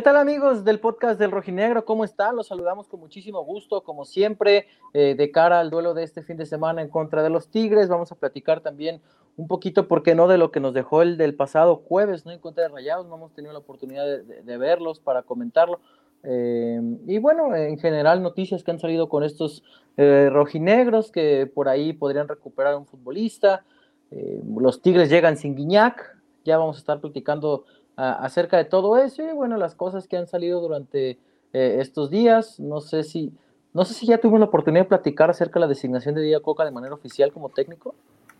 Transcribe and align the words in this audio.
¿Qué 0.00 0.04
tal 0.04 0.16
amigos 0.16 0.64
del 0.64 0.80
podcast 0.80 1.20
del 1.20 1.30
Rojinegro? 1.30 1.84
¿Cómo 1.84 2.04
están? 2.04 2.34
Los 2.34 2.46
saludamos 2.46 2.88
con 2.88 3.00
muchísimo 3.00 3.44
gusto, 3.44 3.82
como 3.82 4.06
siempre, 4.06 4.66
eh, 4.94 5.14
de 5.14 5.30
cara 5.30 5.60
al 5.60 5.68
duelo 5.68 5.92
de 5.92 6.04
este 6.04 6.22
fin 6.22 6.38
de 6.38 6.46
semana 6.46 6.80
en 6.80 6.88
contra 6.88 7.22
de 7.22 7.28
los 7.28 7.48
Tigres. 7.50 7.90
Vamos 7.90 8.10
a 8.10 8.14
platicar 8.14 8.62
también 8.62 9.02
un 9.36 9.46
poquito, 9.46 9.88
¿por 9.88 10.02
qué 10.02 10.14
no?, 10.14 10.26
de 10.26 10.38
lo 10.38 10.52
que 10.52 10.58
nos 10.58 10.72
dejó 10.72 11.02
el 11.02 11.18
del 11.18 11.34
pasado 11.34 11.76
jueves, 11.76 12.24
¿no? 12.24 12.32
En 12.32 12.38
contra 12.38 12.62
de 12.62 12.70
Rayados, 12.70 13.08
no 13.08 13.16
hemos 13.16 13.34
tenido 13.34 13.52
la 13.52 13.58
oportunidad 13.58 14.06
de, 14.06 14.56
verlos 14.56 15.00
para 15.00 15.22
comentarlo. 15.22 15.80
Eh, 16.22 16.80
y 17.06 17.18
bueno, 17.18 17.54
en 17.54 17.78
general, 17.78 18.22
noticias 18.22 18.64
que 18.64 18.70
han 18.70 18.78
salido 18.78 19.10
con 19.10 19.22
estos 19.22 19.62
eh, 19.98 20.30
rojinegros 20.32 21.12
que 21.12 21.46
por 21.46 21.68
ahí 21.68 21.92
podrían 21.92 22.26
recuperar 22.26 22.72
a 22.72 22.78
un 22.78 22.86
futbolista. 22.86 23.66
los 24.10 24.80
Tigres 24.80 25.10
llegan 25.10 25.36
sin 25.36 25.54
Guiñac, 25.54 26.16
ya 26.42 26.56
vamos 26.56 26.76
a 26.76 26.78
estar 26.78 27.00
platicando 27.02 27.66
acerca 28.00 28.56
de 28.56 28.64
todo 28.64 28.96
eso 28.96 29.22
y 29.22 29.32
bueno, 29.32 29.56
las 29.56 29.74
cosas 29.74 30.08
que 30.08 30.16
han 30.16 30.26
salido 30.26 30.60
durante 30.60 31.18
eh, 31.52 31.76
estos 31.80 32.10
días. 32.10 32.60
No 32.60 32.80
sé 32.80 33.02
si, 33.02 33.32
no 33.72 33.84
sé 33.84 33.94
si 33.94 34.06
ya 34.06 34.18
tuvimos 34.18 34.40
la 34.40 34.46
oportunidad 34.46 34.84
de 34.84 34.88
platicar 34.88 35.30
acerca 35.30 35.58
de 35.58 35.66
la 35.66 35.68
designación 35.68 36.14
de 36.14 36.22
Díaz 36.22 36.42
Coca 36.42 36.64
de 36.64 36.70
manera 36.70 36.94
oficial 36.94 37.32
como 37.32 37.48
técnico. 37.48 37.94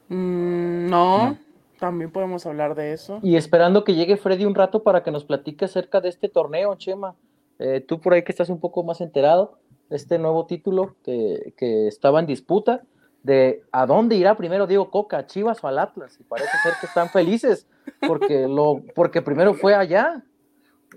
Mm, 0.09 0.89
no, 0.89 1.37
también 1.79 2.11
podemos 2.11 2.47
hablar 2.47 2.75
de 2.75 2.93
eso. 2.93 3.19
Y 3.23 3.37
esperando 3.37 3.85
que 3.85 3.95
llegue 3.95 4.17
Freddy 4.17 4.45
un 4.45 4.55
rato 4.55 4.83
para 4.83 5.03
que 5.03 5.11
nos 5.11 5.25
platique 5.25 5.65
acerca 5.65 6.01
de 6.01 6.09
este 6.09 6.29
torneo, 6.29 6.75
Chema. 6.77 7.15
Eh, 7.59 7.85
tú 7.87 8.01
por 8.01 8.15
ahí 8.15 8.23
que 8.23 8.33
estás 8.33 8.49
un 8.49 8.61
poco 8.61 8.83
más 8.83 9.01
enterado, 9.01 9.59
este 9.91 10.19
nuevo 10.19 10.47
título 10.47 10.95
que, 11.05 11.53
que 11.57 11.89
estaba 11.89 12.21
en 12.21 12.27
disputa 12.27 12.83
de 13.23 13.63
a 13.71 13.87
dónde 13.87 14.17
irá 14.17 14.37
primero 14.37 14.67
Diego 14.67 14.91
Coca, 14.91 15.19
a 15.19 15.27
Chivas 15.27 15.63
o 15.63 15.69
al 15.69 15.79
Atlas. 15.79 16.19
Y 16.19 16.23
parece 16.23 16.57
ser 16.63 16.75
que 16.81 16.87
están 16.87 17.09
felices 17.09 17.67
porque, 18.07 18.47
lo, 18.49 18.83
porque 18.95 19.23
primero 19.23 19.55
fue 19.55 19.75
allá. 19.75 20.25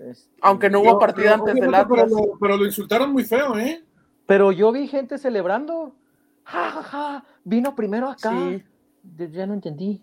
Este, 0.00 0.30
Aunque 0.40 0.70
no 0.70 0.80
hubo 0.80 0.98
partida 0.98 1.34
antes 1.34 1.54
del 1.54 1.74
Atlas. 1.74 2.10
Pero 2.40 2.56
lo, 2.56 2.66
insultaron 2.66 3.12
muy 3.12 3.24
feo, 3.24 3.56
¿eh? 3.58 3.84
Pero 4.26 4.52
yo 4.52 4.72
vi 4.72 4.88
gente 4.88 5.18
celebrando. 5.18 5.94
Ja, 6.44 6.70
ja, 6.70 6.82
ja, 6.82 7.24
vino 7.44 7.74
primero 7.74 8.08
acá. 8.08 8.32
Ya 9.16 9.46
no 9.46 9.54
entendí. 9.54 10.02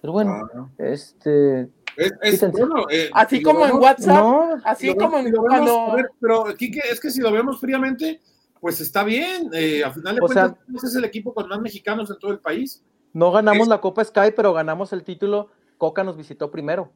Pero 0.00 0.12
bueno, 0.12 0.48
ah. 0.54 0.68
este. 0.78 1.70
Eh, 2.00 3.10
así 3.12 3.42
como 3.42 3.66
en 3.66 3.76
WhatsApp, 3.76 4.60
así 4.64 4.94
como 4.94 5.18
en 5.18 5.32
cuando... 5.32 5.96
pero 6.20 6.44
Kike, 6.56 6.80
es 6.92 7.00
que 7.00 7.10
si 7.10 7.20
lo 7.20 7.32
vemos 7.32 7.58
fríamente, 7.58 8.20
pues 8.60 8.80
está 8.80 9.02
bien. 9.02 9.50
Eh, 9.52 9.82
a 9.84 9.90
final 9.90 10.14
de 10.14 10.20
cuentas, 10.20 10.54
es 10.84 10.94
el 10.94 11.04
equipo 11.04 11.34
con 11.34 11.48
más 11.48 11.60
mexicanos 11.60 12.08
en 12.10 12.18
todo 12.18 12.30
el 12.30 12.38
país. 12.38 12.84
No 13.12 13.32
ganamos 13.32 13.66
la 13.66 13.80
Copa 13.80 14.04
Sky, 14.04 14.32
pero 14.36 14.52
ganamos 14.52 14.92
el 14.92 15.02
título. 15.02 15.48
Coca 15.78 16.04
nos 16.04 16.16
visitó 16.16 16.50
primero. 16.50 16.92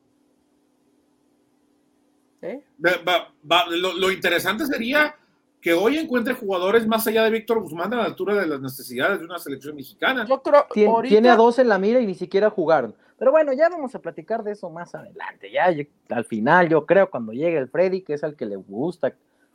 ¿Eh? 2.42 2.60
lo, 3.70 4.10
interesante 4.10 4.66
sería 4.66 5.14
que 5.60 5.72
hoy 5.72 5.96
encuentre 5.96 6.34
jugadores 6.34 6.88
más 6.88 7.06
allá 7.06 7.22
de 7.22 7.30
Víctor 7.30 7.60
Guzmán 7.60 7.94
a 7.94 7.98
la 7.98 8.04
altura 8.04 8.34
de 8.34 8.48
las 8.48 8.60
necesidades 8.60 9.20
de 9.20 9.24
una 9.24 9.38
selección 9.38 9.76
mexicana. 9.76 10.26
tiene, 11.04 11.30
a 11.30 11.36
dos 11.36 11.60
en 11.60 11.68
la 11.68 11.78
mira 11.78 12.00
y 12.00 12.06
ni 12.06 12.16
siquiera 12.16 12.50
jugaron. 12.50 12.96
Pero 13.16 13.30
bueno, 13.30 13.52
ya 13.52 13.68
vamos 13.68 13.94
a 13.94 14.00
platicar 14.00 14.42
de 14.42 14.52
eso 14.52 14.68
más 14.68 14.92
adelante. 14.96 15.52
Ya 15.52 15.72
al 16.08 16.24
final, 16.24 16.68
yo 16.68 16.84
creo, 16.84 17.08
cuando 17.08 17.32
llegue 17.32 17.58
el 17.58 17.68
Freddy, 17.68 18.02
que 18.02 18.14
es 18.14 18.24
al 18.24 18.34
que 18.34 18.44
le 18.44 18.56
gusta 18.56 19.14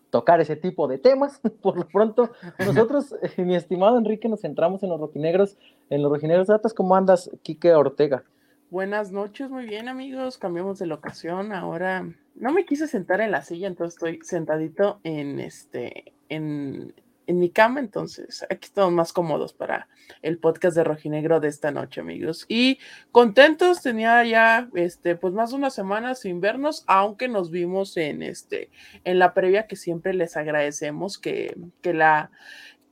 tocar 0.09 0.39
ese 0.39 0.55
tipo 0.55 0.87
de 0.87 0.97
temas. 0.97 1.41
Por 1.61 1.75
lo 1.75 1.85
pronto, 1.85 2.31
nosotros, 2.57 3.13
eh, 3.21 3.43
mi 3.43 3.55
estimado 3.55 3.97
Enrique, 3.97 4.29
nos 4.29 4.39
centramos 4.39 4.83
en 4.83 4.89
los 4.89 5.01
rojinegros, 5.01 5.57
en 5.89 6.01
los 6.01 6.09
rojinegros 6.09 6.47
datos. 6.47 6.73
¿Cómo 6.73 6.95
andas, 6.95 7.29
Quique 7.43 7.73
Ortega? 7.73 8.23
Buenas 8.69 9.13
noches, 9.13 9.49
muy 9.49 9.65
bien 9.65 9.87
amigos, 9.87 10.37
cambiamos 10.37 10.77
de 10.77 10.87
locación. 10.87 11.53
Ahora 11.53 12.05
no 12.35 12.51
me 12.51 12.65
quise 12.65 12.85
sentar 12.89 13.21
en 13.21 13.31
la 13.31 13.41
silla, 13.41 13.65
entonces 13.65 13.95
estoy 13.95 14.19
sentadito 14.23 14.99
en 15.05 15.39
este, 15.39 16.11
en, 16.27 16.93
en 17.27 17.39
mi 17.39 17.49
cama, 17.49 17.79
entonces 17.79 18.43
aquí 18.49 18.65
estamos 18.65 18.91
más 18.91 19.13
cómodos 19.13 19.53
para 19.53 19.87
el 20.21 20.37
podcast 20.37 20.75
de 20.75 20.83
Rojinegro 20.83 21.39
de 21.39 21.47
esta 21.47 21.71
noche, 21.71 22.01
amigos. 22.01 22.45
Y 22.49 22.79
contentos, 23.13 23.81
tenía 23.81 24.25
ya 24.25 24.67
este, 24.75 25.15
pues 25.15 25.33
más 25.33 25.51
de 25.51 25.55
una 25.55 25.69
semana 25.69 26.13
sin 26.13 26.41
vernos, 26.41 26.83
aunque 26.87 27.29
nos 27.29 27.51
vimos 27.51 27.95
en 27.95 28.21
este, 28.21 28.69
en 29.05 29.17
la 29.17 29.33
previa 29.33 29.67
que 29.67 29.77
siempre 29.77 30.13
les 30.13 30.35
agradecemos 30.35 31.17
que, 31.17 31.55
que 31.81 31.93
la 31.93 32.31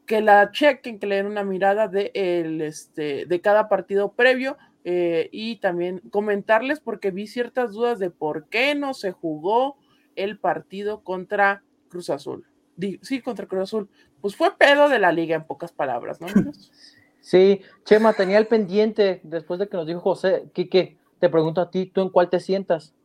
que 0.06 0.22
la 0.22 0.52
chequen, 0.52 1.00
que 1.00 1.08
le 1.08 1.16
den 1.16 1.26
una 1.26 1.44
mirada 1.44 1.88
de, 1.88 2.12
el, 2.14 2.62
este, 2.62 3.26
de 3.26 3.42
cada 3.42 3.68
partido 3.68 4.14
previo. 4.14 4.56
Eh, 4.88 5.30
y 5.32 5.58
también 5.58 6.00
comentarles 6.12 6.80
porque 6.80 7.10
vi 7.10 7.26
ciertas 7.26 7.74
dudas 7.74 7.98
de 7.98 8.12
por 8.12 8.48
qué 8.50 8.76
no 8.76 8.94
se 8.94 9.12
jugó 9.12 9.78
el 10.16 10.38
partido 10.38 11.04
contra 11.04 11.64
Cruz 11.90 12.12
Azul. 12.12 12.46
Sí, 13.02 13.22
contra 13.22 13.48
Cruz 13.48 13.64
Azul 13.64 13.90
pues 14.26 14.36
fue 14.36 14.58
pedo 14.58 14.90
de 14.90 14.98
la 14.98 15.12
liga 15.12 15.36
en 15.36 15.44
pocas 15.44 15.72
palabras, 15.72 16.20
¿no? 16.20 16.26
Sí, 17.22 17.62
Chema, 17.84 18.14
tenía 18.14 18.40
el 18.40 18.48
pendiente 18.48 19.20
después 19.24 19.60
de 19.60 19.68
que 19.68 19.78
nos 19.78 19.86
dijo 19.86 20.00
José, 20.00 20.50
Quique, 20.54 20.98
te 21.20 21.30
pregunto 21.30 21.62
a 21.62 21.70
ti, 21.70 21.86
¿tú 21.86 22.02
en 22.02 22.10
cuál 22.10 22.30
te 22.30 22.40
sientas? 22.40 22.96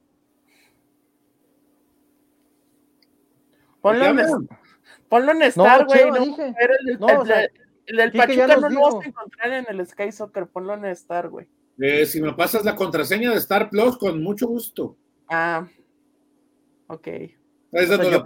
Ponlo 3.83 4.05
en, 4.07 4.49
ponlo 5.11 5.33
en 5.33 5.43
Star, 5.43 5.85
güey. 5.85 6.11
No. 6.11 6.37
El, 6.39 6.99
no, 6.99 7.21
o 7.21 7.27
sea, 7.27 7.49
el, 7.87 7.97
del 7.97 8.13
Pachuca 8.13 8.57
no 8.57 8.71
lo 8.71 8.81
vas 8.81 9.05
a 9.05 9.09
encontrar 9.09 9.53
en 9.53 9.67
el 9.69 9.87
Sky 9.87 10.13
Soccer, 10.13 10.47
ponlo 10.47 10.73
en 10.73 10.85
Star, 10.87 11.29
güey. 11.29 11.49
Eh, 11.81 12.05
si 12.05 12.21
me 12.21 12.35
pasas 12.35 12.65
la 12.65 12.77
contraseña 12.77 13.31
de 13.31 13.39
Star 13.39 13.71
Plus, 13.71 13.97
con 13.97 14.23
mucho 14.23 14.47
gusto. 14.47 14.97
Ah, 15.29 15.67
ok. 16.89 17.07
Es 17.73 17.89
donde 17.89 18.09
o 18.09 18.11
sea, 18.11 18.23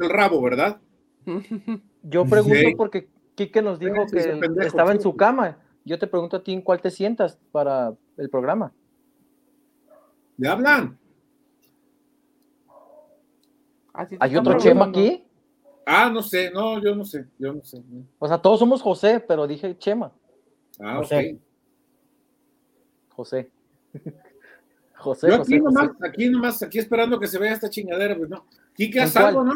el 0.00 0.10
rabo, 0.10 0.42
¿verdad? 0.42 0.80
Yo 2.02 2.24
pregunto 2.24 2.68
porque 2.76 3.08
Kike 3.36 3.62
nos 3.62 3.78
dijo 3.78 4.06
que 4.10 4.40
estaba 4.60 4.92
en 4.92 5.00
su 5.00 5.14
cama. 5.14 5.58
Yo 5.84 5.98
te 5.98 6.08
pregunto 6.08 6.38
a 6.38 6.42
ti 6.42 6.52
en 6.52 6.62
cuál 6.62 6.80
te 6.80 6.90
sientas 6.90 7.38
para 7.52 7.94
el 8.16 8.28
programa. 8.28 8.72
¿Le 10.36 10.48
hablan? 10.48 10.98
¿Hay 14.18 14.36
otro 14.36 14.58
Chema 14.58 14.86
aquí? 14.86 15.24
Ah, 15.86 16.10
no 16.12 16.22
sé, 16.22 16.50
no, 16.50 16.82
yo 16.82 16.94
no 16.96 17.04
sé, 17.04 17.26
yo 17.38 17.52
no 17.52 17.64
sé. 17.64 17.82
O 18.18 18.26
sea, 18.26 18.38
todos 18.38 18.58
somos 18.58 18.82
José, 18.82 19.20
pero 19.20 19.46
dije 19.46 19.78
Chema. 19.78 20.12
Ah, 20.80 20.96
José. 20.96 21.38
José. 23.16 23.50
José, 24.98 25.28
yo 25.28 25.36
aquí 25.36 25.58
nomás, 25.58 25.90
aquí 26.02 26.30
nomás, 26.30 26.62
aquí 26.62 26.78
esperando 26.78 27.18
que 27.18 27.26
se 27.26 27.38
vea 27.38 27.52
esta 27.52 27.68
chingadera, 27.68 28.16
pues 28.16 28.30
no. 28.30 28.46
Kike, 28.74 29.00
haz 29.00 29.16
algo, 29.16 29.44
¿no? 29.44 29.54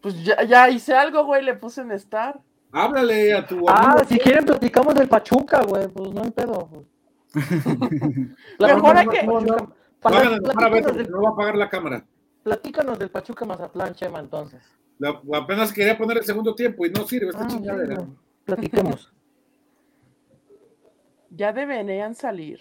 Pues 0.00 0.24
ya, 0.24 0.42
ya 0.44 0.70
hice 0.70 0.94
algo, 0.94 1.24
güey, 1.24 1.44
le 1.44 1.54
puse 1.54 1.82
en 1.82 1.92
Star. 1.92 2.40
Háblale 2.72 3.34
a 3.34 3.46
tu 3.46 3.64
Ah, 3.68 4.02
si 4.08 4.18
quieren 4.18 4.44
platicamos 4.44 4.94
del 4.94 5.08
Pachuca, 5.08 5.62
güey, 5.62 5.88
pues 5.88 6.12
no 6.12 6.22
hay 6.22 6.30
pedo. 6.30 6.86
Mejor 8.58 8.96
hay 8.96 9.06
que... 9.08 9.22
No, 9.24 9.40
no, 9.40 9.74
va 10.02 11.28
a 11.28 11.32
apagar 11.32 11.56
la 11.56 11.68
cámara. 11.68 12.04
Platícanos 12.42 12.98
del 12.98 13.10
Pachuca 13.10 13.44
Mazatlán, 13.44 13.94
Chema, 13.94 14.20
entonces. 14.20 14.62
apenas 15.34 15.72
quería 15.72 15.98
poner 15.98 16.18
el 16.18 16.24
segundo 16.24 16.54
tiempo 16.54 16.86
y 16.86 16.90
no 16.90 17.06
sirve 17.06 17.30
esta 17.30 17.44
ah, 17.44 17.48
chingadera. 17.48 18.06
platiquemos. 18.44 19.12
ya 21.30 21.52
deberían 21.52 22.14
salir. 22.14 22.60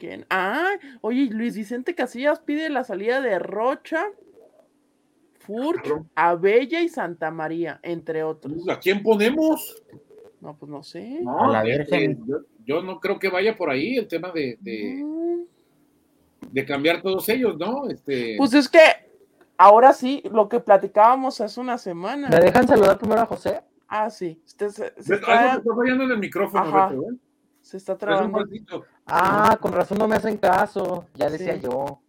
¿Quién? 0.00 0.26
Ah, 0.30 0.70
oye, 1.02 1.28
Luis 1.30 1.54
Vicente 1.54 1.94
Casillas 1.94 2.40
pide 2.40 2.70
la 2.70 2.84
salida 2.84 3.20
de 3.20 3.38
Rocha 3.38 4.06
Furch, 5.40 5.92
Abella 6.14 6.80
y 6.80 6.88
Santa 6.88 7.30
María, 7.30 7.80
entre 7.82 8.24
otros. 8.24 8.66
¿A 8.70 8.78
quién 8.78 9.02
ponemos? 9.02 9.82
No, 10.40 10.56
pues 10.56 10.70
no 10.70 10.82
sé. 10.82 11.20
a 11.26 11.48
la 11.48 11.62
Virgen. 11.62 12.18
Yo, 12.64 12.82
no 12.82 12.98
creo 12.98 13.18
que 13.18 13.28
vaya 13.28 13.58
por 13.58 13.68
ahí 13.68 13.98
el 13.98 14.08
tema 14.08 14.32
de, 14.32 14.56
de, 14.62 16.64
cambiar 16.64 17.02
todos 17.02 17.28
ellos, 17.28 17.58
¿no? 17.58 17.90
Este... 17.90 18.36
Pues 18.38 18.54
es 18.54 18.70
que 18.70 18.80
ahora 19.58 19.92
sí, 19.92 20.22
lo 20.32 20.48
que 20.48 20.60
platicábamos 20.60 21.42
hace 21.42 21.60
una 21.60 21.76
semana. 21.76 22.30
¿Me 22.30 22.40
dejan 22.40 22.66
saludar 22.66 22.96
primero 22.96 23.20
a 23.20 23.26
José? 23.26 23.60
Ah, 23.86 24.08
sí. 24.08 24.40
se, 24.46 24.70
se 24.70 24.94
está... 24.96 25.60
fallando 25.62 26.04
en 26.04 26.12
el 26.12 26.18
micrófono, 26.18 26.90
¿eh? 26.90 27.18
Se 27.70 27.76
está 27.76 27.96
trabajando. 27.96 28.44
Ah, 29.06 29.56
con 29.60 29.72
razón 29.72 29.98
no 29.98 30.08
me 30.08 30.16
hacen 30.16 30.38
caso. 30.38 31.06
Ya 31.14 31.30
decía 31.30 31.54
yo. 31.54 32.02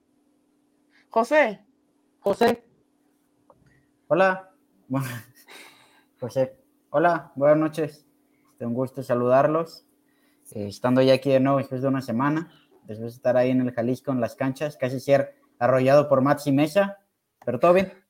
José. 1.07 1.63
José. 2.19 2.65
Hola, 4.07 4.55
José. 6.19 6.57
Hola, 6.89 7.31
buenas 7.35 7.59
noches. 7.59 8.07
Es 8.57 8.65
un 8.65 8.73
gusto 8.73 9.03
saludarlos. 9.03 9.85
Eh, 10.53 10.65
estando 10.65 10.99
ya 11.03 11.13
aquí 11.13 11.29
de 11.29 11.39
nuevo 11.39 11.59
después 11.59 11.83
de 11.83 11.89
una 11.89 12.01
semana, 12.01 12.51
después 12.85 13.11
de 13.11 13.17
estar 13.17 13.37
ahí 13.37 13.51
en 13.51 13.61
el 13.61 13.71
Jalisco, 13.71 14.11
en 14.11 14.19
las 14.19 14.33
canchas, 14.33 14.77
casi 14.77 14.99
ser 14.99 15.35
arrollado 15.59 16.09
por 16.09 16.21
Maxi 16.21 16.51
Mesa, 16.51 17.05
pero 17.45 17.59
todo 17.59 17.73
bien. 17.73 18.03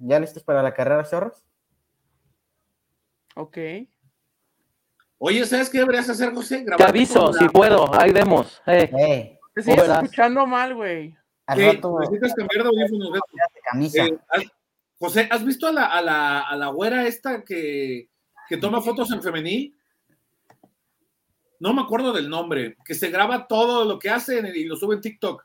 ¿Ya 0.00 0.18
listos 0.18 0.42
para 0.42 0.60
la 0.60 0.74
carrera, 0.74 1.04
zorros? 1.04 1.46
Ok. 3.36 3.58
Oye, 5.26 5.46
¿sabes 5.46 5.70
qué 5.70 5.78
deberías 5.78 6.06
hacer, 6.10 6.34
José? 6.34 6.66
Te 6.76 6.84
aviso, 6.84 7.32
si 7.32 7.48
puedo, 7.48 7.98
ahí 7.98 8.12
vemos. 8.12 8.60
Eh. 8.66 8.90
eh. 8.98 9.38
Te 9.54 9.72
escuchando 9.72 10.46
mal, 10.46 10.74
güey. 10.74 11.16
Rato, 11.46 11.98
necesitas 12.00 12.34
cambiar 12.34 12.62
de 12.64 12.68
audífonos, 12.68 13.20
camisa. 13.70 14.04
Eh, 14.04 14.18
¿has- 14.28 14.44
José, 14.98 15.26
¿has 15.30 15.42
visto 15.42 15.66
a 15.66 15.72
la, 15.72 15.86
a 15.86 16.02
la, 16.02 16.40
a 16.42 16.56
la 16.56 16.66
güera 16.68 17.06
esta 17.06 17.42
que, 17.42 18.10
que 18.50 18.56
toma 18.58 18.82
fotos 18.82 19.10
en 19.12 19.22
femenil? 19.22 19.74
No 21.58 21.72
me 21.72 21.80
acuerdo 21.80 22.12
del 22.12 22.28
nombre, 22.28 22.76
que 22.84 22.92
se 22.92 23.08
graba 23.08 23.46
todo 23.46 23.86
lo 23.86 23.98
que 23.98 24.10
hace 24.10 24.42
y 24.54 24.64
lo 24.64 24.76
sube 24.76 24.96
en 24.96 25.00
TikTok. 25.00 25.42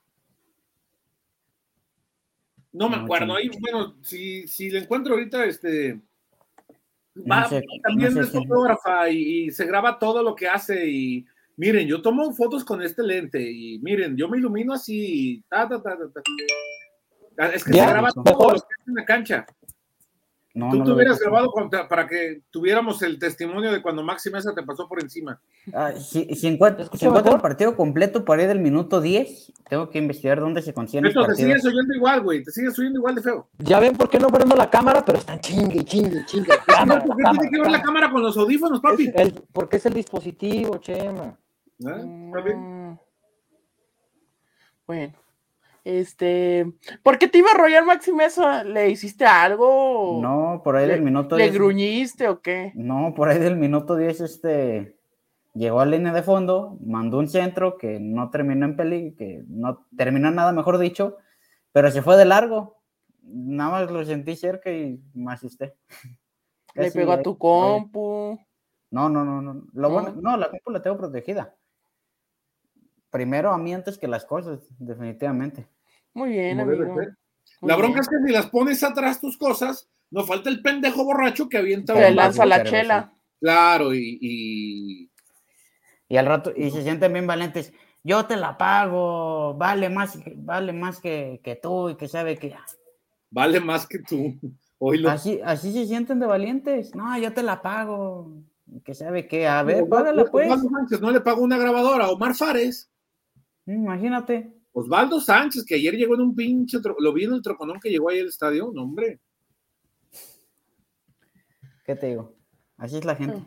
No 2.73 2.89
me 2.89 2.97
acuerdo. 2.97 3.33
Ahí, 3.33 3.49
bueno, 3.61 3.95
si, 4.03 4.45
si 4.45 4.69
le 4.71 4.79
encuentro 4.79 5.13
ahorita, 5.13 5.45
este. 5.45 6.01
No 7.15 7.23
Va, 7.35 7.49
sé, 7.49 7.61
también 7.83 8.13
no 8.13 8.21
sé 8.21 8.27
es 8.27 8.33
fotógrafa 8.33 9.09
y, 9.09 9.45
y 9.45 9.51
se 9.51 9.65
graba 9.65 9.97
todo 9.99 10.23
lo 10.23 10.35
que 10.35 10.47
hace. 10.47 10.87
Y 10.87 11.25
miren, 11.57 11.87
yo 11.87 12.01
tomo 12.01 12.31
fotos 12.33 12.63
con 12.63 12.81
este 12.81 13.03
lente 13.03 13.41
y 13.41 13.79
miren, 13.79 14.15
yo 14.15 14.29
me 14.29 14.37
ilumino 14.37 14.73
así. 14.73 15.33
y 15.37 15.41
ta, 15.49 15.67
ta, 15.67 15.81
ta, 15.81 15.97
ta, 15.97 16.07
ta. 16.13 16.21
Ah, 17.39 17.51
Es 17.53 17.63
que 17.63 17.73
Ya, 17.73 17.85
se 17.85 17.91
graba 17.91 18.11
todo 18.11 18.51
lo 18.53 18.59
que 18.59 18.65
hace 18.79 18.89
en 18.89 18.95
la 18.95 19.05
cancha. 19.05 19.45
No, 20.55 20.69
Tú 20.71 20.77
no 20.79 20.83
te 20.83 20.91
hubieras 20.91 21.19
grabado 21.19 21.51
contra- 21.51 21.87
para 21.87 22.07
que 22.07 22.41
tuviéramos 22.49 23.01
el 23.03 23.19
testimonio 23.19 23.71
de 23.71 23.83
cuando 23.83 24.01
Maxi 24.03 24.31
Mesa 24.31 24.53
te 24.55 24.63
pasó 24.63 24.87
por 24.87 24.99
encima. 24.99 25.39
Ah, 25.71 25.91
si, 25.91 26.25
si 26.33 26.47
encuentro, 26.47 26.85
el 26.91 27.39
partido 27.41 27.75
completo 27.75 28.25
por 28.25 28.39
ahí 28.39 28.47
del 28.47 28.59
minuto 28.59 28.99
10, 28.99 29.53
tengo 29.69 29.91
que 29.91 29.99
investigar 29.99 30.39
dónde 30.39 30.63
se 30.63 30.73
consiguen 30.73 31.03
Beto, 31.03 31.23
te 31.27 31.35
sigues 31.35 31.63
oyendo 31.63 31.93
igual, 31.93 32.21
güey. 32.23 32.43
Te 32.43 32.51
sigues 32.51 32.77
oyendo 32.79 32.97
igual 32.97 33.13
de 33.15 33.21
feo. 33.21 33.47
Ya 33.59 33.79
ven 33.79 33.95
por 33.95 34.09
qué 34.09 34.17
no 34.17 34.27
prendo 34.29 34.55
la 34.55 34.71
cámara, 34.71 35.05
pero 35.05 35.19
están 35.19 35.39
chingue, 35.39 35.85
chingue, 35.85 36.25
chingue. 36.25 36.49
Cámara, 36.65 37.03
¿Por 37.05 37.15
qué 37.15 37.23
cámara, 37.23 37.39
tiene 37.41 37.55
que 37.55 37.61
ver 37.61 37.71
la 37.71 37.81
cámara. 37.83 38.11
con 38.11 38.23
los 38.23 38.35
audífonos, 38.35 38.81
papi? 38.81 39.07
Es 39.07 39.15
el- 39.15 39.43
porque 39.53 39.77
es 39.77 39.85
el 39.85 39.93
dispositivo, 39.93 40.77
Chema. 40.77 41.37
¿Ah? 41.85 42.01
¿Está 42.25 42.41
bien? 42.41 42.89
Mm. 42.91 42.99
Bueno, 44.87 45.13
este, 45.97 46.71
¿por 47.03 47.17
qué 47.17 47.27
te 47.27 47.39
iba 47.39 47.49
a 47.49 47.53
arrollar 47.55 47.83
Maxi 47.85 48.11
Mesa? 48.13 48.63
¿Le 48.63 48.89
hiciste 48.89 49.25
algo? 49.25 50.19
No, 50.21 50.61
por 50.63 50.75
ahí 50.75 50.85
¿Le, 50.87 50.93
del 50.93 51.01
minuto 51.01 51.35
le 51.37 51.43
10. 51.45 51.55
gruñiste 51.55 52.27
o 52.27 52.41
qué? 52.41 52.71
No, 52.75 53.13
por 53.15 53.29
ahí 53.29 53.39
del 53.39 53.55
minuto 53.57 53.95
10, 53.95 54.21
este. 54.21 54.95
Llegó 55.55 55.79
a 55.81 55.85
línea 55.85 56.13
de 56.13 56.21
fondo, 56.21 56.77
mandó 56.85 57.17
un 57.17 57.27
centro 57.27 57.75
que 57.77 57.99
no 57.99 58.29
terminó 58.29 58.65
en 58.65 58.75
peli, 58.75 59.15
que 59.17 59.43
no 59.47 59.85
terminó 59.97 60.29
en 60.29 60.35
nada, 60.35 60.51
mejor 60.51 60.77
dicho, 60.77 61.17
pero 61.71 61.89
se 61.89 62.01
fue 62.03 62.17
de 62.17 62.25
largo. 62.25 62.77
Nada 63.23 63.71
más 63.71 63.91
lo 63.91 64.05
sentí 64.05 64.35
cerca 64.35 64.71
y 64.71 65.01
me 65.13 65.33
asusté. 65.33 65.75
Le 66.75 66.83
Casi 66.85 66.97
pegó 66.99 67.13
a 67.13 67.21
tu 67.23 67.35
compu. 67.37 68.39
No, 68.91 69.09
no, 69.09 69.25
no, 69.25 69.41
no. 69.41 69.63
Lo 69.73 69.89
¿No? 69.89 69.93
bueno- 69.93 70.13
no, 70.21 70.37
la 70.37 70.49
compu 70.51 70.69
la 70.71 70.81
tengo 70.83 70.97
protegida. 70.97 71.55
Primero 73.09 73.51
a 73.51 73.57
mí 73.57 73.73
antes 73.73 73.97
que 73.97 74.07
las 74.07 74.23
cosas, 74.23 74.59
definitivamente. 74.77 75.67
Muy 76.13 76.31
bien, 76.31 76.57
amigo. 76.59 76.95
La 77.61 77.75
bronca 77.75 77.87
bien. 77.95 77.99
es 78.01 78.07
que 78.09 78.15
si 78.27 78.33
las 78.33 78.47
pones 78.47 78.83
atrás 78.83 79.19
tus 79.19 79.37
cosas, 79.37 79.89
no 80.11 80.23
falta 80.23 80.49
el 80.49 80.61
pendejo 80.61 81.03
borracho 81.03 81.49
que 81.49 81.57
avienta 81.57 81.93
Que 81.93 82.11
lanza 82.11 82.45
la 82.45 82.63
chela. 82.63 83.13
Claro, 83.39 83.93
y, 83.93 84.17
y- 84.21 85.09
Y 86.07 86.17
al 86.17 86.25
rato, 86.25 86.51
y 86.55 86.71
se 86.71 86.81
sienten 86.83 87.13
bien 87.13 87.27
valientes. 87.27 87.71
Yo 88.03 88.25
te 88.25 88.35
la 88.37 88.57
pago, 88.57 89.53
vale 89.55 89.89
más, 89.89 90.17
que- 90.17 90.33
vale 90.37 90.73
más 90.73 90.99
que, 90.99 91.39
que 91.43 91.55
tú 91.55 91.89
y 91.89 91.95
que 91.97 92.07
sabe 92.07 92.37
que. 92.37 92.55
vale 93.29 93.59
más 93.59 93.85
que 93.87 93.99
tú. 93.99 94.35
Así, 95.09 95.39
así 95.43 95.71
se 95.73 95.85
sienten 95.85 96.19
de 96.19 96.25
valientes. 96.25 96.95
No, 96.95 97.17
yo 97.19 97.33
te 97.33 97.43
la 97.43 97.61
pago. 97.61 98.31
Que 98.85 98.93
sabe 98.93 99.27
que, 99.27 99.47
a 99.47 99.61
ver, 99.63 99.87
págala 99.89 100.25
pues. 100.31 100.47
No 101.01 101.11
le 101.11 101.21
pagó 101.21 101.41
una 101.41 101.57
grabadora 101.57 102.05
a 102.05 102.11
Omar 102.11 102.33
Fares. 102.35 102.89
Imagínate. 103.65 104.53
Osvaldo 104.71 105.19
Sánchez, 105.19 105.65
que 105.65 105.75
ayer 105.75 105.95
llegó 105.95 106.15
en 106.15 106.21
un 106.21 106.35
pinche, 106.35 106.77
tro- 106.79 106.95
lo 106.99 107.11
vi 107.13 107.25
en 107.25 107.33
el 107.33 107.41
troconón 107.41 107.79
que 107.79 107.89
llegó 107.89 108.09
ahí 108.09 108.19
al 108.19 108.27
estadio, 108.27 108.71
no, 108.73 108.83
hombre, 108.83 109.19
¿Qué 111.85 111.95
te 111.95 112.07
digo? 112.07 112.35
Así 112.77 112.97
es 112.97 113.05
la 113.05 113.15
gente. 113.15 113.41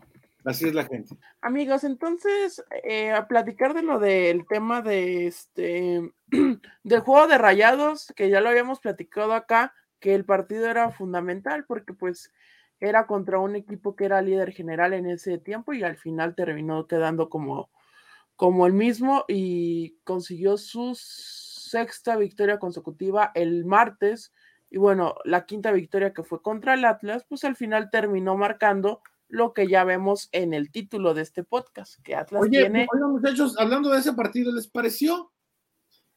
así 0.44 0.66
es 0.66 0.74
la 0.74 0.84
gente. 0.84 1.16
Amigos, 1.40 1.84
entonces, 1.84 2.62
eh, 2.82 3.12
a 3.12 3.28
platicar 3.28 3.72
de 3.72 3.82
lo 3.82 3.98
del 4.00 4.46
tema 4.48 4.82
de 4.82 5.28
este 5.28 6.12
del 6.82 7.00
juego 7.00 7.28
de 7.28 7.38
rayados, 7.38 8.12
que 8.16 8.30
ya 8.30 8.40
lo 8.40 8.48
habíamos 8.48 8.80
platicado 8.80 9.32
acá, 9.34 9.72
que 10.00 10.14
el 10.16 10.24
partido 10.24 10.66
era 10.68 10.90
fundamental 10.90 11.64
porque 11.66 11.92
pues 11.92 12.32
era 12.80 13.06
contra 13.06 13.38
un 13.38 13.54
equipo 13.54 13.94
que 13.94 14.06
era 14.06 14.20
líder 14.20 14.50
general 14.50 14.92
en 14.92 15.06
ese 15.06 15.38
tiempo 15.38 15.72
y 15.72 15.84
al 15.84 15.96
final 15.96 16.34
terminó 16.34 16.88
quedando 16.88 17.28
como, 17.28 17.70
como 18.36 18.66
el 18.66 18.72
mismo 18.72 19.24
y 19.28 19.96
consiguió 20.04 20.56
su 20.56 20.96
sexta 20.98 22.16
victoria 22.16 22.58
consecutiva 22.58 23.30
el 23.34 23.64
martes. 23.64 24.32
Y 24.70 24.78
bueno, 24.78 25.14
la 25.24 25.44
quinta 25.46 25.70
victoria 25.72 26.12
que 26.12 26.22
fue 26.22 26.40
contra 26.42 26.74
el 26.74 26.84
Atlas, 26.84 27.24
pues 27.28 27.44
al 27.44 27.56
final 27.56 27.90
terminó 27.90 28.36
marcando 28.36 29.02
lo 29.28 29.52
que 29.54 29.66
ya 29.68 29.84
vemos 29.84 30.28
en 30.32 30.52
el 30.54 30.70
título 30.70 31.14
de 31.14 31.22
este 31.22 31.42
podcast, 31.44 32.00
que 32.02 32.14
Atlas 32.14 32.42
Oye, 32.42 32.60
tiene. 32.60 32.86
oigan, 32.92 33.12
muchachos, 33.12 33.56
hablando 33.58 33.90
de 33.90 33.98
ese 34.00 34.12
partido, 34.12 34.52
¿les 34.52 34.66
pareció 34.68 35.30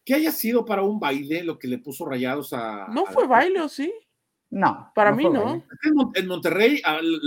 que 0.04 0.14
haya 0.14 0.32
sido 0.32 0.66
para 0.66 0.84
un 0.84 1.00
baile 1.00 1.44
lo 1.44 1.58
que 1.58 1.68
le 1.68 1.78
puso 1.80 2.06
rayados 2.06 2.52
a. 2.54 2.88
No 2.90 3.04
a- 3.08 3.12
fue 3.12 3.26
baile, 3.28 3.62
¿o 3.62 3.70
sí? 3.70 3.94
No. 4.50 4.92
Para 4.94 5.12
no 5.12 5.16
mí 5.18 5.24
no. 5.30 5.54
En 5.84 5.94
Mon- 5.96 6.12
en 6.14 6.28
Monterrey 6.28 6.82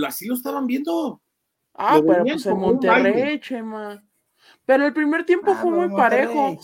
así 0.07 0.27
lo 0.27 0.35
estaban 0.35 0.67
viendo. 0.67 1.21
Ah, 1.75 1.97
Lo 1.99 2.07
pero 2.07 2.23
pues 2.25 2.47
en 2.47 2.53
como 2.53 2.69
un 2.69 2.81
baile. 2.81 3.09
Monterrey, 3.11 3.41
Chema. 3.41 4.05
Pero 4.69 4.85
el 4.85 4.93
primer 4.93 5.25
tiempo 5.25 5.53
Ah, 5.53 5.59
fue 5.63 5.71
muy 5.71 5.97
parejo. 5.97 6.59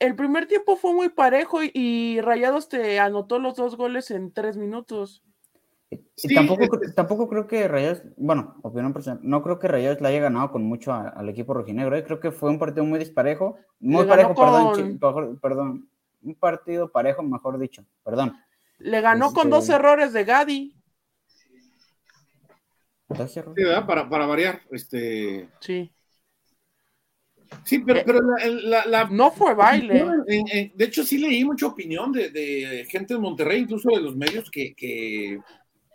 El 0.00 0.16
primer 0.16 0.46
tiempo 0.48 0.74
fue 0.74 0.92
muy 0.92 1.08
parejo 1.08 1.62
y, 1.62 1.70
y 1.72 2.20
Rayados 2.20 2.68
te 2.68 2.98
anotó 2.98 3.38
los 3.38 3.54
dos 3.54 3.76
goles 3.76 4.10
en 4.10 4.32
tres 4.32 4.56
minutos. 4.56 5.22
Y 5.88 6.34
tampoco, 6.34 6.64
es- 6.82 6.96
tampoco 6.96 7.28
creo 7.28 7.46
que 7.46 7.68
Rayos, 7.68 8.02
bueno, 8.16 8.56
opinión 8.62 8.92
personal, 8.92 9.20
no 9.22 9.40
creo 9.44 9.60
que 9.60 9.68
Rayos 9.68 10.00
le 10.00 10.08
haya 10.08 10.18
ganado 10.20 10.50
con 10.50 10.64
mucho 10.64 10.92
a- 10.92 11.10
al 11.10 11.28
equipo 11.28 11.54
rojinegro. 11.54 11.94
eh, 11.94 12.02
Creo 12.02 12.18
que 12.18 12.32
fue 12.32 12.50
un 12.50 12.58
partido 12.58 12.84
muy 12.84 12.98
disparejo. 12.98 13.56
Muy 13.78 14.02
Le 14.02 14.08
parejo, 14.08 14.34
perdón, 14.34 14.98
perdón. 15.40 15.88
Un 16.22 16.34
partido 16.34 16.90
parejo, 16.90 17.22
mejor 17.22 17.56
dicho. 17.60 17.84
Perdón. 18.02 18.36
Le 18.78 19.00
ganó 19.00 19.32
con 19.32 19.48
dos 19.48 19.68
errores 19.68 20.12
de 20.12 20.24
Gadi. 20.24 20.74
Dos 23.08 23.36
errores. 23.36 23.54
Sí, 23.56 23.62
¿verdad? 23.64 23.86
Para, 23.86 24.08
para 24.08 24.26
variar. 24.26 24.60
Este... 24.72 25.48
Sí. 25.60 25.92
Sí, 27.64 27.78
pero, 27.80 28.00
Eh, 28.00 28.02
pero 28.06 28.20
la, 28.20 28.46
la- 28.46 28.86
la- 28.86 29.08
No 29.10 29.30
fue 29.30 29.54
baile. 29.54 30.04
en- 30.26 30.48
en- 30.50 30.72
de 30.74 30.84
hecho, 30.84 31.04
sí 31.04 31.18
leí 31.18 31.44
mucha 31.44 31.66
opinión 31.66 32.12
de, 32.12 32.30
de 32.30 32.86
gente 32.88 33.14
en 33.14 33.20
Monterrey, 33.20 33.60
incluso 33.60 33.90
de 33.90 34.00
los 34.00 34.16
medios, 34.16 34.50
que, 34.50 34.74
que, 34.74 35.40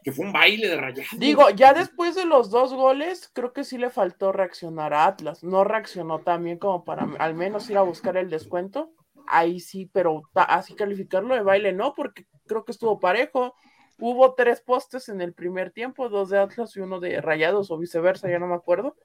que 0.03 0.11
fue 0.11 0.25
un 0.25 0.33
baile 0.33 0.67
de 0.67 0.77
rayados. 0.77 1.09
Digo, 1.17 1.49
ya 1.51 1.73
después 1.73 2.15
de 2.15 2.25
los 2.25 2.49
dos 2.49 2.73
goles, 2.73 3.29
creo 3.33 3.53
que 3.53 3.63
sí 3.63 3.77
le 3.77 3.89
faltó 3.89 4.31
reaccionar 4.31 4.93
a 4.93 5.05
Atlas. 5.05 5.43
No 5.43 5.63
reaccionó 5.63 6.19
tan 6.19 6.43
bien 6.43 6.57
como 6.57 6.83
para 6.83 7.07
al 7.19 7.35
menos 7.35 7.69
ir 7.69 7.77
a 7.77 7.83
buscar 7.83 8.17
el 8.17 8.29
descuento. 8.29 8.91
Ahí 9.27 9.59
sí, 9.59 9.89
pero 9.93 10.23
así 10.33 10.75
calificarlo 10.75 11.33
de 11.33 11.41
baile 11.43 11.71
no, 11.71 11.93
porque 11.95 12.25
creo 12.45 12.65
que 12.65 12.73
estuvo 12.73 12.99
parejo. 12.99 13.55
Hubo 13.99 14.33
tres 14.33 14.59
postes 14.59 15.07
en 15.07 15.21
el 15.21 15.33
primer 15.33 15.71
tiempo, 15.71 16.09
dos 16.09 16.29
de 16.29 16.39
Atlas 16.39 16.75
y 16.75 16.81
uno 16.81 16.99
de 16.99 17.21
Rayados 17.21 17.71
o 17.71 17.77
viceversa, 17.77 18.29
ya 18.29 18.39
no 18.39 18.47
me 18.47 18.55
acuerdo. 18.55 18.95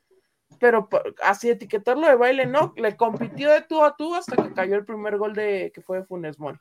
Pero 0.58 0.88
así 1.22 1.48
etiquetarlo 1.50 2.06
de 2.06 2.16
baile 2.16 2.46
no, 2.46 2.72
le 2.76 2.96
compitió 2.96 3.50
de 3.50 3.62
tú 3.62 3.82
a 3.84 3.96
tú 3.96 4.14
hasta 4.14 4.36
que 4.36 4.52
cayó 4.52 4.74
el 4.76 4.84
primer 4.84 5.16
gol 5.16 5.34
de 5.34 5.70
que 5.74 5.80
fue 5.82 5.98
de 5.98 6.04
Funes 6.04 6.38
Mori. 6.38 6.58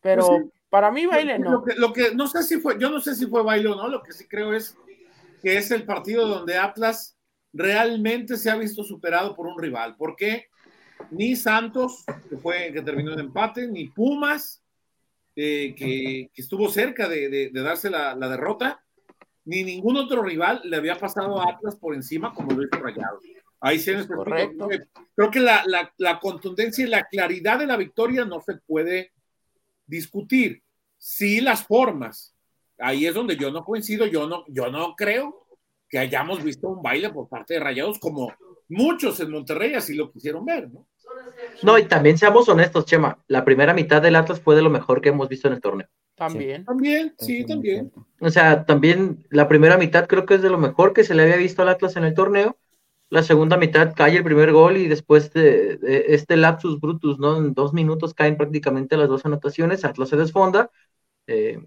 Pero 0.00 0.26
Pues 0.26 0.42
sí. 0.42 0.50
para 0.68 0.90
mí 0.90 1.06
baile 1.06 1.38
Lo 1.38 1.50
no. 1.50 1.64
que, 1.64 1.74
lo 1.74 1.92
que 1.92 2.14
no 2.14 2.26
sé 2.26 2.42
si 2.42 2.58
fue, 2.60 2.78
yo 2.78 2.90
no 2.90 3.00
sé 3.00 3.14
si 3.14 3.26
fue 3.26 3.42
baile 3.42 3.68
o 3.68 3.76
no, 3.76 3.88
lo 3.88 4.02
que 4.02 4.12
sí 4.12 4.26
creo 4.26 4.52
es 4.52 4.76
que 5.42 5.56
es 5.56 5.70
el 5.70 5.84
partido 5.84 6.26
donde 6.26 6.56
Atlas 6.56 7.16
realmente 7.52 8.36
se 8.36 8.50
ha 8.50 8.56
visto 8.56 8.82
superado 8.82 9.34
por 9.34 9.46
un 9.46 9.58
rival. 9.58 9.96
¿Por 9.96 10.16
qué? 10.16 10.46
Ni 11.10 11.36
Santos, 11.36 12.04
que 12.28 12.36
fue 12.36 12.72
que 12.72 12.82
terminó 12.82 13.12
en 13.12 13.20
empate, 13.20 13.66
ni 13.68 13.86
Pumas, 13.88 14.62
eh, 15.36 15.74
que, 15.76 16.28
que 16.34 16.42
estuvo 16.42 16.68
cerca 16.68 17.08
de, 17.08 17.28
de- 17.28 17.50
de 17.50 17.62
darse 17.62 17.88
la, 17.88 18.16
la 18.16 18.28
derrota, 18.28 18.84
ni 19.48 19.64
ningún 19.64 19.96
otro 19.96 20.22
rival 20.22 20.60
le 20.64 20.76
había 20.76 20.96
pasado 20.98 21.40
a 21.40 21.50
Atlas 21.50 21.76
por 21.76 21.94
encima 21.94 22.34
como 22.34 22.52
lo 22.52 22.62
hizo 22.62 22.76
Rayados. 22.82 23.24
Ahí 23.60 23.78
sí 23.78 23.90
en 23.90 23.98
este 24.00 24.14
Correcto. 24.14 24.68
Creo 25.16 25.30
que 25.30 25.40
la, 25.40 25.62
la- 25.66 25.92
la 25.96 26.20
contundencia 26.20 26.84
y 26.84 26.88
la 26.88 27.04
claridad 27.04 27.58
de 27.58 27.66
la 27.66 27.76
victoria 27.76 28.24
no 28.24 28.40
se 28.40 28.54
puede 28.66 29.10
discutir. 29.86 30.62
Sí 30.98 31.40
las 31.40 31.64
formas. 31.66 32.34
Ahí 32.78 33.06
es 33.06 33.14
donde 33.14 33.36
yo 33.36 33.50
no 33.50 33.64
coincido, 33.64 34.06
yo 34.06 34.28
no, 34.28 34.44
yo 34.48 34.70
no 34.70 34.94
creo 34.94 35.46
que 35.88 35.98
hayamos 35.98 36.44
visto 36.44 36.68
un 36.68 36.82
baile 36.82 37.10
por 37.10 37.28
parte 37.28 37.54
de 37.54 37.60
Rayados 37.60 37.98
como 37.98 38.32
muchos 38.68 39.18
en 39.20 39.30
Monterrey 39.30 39.74
así 39.74 39.94
lo 39.94 40.12
quisieron 40.12 40.44
ver, 40.44 40.70
¿no? 40.70 40.86
No, 41.62 41.78
y 41.78 41.86
también 41.86 42.18
seamos 42.18 42.48
honestos, 42.50 42.84
Chema. 42.84 43.18
La 43.28 43.44
primera 43.44 43.72
mitad 43.72 44.02
del 44.02 44.14
Atlas 44.16 44.40
fue 44.40 44.54
de 44.54 44.62
lo 44.62 44.68
mejor 44.70 45.00
que 45.00 45.08
hemos 45.08 45.28
visto 45.28 45.48
en 45.48 45.54
el 45.54 45.60
torneo. 45.60 45.88
También. 46.18 46.64
También, 46.64 47.14
sí, 47.18 47.44
también. 47.46 47.92
O 48.20 48.30
sea, 48.30 48.64
también 48.64 49.24
la 49.30 49.48
primera 49.48 49.78
mitad 49.78 50.06
creo 50.06 50.26
que 50.26 50.34
es 50.34 50.42
de 50.42 50.50
lo 50.50 50.58
mejor 50.58 50.92
que 50.92 51.04
se 51.04 51.14
le 51.14 51.22
había 51.22 51.36
visto 51.36 51.62
al 51.62 51.68
Atlas 51.68 51.96
en 51.96 52.04
el 52.04 52.14
torneo. 52.14 52.56
la 53.10 53.22
segunda 53.22 53.56
mitad 53.56 53.94
cae 53.94 54.16
el 54.18 54.24
primer 54.24 54.52
gol 54.52 54.76
y 54.76 54.88
después 54.88 55.32
de, 55.32 55.78
este 56.08 56.36
lapsus 56.36 56.80
brutus, 56.80 57.18
¿no? 57.18 57.38
En 57.38 57.54
dos 57.54 57.72
minutos 57.72 58.12
caen 58.14 58.36
prácticamente 58.36 58.96
las 58.96 59.08
dos 59.08 59.24
anotaciones, 59.24 59.84
Atlas 59.84 60.10
se 60.10 60.16
desfonda. 60.16 60.70
Eh, 61.26 61.58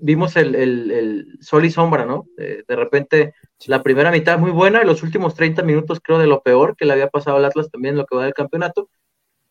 vimos 0.00 0.36
el, 0.36 1.38
sol 1.40 1.64
y 1.64 1.70
sombra, 1.70 2.06
¿no? 2.06 2.26
de 2.36 2.76
repente 2.76 3.34
la 3.66 3.82
primera 3.82 4.10
mitad 4.10 4.38
muy 4.38 4.50
buena 4.50 4.82
y 4.82 4.86
los 4.86 5.02
últimos 5.02 5.34
30 5.34 5.62
minutos 5.62 6.00
creo 6.02 6.18
de 6.18 6.26
lo 6.26 6.42
peor 6.42 6.76
que 6.76 6.84
le 6.84 6.92
había 6.92 7.08
pasado 7.08 7.36
al 7.36 7.44
Atlas 7.44 7.70
también 7.70 7.96
lo 7.96 8.06
que 8.06 8.16
va 8.16 8.24
del 8.24 8.34
campeonato. 8.34 8.88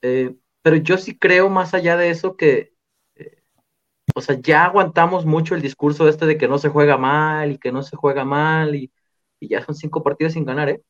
Eh, 0.02 0.36
pero 0.62 0.78
yo 0.78 0.98
sí 0.98 1.18
creo 1.18 1.50
más 1.50 1.74
allá 1.74 1.98
de 1.98 2.10
eso 2.10 2.36
que, 2.38 2.58
eh, 2.60 2.73
o 4.14 4.22
sea, 4.22 4.38
ya 4.40 4.66
aguantamos 4.66 5.26
mucho 5.26 5.56
el 5.56 5.62
discurso 5.62 6.08
este 6.08 6.26
de 6.26 6.38
que 6.38 6.48
no 6.48 6.58
se 6.58 6.70
juega 6.70 6.98
mal 6.98 7.52
y 7.52 7.58
que 7.58 7.72
no 7.72 7.84
se 7.84 7.96
juega 7.96 8.26
mal 8.26 8.76
y, 8.76 8.92
y 9.40 9.50
ya 9.50 9.64
son 9.64 9.76
cinco 9.76 10.04
partidos 10.04 10.34
sin 10.34 10.46
ganar, 10.46 10.70
¿eh? 10.70 10.82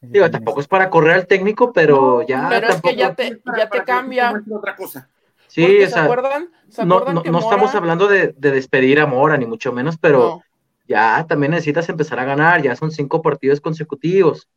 Digo, 0.00 0.28
tampoco 0.30 0.60
es 0.60 0.66
para 0.66 0.90
correr 0.90 1.14
al 1.14 1.26
técnico, 1.26 1.72
pero 1.72 2.26
ya. 2.26 2.48
Pero 2.48 2.68
es 2.68 2.82
que 2.82 2.96
ya 2.96 3.14
te, 3.14 3.40
ya 3.56 3.68
te 3.68 3.84
cambia. 3.84 4.32
Otra 4.50 4.74
cosa. 4.74 5.08
Sí, 5.46 5.64
o 5.64 5.80
sea, 5.80 5.88
¿se 5.88 6.00
acuerdan? 6.00 6.50
no, 6.84 7.04
no, 7.04 7.38
estamos 7.38 7.74
hablando 7.74 8.08
de, 8.08 8.34
despedir 8.36 8.98
a 9.00 9.06
Mora, 9.06 9.36
ni 9.36 9.46
mucho 9.46 9.72
menos, 9.72 9.98
pero 9.98 10.42
ya 10.88 11.24
también 11.28 11.52
necesitas 11.52 11.88
empezar 11.88 12.18
a 12.18 12.24
ganar, 12.24 12.62
ya 12.62 12.74
son 12.74 12.90
cinco 12.90 13.22
partidos 13.22 13.60
consecutivos. 13.60 14.48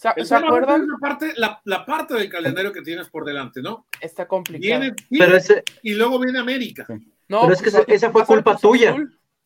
¿Se, 0.00 0.34
acuerdan? 0.34 0.88
La 0.88 0.96
parte, 0.98 1.34
la, 1.36 1.84
parte 1.84 2.14
del 2.14 2.30
calendario 2.30 2.72
que 2.72 2.80
tienes 2.80 3.10
por 3.10 3.26
delante, 3.26 3.60
¿no? 3.60 3.86
Está 4.00 4.26
complicado. 4.26 4.94
pero 5.10 5.36
ese, 5.36 5.62
y 5.82 5.92
luego 5.92 6.18
viene 6.18 6.38
América. 6.38 6.86
No, 7.28 7.42
pero 7.42 7.52
es 7.52 7.60
que 7.60 7.70
pues, 7.70 7.84
esa, 7.86 8.10
fue 8.10 8.24
culpa 8.24 8.56
tuya, 8.56 8.96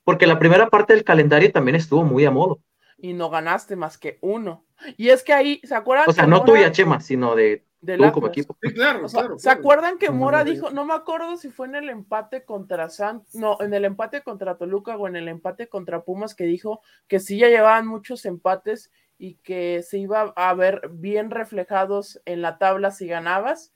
porque 0.05 0.29
la 0.29 0.39
primera 0.39 0.69
parte 0.69 0.95
del 0.95 1.03
calendario 1.03 1.51
también 1.51 1.75
estuvo 1.75 2.05
muy 2.05 2.25
a 2.25 2.31
modo. 2.31 2.61
Y 2.99 3.15
no 3.15 3.31
ganaste 3.31 3.75
más 3.75 3.99
que 3.99 4.19
uno. 4.21 4.65
Y 4.97 5.09
es 5.09 5.25
que 5.25 5.33
ahí, 5.33 5.61
¿se 5.65 5.75
acuerdan? 5.75 6.09
O 6.09 6.13
sea, 6.13 6.29
no 6.29 6.45
tuya, 6.45 6.71
Chema, 6.71 7.01
sino 7.01 7.35
de 7.35 7.65
del 7.81 8.13
como 8.13 8.29
equipo. 8.29 8.57
Sí, 8.63 8.73
claro, 8.73 9.07
claro, 9.07 9.39
¿Se 9.39 9.51
acuerdan 9.51 9.99
que 9.99 10.11
Mora 10.11 10.45
dijo, 10.45 10.71
no 10.71 10.85
me 10.85 10.95
acuerdo 10.95 11.37
si 11.37 11.51
fue 11.51 11.67
en 11.67 11.75
el 11.75 11.89
empate 11.91 12.45
contra 12.45 12.89
San, 12.89 13.25
no, 13.35 13.59
en 13.61 13.75
el 13.75 13.85
empate 13.85 14.23
contra 14.23 14.57
Toluca 14.57 14.97
o 14.97 15.07
en 15.07 15.17
el 15.17 15.29
empate 15.29 15.69
contra 15.69 16.05
Pumas 16.05 16.35
que 16.35 16.45
dijo 16.45 16.81
que 17.09 17.21
sí 17.21 17.39
ya 17.39 17.49
llevaban 17.49 17.87
muchos 17.87 18.25
empates 18.25 18.91
y 19.19 19.37
que 19.37 19.83
se 19.83 19.99
iba 19.99 20.33
a 20.37 20.55
ver 20.55 20.89
bien 20.91 21.31
reflejados 21.31 22.21
en 22.25 22.43
la 22.43 22.59
tabla 22.59 22.91
si 22.91 23.07
ganabas, 23.07 23.73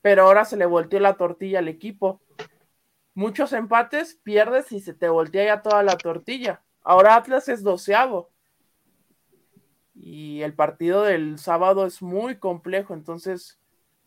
pero 0.00 0.22
ahora 0.22 0.44
se 0.44 0.56
le 0.56 0.66
volteó 0.66 1.00
la 1.00 1.16
tortilla 1.16 1.58
al 1.58 1.68
equipo. 1.68 2.20
Muchos 3.14 3.52
empates, 3.52 4.20
pierdes 4.22 4.70
y 4.72 4.80
se 4.80 4.94
te 4.94 5.08
voltea 5.08 5.44
ya 5.44 5.62
toda 5.62 5.82
la 5.82 5.96
tortilla. 5.96 6.62
Ahora 6.82 7.16
Atlas 7.16 7.48
es 7.48 7.62
doceavo 7.62 8.30
y 9.96 10.42
el 10.42 10.54
partido 10.54 11.02
del 11.02 11.38
sábado 11.38 11.86
es 11.86 12.02
muy 12.02 12.36
complejo, 12.36 12.94
entonces, 12.94 13.58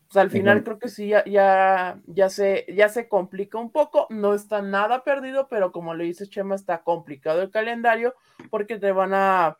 pues 0.06 0.16
al 0.16 0.30
final 0.30 0.62
creo 0.62 0.78
que 0.78 0.88
sí, 0.88 1.08
ya, 1.08 1.24
ya, 1.24 2.00
ya, 2.06 2.30
se, 2.30 2.64
ya 2.74 2.88
se 2.88 3.08
complica 3.08 3.58
un 3.58 3.70
poco, 3.70 4.06
no 4.08 4.34
está 4.34 4.62
nada 4.62 5.02
perdido, 5.02 5.48
pero 5.48 5.72
como 5.72 5.94
le 5.94 6.04
dice 6.04 6.28
Chema, 6.28 6.54
está 6.54 6.82
complicado 6.82 7.42
el 7.42 7.50
calendario 7.50 8.14
porque 8.50 8.78
te 8.78 8.92
van 8.92 9.12
a... 9.14 9.58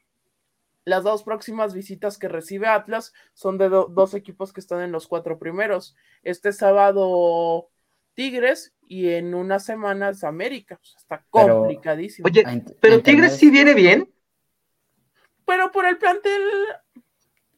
Las 0.85 1.05
dos 1.05 1.23
próximas 1.23 1.75
visitas 1.75 2.19
que 2.19 2.29
recibe 2.29 2.67
Atlas 2.67 3.13
son 3.35 3.59
de 3.59 3.69
dos 3.69 4.15
equipos 4.15 4.53
que 4.53 4.61
están 4.61 4.81
en 4.81 4.93
los 4.93 5.07
cuatro 5.07 5.39
primeros. 5.39 5.95
Este 6.23 6.53
sábado 6.53 7.69
Tigres 8.15 8.75
y 8.87 9.11
en 9.11 9.35
unas 9.35 9.65
semanas 9.65 10.25
América. 10.25 10.81
está 10.97 11.25
complicadísimo. 11.31 12.27
Oye, 12.27 12.45
pero 12.81 13.03
Tigres 13.03 13.37
sí 13.37 13.51
viene 13.51 13.75
bien 13.75 14.09
pero 15.51 15.73
por 15.73 15.85
el 15.85 15.99
plantel. 15.99 16.43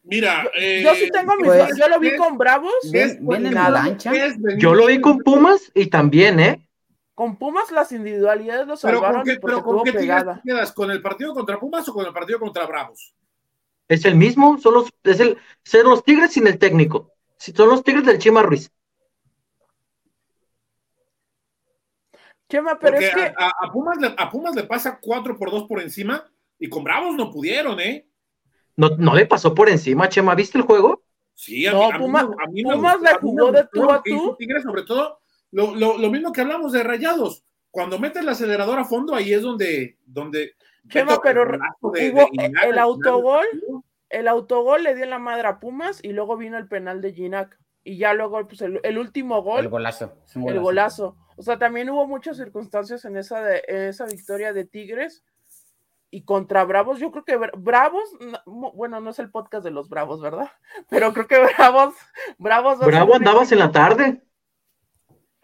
Mira, 0.01 0.43
yo 0.81 0.95
sí 0.95 1.09
tengo 1.11 1.35
mis. 1.35 1.45
Pues, 1.45 1.77
yo 1.77 1.87
lo 1.87 1.99
vi 1.99 2.15
con 2.17 2.39
Bravos. 2.39 2.73
Viene 2.91 3.49
en 3.49 3.53
la 3.53 3.69
lancha. 3.69 4.11
Yo 4.57 4.73
lo 4.73 4.87
vi 4.87 4.99
con 4.99 5.19
Pumas 5.19 5.71
y 5.75 5.85
también, 5.87 6.39
¿eh? 6.39 6.67
Con 7.15 7.37
Pumas 7.37 7.71
las 7.71 7.91
individualidades 7.91 8.65
lo 8.65 8.75
salvaron. 8.75 9.23
Pero 9.23 9.63
con 9.63 9.83
qué, 9.83 9.93
pero 9.93 10.41
quedas? 10.43 10.71
¿Con 10.71 10.89
el 10.89 11.01
partido 11.01 11.33
contra 11.33 11.59
Pumas 11.59 11.87
o 11.87 11.93
con 11.93 12.05
el 12.05 12.13
partido 12.13 12.39
contra 12.39 12.65
Bravos? 12.65 13.13
Es 13.87 14.05
el 14.05 14.15
mismo, 14.15 14.57
son 14.57 14.73
los, 14.73 14.93
es 15.03 15.19
el, 15.19 15.37
son 15.63 15.89
los 15.89 16.03
Tigres 16.03 16.31
sin 16.31 16.47
el 16.47 16.57
técnico. 16.57 17.11
Son 17.37 17.69
los 17.69 17.83
Tigres 17.83 18.05
del 18.05 18.17
Chema 18.17 18.41
Ruiz. 18.41 18.71
Chema, 22.49 22.77
pero 22.79 22.97
es 22.97 23.13
que. 23.13 23.33
A, 23.37 23.71
Pumas 23.71 23.97
le, 23.99 24.15
a 24.17 24.29
Pumas 24.29 24.55
le 24.55 24.63
pasa 24.63 24.99
4 24.99 25.37
por 25.37 25.51
2 25.51 25.63
por 25.67 25.81
encima 25.81 26.25
y 26.57 26.69
con 26.69 26.83
Bravos 26.83 27.15
no 27.15 27.31
pudieron, 27.31 27.79
¿eh? 27.79 28.07
No, 28.75 28.89
no 28.97 29.13
le 29.13 29.25
pasó 29.25 29.53
por 29.53 29.69
encima, 29.69 30.09
Chema. 30.09 30.33
¿Viste 30.33 30.57
el 30.57 30.63
juego? 30.63 31.03
Sí, 31.35 31.65
a 31.67 31.73
mí, 31.73 31.97
Pumas, 31.97 32.25
Pumas 32.63 33.01
le 33.01 33.13
jugó 33.15 33.51
de 33.51 33.67
tú 33.71 33.91
a 33.91 34.01
tú. 34.03 34.37
sobre 34.63 34.83
todo, 34.83 35.19
lo, 35.53 35.75
lo, 35.75 35.97
lo, 35.97 36.09
mismo 36.09 36.31
que 36.31 36.41
hablamos 36.41 36.71
de 36.71 36.83
Rayados. 36.83 37.43
Cuando 37.71 37.97
metes 37.97 38.21
el 38.21 38.29
acelerador 38.29 38.79
a 38.79 38.85
fondo, 38.85 39.15
ahí 39.15 39.33
es 39.33 39.41
donde. 39.41 39.97
donde 40.05 40.55
Chema, 40.89 41.19
pero 41.21 41.43
el 42.63 42.79
autogol. 42.79 43.45
El 44.09 44.27
autogol 44.27 44.83
le 44.83 44.93
dio 44.93 45.05
en 45.05 45.09
la 45.09 45.17
madre 45.19 45.47
a 45.47 45.59
Pumas 45.59 45.99
y 46.03 46.13
luego 46.13 46.37
vino 46.37 46.57
el 46.57 46.67
penal 46.67 47.01
de 47.01 47.13
Ginac. 47.13 47.57
Y 47.83 47.97
ya 47.97 48.13
luego, 48.13 48.47
pues 48.47 48.61
el, 48.61 48.97
último 48.97 49.41
gol. 49.41 49.61
El 49.61 49.69
golazo, 49.69 50.13
El 50.35 50.59
golazo. 50.59 51.17
O 51.35 51.41
sea, 51.41 51.57
también 51.57 51.89
hubo 51.89 52.07
muchas 52.07 52.37
circunstancias 52.37 53.05
en 53.05 53.17
esa, 53.17 53.41
de, 53.41 53.63
esa 53.67 54.05
victoria 54.05 54.53
de 54.53 54.65
Tigres 54.65 55.23
y 56.13 56.21
contra 56.25 56.63
Bravos, 56.63 56.99
yo 56.99 57.11
creo 57.11 57.25
que 57.25 57.37
Bravos, 57.57 58.03
bueno, 58.45 58.99
no 58.99 59.09
es 59.09 59.17
el 59.17 59.31
podcast 59.31 59.63
de 59.63 59.71
los 59.71 59.89
Bravos, 59.89 60.21
¿verdad? 60.21 60.51
Pero 60.89 61.11
creo 61.11 61.25
que 61.25 61.39
Bravos, 61.39 61.95
Bravos. 62.37 62.77
Bravo 62.79 63.15
andabas 63.15 63.51
en 63.51 63.57
la 63.57 63.71
tarde. 63.71 64.21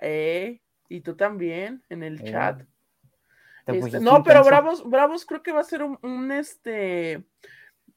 Eh, 0.02 0.62
y 0.88 1.02
tú 1.02 1.16
también 1.16 1.84
en 1.90 2.04
el 2.04 2.20
eh, 2.22 2.32
chat. 2.32 2.62
Este, 3.68 4.00
no, 4.00 4.24
pero 4.24 4.44
Bravos, 4.44 4.88
Bravos 4.90 5.26
creo 5.26 5.44
que 5.44 5.52
va 5.52 5.62
a 5.62 5.66
ser 5.66 5.84
un, 5.84 6.32
este, 6.32 7.24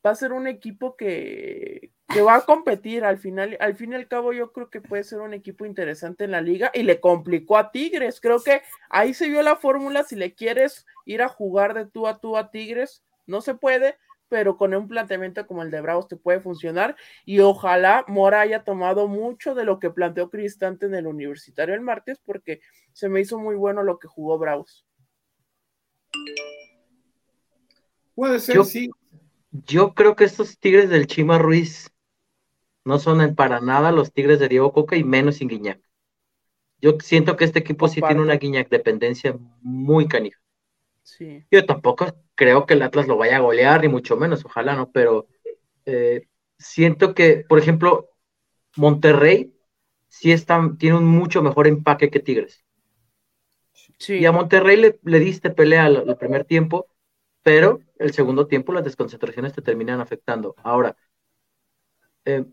va 0.05 0.11
a 0.11 0.15
ser 0.15 0.33
un 0.33 0.47
equipo 0.47 0.97
que, 0.97 1.93
que 2.09 2.21
va 2.21 2.37
a 2.37 2.41
competir 2.43 3.05
al 3.05 3.19
final, 3.19 3.57
al 3.59 3.75
fin 3.75 3.93
y 3.93 3.95
al 3.95 4.09
cabo 4.09 4.35
yo 4.35 4.53
creo 4.53 4.69
que 4.69 4.83
puede 4.83 5.05
ser 5.05 5.21
un 5.21 5.33
equipo 5.33 5.65
interesante 5.65 6.25
en 6.25 6.33
la 6.33 6.43
liga 6.43 6.71
y 6.75 6.83
le 6.83 7.01
complicó 7.01 7.57
a 7.57 7.71
Tigres, 7.73 8.21
creo 8.21 8.43
que 8.43 8.61
ahí 8.91 9.15
se 9.15 9.29
vio 9.29 9.43
la 9.43 9.57
fórmula, 9.57 10.05
si 10.05 10.15
le 10.15 10.35
quieres 10.35 10.87
ir 11.07 11.23
a 11.23 11.29
jugar 11.29 11.73
de 11.73 11.87
tú 11.87 12.07
a 12.07 12.19
tú 12.19 12.37
a 12.37 12.51
Tigres, 12.51 13.03
no 13.27 13.41
se 13.41 13.55
puede, 13.55 13.97
pero 14.33 14.57
con 14.57 14.73
un 14.73 14.89
planteamiento 14.89 15.47
como 15.47 15.63
el 15.63 15.71
de 15.71 15.83
Bravos 15.83 16.09
te 16.09 16.17
puede 16.17 16.41
funcionar 16.41 16.97
y 17.27 17.41
ojalá 17.41 18.03
Mora 18.09 18.41
haya 18.41 18.65
tomado 18.65 19.07
mucho 19.07 19.55
de 19.55 19.67
lo 19.67 19.79
que 19.79 19.91
planteó 19.91 20.31
Cristante 20.31 20.87
en 20.87 20.95
el 20.95 21.07
universitario 21.07 21.75
el 21.75 21.83
martes 21.83 22.19
porque 22.25 22.63
se 22.95 23.11
me 23.11 23.21
hizo 23.21 23.39
muy 23.39 23.57
bueno 23.57 23.83
lo 23.83 23.99
que 23.99 24.09
jugó 24.09 24.39
Bravos. 24.39 24.87
Puede 28.15 28.41
ser, 28.41 28.65
sí. 28.65 28.91
Yo 29.51 29.93
creo 29.93 30.17
que 30.17 30.25
estos 30.25 30.59
Tigres 30.59 30.89
del 30.89 31.07
Chima 31.07 31.37
Ruiz 31.37 31.93
no 32.87 32.99
son 32.99 33.35
para 33.35 33.61
nada 33.61 33.93
los 33.93 34.15
Tigres 34.15 34.41
de 34.41 34.49
Diego 34.49 34.73
Coca 34.73 34.97
y 34.97 35.05
menos 35.05 35.37
sin 35.37 35.49
Guiñac. 35.49 35.79
Yo 36.81 36.97
siento 37.01 37.37
que 37.37 37.45
este 37.45 37.59
equipo 37.59 37.87
sí 37.87 38.01
tiene 38.01 38.23
una 38.23 38.37
Guiñac 38.37 38.71
dependencia 38.71 39.39
muy 39.61 40.09
canija. 40.09 40.41
Yo 41.51 41.67
tampoco 41.67 42.07
creo 42.43 42.67
que 42.67 42.75
el 42.75 42.83
Atlas 42.83 43.07
lo 43.07 43.17
vaya 43.17 43.37
a 43.37 43.41
golear, 43.41 43.83
ni 43.83 43.89
mucho 43.89 44.17
menos, 44.17 44.45
ojalá 44.45 44.75
no, 44.75 44.91
pero 44.91 45.29
eh, 45.87 46.27
siento 46.59 47.15
que, 47.15 47.45
por 47.49 47.61
ejemplo, 47.61 48.11
Monterrey 48.77 49.55
sí 50.09 50.33
está, 50.33 50.61
tiene 50.77 50.99
un 50.99 51.05
mucho 51.07 51.41
mejor 51.41 51.69
empaque 51.69 52.11
que 52.11 52.19
Tigres. 52.19 52.65
Y 54.09 54.25
a 54.25 54.33
Monterrey 54.33 54.77
le, 54.77 54.99
le 55.05 55.21
diste 55.21 55.51
pelea 55.51 55.87
el, 55.87 56.17
primer 56.17 56.45
tiempo, 56.45 56.89
pero 57.45 57.81
el 58.01 58.13
segundo 58.13 58.49
tiempo 58.49 58.73
las 58.73 58.83
desconcentraciones 58.83 59.53
te 59.53 59.63
terminan 59.63 60.01
afectando. 60.01 60.57
Ahora, 60.65 60.97
eh, 62.25 62.45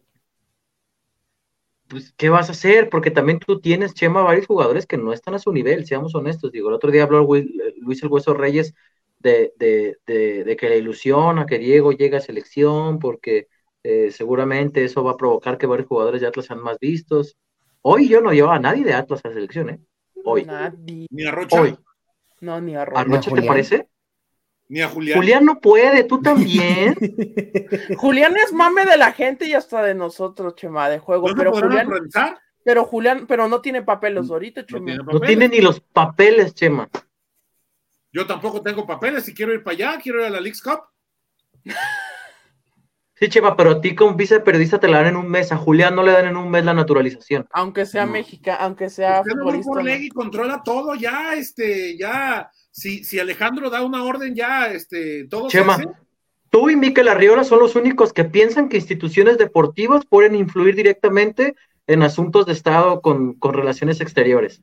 pues, 1.88 2.14
¿qué 2.16 2.30
vas 2.30 2.50
a 2.50 2.52
hacer? 2.52 2.90
Porque 2.92 3.10
también 3.10 3.40
tú 3.40 3.60
tienes, 3.60 3.96
Chema, 3.96 4.22
varios 4.22 4.46
jugadores 4.46 4.86
que 4.86 4.98
no 4.98 5.14
están 5.14 5.34
a 5.34 5.40
su 5.40 5.52
nivel, 5.52 5.88
seamos 5.88 6.14
honestos. 6.14 6.52
Digo, 6.52 6.70
el 6.70 6.76
otro 6.76 6.92
día 6.92 7.04
habló 7.04 7.28
Luis 7.78 8.04
el 8.04 8.10
Hueso 8.10 8.36
Reyes 8.36 8.76
de, 9.20 9.98
que 10.06 10.70
la 10.70 10.76
ilusión 10.76 11.40
a 11.40 11.46
que 11.46 11.60
Diego 11.60 11.92
llegue 11.92 12.18
a 12.18 12.22
selección, 12.22 13.00
porque 13.00 13.48
eh, 13.84 14.12
seguramente 14.12 14.84
eso 14.84 15.04
va 15.04 15.12
a 15.12 15.18
provocar 15.18 15.58
que 15.58 15.68
varios 15.68 15.88
jugadores 15.88 16.22
de 16.22 16.28
Atlas 16.28 16.46
sean 16.46 16.62
más 16.62 16.80
vistos. 16.80 17.38
Hoy 17.82 18.10
yo 18.10 18.22
no 18.22 18.32
llevo 18.32 18.52
a 18.52 18.60
nadie 18.60 18.84
de 18.84 18.94
Atlas 18.94 19.22
a 19.26 19.34
selección, 19.34 19.70
¿eh? 19.70 19.80
Hoy. 20.26 20.48
Ni 21.10 21.26
a 21.26 21.32
Rocha. 21.32 21.62
Hoy. 21.62 21.78
No, 22.42 22.60
ni 22.60 22.76
a 22.76 22.86
Rocha. 22.86 23.02
¿A 23.02 23.04
Rocha 23.04 23.32
te 23.32 23.44
parece? 23.44 23.88
Ni 24.68 24.82
a 24.82 24.88
Julián. 24.88 25.18
Julián 25.18 25.46
no 25.46 25.60
puede, 25.60 26.04
tú 26.04 26.22
también. 26.22 26.96
Julián 27.98 28.36
es 28.38 28.54
mame 28.54 28.86
de 28.86 28.98
la 28.98 29.12
gente 29.14 29.48
y 29.48 29.54
hasta 29.54 29.82
de 29.82 29.96
nosotros, 29.96 30.56
Chema, 30.56 30.90
de 30.90 31.00
juego. 31.00 31.28
pero 31.36 31.52
Julián, 31.52 31.90
pero 32.64 32.86
Julián, 32.86 33.26
pero 33.28 33.48
no 33.48 33.62
tiene 33.62 33.82
papeles 33.82 34.30
ahorita, 34.30 34.66
Chema. 34.66 34.96
No 34.98 35.20
tiene, 35.20 35.50
ni 35.50 35.60
los 35.60 35.80
papeles, 35.80 36.54
Chema. 36.54 36.88
Yo 38.12 38.26
tampoco 38.26 38.62
tengo 38.62 38.86
papeles 38.88 39.28
y 39.30 39.34
quiero 39.34 39.54
ir 39.54 39.64
para 39.64 39.76
allá, 39.76 40.00
quiero 40.02 40.20
ir 40.22 40.26
a 40.28 40.30
la 40.30 40.40
League's 40.42 40.62
Cup. 40.62 40.82
Sí, 43.16 43.28
Chema, 43.28 43.58
pero 43.58 43.72
a 43.72 43.82
ti 43.82 43.96
como 43.96 44.16
viceperiodista 44.16 44.80
te 44.80 44.88
la 44.88 45.00
dan 45.00 45.08
en 45.08 45.16
un 45.18 45.28
mes, 45.30 45.52
a 45.52 45.58
Julián 45.58 45.94
no 45.94 46.04
le 46.04 46.14
dan 46.14 46.26
en 46.28 46.38
un 46.38 46.50
mes 46.50 46.64
la 46.64 46.74
naturalización. 46.74 47.46
Aunque 47.52 47.86
sea 47.86 48.06
No. 48.06 48.14
mexicano, 48.14 48.58
aunque 48.62 48.90
sea 48.90 49.20
Usted 49.22 49.34
futbolista. 49.34 49.72
no. 49.84 49.90
y 49.96 50.10
controla 50.10 50.62
todo, 50.64 50.96
ya, 50.96 51.34
este, 51.34 51.98
ya, 51.98 52.50
si, 52.72 53.04
si 53.04 53.20
Alejandro 53.20 53.70
da 53.70 53.82
una 53.84 54.04
orden, 54.06 54.34
ya, 54.36 54.68
este, 54.72 55.28
todo 55.28 55.50
Chema, 55.50 55.76
se 55.76 55.84
hace. 55.84 55.92
Tú 56.50 56.70
y 56.70 56.78
Miquel 56.78 57.10
Arriola 57.10 57.44
son 57.44 57.60
los 57.60 57.76
únicos 57.76 58.14
que 58.14 58.24
piensan 58.24 58.70
que 58.70 58.78
instituciones 58.78 59.38
deportivas 59.38 60.06
pueden 60.06 60.34
influir 60.34 60.76
directamente 60.76 61.56
en 61.88 62.02
asuntos 62.04 62.46
de 62.46 62.54
Estado 62.54 63.02
con, 63.02 63.34
con 63.34 63.54
relaciones 63.54 64.00
exteriores. 64.00 64.62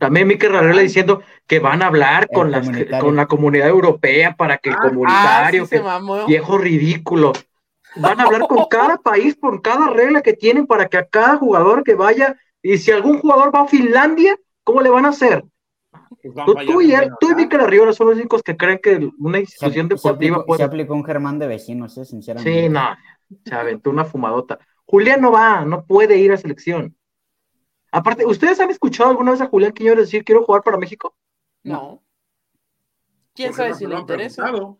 También 0.00 0.26
Miquel 0.26 0.56
Arriola 0.56 0.80
diciendo 0.80 1.22
que 1.46 1.60
van 1.60 1.82
a 1.82 1.88
hablar 1.88 2.26
con, 2.32 2.50
las, 2.50 2.66
con 3.00 3.16
la 3.16 3.26
comunidad 3.26 3.68
europea 3.68 4.34
para 4.34 4.56
que 4.56 4.70
el 4.70 4.76
Ah, 4.76 4.78
Ah, 4.82 4.88
comunitario, 4.88 5.66
sí 5.66 5.76
se 5.76 5.82
que 5.82 6.24
viejo 6.26 6.56
ridículo. 6.56 7.34
Van 7.96 8.18
a 8.18 8.22
hablar 8.24 8.46
con 8.48 8.64
cada 8.70 8.96
país 9.04 9.36
por 9.36 9.60
cada 9.60 9.90
regla 9.90 10.22
que 10.22 10.32
tienen 10.32 10.66
para 10.66 10.88
que 10.88 10.96
a 10.96 11.06
cada 11.06 11.36
jugador 11.36 11.84
que 11.84 11.94
vaya, 11.94 12.34
y 12.62 12.78
si 12.78 12.90
algún 12.90 13.18
jugador 13.18 13.54
va 13.54 13.60
a 13.60 13.66
Finlandia, 13.66 14.38
¿cómo 14.64 14.80
le 14.80 14.88
van 14.88 15.04
a 15.04 15.10
hacer? 15.10 15.44
Pues 16.22 16.32
van 16.34 16.46
Tú, 16.46 16.80
y 16.80 16.94
él, 16.94 17.10
tú 17.20 17.32
y. 17.32 17.34
Miquel 17.34 17.60
Arriola 17.60 17.92
son 17.92 18.06
los 18.08 18.16
únicos 18.16 18.42
que 18.42 18.56
creen 18.56 18.80
que 18.82 19.10
una 19.18 19.36
Se, 19.36 19.42
institución 19.42 19.86
se 19.88 19.94
deportiva 19.94 20.36
aplicó, 20.36 20.46
puede 20.46 20.58
se 20.58 20.64
aplicó 20.64 20.94
un 20.94 21.04
Germán 21.04 21.38
de 21.38 21.46
vecinos, 21.46 21.98
eh, 21.98 22.06
sinceramente. 22.06 22.62
Sí, 22.62 22.68
no, 22.70 22.96
se 23.44 23.54
aventó 23.54 23.90
una 23.90 24.06
fumadota. 24.06 24.58
Julián 24.86 25.20
no 25.20 25.30
va, 25.30 25.66
no 25.66 25.84
puede 25.84 26.16
ir 26.16 26.32
a 26.32 26.38
selección. 26.38 26.96
Aparte, 27.92 28.24
¿ustedes 28.24 28.60
han 28.60 28.70
escuchado 28.70 29.10
alguna 29.10 29.32
vez 29.32 29.40
a 29.40 29.46
Julián 29.46 29.72
Quiñones 29.72 30.04
decir 30.06 30.24
quiero 30.24 30.44
jugar 30.44 30.62
para 30.62 30.76
México? 30.78 31.14
No. 31.62 32.02
¿Quién 33.34 33.52
sabe 33.54 33.74
si 33.74 33.86
le 33.86 33.96
interesa? 33.98 34.42
preguntado. 34.44 34.78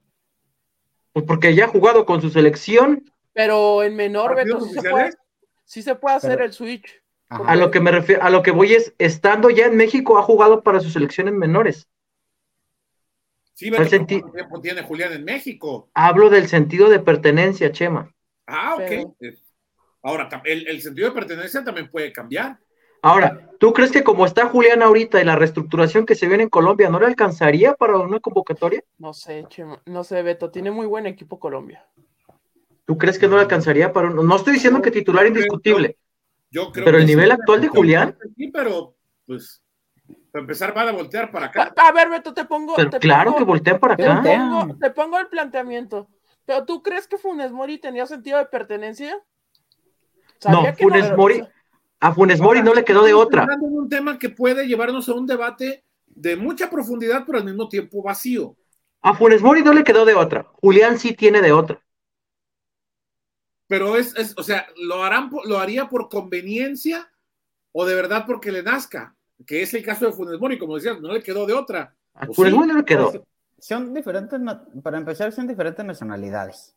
Pues 1.12 1.25
porque 1.26 1.55
ya 1.55 1.64
ha 1.64 1.69
jugado 1.69 2.07
con 2.07 2.21
su 2.21 2.31
selección. 2.31 3.11
Pero 3.33 3.83
en 3.83 3.97
menor, 3.97 4.37
Beto, 4.37 4.59
¿Partidos 4.59 4.64
sí 4.69 4.75
se 4.75 4.81
puede, 4.81 4.93
oficiales? 5.05 5.19
sí 5.64 5.83
se 5.83 5.95
puede 5.97 6.17
hacer 6.17 6.31
Pero- 6.33 6.45
el 6.45 6.52
switch. 6.52 7.02
A 7.29 7.55
lo 7.55 7.71
que 7.71 7.79
me 7.79 7.93
refiero, 7.93 8.23
a 8.25 8.31
lo 8.31 8.43
que 8.43 8.50
voy 8.50 8.75
es, 8.75 8.93
estando 8.99 9.50
ya 9.50 9.67
en 9.67 9.76
México, 9.76 10.19
ha 10.19 10.23
jugado 10.23 10.64
para 10.64 10.81
sus 10.81 10.93
selecciones 10.95 11.33
menores. 11.33 11.88
Sí, 13.55 13.71
pero 13.71 13.85
Al 13.85 13.88
senti- 13.88 14.19
¿cuánto 14.21 14.37
tiempo 14.37 14.61
tiene 14.61 14.83
Julián 14.83 15.12
en 15.12 15.25
México? 15.25 15.90
Hablo 15.95 16.29
del 16.29 16.49
sentido 16.49 16.88
de 16.88 16.99
pertenencia, 16.99 17.71
Chema. 17.71 18.12
Ah, 18.47 18.75
ok. 18.75 19.14
Pero- 19.19 19.37
Ahora, 20.02 20.29
el 20.45 20.81
sentido 20.83 21.09
de 21.09 21.14
pertenencia 21.14 21.62
también 21.62 21.88
puede 21.90 22.11
cambiar. 22.13 22.58
Ahora, 23.02 23.50
¿tú 23.58 23.73
crees 23.73 23.91
que 23.93 24.04
como 24.04 24.26
está 24.26 24.47
Julián 24.47 24.82
ahorita 24.82 25.21
y 25.21 25.25
la 25.25 25.36
reestructuración 25.36 26.06
que 26.06 26.15
se 26.15 26.28
viene 26.28 26.45
en 26.45 26.49
Colombia, 26.50 26.91
no 26.91 27.00
le 27.00 27.06
alcanzaría 27.06 27.75
para 27.75 27.99
una 27.99 28.21
convocatoria? 28.21 28.82
No 28.99 29.13
sé, 29.15 29.47
Chema, 29.49 29.80
no 29.86 30.04
sé, 30.04 30.23
Beto, 30.23 30.50
tiene 30.50 30.71
muy 30.71 30.86
buen 30.86 31.06
equipo 31.06 31.39
Colombia. 31.41 31.86
¿Tú 32.84 32.99
crees 32.99 33.19
que 33.19 33.28
no 33.28 33.36
le 33.36 33.43
alcanzaría 33.43 33.93
para 33.93 34.08
un... 34.08 34.26
No 34.26 34.36
estoy 34.36 34.54
diciendo 34.54 34.82
que 34.82 34.91
titular 34.91 35.26
indiscutible, 35.26 35.97
Yo 36.50 36.73
creo 36.73 36.84
pero 36.84 36.99
el 36.99 37.06
sí. 37.06 37.15
nivel 37.15 37.30
actual 37.30 37.60
de 37.60 37.69
Julián, 37.69 38.17
Sí, 38.36 38.49
pero 38.49 38.97
pues 39.26 39.63
para 40.32 40.43
empezar 40.43 40.75
van 40.75 40.89
a 40.89 40.93
voltear 40.93 41.30
para 41.30 41.47
acá. 41.47 41.73
a 41.76 41.93
ver, 41.93 42.08
Beto, 42.10 42.34
te 42.34 42.45
pongo. 42.45 42.75
pero 42.76 42.91
te 42.91 42.99
claro 42.99 43.30
pongo- 43.30 43.39
que 43.39 43.45
voltean 43.45 43.78
para 43.78 43.97
te 43.97 44.02
acá. 44.04 44.23
pongo, 44.23 44.76
te 44.78 44.91
pongo 44.91 45.19
el 45.19 45.28
planteamiento. 45.28 46.08
¿Pero 46.45 46.65
tú 46.65 46.82
crees 46.82 47.06
que 47.06 47.17
Funes 47.19 47.52
Mori 47.52 47.78
tenía 47.78 48.06
sentido 48.06 48.39
de 48.39 48.47
pertenencia? 48.47 49.17
Sabía 50.39 50.71
No, 50.73 50.76
Funes 50.76 51.17
Mori, 51.17 51.43
a 52.00 52.13
Funes 52.15 52.41
Mori 52.41 52.63
no 52.63 52.75
le 52.75 52.84
quedó 52.84 53.02
de 53.02 53.10
Estamos 53.10 53.26
otra. 53.26 53.47
en 53.54 53.63
un 53.76 53.89
tema 53.89 54.19
que 54.19 54.30
puede 54.30 54.67
llevarnos 54.67 55.08
a 55.08 55.15
un 55.15 55.26
debate 55.26 55.84
de 56.06 56.36
mucha 56.36 56.69
profundidad, 56.71 57.25
pero 57.26 57.39
al 57.39 57.45
mismo 57.45 57.69
tiempo 57.69 58.02
vacío. 58.02 58.56
A 59.02 59.15
Funes 59.15 59.43
Mori 59.43 59.63
no 59.63 59.73
le 59.73 59.84
quedó 59.84 60.04
de 60.04 60.15
otra. 60.15 60.47
Julián 60.60 60.99
sí 60.99 61.15
tiene 61.15 61.41
de 61.41 61.52
otra. 61.52 61.80
Pero 63.69 63.97
es, 63.97 64.17
es 64.17 64.34
o 64.36 64.43
sea, 64.43 64.67
lo 64.76 65.02
harán, 65.04 65.30
por- 65.30 65.47
lo 65.49 65.58
haría 65.58 65.89
por 65.89 66.08
conveniencia 66.08 67.10
o 67.73 67.86
de 67.86 67.95
verdad 67.95 68.25
porque 68.26 68.50
le 68.50 68.63
nazca, 68.63 69.15
que 69.47 69.63
es 69.63 69.73
el 69.75 69.84
caso 69.84 70.06
de 70.06 70.13
Funes 70.13 70.41
Mori, 70.41 70.58
como 70.58 70.75
decías, 70.75 71.00
no 71.00 71.13
le 71.13 71.23
quedó 71.23 71.47
de 71.47 71.54
otra. 71.54 71.95
A 72.15 72.26
Funes 72.26 72.52
sí. 72.52 72.58
Mori 72.58 72.69
no 72.69 72.75
le 72.78 72.84
quedó. 72.84 73.13
Pues, 73.13 73.23
son 73.58 73.93
diferentes, 73.95 74.41
para 74.82 74.99
empezar, 74.99 75.30
son 75.32 75.47
diferentes 75.47 75.84
nacionalidades, 75.84 76.75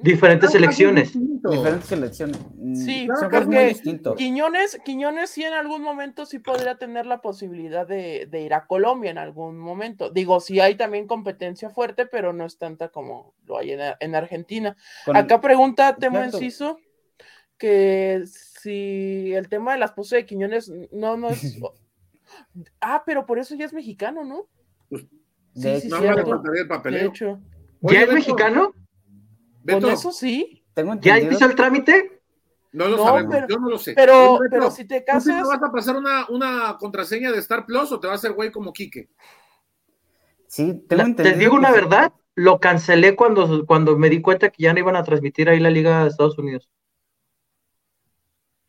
Diferentes 0.00 0.52
selecciones. 0.52 1.12
diferentes 1.12 1.86
selecciones. 1.88 2.38
Mm, 2.54 2.74
Sí, 2.76 3.06
claro 3.06 3.20
son 3.20 3.50
que. 3.50 3.74
Quiñones, 4.16 4.78
Quiñones 4.84 5.30
sí 5.30 5.42
en 5.42 5.54
algún 5.54 5.82
momento 5.82 6.24
sí 6.24 6.38
podría 6.38 6.76
tener 6.76 7.04
la 7.04 7.20
posibilidad 7.20 7.84
de, 7.84 8.26
de 8.30 8.42
ir 8.42 8.54
a 8.54 8.66
Colombia 8.66 9.10
en 9.10 9.18
algún 9.18 9.58
momento. 9.58 10.10
Digo, 10.10 10.38
sí 10.38 10.60
hay 10.60 10.76
también 10.76 11.08
competencia 11.08 11.68
fuerte, 11.68 12.06
pero 12.06 12.32
no 12.32 12.44
es 12.46 12.58
tanta 12.58 12.90
como 12.90 13.34
lo 13.44 13.58
hay 13.58 13.72
en, 13.72 13.80
en 13.98 14.14
Argentina. 14.14 14.76
Con- 15.04 15.16
Acá 15.16 15.40
pregunta 15.40 15.96
Temo. 15.96 16.22
Enciso 16.22 16.78
que 17.56 18.22
si 18.26 19.32
el 19.34 19.48
tema 19.48 19.72
de 19.72 19.80
las 19.80 19.90
poses 19.92 20.18
de 20.18 20.26
Quiñones 20.26 20.70
no, 20.92 21.16
no 21.16 21.28
es... 21.30 21.58
Ah, 22.80 23.02
pero 23.04 23.26
por 23.26 23.40
eso 23.40 23.56
ya 23.56 23.64
es 23.64 23.72
mexicano, 23.72 24.22
¿no? 24.22 24.46
de 24.90 25.80
sí, 25.80 25.88
No, 25.88 25.98
sí, 25.98 26.06
no 26.06 26.14
faltaría 26.14 26.50
el 26.50 26.56
De 26.56 26.64
papeleo. 26.68 27.12
Oye, 27.80 27.94
¿Ya 27.94 28.00
es 28.02 28.06
Beto, 28.06 28.12
mexicano? 28.14 28.72
Beto, 29.74 29.86
con 29.86 29.90
eso 29.94 30.12
sí, 30.12 30.64
tengo 30.74 30.94
¿Ya 31.00 31.18
hizo 31.18 31.44
el 31.46 31.54
trámite? 31.54 32.20
no 32.72 32.86
lo 32.88 32.96
No, 32.98 33.04
sabemos, 33.04 33.34
pero- 33.34 33.46
yo 33.48 33.58
no 33.58 33.68
lo 33.70 33.78
sé. 33.78 33.94
pero, 33.94 34.32
Beto, 34.38 34.44
pero 34.50 34.70
si 34.70 34.86
te 34.86 35.00
¿tú 35.00 35.06
casas... 35.06 35.42
te 35.42 35.48
vas 35.48 35.62
a 35.62 35.72
pasar 35.72 35.96
una, 35.96 36.26
una 36.28 36.76
contraseña 36.78 37.30
de 37.32 37.38
Star 37.38 37.64
Plus 37.66 37.90
o 37.92 37.98
te 38.00 38.06
va 38.06 38.12
a 38.14 38.16
hacer 38.16 38.32
güey 38.32 38.50
como 38.52 38.72
Quique? 38.72 39.08
sí, 40.46 40.84
tengo 40.88 41.02
La- 41.02 41.08
entendido 41.08 41.34
Te 41.34 41.38
digo 41.40 41.54
una 41.56 41.70
verdad, 41.70 42.12
lo 42.34 42.60
cancelé 42.60 43.16
cuando, 43.16 43.64
cuando 43.66 43.96
me 43.98 44.08
di 44.10 44.20
cuenta 44.22 44.50
que 44.50 44.62
ya 44.62 44.72
no 44.72 44.78
iban 44.78 44.96
a 44.96 45.02
transmitir 45.02 45.48
ahí 45.48 45.60
la 45.60 45.70
Liga 45.70 46.02
de 46.04 46.10
Estados 46.10 46.38
Unidos. 46.38 46.68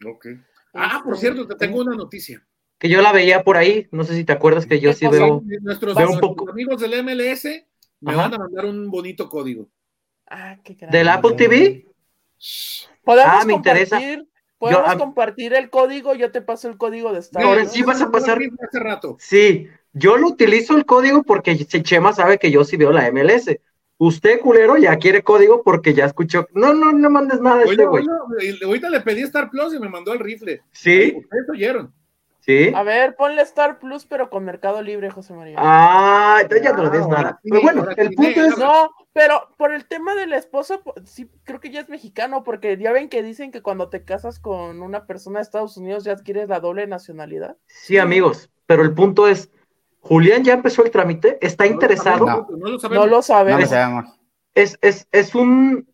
Ok. 0.06 0.28
Ah, 0.74 1.02
por 1.04 1.14
Este, 1.16 1.28
cierto, 1.28 1.48
te 1.48 1.56
tengo 1.56 1.82
una 1.82 1.96
noticia. 1.96 2.46
Que 2.78 2.88
yo 2.90 3.02
la 3.02 3.12
veía 3.12 3.44
por 3.44 3.58
ahí, 3.58 3.88
no 3.92 4.04
sé 4.06 4.16
si 4.16 4.24
te 4.24 4.32
acuerdas 4.32 4.66
que 4.66 4.80
yo 4.80 4.92
¿Qué 4.92 4.96
sí 4.96 5.08
veo. 5.08 5.42
Nuestros, 5.62 5.96
veo 5.96 6.06
un 6.08 6.12
nuestros 6.14 6.20
poco- 6.20 6.50
amigos 6.50 6.80
del 6.80 6.94
MLS 7.04 7.46
me 8.02 8.14
Ajá. 8.14 8.22
van 8.24 8.34
a 8.36 8.38
mandar 8.38 8.66
un 8.66 8.90
bonito 8.90 9.28
código. 9.28 9.68
Ah, 10.30 10.58
qué 10.63 10.76
¿Del. 10.92 11.08
Apple 11.10 11.34
TV? 11.34 11.86
Podemos 13.04 13.32
Ah, 13.34 13.46
me 13.46 13.54
interesa. 13.54 13.98
compartir, 13.98 14.28
podemos 14.58 14.84
Yo, 14.86 14.88
ah, 14.92 14.98
compartir 14.98 15.54
el 15.54 15.70
código, 15.70 16.13
yo 16.15 16.32
te 16.32 16.42
paso 16.42 16.70
el 16.70 16.78
código 16.78 17.12
de 17.13 17.20
Star. 17.20 17.44
Ahora 17.44 17.63
¿no? 17.63 17.70
sí 17.70 17.82
vas 17.84 18.02
a 18.02 18.12
pasar- 18.12 18.39
Hace 18.68 18.80
rato. 18.80 19.18
Sí, 19.20 19.68
yo 19.94 20.18
lo 20.18 20.28
utilizo 20.28 20.76
el 20.78 20.86
código 20.86 21.24
porque 21.24 21.58
Chema 21.65 22.13
sabe 22.13 22.38
que 22.38 22.52
yo 22.52 22.63
sí 22.63 22.78
veo 22.78 22.92
la 22.92 23.08
MLS. 23.12 23.60
Usted, 23.98 24.39
culero, 24.39 24.78
ya 24.78 24.96
quiere 24.98 25.24
código 25.24 25.62
porque 25.63 25.94
ya 25.94 26.06
escuchó. 26.06 26.48
No, 26.54 26.74
no, 26.74 26.94
no 26.94 27.10
mandes 27.10 27.42
nada 27.42 27.62
a 27.62 27.63
este 27.65 27.86
güey. 27.86 28.06
ahorita 28.63 28.89
le 28.89 29.02
pedí 29.02 29.24
Star 29.24 29.50
Plus 29.50 29.74
y 29.74 29.80
me 29.80 29.89
mandó 29.89 30.13
el 30.13 30.20
rifle. 30.20 30.62
Sí, 30.72 31.15
Ustedes 31.18 31.50
oyeron. 31.50 31.94
sí. 32.39 32.72
A 32.74 32.84
ver, 32.84 33.18
ponle 33.18 33.42
Star 33.42 33.78
Plus, 33.80 34.06
pero 34.06 34.30
con 34.30 34.46
Mercado 34.46 34.82
Libre, 34.82 35.10
José 35.10 35.34
María. 35.34 35.56
Ah, 35.58 36.38
entonces 36.42 36.63
ya 36.65 36.72
no 36.74 36.84
le 36.84 36.89
des 36.92 37.02
Ah, 37.04 37.08
nada. 37.10 37.39
Pero 37.44 37.62
bueno, 37.62 37.86
el 37.98 38.12
punto 38.13 38.42
es. 38.46 38.58
No, 38.58 38.89
pero 39.13 39.50
por 39.58 39.74
el 39.74 39.86
tema 39.88 40.15
de 40.15 40.28
la 40.28 40.38
esposa, 40.38 40.80
po- 40.82 40.93
sí, 41.06 41.30
creo 41.43 41.60
que 41.60 41.72
ya 41.72 41.82
es 41.82 41.89
mexicano, 41.89 42.43
porque 42.43 42.78
ya 42.78 42.91
ven 42.91 43.10
que 43.10 43.24
dicen 43.24 43.52
que 43.52 43.62
cuando 43.62 43.89
te 43.89 44.04
casas 44.06 44.39
con 44.39 44.82
una 44.82 45.06
persona 45.06 45.39
de 45.39 45.43
Estados 45.43 45.78
Unidos 45.78 46.04
ya 46.04 46.13
adquieres 46.13 46.48
la 46.48 46.60
doble 46.60 46.88
nacionalidad. 46.88 47.58
Sí, 47.67 47.98
amigos, 47.98 48.50
pero 48.65 48.84
el 48.84 48.93
punto 48.93 49.28
es. 49.28 49.52
Julián 50.02 50.43
ya 50.45 50.54
empezó 50.54 50.84
el 50.84 50.91
trámite, 50.91 51.38
está 51.45 51.65
No 51.65 51.69
lo 51.72 51.74
interesado. 51.74 52.26
sabemos, 52.26 52.50
No 52.52 52.58
lo 52.58 52.72
No 52.72 52.80
sabemos. 53.22 53.52
No 53.52 53.60
lo 53.60 53.67
sabemos. 53.67 54.19
Es, 54.56 54.78
es, 54.82 55.08
es 55.12 55.36
un. 55.36 55.88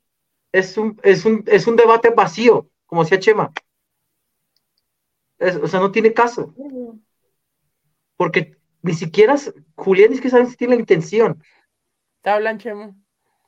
Es 0.52 0.78
un, 0.78 1.00
es 1.04 1.26
un, 1.26 1.44
es 1.48 1.68
un 1.68 1.76
debate 1.76 2.12
vacío, 2.12 2.70
como 2.86 3.04
decía 3.04 3.20
Chema. 3.20 3.52
Es- 5.38 5.58
o 5.58 5.68
sea, 5.68 5.80
no 5.80 5.92
tiene 5.92 6.14
caso. 6.14 6.54
Porque 8.18 8.58
ni 8.82 8.94
siquiera 8.94 9.36
Julián 9.76 10.10
ni 10.12 10.16
siquiera 10.16 10.38
sabe 10.38 10.50
si 10.50 10.56
tiene 10.58 10.76
la 10.76 10.80
intención. 10.82 11.44
Te 12.22 12.30
hablan, 12.30 12.58
Chemo. 12.60 12.96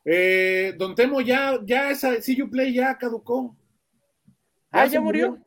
Eh, 0.04 0.74
don 0.78 0.94
Temo, 0.94 1.20
ya, 1.20 1.58
ya 1.64 1.90
esa 1.90 2.20
See 2.22 2.36
You 2.36 2.50
Play 2.50 2.72
ya 2.74 2.96
caducó. 2.96 3.56
Ah, 4.70 4.86
¿ya 4.86 5.00
murió? 5.00 5.38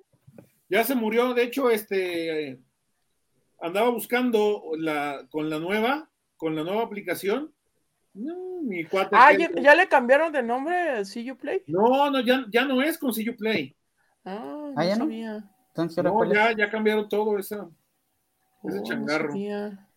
Ya 0.70 0.84
se 0.84 0.96
murió. 0.96 1.34
De 1.34 1.44
hecho, 1.44 1.70
este 1.70 2.50
eh, 2.50 2.60
andaba 3.60 3.90
buscando 3.90 4.64
la 4.78 5.28
con 5.30 5.50
la 5.50 5.60
nueva, 5.60 6.10
con 6.38 6.56
la 6.56 6.64
nueva 6.64 6.84
aplicación. 6.84 7.54
No, 8.14 8.62
mi 8.62 8.84
cuate. 8.86 9.16
Ah, 9.18 9.32
ya, 9.34 9.50
ya 9.62 9.74
le 9.76 9.88
cambiaron 9.88 10.32
de 10.34 10.44
nombre 10.44 11.04
See 11.06 11.24
You 11.24 11.38
Play. 11.38 11.64
No, 11.68 12.10
no, 12.10 12.20
ya, 12.20 12.46
ya 12.52 12.66
no 12.66 12.82
es 12.82 12.98
con 12.98 13.14
See 13.14 13.24
You 13.24 13.36
Play. 13.36 13.76
Ah, 14.26 14.72
Ah, 14.76 14.84
no 14.84 14.90
¿ya 14.90 14.96
no? 14.98 15.06
sabía. 15.06 15.52
Entonces, 15.70 15.98
¿ahora 16.06 16.12
No, 16.12 16.24
es? 16.26 16.38
ya, 16.38 16.58
ya 16.66 16.70
cambiaron 16.70 17.08
todo 17.08 17.38
esa, 17.40 17.70
ese 18.64 18.78
Oh, 18.78 18.82
no 18.82 18.84
changarro. 18.84 19.30
sabía. 19.32 19.88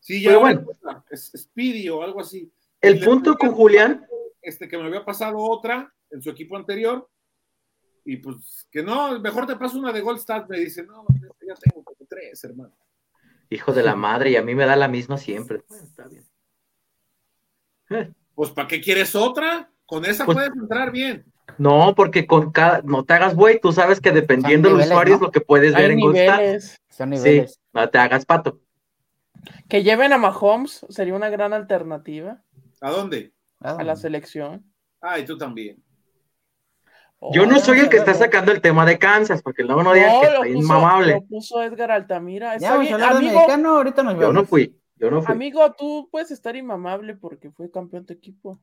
Sí, 0.00 0.22
ya 0.22 0.38
bueno. 0.38 0.60
es 0.70 0.78
otra, 0.78 1.04
es 1.10 1.32
Speedy 1.36 1.88
o 1.88 2.02
algo 2.02 2.20
así. 2.20 2.50
El 2.80 3.00
punto 3.00 3.36
con 3.36 3.52
Julián, 3.52 4.06
este 4.42 4.68
que 4.68 4.76
me 4.78 4.84
había 4.86 5.04
pasado 5.04 5.38
otra 5.38 5.92
en 6.10 6.22
su 6.22 6.30
equipo 6.30 6.56
anterior 6.56 7.08
y 8.04 8.18
pues 8.18 8.68
que 8.70 8.82
no, 8.82 9.18
mejor 9.20 9.46
te 9.46 9.56
paso 9.56 9.78
una 9.78 9.92
de 9.92 10.00
Gold 10.00 10.18
Star, 10.18 10.48
me 10.48 10.60
dice, 10.60 10.84
no, 10.84 11.04
ya 11.46 11.54
tengo 11.54 11.82
como 11.82 11.98
tres, 12.08 12.42
hermano. 12.44 12.76
hijo 13.50 13.72
de 13.72 13.82
la 13.82 13.96
madre, 13.96 14.30
y 14.30 14.36
a 14.36 14.42
mí 14.42 14.54
me 14.54 14.66
da 14.66 14.76
la 14.76 14.86
misma 14.88 15.18
siempre. 15.18 15.62
Bueno, 15.68 15.84
está 15.84 16.06
bien. 16.08 16.24
Eh, 17.90 18.12
Pues 18.36 18.50
¿para 18.50 18.68
qué 18.68 18.82
quieres 18.82 19.14
otra? 19.16 19.70
Con 19.86 20.04
esa 20.04 20.24
Pues- 20.26 20.36
puedes 20.36 20.52
entrar 20.54 20.92
bien. 20.92 21.24
No, 21.58 21.94
porque 21.96 22.26
con 22.26 22.50
cada, 22.52 22.82
no 22.82 23.04
te 23.04 23.14
hagas 23.14 23.34
güey, 23.34 23.58
tú 23.60 23.72
sabes 23.72 24.00
que 24.00 24.10
dependiendo 24.10 24.68
del 24.68 24.74
niveles, 24.76 24.90
usuario 24.90 25.14
es 25.14 25.20
lo 25.22 25.30
que 25.30 25.40
puedes 25.40 25.72
ver 25.74 25.92
en 25.92 25.96
niveles. 25.98 26.82
Son 26.90 27.08
Sí, 27.16 27.16
niveles. 27.24 27.60
no 27.72 27.88
te 27.88 27.98
hagas 27.98 28.26
pato. 28.26 28.60
Que 29.68 29.82
lleven 29.82 30.12
a 30.12 30.18
Mahomes 30.18 30.84
sería 30.90 31.14
una 31.14 31.30
gran 31.30 31.52
alternativa 31.54 32.42
¿A 32.86 32.90
dónde? 32.90 33.32
Ah, 33.60 33.76
a 33.80 33.82
la 33.82 33.96
selección. 33.96 34.64
Ah, 35.00 35.18
y 35.18 35.24
tú 35.24 35.36
también. 35.36 35.82
Yo 37.32 37.44
no 37.44 37.58
soy 37.58 37.80
el 37.80 37.88
que 37.88 37.96
está 37.96 38.14
sacando 38.14 38.52
el 38.52 38.60
tema 38.60 38.86
de 38.86 38.96
Kansas, 38.96 39.42
porque 39.42 39.64
luego 39.64 39.82
no 39.82 39.92
digan 39.92 40.12
No, 40.12 40.20
que 40.20 40.26
está 40.28 40.48
inmamable. 40.48 41.12
lo 41.14 41.22
puso 41.22 41.60
Edgar 41.64 41.90
Altamira. 41.90 42.50
Ya 42.50 42.54
Está 42.56 42.70
vamos 42.74 42.78
a 42.78 42.82
bien, 42.82 42.94
hablar 42.94 43.12
de 43.12 43.18
amigo, 43.18 43.34
mexicano, 43.40 43.68
ahorita 43.76 44.02
nos 44.04 44.20
Yo 44.20 44.32
no 44.32 44.44
fui, 44.44 44.78
yo 44.94 45.10
no 45.10 45.20
fui. 45.20 45.32
amigo, 45.34 45.72
tú 45.72 46.08
puedes 46.12 46.30
estar 46.30 46.54
inmamable 46.54 47.16
porque 47.16 47.50
fue 47.50 47.68
campeón 47.72 48.06
tu 48.06 48.12
equipo. 48.12 48.60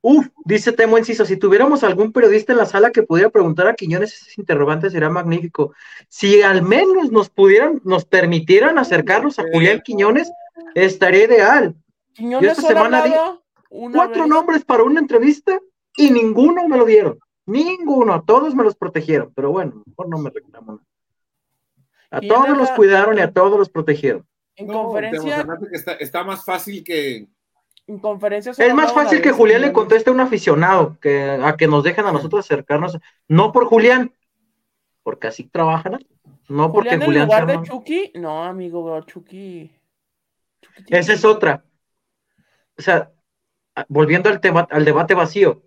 Uf, 0.00 0.26
dice 0.44 0.72
Temo 0.72 0.98
Enciso, 0.98 1.24
si 1.24 1.36
tuviéramos 1.36 1.84
algún 1.84 2.10
periodista 2.12 2.50
en 2.52 2.58
la 2.58 2.66
sala 2.66 2.90
que 2.90 3.04
pudiera 3.04 3.30
preguntar 3.30 3.68
a 3.68 3.74
Quiñones 3.74 4.14
esos 4.14 4.36
interrogantes 4.36 4.92
sería 4.92 5.10
magnífico. 5.10 5.74
Si 6.08 6.42
al 6.42 6.62
menos 6.62 7.12
nos 7.12 7.30
pudieran, 7.30 7.80
nos 7.84 8.04
permitieran 8.04 8.78
acercarnos 8.78 9.38
a 9.38 9.44
Julián 9.44 9.80
Quiñones, 9.84 10.28
estaría 10.74 11.24
ideal. 11.24 11.76
Quiñones 12.14 12.58
esta 12.58 12.68
semana 12.68 13.40
una 13.76 13.94
Cuatro 13.96 14.22
vez. 14.22 14.28
nombres 14.30 14.64
para 14.64 14.84
una 14.84 15.00
entrevista 15.00 15.58
y 15.96 16.10
ninguno 16.10 16.66
me 16.68 16.76
lo 16.78 16.84
dieron. 16.84 17.18
Ninguno, 17.46 18.22
todos 18.24 18.54
me 18.54 18.62
los 18.64 18.74
protegieron, 18.76 19.32
pero 19.34 19.50
bueno, 19.50 19.82
mejor 19.86 20.08
no 20.08 20.18
me 20.18 20.30
reclamo. 20.30 20.80
A 22.10 22.20
¿Quién 22.20 22.32
todos 22.32 22.56
los 22.56 22.70
cuidaron 22.70 23.18
y 23.18 23.20
a 23.20 23.32
todos 23.32 23.58
los 23.58 23.68
protegieron. 23.68 24.24
En 24.56 24.68
No, 24.68 24.84
conferencia, 24.84 25.44
que 25.70 25.76
está, 25.76 25.92
está 25.94 26.22
más 26.24 26.44
fácil 26.44 26.84
que. 26.84 27.26
en 27.88 27.98
conferencia 27.98 28.52
Es 28.56 28.74
más 28.74 28.92
fácil 28.92 29.20
que 29.20 29.32
Julián 29.32 29.60
le 29.62 29.72
conteste 29.72 30.08
a 30.10 30.12
un 30.12 30.20
aficionado 30.20 30.96
que 31.00 31.22
a 31.30 31.56
que 31.56 31.66
nos 31.66 31.82
dejen 31.82 32.06
a 32.06 32.12
nosotros 32.12 32.44
acercarnos. 32.46 32.96
No 33.28 33.50
por 33.52 33.66
Julián, 33.66 34.12
porque 35.02 35.26
así 35.26 35.44
trabajan. 35.44 35.98
No 36.48 36.72
porque 36.72 36.90
Julián 36.90 37.02
en 37.02 37.06
Julián 37.06 37.24
lugar 37.26 37.46
de. 37.46 37.62
Chucky, 37.68 38.12
no, 38.14 38.44
amigo, 38.44 39.00
Chucky. 39.02 39.72
Chucky 40.62 40.84
tiene- 40.84 41.00
Esa 41.00 41.12
es 41.14 41.24
otra. 41.24 41.64
O 42.78 42.82
sea, 42.82 42.96
a- 42.96 43.10
volviendo 43.88 44.28
al 44.30 44.40
tema, 44.40 44.66
al 44.70 44.84
debate 44.84 45.14
vacío. 45.14 45.62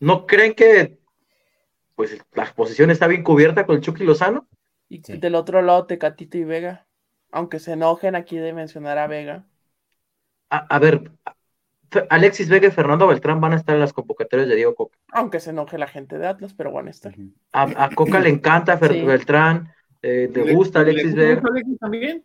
¿No 0.00 0.26
creen 0.26 0.54
que 0.54 0.98
pues 1.94 2.16
la 2.34 2.46
posición 2.54 2.90
está 2.90 3.06
bien 3.08 3.24
cubierta 3.24 3.66
con 3.66 3.76
el 3.76 3.82
Chucky 3.82 4.04
Lozano? 4.04 4.46
Y 4.88 5.02
Sí. 5.02 5.16
del 5.18 5.34
otro 5.34 5.60
lado, 5.62 5.86
Tecatito 5.86 6.38
y 6.38 6.44
Vega. 6.44 6.86
Aunque 7.32 7.58
se 7.58 7.72
enojen 7.72 8.14
aquí 8.14 8.36
de 8.38 8.52
mencionar 8.52 8.96
a 8.98 9.06
Vega. 9.06 9.44
A, 10.50 10.58
a 10.74 10.78
ver, 10.78 11.10
Alexis 12.08 12.48
Vega 12.48 12.68
y 12.68 12.70
Fernando 12.70 13.06
Beltrán 13.06 13.40
van 13.40 13.52
a 13.52 13.56
estar 13.56 13.74
en 13.74 13.80
las 13.80 13.92
convocatorias 13.92 14.48
de 14.48 14.54
Diego 14.56 14.74
Coca. 14.74 14.96
Aunque 15.12 15.40
se 15.40 15.50
enoje 15.50 15.76
la 15.76 15.88
gente 15.88 16.16
de 16.18 16.26
Atlas, 16.26 16.54
pero 16.54 16.70
bueno, 16.70 16.88
está. 16.88 17.10
Ujú. 17.10 17.32
A, 17.52 17.84
a 17.84 17.90
Coca 17.94 18.20
le 18.20 18.30
encanta 18.30 18.78
Fer- 18.78 18.92
Sí. 18.92 19.02
Beltrán, 19.04 19.72
eh, 20.02 20.30
¿Le- 20.32 20.54
gusta 20.54 20.82
le 20.84 20.90
Alexis 20.92 21.14
Vega. 21.14 21.42
Alexis 21.50 21.78
también? 21.78 22.24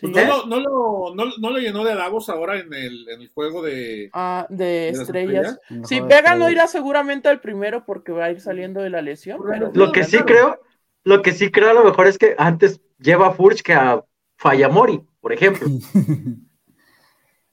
Sí. 0.00 0.06
No, 0.06 0.24
lo, 0.24 0.46
no, 0.46 0.60
lo, 0.60 1.14
no, 1.14 1.24
no 1.40 1.50
lo 1.50 1.58
llenó 1.58 1.84
de 1.84 1.92
halagos 1.92 2.28
ahora 2.28 2.58
en 2.58 2.72
el, 2.72 3.08
en 3.08 3.20
el 3.20 3.28
juego 3.30 3.62
de. 3.62 4.08
Ah, 4.12 4.46
de 4.48 4.90
las 4.92 5.00
estrellas. 5.02 5.58
Un 5.70 5.84
Sí, 5.86 6.00
Vega 6.00 6.34
no 6.36 6.46
estrellas. 6.46 6.52
irá 6.52 6.66
seguramente 6.68 7.28
al 7.28 7.40
primero 7.40 7.84
porque 7.84 8.12
va 8.12 8.26
a 8.26 8.30
ir 8.30 8.40
saliendo 8.40 8.80
de 8.80 8.90
la 8.90 9.02
lesión, 9.02 9.40
pero 9.48 9.70
Lo 9.74 9.90
que 9.92 10.04
sí 10.04 10.18
creo, 10.18 10.60
lo 11.04 11.22
que 11.22 11.32
sí 11.32 11.50
creo 11.50 11.70
a 11.70 11.74
lo 11.74 11.84
mejor 11.84 12.06
es 12.06 12.16
que 12.18 12.34
antes 12.38 12.80
lleva 12.98 13.28
a 13.28 13.32
Furch 13.32 13.62
que 13.62 13.72
a 13.74 14.04
Fallamori, 14.36 15.00
por 15.20 15.32
ejemplo. 15.32 15.66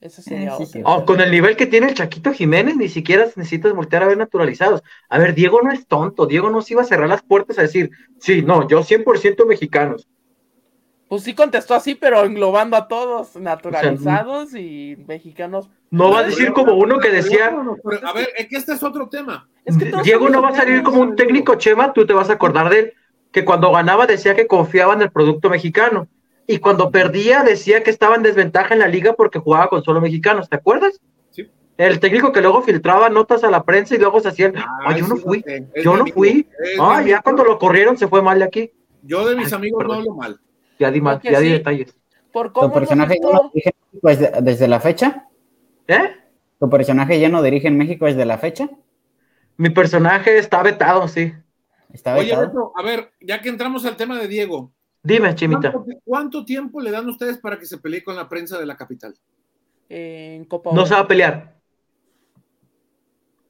esa 0.00 0.22
sería 0.22 0.50
Sí, 0.56 0.62
otra. 0.64 0.66
sí. 0.66 0.82
O 0.84 1.04
con 1.04 1.20
el 1.20 1.30
nivel 1.30 1.56
que 1.56 1.66
tiene 1.66 1.88
el 1.88 1.94
Chaquito 1.94 2.32
Jiménez, 2.32 2.76
ni 2.76 2.88
siquiera 2.88 3.24
necesitas 3.24 3.72
voltear 3.72 4.02
a 4.02 4.06
ver 4.06 4.18
naturalizados. 4.18 4.82
A 5.08 5.18
ver, 5.18 5.34
Diego 5.34 5.62
no 5.62 5.72
es 5.72 5.86
tonto, 5.86 6.26
Diego 6.26 6.50
no 6.50 6.62
se 6.62 6.74
iba 6.74 6.82
a 6.82 6.86
cerrar 6.86 7.08
las 7.08 7.22
puertas 7.22 7.58
a 7.58 7.62
decir, 7.62 7.90
sí, 8.20 8.42
no, 8.42 8.68
yo 8.68 8.82
100% 8.84 9.46
mexicanos. 9.46 10.06
Pues 11.08 11.22
sí 11.22 11.34
contestó 11.34 11.74
así, 11.74 11.94
pero 11.94 12.24
englobando 12.24 12.76
a 12.76 12.88
todos, 12.88 13.36
naturalizados 13.36 14.54
y 14.54 14.96
mexicanos. 15.06 15.70
No 15.90 16.10
va 16.10 16.20
a 16.20 16.22
decir 16.24 16.52
como 16.52 16.74
uno 16.74 16.98
que 16.98 17.10
decía, 17.10 17.56
a 18.02 18.12
ver, 18.12 18.28
es 18.36 18.48
que 18.48 18.56
este 18.56 18.72
es 18.72 18.82
otro 18.82 19.08
tema. 19.08 19.48
Es 19.64 19.76
que 19.76 19.92
Diego 20.02 20.28
no 20.28 20.42
va 20.42 20.48
a 20.48 20.54
salir 20.56 20.82
como 20.82 21.00
un 21.00 21.14
técnico 21.14 21.54
Chema, 21.54 21.92
tú 21.92 22.06
te 22.06 22.12
vas 22.12 22.28
a 22.28 22.34
acordar 22.34 22.70
de 22.70 22.78
él, 22.78 22.92
que 23.30 23.44
cuando 23.44 23.70
ganaba 23.70 24.06
decía 24.06 24.34
que 24.34 24.48
confiaba 24.48 24.94
en 24.94 25.02
el 25.02 25.12
producto 25.12 25.48
mexicano. 25.48 26.08
Y 26.48 26.58
cuando 26.58 26.90
perdía 26.90 27.44
decía 27.44 27.82
que 27.82 27.90
estaba 27.90 28.16
en 28.16 28.22
desventaja 28.22 28.74
en 28.74 28.80
la 28.80 28.88
liga 28.88 29.14
porque 29.14 29.38
jugaba 29.38 29.68
con 29.68 29.84
solo 29.84 30.00
mexicanos, 30.00 30.48
¿te 30.48 30.56
acuerdas? 30.56 31.00
Sí. 31.30 31.48
El 31.76 32.00
técnico 32.00 32.32
que 32.32 32.40
luego 32.40 32.62
filtraba 32.62 33.10
notas 33.10 33.44
a 33.44 33.50
la 33.50 33.64
prensa 33.64 33.94
y 33.94 33.98
luego 33.98 34.20
se 34.20 34.28
hacía, 34.28 34.52
ay, 34.84 35.00
yo 35.00 35.08
no 35.08 35.16
fui, 35.16 35.44
yo 35.84 35.96
no 35.96 36.06
fui. 36.06 36.48
Ah, 36.80 37.02
ya 37.02 37.20
cuando 37.20 37.44
lo 37.44 37.58
corrieron 37.58 37.96
se 37.96 38.08
fue 38.08 38.22
mal 38.22 38.40
de 38.40 38.44
aquí. 38.44 38.72
Yo 39.02 39.26
de 39.28 39.36
mis 39.36 39.52
Ay, 39.52 39.58
amigos 39.58 39.84
no 39.86 39.94
hablo 39.94 40.14
mal. 40.14 40.40
Ya 40.78 40.90
di, 40.90 41.00
más, 41.00 41.20
que 41.20 41.30
ya 41.32 41.40
di 41.40 41.48
sí. 41.48 41.52
detalles. 41.52 41.96
Por 42.32 42.52
¿Tu 42.52 42.72
personaje 42.72 43.18
ya 43.22 43.30
no 43.30 43.50
dirige 43.52 43.70
en 43.70 43.76
México 43.92 44.08
desde, 44.08 44.42
desde 44.42 44.68
la 44.68 44.80
fecha? 44.80 45.28
¿Eh? 45.88 46.16
¿Tu 46.58 46.68
personaje 46.70 47.18
ya 47.20 47.28
no 47.28 47.42
dirige 47.42 47.68
en 47.68 47.78
México 47.78 48.06
desde 48.06 48.24
la 48.24 48.38
fecha? 48.38 48.68
Mi 49.56 49.70
personaje 49.70 50.38
está 50.38 50.62
vetado, 50.62 51.08
sí. 51.08 51.32
¿Está 51.92 52.14
Oye, 52.14 52.30
vetado? 52.30 52.46
Beto, 52.46 52.72
a 52.76 52.82
ver, 52.82 53.12
ya 53.20 53.40
que 53.40 53.48
entramos 53.48 53.86
al 53.86 53.96
tema 53.96 54.18
de 54.18 54.28
Diego, 54.28 54.72
Dime, 55.02 55.34
Chimita. 55.34 55.72
¿cuánto, 55.72 56.00
cuánto 56.04 56.44
tiempo 56.44 56.80
le 56.80 56.90
dan 56.90 57.08
ustedes 57.08 57.38
para 57.38 57.58
que 57.58 57.64
se 57.66 57.78
pelee 57.78 58.02
con 58.02 58.16
la 58.16 58.28
prensa 58.28 58.58
de 58.58 58.66
la 58.66 58.76
capital? 58.76 59.14
en 59.88 60.44
Copa 60.46 60.72
No 60.72 60.84
se 60.84 60.94
va 60.94 61.00
a 61.00 61.08
pelear. 61.08 61.54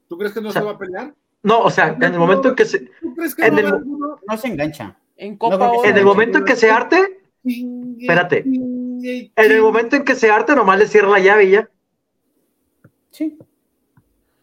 ¿Tú 0.08 0.18
crees 0.18 0.32
que 0.32 0.40
no 0.40 0.50
O 0.50 0.52
sea, 0.52 0.62
se 0.62 0.66
va 0.66 0.72
a 0.72 0.78
pelear? 0.78 1.14
No, 1.42 1.60
o 1.60 1.70
sea, 1.70 1.88
en 1.88 2.02
el 2.02 2.18
momento 2.18 2.48
en 2.50 2.54
que 2.54 2.64
se, 2.64 2.80
¿Tú 3.00 3.14
crees 3.14 3.34
que 3.34 3.46
en 3.46 3.54
no 3.54 3.60
el? 3.60 3.84
No 4.28 4.36
se 4.36 4.48
engancha. 4.48 4.96
En 5.16 5.36
Copa 5.36 5.70
Oro. 5.70 5.84
en 5.84 5.96
el 5.96 6.04
momento 6.04 6.38
en 6.38 6.44
que 6.44 6.56
se 6.56 6.70
arte, 6.70 7.20
Espérate. 7.44 8.38
en 8.40 9.32
el 9.36 9.62
momento 9.62 9.96
en 9.96 10.04
que 10.04 10.14
se 10.14 10.30
arte, 10.30 10.54
nomás 10.54 10.78
le 10.78 10.86
cierra 10.86 11.08
la 11.10 11.18
llave 11.20 11.44
y 11.44 11.50
ya. 11.52 11.70
Sí. 13.10 13.38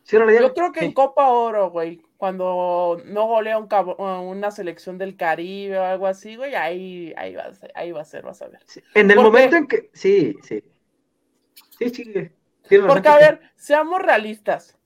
Cierra 0.03 0.25
la 0.25 0.31
llave. 0.33 0.47
Yo 0.47 0.53
creo 0.53 0.71
que 0.71 0.79
en 0.81 0.88
Sí. 0.88 0.93
Copa 0.93 1.29
Oro, 1.29 1.69
güey, 1.69 2.01
cuando 2.17 3.01
no 3.05 3.27
golea 3.27 3.57
un 3.57 3.67
cabo- 3.67 3.95
una 4.21 4.51
selección 4.51 4.97
del 4.97 5.15
Caribe 5.15 5.77
o 5.77 5.83
algo 5.83 6.07
así, 6.07 6.36
güey, 6.36 6.55
ahí, 6.55 7.13
ahí, 7.17 7.36
va, 7.36 7.43
a 7.43 7.53
ser, 7.53 7.71
ahí 7.75 7.91
va 7.91 8.01
a 8.01 8.05
ser, 8.05 8.23
vas 8.23 8.41
a 8.41 8.47
ver. 8.47 8.62
Sí, 8.65 8.81
En 8.95 9.09
el 9.12 9.15
¿Por 9.17 9.25
momento 9.25 9.51
qué? 9.51 9.57
en 9.57 9.67
que. 9.67 9.89
Sí, 9.93 10.36
sí. 10.43 10.63
Sí, 11.79 11.89
sí. 11.89 12.03
razón 12.77 12.88
Porque, 12.88 13.01
que 13.03 13.09
a 13.09 13.17
sí. 13.17 13.19
ver, 13.25 13.41
seamos 13.55 14.01
realistas. 14.01 14.77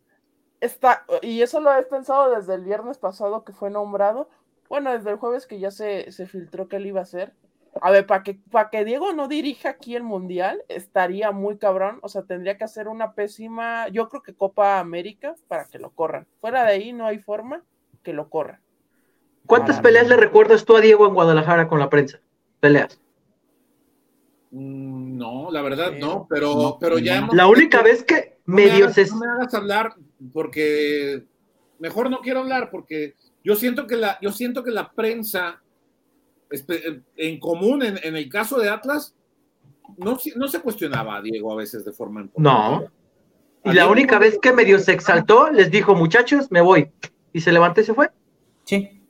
Está, 0.60 1.06
y 1.22 1.42
eso 1.44 1.60
lo 1.60 1.72
he 1.78 1.84
pensado 1.84 2.36
desde 2.36 2.56
el 2.56 2.64
viernes 2.64 2.98
pasado 2.98 3.44
que 3.44 3.54
fue 3.54 3.70
nombrado. 3.70 4.30
Bueno, 4.70 4.92
desde 4.92 5.10
el 5.12 5.18
jueves 5.18 5.46
que 5.48 5.60
ya 5.60 5.72
se, 5.72 6.12
se 6.12 6.26
filtró 6.28 6.68
que 6.68 6.78
él 6.78 6.86
iba 6.88 7.00
a 7.00 7.04
hacer. 7.04 7.34
A 7.82 7.92
ver, 7.92 8.08
para 8.08 8.24
que, 8.24 8.40
para 8.52 8.70
que 8.72 8.84
Diego 8.86 9.14
no 9.14 9.28
dirija 9.28 9.70
aquí 9.70 9.96
el 9.96 10.04
Mundial, 10.04 10.64
estaría 10.68 11.32
muy 11.32 11.58
cabrón. 11.58 12.00
O 12.02 12.10
sea, 12.10 12.24
tendría 12.24 12.58
que 12.58 12.64
hacer 12.64 12.88
una 12.88 13.14
pésima, 13.14 13.88
yo 13.90 14.10
creo 14.10 14.24
que 14.24 14.34
Copa 14.34 14.80
América 14.80 15.36
para 15.48 15.66
que 15.66 15.78
lo 15.78 15.92
corran. 15.92 16.26
Fuera 16.42 16.64
de 16.64 16.72
ahí 16.72 16.92
no 16.94 17.06
hay 17.06 17.20
forma 17.20 17.64
que 18.04 18.14
lo 18.14 18.30
corran. 18.30 18.60
¿Cuántas 19.46 19.78
Maravilla. 19.78 19.82
peleas 20.02 20.08
le 20.10 20.18
recuerdas 20.18 20.66
tú 20.66 20.76
a 20.76 20.82
Diego 20.82 21.08
en 21.08 21.14
Guadalajara 21.14 21.68
con 21.68 21.80
la 21.80 21.90
prensa? 21.90 22.20
Peleas. 22.60 23.00
Mm, 24.52 25.18
No, 25.18 25.50
la 25.52 25.62
verdad 25.62 25.92
no, 26.00 26.26
pero, 26.30 26.54
No, 26.56 26.78
pero 26.80 27.00
ya 27.00 27.16
no. 27.20 27.26
hemos- 27.26 27.36
La 27.36 27.48
única 27.48 27.82
vez 27.82 28.04
que 28.04 28.38
no 28.46 28.56
me 28.56 28.66
medio 28.66 28.86
hagas- 28.86 28.96
se. 28.96 29.08
no 29.08 29.18
me 29.18 29.28
hagas 29.28 29.54
hablar 29.54 29.94
porque 30.34 31.24
mejor 31.80 32.10
no 32.10 32.20
quiero 32.22 32.40
hablar 32.42 32.70
porque 32.72 33.16
yo 33.44 33.56
siento 33.56 33.88
que 33.88 33.96
la, 33.96 34.18
yo 34.22 34.32
siento 34.32 34.64
que 34.64 34.72
la 34.72 34.92
prensa 34.92 35.62
espe- 36.50 37.04
en 37.16 37.40
común, 37.40 37.84
en, 37.84 38.00
en 38.04 38.16
el 38.16 38.30
caso 38.30 38.60
de 38.60 38.70
Atlas, 38.70 39.16
no, 39.98 40.18
se- 40.20 40.36
no 40.36 40.48
se 40.48 40.60
cuestionaba 40.62 41.18
a 41.18 41.22
Diego 41.22 41.52
a 41.52 41.56
veces 41.56 41.86
de 41.86 41.92
forma 41.94 42.28
No. 42.36 42.86
Y 43.64 43.70
A 43.70 43.74
la 43.74 43.82
Diego 43.82 43.92
única 43.92 44.20
vez 44.20 44.38
que 44.42 44.54
medio 44.54 44.80
se 44.80 44.94
exaltó, 44.94 45.50
les 45.52 45.72
dijo, 45.72 45.96
muchachos, 45.96 46.52
me 46.52 46.62
voy. 46.62 46.90
Y 47.34 47.42
se 47.42 47.52
levantó 47.52 47.82
y 47.82 47.86
se 47.86 47.94
fue. 47.94 48.10
Sí. 48.64 49.02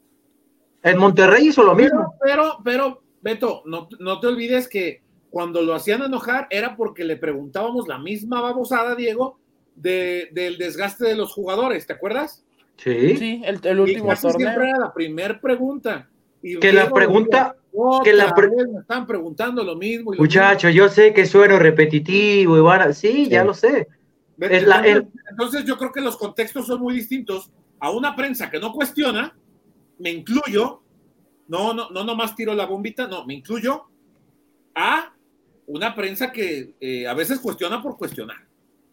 En 0.83 0.97
Monterrey 0.97 1.47
hizo 1.47 1.63
lo 1.63 1.75
mismo. 1.75 2.15
Pero, 2.23 2.59
pero, 2.63 3.03
Beto, 3.21 3.61
no, 3.65 3.89
no 3.99 4.19
te 4.19 4.27
olvides 4.27 4.67
que 4.69 5.01
cuando 5.29 5.61
lo 5.61 5.73
hacían 5.73 6.01
enojar 6.03 6.47
era 6.49 6.75
porque 6.75 7.03
le 7.03 7.17
preguntábamos 7.17 7.87
la 7.87 7.97
misma 7.99 8.39
babosada 8.41 8.91
a 8.91 8.95
Diego 8.95 9.39
de- 9.75 10.29
del 10.31 10.57
desgaste 10.57 11.05
de 11.05 11.15
los 11.15 11.33
jugadores, 11.33 11.85
¿te 11.85 11.93
acuerdas? 11.93 12.43
Sí. 12.77 13.17
Sí, 13.17 13.41
el, 13.45 13.59
el 13.63 13.77
Y 13.77 13.81
último 13.81 14.07
casi 14.09 14.29
siempre 14.31 14.69
era 14.69 14.79
la 14.79 14.93
primera 14.93 15.39
pregunta. 15.41 16.07
Y 16.41 16.59
Que 16.59 16.71
la 16.71 16.89
pregunta- 16.91 17.55
que 18.03 18.13
la 18.13 18.25
"Otra 18.25 18.35
pre- 18.35 18.47
vez 18.49 18.67
me 18.71 18.79
están 18.79 19.05
preguntando 19.05 19.63
lo 19.63 19.75
mismo. 19.75 20.11
lo 20.13 20.17
Muchachos, 20.19 20.73
yo 20.73 20.87
sé 20.89 21.13
que 21.13 21.25
sueno 21.25 21.59
repetitivo 21.59 22.57
y 22.57 22.61
van 22.61 22.81
a... 22.81 22.93
Sí, 22.93 23.27
ya 23.29 23.41
Sí. 23.41 23.47
lo 23.47 23.53
sé. 23.53 23.87
mismo". 24.37 24.55
es 24.55 24.63
la- 24.67 24.85
entonces, 24.87 25.21
entonces 25.31 25.65
yo 25.65 25.77
creo 25.77 25.91
que 25.91 26.01
los 26.01 26.17
contextos 26.17 26.67
son 26.67 26.81
muy 26.81 26.93
distintos 26.95 27.51
a 27.79 27.91
una 27.91 28.15
prensa 28.15 28.49
que 28.49 28.59
no 28.59 28.71
cuestiona, 28.73 29.35
me 29.99 30.11
incluyo, 30.11 30.81
no, 31.47 31.73
no, 31.73 31.89
no 31.89 32.03
nomás 32.03 32.35
tiro 32.35 32.53
la 32.55 32.65
bombita, 32.65 33.07
no, 33.07 33.25
me 33.25 33.33
incluyo 33.35 33.85
a 34.75 35.13
una 35.67 35.93
prensa 35.95 36.31
que 36.31 36.73
eh, 36.79 37.07
a 37.07 37.13
veces 37.13 37.39
cuestiona 37.39 37.81
por 37.81 37.97
cuestionar. 37.97 38.37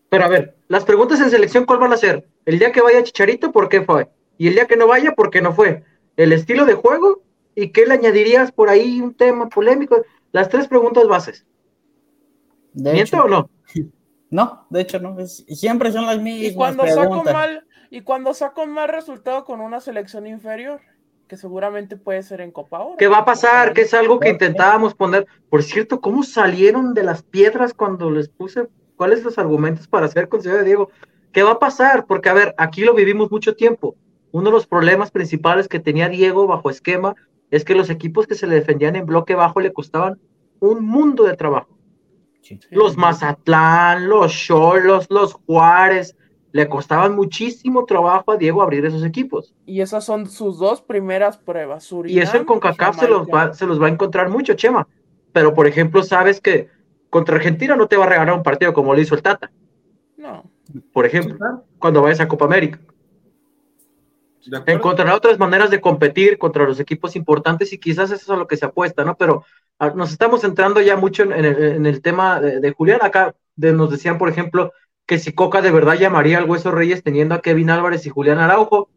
Pero 0.09 0.25
a 0.25 0.29
ver, 0.29 0.57
las 0.69 0.85
preguntas 0.85 1.21
en 1.21 1.31
selección, 1.31 1.65
¿cuál 1.67 1.79
van 1.79 1.93
a 1.93 1.97
ser? 1.97 2.27
El 2.47 2.59
día 2.59 2.73
que 2.73 2.81
vaya 2.83 3.03
Chicharito, 3.03 3.53
¿por 3.53 3.69
qué 3.69 3.83
fue? 3.83 4.11
Y 4.39 4.49
el 4.49 4.55
día 4.55 4.67
que 4.67 4.77
no 4.77 4.87
vaya, 4.87 5.13
¿por 5.15 5.31
qué 5.31 5.41
no 5.41 5.53
fue? 5.55 5.85
El 6.17 6.33
estilo 6.33 6.65
de 6.65 6.75
juego 6.75 7.23
y 7.55 7.71
qué 7.71 7.87
le 7.87 7.95
añadirías 7.95 8.53
por 8.53 8.69
ahí 8.69 9.01
un 9.01 9.15
tema 9.15 9.49
polémico. 9.49 10.03
Las 10.33 10.49
tres 10.49 10.69
preguntas 10.69 11.07
bases. 11.07 11.47
De 12.73 12.93
¿Miento 12.93 13.17
hecho, 13.17 13.25
o 13.25 13.29
no? 13.29 13.51
no, 14.31 14.67
de 14.71 14.81
hecho 14.81 14.99
no. 14.99 15.19
es- 15.21 15.45
siempre 15.49 15.93
son 15.93 16.07
las 16.07 16.21
mismas 16.21 16.53
Y 16.53 16.55
cuando 16.55 16.87
saco 16.87 17.01
preguntas. 17.01 17.33
mal, 17.35 17.67
y 17.91 18.01
cuando 18.03 18.35
saco 18.35 18.67
mal 18.67 18.89
resultado 18.89 19.45
con 19.45 19.61
una 19.61 19.81
selección 19.81 20.27
inferior, 20.27 20.81
que 21.29 21.37
seguramente 21.37 21.97
puede 21.97 22.23
ser 22.23 22.41
en 22.43 22.51
Copa 22.51 22.81
Oro. 22.81 22.97
¿Qué 22.99 23.07
va 23.07 23.19
a 23.19 23.25
pasar? 23.25 23.73
Que 23.73 23.83
es 23.83 23.95
algo 23.95 24.21
que 24.21 24.29
intentábamos 24.29 24.95
poner. 24.95 25.27
Por 25.49 25.63
cierto, 25.63 26.01
¿cómo 26.01 26.23
salieron 26.23 26.93
de 26.93 27.03
las 27.03 27.23
piedras 27.23 27.73
cuando 27.73 28.11
les 28.11 28.29
puse 28.29 28.69
cuáles 28.97 29.23
los 29.25 29.39
argumentos 29.39 29.89
para 29.89 30.09
ser 30.09 30.29
consejero 30.29 30.59
de 30.59 30.67
Diego? 30.67 30.91
¿Qué 31.35 31.43
va 31.43 31.53
a 31.53 31.59
pasar? 31.59 32.07
Porque, 32.07 32.29
a 32.29 32.33
ver, 32.33 32.55
aquí 32.57 32.83
lo 32.83 32.95
vivimos 32.95 33.31
mucho 33.31 33.57
tiempo. 33.57 33.97
Uno 34.31 34.47
de 34.47 34.53
los 34.53 34.67
problemas 34.67 35.11
principales 35.11 35.69
que 35.69 35.81
tenía 35.81 36.09
Diego 36.09 36.47
bajo 36.47 36.71
esquema 36.71 37.15
es 37.51 37.65
que 37.65 37.75
los 37.75 37.91
equipos 37.91 38.27
que 38.27 38.37
se 38.37 38.47
le 38.47 38.55
defendían 38.55 38.97
en 38.97 39.05
bloque 39.05 39.35
bajo 39.35 39.61
le 39.61 39.73
costaban 39.73 40.19
un 40.61 40.85
mundo 40.85 41.25
de 41.25 41.37
trabajo. 41.37 41.77
Sí. 42.41 42.59
Sí. 42.63 42.69
Los 42.71 42.97
Mazatlán, 42.97 44.09
los 44.09 44.33
Cholos, 44.33 45.07
los 45.11 45.35
Juárez, 45.35 46.17
le 46.53 46.69
costaban 46.69 47.17
muchísimo 47.17 47.85
trabajo 47.85 48.31
a 48.31 48.37
Diego 48.37 48.63
abrir 48.63 48.85
esos 48.85 49.05
equipos. 49.05 49.53
Y 49.67 49.81
esas 49.81 50.05
son 50.05 50.29
sus 50.29 50.61
dos 50.61 50.83
primeras 50.83 51.37
pruebas. 51.37 51.91
Y 52.05 52.21
eso 52.21 52.37
en 52.37 52.45
Surinam 52.45 52.47
CONCACAF 52.47 53.01
se 53.01 53.09
los, 53.09 53.27
va, 53.27 53.53
se 53.53 53.67
los 53.67 53.83
va 53.83 53.89
a 53.89 53.91
encontrar 53.91 54.31
mucho, 54.31 54.55
Chema. 54.55 54.87
Pero, 55.33 55.53
por 55.53 55.67
ejemplo, 55.67 56.05
sabes 56.05 56.41
que 56.41 56.69
contra 57.11 57.35
Argentina 57.35 57.75
no 57.75 57.89
te 57.89 57.97
va 57.97 58.05
a 58.05 58.09
regalar 58.09 58.37
un 58.37 58.45
partido 58.45 58.73
como 58.73 58.95
lo 58.95 59.01
hizo 59.01 59.17
el 59.17 59.23
Tata, 59.23 59.51
No. 60.17 60.54
Por 60.93 61.07
ejemplo, 61.07 61.37
cuando 61.79 62.03
vayas 62.03 62.21
a 62.21 62.29
Copa 62.29 62.45
América. 62.47 62.79
Encontrará 64.67 65.15
otras 65.15 65.39
maneras 65.39 65.71
de 65.71 65.81
competir 65.81 66.37
contra 66.37 66.65
los 66.65 66.79
equipos 66.79 67.17
importantes 67.17 67.73
y 67.73 67.79
quizás 67.79 68.11
eso 68.11 68.23
es 68.23 68.31
a 68.31 68.37
lo 68.37 68.47
que 68.47 68.59
se 68.59 68.67
apuesta, 68.67 69.03
¿no? 69.05 69.17
Pero 69.17 69.45
ah, 69.79 69.93
nos 69.97 70.13
estamos 70.13 70.43
centrando 70.43 70.83
ya 70.83 70.97
mucho 70.97 71.23
en, 71.23 71.33
en 71.33 71.45
el, 71.47 71.63
en 71.77 71.87
el 71.87 72.03
tema 72.03 72.41
de, 72.41 72.61
de 72.61 72.73
Julián. 72.73 73.01
Acá 73.03 73.35
de- 73.57 73.73
nos 73.73 73.91
decían, 73.91 74.19
por 74.19 74.29
ejemplo, 74.29 74.73
que 75.07 75.19
si 75.19 75.33
Coca 75.33 75.63
de 75.63 75.71
verdad 75.71 75.95
llamaría 75.95 76.37
al 76.39 76.49
Hueso 76.49 76.71
Reyes 76.71 77.03
teniendo 77.03 77.35
a 77.35 77.41
Kevin 77.41 77.71
Álvarez 77.71 78.05
y 78.05 78.11
Julián 78.11 78.39
Araujo, 78.39 78.91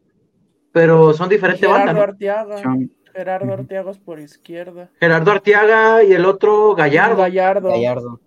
pero 0.70 1.14
son 1.14 1.30
diferentes 1.30 1.60
Gerardo 1.66 1.78
bandas, 1.78 1.94
¿no? 1.96 2.02
Arteaga. 2.02 2.76
Gerardo. 3.14 3.52
Arteaga 3.54 3.90
es 3.90 3.98
por 3.98 4.20
izquierda. 4.20 4.90
Gerardo 5.00 5.30
Arteaga 5.30 6.04
y 6.04 6.12
el 6.12 6.26
otro 6.26 6.74
Gallardo. 6.74 7.16
Gallardo. 7.16 7.68
Gallardo. 7.70 8.20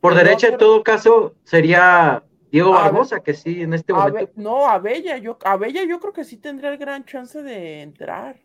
Por 0.00 0.12
El 0.12 0.18
derecha, 0.18 0.46
en 0.46 0.58
todo 0.58 0.84
caso, 0.84 1.34
sería 1.42 2.22
Diego. 2.50 2.72
Barbosa, 2.72 3.20
que 3.20 3.34
sí, 3.34 3.62
en 3.62 3.74
este 3.74 3.92
Abe- 3.92 4.10
momento. 4.12 4.32
no, 4.36 4.66
Abella, 4.68 5.18
yo, 5.18 5.38
Abella 5.44 5.84
yo 5.84 6.00
creo 6.00 6.12
que 6.12 6.24
sí 6.24 6.36
tendría 6.36 6.70
el 6.70 6.78
gran 6.78 7.04
chance 7.04 7.42
de 7.42 7.82
entrar. 7.82 8.40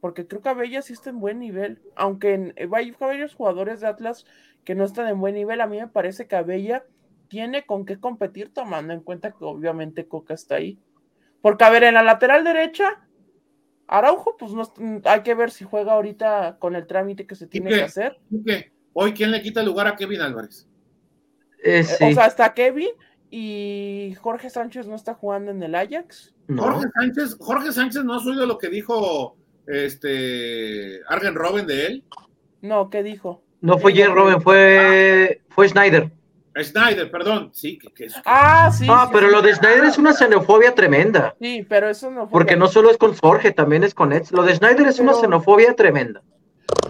Porque 0.00 0.26
creo 0.26 0.42
que 0.42 0.48
Abella 0.48 0.82
sí 0.82 0.92
está 0.92 1.10
en 1.10 1.20
buen 1.20 1.38
nivel. 1.38 1.80
Aunque 1.96 2.34
en- 2.34 2.54
hay 2.74 2.90
varios 2.92 3.34
jugadores 3.34 3.80
de 3.80 3.86
Atlas 3.86 4.24
que 4.64 4.74
no 4.74 4.84
están 4.84 5.08
en 5.08 5.20
buen 5.20 5.34
nivel. 5.34 5.60
A 5.60 5.66
mí 5.66 5.78
me 5.78 5.88
parece 5.88 6.26
que 6.26 6.36
Abella 6.36 6.84
tiene 7.28 7.64
con 7.64 7.86
qué 7.86 7.98
competir, 8.00 8.52
tomando 8.52 8.92
en 8.92 9.00
cuenta 9.00 9.30
que 9.30 9.44
obviamente 9.44 10.06
Coca 10.08 10.34
está 10.34 10.56
ahí. 10.56 10.78
Porque, 11.40 11.64
a 11.64 11.70
ver, 11.70 11.84
en 11.84 11.94
la 11.94 12.02
lateral 12.02 12.44
derecha, 12.44 13.06
Araujo, 13.86 14.36
pues 14.36 14.52
no, 14.52 14.62
hay 15.04 15.22
que 15.22 15.34
ver 15.34 15.50
si 15.50 15.64
juega 15.64 15.92
ahorita 15.92 16.56
con 16.58 16.76
el 16.76 16.86
trámite 16.86 17.26
que 17.26 17.34
se 17.34 17.46
tiene 17.46 17.70
qué? 17.70 17.76
que 17.76 17.82
hacer. 17.82 18.18
¿Qué? 18.44 18.72
Hoy, 18.92 19.12
¿quién 19.12 19.30
le 19.30 19.40
quita 19.40 19.60
el 19.60 19.66
lugar 19.66 19.86
a 19.86 19.96
Kevin 19.96 20.20
Álvarez? 20.20 20.68
Eh, 21.64 21.80
Eh, 21.80 21.84
sí. 21.84 22.04
O 22.04 22.12
sea, 22.12 22.26
está 22.26 22.54
Kevin 22.54 22.90
y 23.30 24.14
Jorge 24.20 24.50
Sánchez 24.50 24.86
no 24.86 24.94
está 24.94 25.14
jugando 25.14 25.50
en 25.50 25.62
el 25.62 25.74
Ajax. 25.74 26.34
no. 26.48 26.62
Jorge 26.64 26.88
Sánchez, 26.94 27.36
Jorge 27.40 27.72
Sánchez, 27.72 28.04
¿no 28.04 28.14
has 28.14 28.26
oído 28.26 28.46
lo 28.46 28.58
que 28.58 28.68
dijo 28.68 29.36
este 29.66 31.00
Argen 31.08 31.34
Robben 31.34 31.66
de 31.66 31.86
él? 31.86 32.04
No, 32.60 32.90
¿qué 32.90 33.02
dijo? 33.02 33.42
No 33.60 33.78
fue 33.78 33.92
Jerry 33.92 34.12
Robben, 34.12 34.40
fue, 34.40 35.40
fue 35.48 35.68
Schneider. 35.68 36.10
Snyder, 36.60 37.10
perdón. 37.10 37.50
Sí, 37.54 37.78
que, 37.78 37.92
que 37.92 38.04
es- 38.06 38.14
Ah, 38.26 38.70
sí. 38.76 38.86
Ah, 38.90 39.04
sí, 39.06 39.10
pero 39.14 39.28
sí. 39.28 39.32
lo 39.32 39.40
de 39.42 39.54
Schneider 39.54 39.84
es 39.84 39.96
una 39.98 40.12
xenofobia 40.12 40.74
tremenda. 40.74 41.34
Sí, 41.40 41.64
pero 41.66 41.88
eso 41.88 42.10
no 42.10 42.22
fue. 42.26 42.30
Porque 42.32 42.56
no 42.56 42.66
solo 42.68 42.90
es 42.90 42.98
con 42.98 43.14
Jorge, 43.16 43.52
también 43.52 43.84
es 43.84 43.94
con 43.94 44.12
Eds. 44.12 44.32
Lo 44.32 44.42
de 44.42 44.54
Schneider 44.56 44.86
es 44.88 44.98
una 44.98 45.14
xenofobia 45.14 45.74
tremenda. 45.74 46.22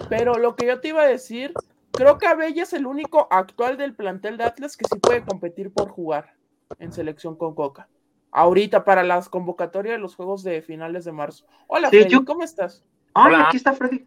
Pero 0.08 0.34
lo 0.38 0.56
que 0.56 0.66
yo 0.66 0.80
te 0.80 0.88
iba 0.88 1.02
a 1.02 1.06
decir, 1.06 1.52
creo 1.92 2.18
que 2.18 2.26
Abella 2.26 2.62
es 2.62 2.72
el 2.72 2.86
único 2.86 3.28
actual 3.30 3.76
del 3.76 3.94
plantel 3.94 4.36
de 4.36 4.44
Atlas 4.44 4.76
que 4.76 4.84
sí 4.90 4.98
puede 4.98 5.22
competir 5.24 5.72
por 5.72 5.90
jugar 5.90 6.34
en 6.78 6.92
selección 6.92 7.36
con 7.36 7.54
Coca. 7.54 7.88
Ahorita 8.30 8.84
para 8.84 9.02
las 9.02 9.28
convocatorias 9.28 9.94
de 9.94 9.98
los 9.98 10.16
juegos 10.16 10.42
de 10.42 10.62
finales 10.62 11.04
de 11.04 11.12
marzo. 11.12 11.44
Hola, 11.66 11.90
Sí, 11.90 11.98
Freddy, 11.98 12.12
yo- 12.12 12.24
¿cómo 12.24 12.42
estás? 12.42 12.82
Ay, 13.14 13.34
Hola. 13.34 13.46
aquí 13.48 13.58
está 13.58 13.74
Freddy. 13.74 14.06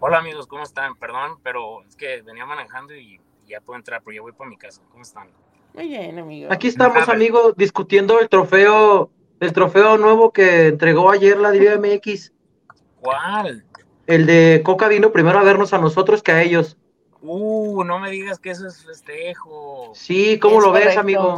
Hola 0.00 0.18
amigos, 0.18 0.46
¿cómo 0.46 0.62
están? 0.62 0.94
Perdón, 0.96 1.38
pero 1.42 1.82
es 1.84 1.96
que 1.96 2.22
venía 2.22 2.46
manejando 2.46 2.94
y 2.94 3.20
ya 3.46 3.60
puedo 3.60 3.76
entrar, 3.78 4.00
pero 4.02 4.14
ya 4.14 4.22
voy 4.22 4.32
para 4.32 4.48
mi 4.48 4.56
casa. 4.56 4.80
¿Cómo 4.90 5.02
están? 5.02 5.28
Muy 5.74 5.88
bien, 5.88 6.18
amigo. 6.18 6.50
Aquí 6.50 6.68
estamos, 6.68 6.96
A 6.96 7.06
ver. 7.06 7.16
amigos, 7.16 7.54
discutiendo 7.56 8.20
el 8.20 8.28
trofeo, 8.28 9.10
el 9.40 9.52
trofeo 9.52 9.98
nuevo 9.98 10.32
que 10.32 10.68
entregó 10.68 11.10
ayer 11.10 11.36
la 11.38 11.50
Liga 11.50 11.74
MX. 11.74 12.32
¿Cuál? 13.00 13.64
El 14.06 14.24
de 14.24 14.62
Coca 14.64 14.88
vino 14.88 15.12
primero 15.12 15.38
a 15.38 15.42
vernos 15.42 15.74
a 15.74 15.78
nosotros 15.78 16.22
que 16.22 16.32
a 16.32 16.42
ellos. 16.42 16.78
Uh, 17.20 17.82
no 17.84 17.98
me 17.98 18.10
digas 18.10 18.38
que 18.38 18.50
eso 18.50 18.66
es 18.66 18.84
festejo. 18.84 19.92
Sí, 19.94 20.38
¿cómo 20.38 20.58
Es 20.58 20.64
lo 20.64 20.72
ves, 20.72 20.96
amigo? 20.96 21.36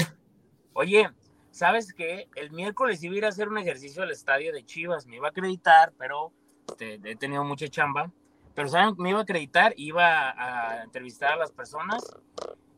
Oye, 0.75 1.11
¿sabes 1.51 1.93
qué? 1.95 2.29
El 2.37 2.51
miércoles 2.51 3.03
iba 3.03 3.15
a 3.15 3.19
ir 3.19 3.25
a 3.25 3.29
hacer 3.29 3.49
un 3.49 3.59
ejercicio 3.59 4.03
al 4.03 4.11
estadio 4.11 4.53
de 4.53 4.65
Chivas. 4.65 5.07
Me 5.07 5.17
iba 5.17 5.29
a 5.29 5.31
acreditar, 5.31 5.93
pero 5.99 6.33
he 6.79 7.17
tenido 7.17 7.45
mucha 7.45 7.69
chamba. 7.69 8.11
Pero, 8.55 8.69
¿saben? 8.69 8.95
Me 8.99 9.11
iba 9.11 9.21
a 9.21 9.23
acreditar, 9.23 9.73
iba 9.77 10.31
a 10.31 10.83
entrevistar 10.83 11.33
a 11.33 11.37
las 11.37 11.51
personas. 11.51 12.03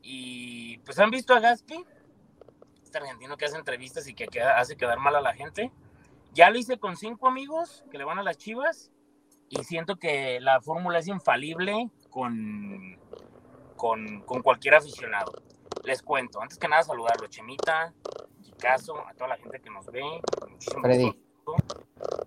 Y 0.02 0.78
pues 0.78 0.98
han 0.98 1.10
visto 1.10 1.34
a 1.34 1.40
Gaspi, 1.40 1.84
este 2.82 2.98
argentino 2.98 3.36
que 3.36 3.46
hace 3.46 3.56
entrevistas 3.56 4.06
y 4.06 4.14
que 4.14 4.26
queda- 4.26 4.58
hace 4.58 4.76
quedar 4.76 4.98
mal 4.98 5.16
a 5.16 5.20
la 5.20 5.34
gente. 5.34 5.72
Ya 6.34 6.50
lo 6.50 6.58
hice 6.58 6.78
con 6.78 6.96
cinco 6.96 7.26
amigos 7.28 7.84
que 7.90 7.98
le 7.98 8.04
van 8.04 8.18
a 8.18 8.22
las 8.22 8.38
Chivas. 8.38 8.90
Y 9.48 9.64
siento 9.64 9.96
que 9.96 10.40
la 10.40 10.60
fórmula 10.60 10.98
es 10.98 11.08
infalible 11.08 11.90
con, 12.12 12.96
con, 13.76 14.20
con 14.20 14.42
cualquier 14.42 14.76
aficionado. 14.76 15.32
Les 15.84 16.00
cuento, 16.02 16.40
antes 16.40 16.58
que 16.58 16.68
nada 16.68 16.84
saludarlo, 16.84 17.26
Chemita, 17.26 17.92
Picasso, 18.44 18.96
a 19.08 19.12
toda 19.14 19.28
la 19.28 19.36
gente 19.38 19.60
que 19.60 19.70
nos 19.70 19.86
ve. 19.86 20.04
Muchísimo 20.48 20.82
Freddy. 20.82 21.04
gusto. 21.44 21.56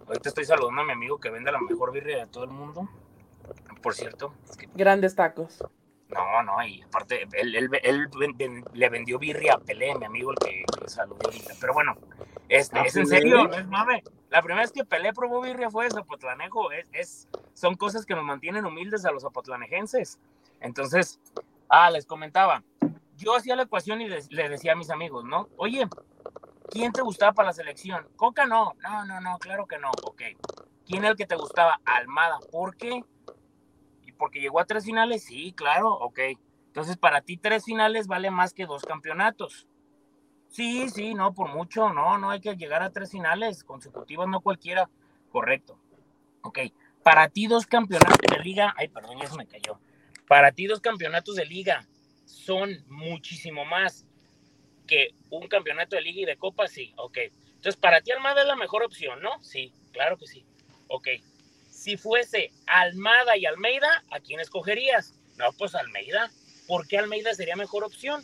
Ahorita 0.07 0.29
estoy 0.29 0.43
saludando 0.43 0.81
a 0.81 0.85
mi 0.85 0.91
amigo 0.91 1.17
que 1.19 1.29
vende 1.29 1.51
la 1.51 1.59
mejor 1.61 1.93
birria 1.93 2.17
de 2.25 2.27
todo 2.27 2.43
el 2.43 2.49
mundo. 2.49 2.89
Por 3.81 3.93
cierto, 3.93 4.33
es 4.49 4.57
que 4.57 4.67
Grandes 4.73 5.15
tacos. 5.15 5.63
no, 6.09 6.43
no, 6.43 6.63
y 6.65 6.81
aparte, 6.81 7.27
él, 7.33 7.55
él- 7.55 7.69
él 7.83 8.07
ven- 8.19 8.35
ven- 8.37 8.65
le 8.73 8.89
vendió 8.89 9.17
birria 9.19 9.53
a 9.53 9.57
Pelé, 9.59 9.95
mi 9.95 10.05
amigo, 10.05 10.31
el 10.31 10.37
que, 10.39 10.65
que 10.81 10.89
saludó 10.89 11.19
ahorita. 11.25 11.53
Pero 11.61 11.73
bueno, 11.73 11.95
este, 12.49 12.79
¿A 12.79 12.83
es 12.83 12.95
en 12.95 13.07
serio, 13.07 13.47
no 13.47 13.55
es 13.55 13.67
mame. 13.67 14.03
La 14.29 14.41
primera 14.41 14.61
vez 14.61 14.71
que 14.71 14.85
Pelé 14.85 15.13
probó 15.13 15.41
birria 15.41 15.69
fue 15.69 15.89
Zapotlanejo. 15.89 16.71
Es, 16.71 16.87
es, 16.93 17.27
son 17.53 17.75
cosas 17.75 18.05
que 18.05 18.15
nos 18.15 18.23
mantienen 18.23 18.65
humildes 18.65 19.05
a 19.05 19.11
los 19.11 19.23
zapotlanejenses. 19.23 20.19
Entonces, 20.59 21.19
ah, 21.69 21.89
les 21.91 22.05
comentaba, 22.05 22.63
yo 23.15 23.35
hacía 23.35 23.55
la 23.55 23.63
ecuación 23.63 24.01
y 24.01 24.09
les- 24.09 24.31
le 24.31 24.49
decía 24.49 24.73
a 24.73 24.75
mis 24.75 24.89
amigos, 24.89 25.23
¿no? 25.25 25.49
Oye, 25.57 25.87
¿quién 26.69 26.91
te 26.91 27.01
gustaba 27.01 27.33
para 27.33 27.49
la 27.49 27.53
selección? 27.53 28.07
Coca 28.15 28.45
no, 28.45 28.73
no, 28.81 29.05
no, 29.05 29.21
no, 29.21 29.37
claro 29.39 29.65
que 29.67 29.79
no, 29.79 29.91
ok. 30.03 30.21
¿Quién 30.85 30.99
era 31.03 31.09
el 31.11 31.17
que 31.17 31.27
te 31.27 31.35
gustaba? 31.35 31.79
Almada, 31.85 32.39
¿por 32.51 32.75
qué? 32.77 33.03
¿Y 34.03 34.11
porque 34.13 34.39
llegó 34.41 34.59
a 34.59 34.65
tres 34.65 34.85
finales? 34.85 35.23
Sí, 35.25 35.53
claro, 35.53 35.91
ok. 35.93 36.19
Entonces, 36.67 36.97
para 36.97 37.21
ti 37.21 37.37
tres 37.37 37.63
finales 37.65 38.07
vale 38.07 38.31
más 38.31 38.53
que 38.53 38.65
dos 38.65 38.83
campeonatos. 38.83 39.67
Sí, 40.55 40.89
sí, 40.89 41.13
no, 41.13 41.33
por 41.33 41.49
mucho, 41.49 41.91
no, 41.91 42.17
no 42.17 42.29
hay 42.29 42.39
que 42.39 42.55
llegar 42.55 42.81
a 42.81 42.89
tres 42.89 43.11
finales 43.11 43.65
consecutivas, 43.65 44.25
no 44.29 44.39
cualquiera. 44.39 44.89
Correcto. 45.29 45.77
Ok. 46.43 46.59
Para 47.03 47.27
ti 47.27 47.47
dos 47.47 47.65
campeonatos 47.65 48.17
de 48.31 48.41
liga, 48.41 48.73
ay, 48.77 48.87
perdón, 48.87 49.19
ya 49.21 49.27
se 49.27 49.35
me 49.35 49.47
cayó. 49.47 49.81
Para 50.29 50.53
ti 50.53 50.65
dos 50.65 50.79
campeonatos 50.79 51.35
de 51.35 51.45
liga 51.45 51.85
son 52.23 52.85
muchísimo 52.87 53.65
más 53.65 54.05
que 54.87 55.09
un 55.29 55.49
campeonato 55.49 55.97
de 55.97 56.03
liga 56.03 56.21
y 56.21 56.25
de 56.25 56.37
copa, 56.37 56.67
sí, 56.67 56.93
ok. 56.95 57.17
Entonces, 57.47 57.75
para 57.75 57.99
ti 57.99 58.13
Almada 58.13 58.43
es 58.43 58.47
la 58.47 58.55
mejor 58.55 58.81
opción, 58.81 59.21
¿no? 59.21 59.43
Sí, 59.43 59.73
claro 59.91 60.15
que 60.15 60.25
sí. 60.25 60.45
Ok. 60.87 61.09
Si 61.69 61.97
fuese 61.97 62.53
Almada 62.65 63.35
y 63.35 63.45
Almeida, 63.45 64.05
¿a 64.09 64.21
quién 64.21 64.39
escogerías? 64.39 65.19
No, 65.35 65.51
pues 65.51 65.75
Almeida. 65.75 66.31
¿Por 66.65 66.87
qué 66.87 66.97
Almeida 66.97 67.33
sería 67.33 67.57
mejor 67.57 67.83
opción? 67.83 68.23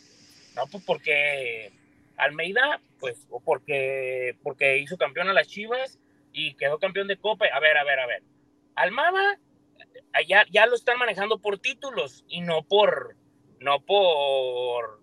No, 0.55 0.65
pues 0.67 0.81
porque 0.85 1.73
Almeida, 2.17 2.81
pues, 2.99 3.27
porque, 3.43 4.37
porque 4.43 4.77
hizo 4.79 4.97
campeón 4.97 5.29
a 5.29 5.33
las 5.33 5.47
Chivas 5.47 5.99
y 6.33 6.55
quedó 6.55 6.79
campeón 6.79 7.07
de 7.07 7.17
Copa. 7.17 7.45
A 7.51 7.59
ver, 7.59 7.77
a 7.77 7.83
ver, 7.83 7.99
a 7.99 8.07
ver. 8.07 8.23
Almada, 8.75 9.39
allá 10.13 10.45
ya 10.51 10.65
lo 10.65 10.75
están 10.75 10.97
manejando 10.97 11.39
por 11.39 11.59
títulos 11.59 12.23
y 12.27 12.41
no 12.41 12.63
por, 12.63 13.15
no 13.59 13.81
por, 13.85 15.01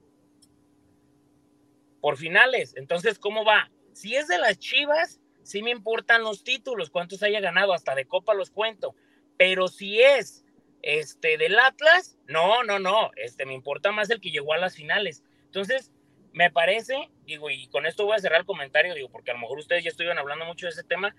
por 2.00 2.16
finales. 2.16 2.74
Entonces, 2.76 3.18
¿cómo 3.18 3.44
va? 3.44 3.70
Si 3.92 4.14
es 4.14 4.28
de 4.28 4.38
las 4.38 4.58
Chivas, 4.58 5.20
sí 5.42 5.62
me 5.62 5.70
importan 5.70 6.22
los 6.22 6.44
títulos, 6.44 6.90
cuántos 6.90 7.22
haya 7.22 7.40
ganado, 7.40 7.72
hasta 7.72 7.94
de 7.94 8.06
Copa 8.06 8.34
los 8.34 8.50
cuento. 8.50 8.94
Pero 9.36 9.68
si 9.68 10.00
es 10.00 10.44
este 10.82 11.38
del 11.38 11.58
Atlas, 11.58 12.18
no, 12.26 12.62
no, 12.64 12.78
no, 12.78 13.10
este 13.16 13.46
me 13.46 13.54
importa 13.54 13.92
más 13.92 14.10
el 14.10 14.20
que 14.20 14.30
llegó 14.30 14.52
a 14.52 14.58
las 14.58 14.76
finales. 14.76 15.24
Entonces, 15.46 15.92
me 16.38 16.52
parece, 16.52 17.10
digo, 17.26 17.50
y 17.50 17.66
con 17.66 17.84
esto 17.84 18.04
voy 18.04 18.14
a 18.14 18.20
cerrar 18.20 18.38
el 18.38 18.46
comentario, 18.46 18.94
digo, 18.94 19.10
porque 19.10 19.32
a 19.32 19.34
lo 19.34 19.40
mejor 19.40 19.58
ustedes 19.58 19.82
ya 19.82 19.90
estuvieron 19.90 20.18
hablando 20.18 20.44
mucho 20.44 20.66
de 20.66 20.70
ese 20.70 20.84
tema, 20.84 21.12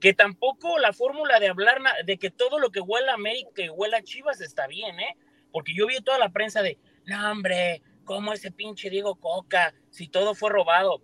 que 0.00 0.12
tampoco 0.12 0.78
la 0.78 0.92
fórmula 0.92 1.40
de 1.40 1.48
hablar 1.48 1.80
de 2.04 2.18
que 2.18 2.30
todo 2.30 2.58
lo 2.58 2.70
que 2.70 2.80
huela 2.80 3.12
a 3.12 3.14
América 3.14 3.62
y 3.62 3.70
huela 3.70 3.96
a 3.96 4.02
Chivas 4.02 4.42
está 4.42 4.66
bien, 4.66 5.00
¿eh? 5.00 5.16
Porque 5.50 5.72
yo 5.74 5.86
vi 5.86 5.98
toda 6.02 6.18
la 6.18 6.28
prensa 6.28 6.60
de, 6.60 6.76
no, 7.06 7.32
hombre, 7.32 7.80
¿cómo 8.04 8.34
ese 8.34 8.50
pinche 8.50 8.90
Diego 8.90 9.14
Coca? 9.14 9.72
Si 9.88 10.08
todo 10.08 10.34
fue 10.34 10.50
robado. 10.50 11.00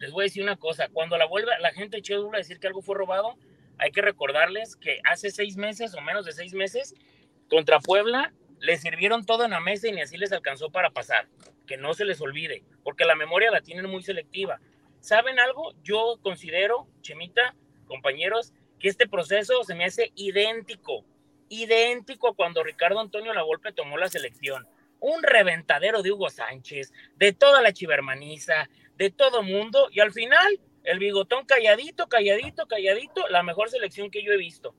Les 0.00 0.10
voy 0.10 0.22
a 0.22 0.24
decir 0.24 0.42
una 0.42 0.56
cosa, 0.56 0.88
cuando 0.88 1.16
la 1.16 1.26
vuelva 1.26 1.60
la 1.60 1.70
gente 1.70 2.02
vuelve 2.08 2.38
a 2.38 2.38
decir 2.38 2.58
que 2.58 2.66
algo 2.66 2.82
fue 2.82 2.96
robado, 2.96 3.38
hay 3.78 3.92
que 3.92 4.02
recordarles 4.02 4.74
que 4.74 4.98
hace 5.04 5.30
seis 5.30 5.56
meses 5.56 5.94
o 5.94 6.00
menos 6.00 6.26
de 6.26 6.32
seis 6.32 6.54
meses, 6.54 6.92
contra 7.48 7.78
Puebla, 7.78 8.34
le 8.66 8.76
sirvieron 8.76 9.24
todo 9.24 9.44
en 9.44 9.52
la 9.52 9.60
mesa 9.60 9.86
y 9.86 9.92
ni 9.92 10.02
así 10.02 10.16
les 10.16 10.32
alcanzó 10.32 10.70
para 10.70 10.90
pasar. 10.90 11.28
Que 11.68 11.76
no 11.76 11.94
se 11.94 12.04
les 12.04 12.20
olvide, 12.20 12.64
porque 12.82 13.04
la 13.04 13.14
memoria 13.14 13.50
la 13.52 13.60
tienen 13.60 13.88
muy 13.88 14.02
selectiva. 14.02 14.60
¿Saben 14.98 15.38
algo? 15.38 15.72
Yo 15.84 16.18
considero, 16.20 16.88
Chemita, 17.00 17.54
compañeros, 17.86 18.52
que 18.80 18.88
este 18.88 19.08
proceso 19.08 19.62
se 19.62 19.76
me 19.76 19.84
hace 19.84 20.10
idéntico, 20.16 21.04
idéntico 21.48 22.28
a 22.28 22.34
cuando 22.34 22.64
Ricardo 22.64 22.98
Antonio 22.98 23.32
Lavolpe 23.32 23.72
tomó 23.72 23.98
la 23.98 24.08
selección. 24.08 24.66
Un 24.98 25.22
reventadero 25.22 26.02
de 26.02 26.10
Hugo 26.10 26.28
Sánchez, 26.28 26.92
de 27.14 27.32
toda 27.32 27.62
la 27.62 27.72
chivermaniza, 27.72 28.68
de 28.96 29.10
todo 29.10 29.44
mundo, 29.44 29.88
y 29.92 30.00
al 30.00 30.12
final 30.12 30.60
el 30.82 30.98
bigotón 30.98 31.46
calladito, 31.46 32.08
calladito, 32.08 32.66
calladito, 32.66 33.28
la 33.28 33.44
mejor 33.44 33.70
selección 33.70 34.10
que 34.10 34.24
yo 34.24 34.32
he 34.32 34.36
visto. 34.36 34.74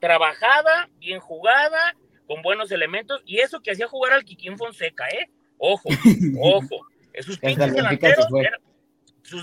Trabajada, 0.00 0.88
bien 0.98 1.20
jugada, 1.20 1.94
con 2.26 2.42
buenos 2.42 2.70
elementos, 2.70 3.22
y 3.26 3.38
eso 3.38 3.60
que 3.60 3.72
hacía 3.72 3.88
jugar 3.88 4.12
al 4.12 4.24
Kikín 4.24 4.56
Fonseca, 4.56 5.06
¿eh? 5.08 5.30
Ojo, 5.58 5.88
ojo. 6.40 6.86
Esos 7.12 7.38
pinches 7.38 7.74
delanteros, 7.74 8.26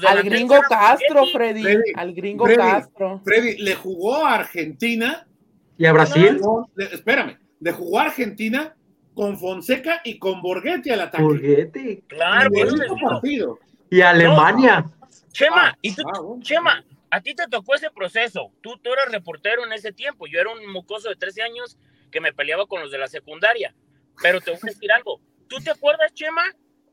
al 0.08 0.24
gringo 0.24 0.60
Castro, 0.68 1.26
Freddy, 1.28 1.63
Al 1.96 2.13
gringo 2.13 2.46
Castro. 2.46 3.22
Freddy, 3.24 3.58
le 3.58 3.76
jugó 3.76 4.26
a 4.26 4.36
Argentina. 4.36 5.26
¿Y 5.78 5.86
a 5.86 5.94
Brasil? 5.94 6.39
espérame, 6.78 7.38
le 7.60 7.72
jugó 7.72 8.00
a 8.00 8.04
Argentina 8.04 8.76
con 9.13 9.38
Fonseca 9.38 10.02
y 10.04 10.20
con 10.20 10.42
Borghetti 10.42 10.92
al 10.92 11.02
ataque. 11.02 11.24
Borghetti. 11.24 12.04
Claro, 12.08 12.50
Y 13.89 14.02
Alemania. 14.02 14.86
Chema, 15.32 15.78
y 15.82 15.96
tú, 15.96 16.04
ah, 16.06 16.22
Chema, 16.42 16.84
a 17.10 17.22
ti 17.22 17.34
te 17.34 17.48
tocó 17.48 17.76
ese 17.76 17.89
proceso. 17.92 18.52
Tú, 18.62 18.78
tú 18.78 18.92
eras 18.92 19.12
reportero 19.12 19.65
en 19.65 19.74
ese 19.74 19.92
tiempo. 19.92 20.28
Yo 20.28 20.39
era 20.39 20.50
un 20.52 20.72
mocoso 20.72 21.10
de 21.10 21.15
13 21.15 21.44
años 21.44 21.78
que 22.12 22.22
me 22.22 22.34
peleaba 22.34 22.65
con 22.67 22.82
los 22.82 22.91
de 22.91 22.98
la 22.98 23.08
secundaria. 23.08 23.74
Pero 24.22 24.41
te 24.41 24.52
voy 24.52 24.60
a 24.63 24.65
decir 24.67 24.91
algo. 24.91 25.22
¿Tú 25.48 25.58
te 25.63 25.72
acuerdas, 25.72 26.13
Chema, 26.13 26.43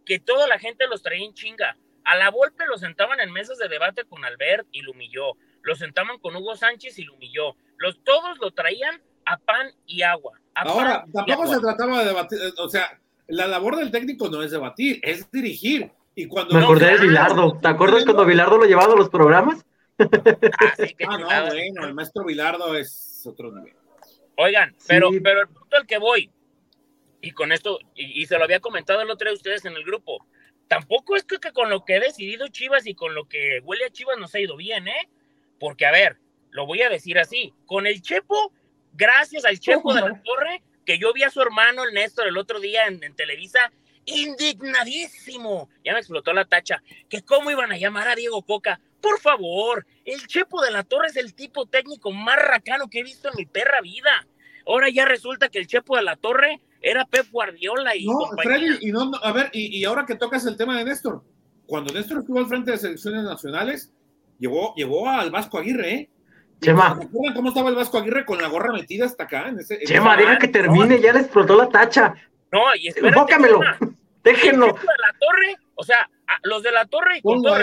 que 0.05 0.19
toda 0.19 0.47
la 0.47 0.59
gente 0.59 0.87
los 0.87 1.03
traía 1.03 1.25
en 1.25 1.35
chinga? 1.35 1.77
A 2.05 2.17
la 2.17 2.31
Volpe 2.31 2.65
lo 2.67 2.79
sentaban 2.79 3.21
en 3.21 3.33
mesas 3.33 3.59
de 3.59 3.69
debate 3.69 4.05
con 4.05 4.25
Albert 4.25 4.67
y 4.71 4.83
lo 4.83 4.93
humilló. 4.93 5.33
Lo 5.63 5.75
sentaban 5.75 6.19
con 6.19 6.37
Hugo 6.37 6.55
Sánchez 6.55 6.99
y 6.99 7.05
lo 7.05 7.15
humilló. 7.15 7.57
Los, 7.79 8.03
todos 8.05 8.39
lo 8.39 8.53
traían 8.53 9.03
a 9.25 9.39
pan 9.39 9.73
y 9.87 10.03
agua. 10.03 10.39
Ahora, 10.55 11.05
tampoco 11.13 11.47
se 11.49 11.61
trataba 11.61 11.99
de 12.01 12.07
debatir, 12.07 12.39
eh, 12.41 12.53
o 12.59 12.69
sea, 12.69 12.99
la 13.27 13.47
labor 13.47 13.77
del 13.77 13.91
técnico 13.91 14.29
no 14.29 14.43
es 14.43 14.53
debatir, 14.53 15.01
es 15.03 15.31
dirigir. 15.31 15.91
Y 16.15 16.29
cuando 16.29 16.55
Me 16.55 16.63
acordé 16.63 16.93
de 16.93 17.07
Vilardo. 17.07 17.59
¿Te 17.61 17.69
acuerdas 17.69 18.05
cuando 18.05 18.25
Vilardo 18.25 18.57
lo 18.57 18.65
llevaba 18.65 18.95
a 18.95 18.97
los 18.97 19.11
programas? 19.11 19.67
Ah, 19.99 20.07
ah 21.09 21.19
no, 21.19 21.27
bueno, 21.27 21.87
el 21.87 21.95
maestro 21.95 22.25
Vilardo 22.25 22.75
es 22.75 23.27
otro 23.27 23.51
nivel. 23.53 23.75
Oigan, 24.37 24.77
pero, 24.87 25.11
pero 25.23 25.43
el 25.43 25.49
punto 25.49 25.77
al 25.77 25.87
que 25.87 25.99
voy, 25.99 26.31
y 27.21 27.33
con 27.33 27.53
esto, 27.53 27.79
y, 27.95 28.23
y, 28.23 28.27
se 28.27 28.37
lo 28.37 28.45
había 28.45 28.61
comentado 28.61 29.01
el 29.01 29.11
otro 29.11 29.29
día 29.29 29.35
ustedes 29.35 29.65
en 29.65 29.75
el 29.75 29.85
grupo, 29.85 30.25
tampoco 30.69 31.17
es 31.17 31.25
que, 31.25 31.39
con 31.53 31.71
lo 31.71 31.85
que 31.85 31.97
he 31.97 32.01
decidido 32.01 32.49
Chivas 32.49 32.87
y 32.87 32.95
con 32.95 33.15
lo 33.15 33.29
que 33.29 33.61
huele 33.65 33.87
a 33.87 33.91
Chivas 33.91 34.19
nos 34.19 34.35
ha 34.35 34.41
ido 34.41 34.57
bien, 34.57 34.89
¿eh? 34.89 35.09
Porque, 35.59 35.87
a 35.87 35.91
ver, 35.91 36.19
lo 36.51 36.67
voy 36.67 36.83
a 36.83 36.89
decir 36.89 37.19
así, 37.19 37.55
con 37.67 37.87
el 37.87 38.03
Chepo, 38.03 38.53
gracias 38.93 39.45
al 39.45 39.59
Chepo 39.59 39.95
de 39.95 40.01
la 40.03 40.23
Torre, 40.23 40.63
que 40.85 40.99
yo 40.99 41.13
vi 41.13 41.23
a 41.23 41.31
su 41.31 41.41
hermano, 41.41 41.85
el 41.85 41.95
Néstor, 41.95 42.27
el 42.27 42.39
otro 42.39 42.61
día 42.61 42.87
en, 42.87 43.01
Televisa, 43.15 43.73
indignadísimo, 44.05 45.69
ya 45.85 45.93
me 45.93 45.99
explotó 45.99 46.33
la 46.33 46.45
tacha, 46.45 46.83
que 47.09 47.23
cómo 47.23 47.51
iban 47.51 47.73
a 47.73 47.79
llamar 47.79 48.09
a 48.09 48.15
Diego 48.15 48.43
Coca. 48.43 48.81
Por 49.01 49.21
favor, 49.21 49.87
el 50.05 50.27
Chepo 50.27 50.63
de 50.63 50.71
la 50.71 50.83
Torre 50.85 51.09
es 51.09 51.17
el 51.17 51.35
tipo 51.35 51.67
técnico 51.67 52.13
más 52.13 52.37
racano 52.37 52.89
que 52.89 53.01
he 53.01 53.05
visto 53.05 53.29
en 53.29 53.35
mi 53.37 53.47
perra 53.47 53.81
vida. 53.81 54.27
Ahora 54.67 54.89
ya 54.91 55.05
resulta 55.05 55.49
que 55.49 55.59
el 55.59 55.67
Chepo 55.67 55.97
de 55.97 56.03
la 56.03 56.17
Torre 56.17 56.61
era 56.81 57.05
Pep 57.05 57.27
Guardiola 57.31 57.97
y. 57.97 58.07
No, 58.07 58.19
Freddy, 58.43 58.79
y 58.81 58.93
no, 58.93 59.11
a 59.23 59.33
ver, 59.33 59.51
y, 59.53 59.85
ahora 59.85 60.07
que 60.07 60.15
tocas 60.15 60.47
el 60.47 60.57
tema 60.57 60.79
de 60.79 60.85
Néstor, 60.85 61.23
cuando 61.67 61.93
Néstor 61.93 62.19
estuvo 62.19 62.39
al 62.39 62.47
frente 62.47 62.71
de 62.71 62.79
selecciones 62.79 63.25
nacionales, 63.25 63.93
llevó, 64.39 64.75
llevó 64.75 65.09
al 65.09 65.31
Vasco 65.31 65.59
Aguirre, 65.59 65.95
¿eh? 65.95 66.11
Chema. 66.61 66.99
cómo 67.35 67.49
estaba 67.49 67.69
el 67.69 67.75
Vasco 67.75 67.99
Aguirre 67.99 68.25
con 68.25 68.41
la 68.41 68.49
gorra 68.49 68.73
metida 68.73 69.05
hasta 69.05 69.25
acá? 69.25 69.49
En 69.49 69.59
ese, 69.59 69.79
Chema, 69.85 70.17
deja 70.17 70.39
que 70.39 70.49
termine, 70.49 71.01
ya 71.01 71.13
le 71.13 71.21
explotó 71.21 71.57
la 71.57 71.69
tacha. 71.69 72.15
No, 72.53 72.61
y 72.75 72.89
espérate, 72.89 73.09
Enfócamelo, 73.09 73.61
déjenlo. 74.25 74.67
De 74.67 74.73
la 74.73 75.19
torre, 75.19 75.57
o 75.75 75.85
sea, 75.85 76.09
los 76.45 76.63
de 76.63 76.73
la 76.73 76.87
torre 76.87 77.19
y 77.19 77.23
con 77.23 77.43
todo 77.43 77.57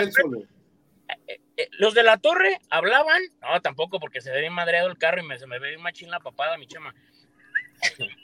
los 1.78 1.94
de 1.94 2.02
la 2.02 2.18
torre 2.18 2.58
hablaban, 2.70 3.20
no, 3.40 3.60
tampoco 3.60 4.00
porque 4.00 4.20
se 4.20 4.30
ve 4.30 4.40
bien 4.40 4.52
madreado 4.52 4.88
el 4.88 4.98
carro 4.98 5.20
y 5.20 5.26
me, 5.26 5.38
se 5.38 5.46
me 5.46 5.58
ve 5.58 5.70
bien 5.70 5.82
machín 5.82 6.10
la 6.10 6.20
papada, 6.20 6.58
mi 6.58 6.66
chema. 6.66 6.94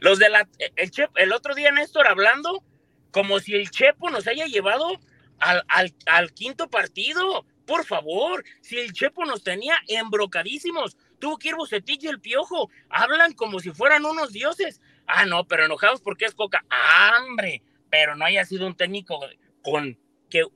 Los 0.00 0.18
de 0.18 0.28
la, 0.28 0.46
el, 0.76 0.92
el 1.16 1.32
otro 1.32 1.54
día 1.54 1.72
Néstor 1.72 2.06
hablando 2.06 2.62
como 3.12 3.38
si 3.38 3.54
el 3.54 3.70
Chepo 3.70 4.10
nos 4.10 4.26
haya 4.26 4.44
llevado 4.44 5.00
al, 5.38 5.64
al, 6.06 6.32
quinto 6.34 6.68
partido. 6.68 7.46
Por 7.64 7.86
favor, 7.86 8.44
si 8.60 8.78
el 8.78 8.92
Chepo 8.92 9.24
nos 9.24 9.42
tenía 9.42 9.74
embrocadísimos, 9.88 10.98
tuvo 11.18 11.38
que 11.38 11.48
ir 11.48 11.54
Bucetich 11.54 12.04
el 12.04 12.20
Piojo. 12.20 12.70
Hablan 12.90 13.32
como 13.32 13.60
si 13.60 13.70
fueran 13.70 14.04
unos 14.04 14.32
dioses. 14.32 14.82
Ah, 15.06 15.24
no, 15.24 15.46
pero 15.46 15.64
enojados 15.64 16.02
porque 16.02 16.26
es 16.26 16.34
Coca. 16.34 16.62
¡Hambre! 16.68 17.62
pero 17.92 18.16
no 18.16 18.24
haya 18.24 18.42
sido 18.46 18.66
un 18.66 18.74
técnico 18.74 19.20
con 19.62 19.98
que, 20.30 20.46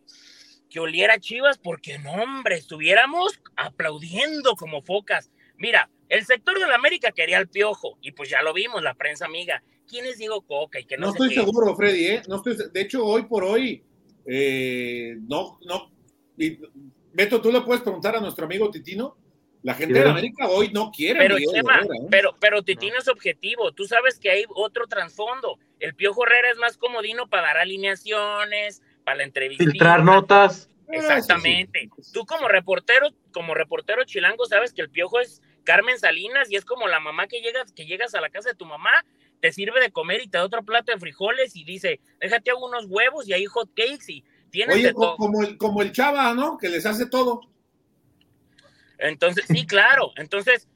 que 0.76 0.80
oliera 0.80 1.18
Chivas, 1.18 1.56
porque 1.56 1.98
no, 1.98 2.12
hombre, 2.12 2.56
estuviéramos 2.56 3.40
aplaudiendo 3.56 4.56
como 4.56 4.82
focas. 4.82 5.30
Mira, 5.56 5.88
el 6.10 6.26
sector 6.26 6.60
de 6.60 6.66
la 6.66 6.74
América 6.74 7.12
quería 7.12 7.38
el 7.38 7.48
piojo, 7.48 7.96
y 8.02 8.12
pues 8.12 8.28
ya 8.28 8.42
lo 8.42 8.52
vimos, 8.52 8.82
la 8.82 8.92
prensa 8.92 9.24
amiga. 9.24 9.62
¿Quién 9.88 10.04
es 10.04 10.18
Diego 10.18 10.42
Coca? 10.42 10.78
Y 10.78 10.84
que 10.84 10.98
no, 10.98 11.12
estoy 11.12 11.32
seguro, 11.32 11.74
Freddy, 11.74 12.06
¿eh? 12.08 12.22
No 12.28 12.36
estoy, 12.36 12.58
de 12.70 12.80
hecho, 12.82 13.02
hoy 13.06 13.22
por 13.22 13.42
hoy, 13.44 13.82
eh, 14.26 15.16
no, 15.22 15.58
no. 15.64 15.90
Beto, 17.14 17.40
tú 17.40 17.50
le 17.50 17.62
puedes 17.62 17.82
preguntar 17.82 18.14
a 18.14 18.20
nuestro 18.20 18.44
amigo 18.44 18.70
Titino. 18.70 19.16
La 19.62 19.72
gente 19.72 19.94
de 19.94 20.04
la 20.04 20.10
América 20.10 20.46
hoy 20.48 20.70
no 20.74 20.90
quiere. 20.90 21.18
Pero, 21.18 21.38
¿eh? 21.38 21.62
pero, 22.10 22.36
pero 22.38 22.62
Titino 22.62 22.98
es 22.98 23.08
objetivo. 23.08 23.72
Tú 23.72 23.86
sabes 23.86 24.18
que 24.18 24.30
hay 24.30 24.44
otro 24.54 24.86
trasfondo. 24.86 25.58
El 25.80 25.94
Piojo 25.94 26.26
Herrera 26.26 26.50
es 26.50 26.58
más 26.58 26.76
comodino 26.76 27.28
para 27.28 27.46
dar 27.46 27.58
alineaciones, 27.58 28.82
para 29.06 29.18
la 29.18 29.22
entrevista. 29.22 29.64
Filtrar 29.64 30.02
notas. 30.02 30.68
Exactamente. 30.88 31.88
Tú 32.12 32.26
como 32.26 32.48
reportero, 32.48 33.10
como 33.32 33.54
reportero 33.54 34.04
chilango, 34.04 34.46
sabes 34.46 34.72
que 34.72 34.82
el 34.82 34.90
Piojo 34.90 35.20
es 35.20 35.40
Carmen 35.62 35.96
Salinas 35.98 36.50
y 36.50 36.56
es 36.56 36.64
como 36.64 36.88
la 36.88 36.98
mamá 36.98 37.28
que 37.28 37.40
llegas, 37.40 37.72
que 37.72 37.86
llegas 37.86 38.16
a 38.16 38.20
la 38.20 38.30
casa 38.30 38.50
de 38.50 38.56
tu 38.56 38.66
mamá, 38.66 38.90
te 39.40 39.52
sirve 39.52 39.80
de 39.80 39.92
comer 39.92 40.22
y 40.22 40.28
te 40.28 40.38
da 40.38 40.44
otro 40.44 40.64
plato 40.64 40.92
de 40.92 40.98
frijoles 40.98 41.54
y 41.54 41.62
dice, 41.62 42.00
déjate 42.20 42.50
algunos 42.50 42.86
huevos 42.86 43.28
y 43.28 43.32
ahí 43.32 43.46
hot 43.46 43.70
cakes 43.76 44.06
y 44.08 44.24
tienes 44.50 44.74
Oye, 44.74 44.92
Como 44.92 45.42
el, 45.44 45.56
como 45.56 45.82
el 45.82 45.92
chava, 45.92 46.34
¿no? 46.34 46.58
Que 46.58 46.68
les 46.68 46.84
hace 46.84 47.06
todo. 47.06 47.42
Entonces, 48.98 49.44
sí, 49.46 49.66
claro. 49.66 50.12
Entonces, 50.16 50.68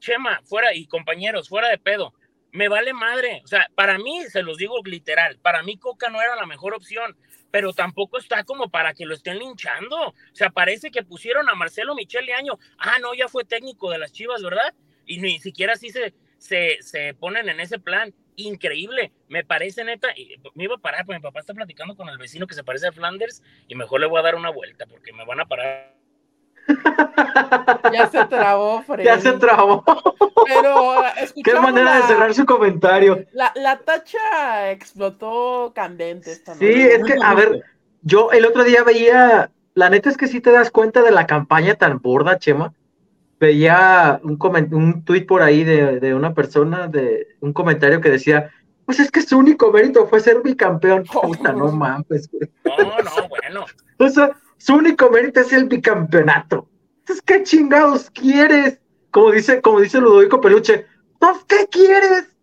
Chema, 0.00 0.40
fuera 0.44 0.74
y 0.74 0.86
compañeros, 0.86 1.48
fuera 1.48 1.68
de 1.68 1.78
pedo. 1.78 2.12
Me 2.50 2.68
vale 2.68 2.92
madre. 2.92 3.40
O 3.44 3.46
sea, 3.46 3.68
para 3.76 3.98
mí, 3.98 4.24
se 4.24 4.42
los 4.42 4.56
digo 4.56 4.80
literal, 4.84 5.38
para 5.40 5.62
mí 5.62 5.78
Coca 5.78 6.10
no 6.10 6.20
era 6.20 6.34
la 6.34 6.46
mejor 6.46 6.74
opción 6.74 7.16
pero 7.52 7.72
tampoco 7.74 8.18
está 8.18 8.42
como 8.44 8.70
para 8.70 8.94
que 8.94 9.04
lo 9.04 9.14
estén 9.14 9.38
linchando. 9.38 10.08
O 10.08 10.14
sea, 10.32 10.50
parece 10.50 10.90
que 10.90 11.04
pusieron 11.04 11.48
a 11.48 11.54
Marcelo 11.54 11.94
Michele 11.94 12.32
Año. 12.32 12.58
Ah, 12.78 12.98
no, 12.98 13.14
ya 13.14 13.28
fue 13.28 13.44
técnico 13.44 13.90
de 13.90 13.98
las 13.98 14.10
Chivas, 14.10 14.42
¿verdad? 14.42 14.74
Y 15.06 15.20
ni 15.20 15.38
siquiera 15.38 15.74
así 15.74 15.90
se, 15.90 16.14
se, 16.38 16.78
se 16.80 17.14
ponen 17.14 17.50
en 17.50 17.60
ese 17.60 17.78
plan. 17.78 18.14
Increíble, 18.36 19.12
me 19.28 19.44
parece 19.44 19.84
neta. 19.84 20.08
Me 20.54 20.64
iba 20.64 20.76
a 20.76 20.78
parar, 20.78 21.04
porque 21.04 21.18
mi 21.18 21.22
papá 21.22 21.40
está 21.40 21.52
platicando 21.52 21.94
con 21.94 22.08
el 22.08 22.16
vecino 22.16 22.46
que 22.46 22.54
se 22.54 22.64
parece 22.64 22.88
a 22.88 22.92
Flanders 22.92 23.42
y 23.68 23.74
mejor 23.74 24.00
le 24.00 24.06
voy 24.06 24.18
a 24.18 24.22
dar 24.22 24.34
una 24.34 24.50
vuelta 24.50 24.86
porque 24.86 25.12
me 25.12 25.26
van 25.26 25.40
a 25.40 25.46
parar 25.46 25.94
ya 27.92 28.08
se 28.08 28.24
trabó, 28.26 28.82
Freddy. 28.86 29.04
Ya 29.04 29.20
se 29.20 29.32
trabó. 29.32 29.84
Pero 30.46 31.02
Qué 31.44 31.54
manera 31.54 31.96
de 31.96 32.02
cerrar 32.02 32.34
su 32.34 32.46
comentario. 32.46 33.24
La, 33.32 33.52
la 33.54 33.78
tacha 33.78 34.70
explotó 34.70 35.72
candente 35.74 36.32
esta 36.32 36.54
Sí, 36.54 36.70
es 36.70 37.04
que, 37.04 37.14
a 37.22 37.34
ver, 37.34 37.62
yo 38.02 38.30
el 38.32 38.46
otro 38.46 38.64
día 38.64 38.82
veía, 38.84 39.50
la 39.74 39.90
neta 39.90 40.08
es 40.08 40.16
que 40.16 40.28
sí 40.28 40.40
te 40.40 40.52
das 40.52 40.70
cuenta 40.70 41.02
de 41.02 41.10
la 41.10 41.26
campaña 41.26 41.74
tan 41.74 41.98
burda, 41.98 42.38
Chema. 42.38 42.72
Veía 43.40 44.20
un, 44.22 44.36
coment 44.36 44.72
un 44.72 45.04
tuit 45.04 45.26
por 45.26 45.42
ahí 45.42 45.64
de, 45.64 45.98
de, 45.98 46.14
una 46.14 46.32
persona, 46.32 46.86
de 46.86 47.26
un 47.40 47.52
comentario 47.52 48.00
que 48.00 48.08
decía, 48.08 48.52
pues 48.84 49.00
es 49.00 49.10
que 49.10 49.22
su 49.22 49.38
único 49.38 49.72
mérito 49.72 50.06
fue 50.06 50.20
ser 50.20 50.42
bicampeón. 50.42 51.04
Puta, 51.12 51.52
no 51.52 51.72
mames, 51.72 52.30
güey. 52.30 52.48
No, 52.64 52.98
no, 52.98 53.28
bueno. 53.28 53.64
O 53.98 54.08
sea, 54.08 54.30
su 54.62 54.74
único 54.74 55.10
mérito 55.10 55.40
es 55.40 55.52
el 55.52 55.64
bicampeonato. 55.64 56.68
Entonces, 57.00 57.20
¿qué 57.26 57.42
chingados 57.42 58.08
quieres? 58.10 58.78
Como 59.10 59.32
dice, 59.32 59.60
como 59.60 59.80
dice 59.80 60.00
Ludovico 60.00 60.40
Peluche, 60.40 60.86
entonces, 61.14 61.44
¿qué 61.48 61.66
quieres? 61.68 62.36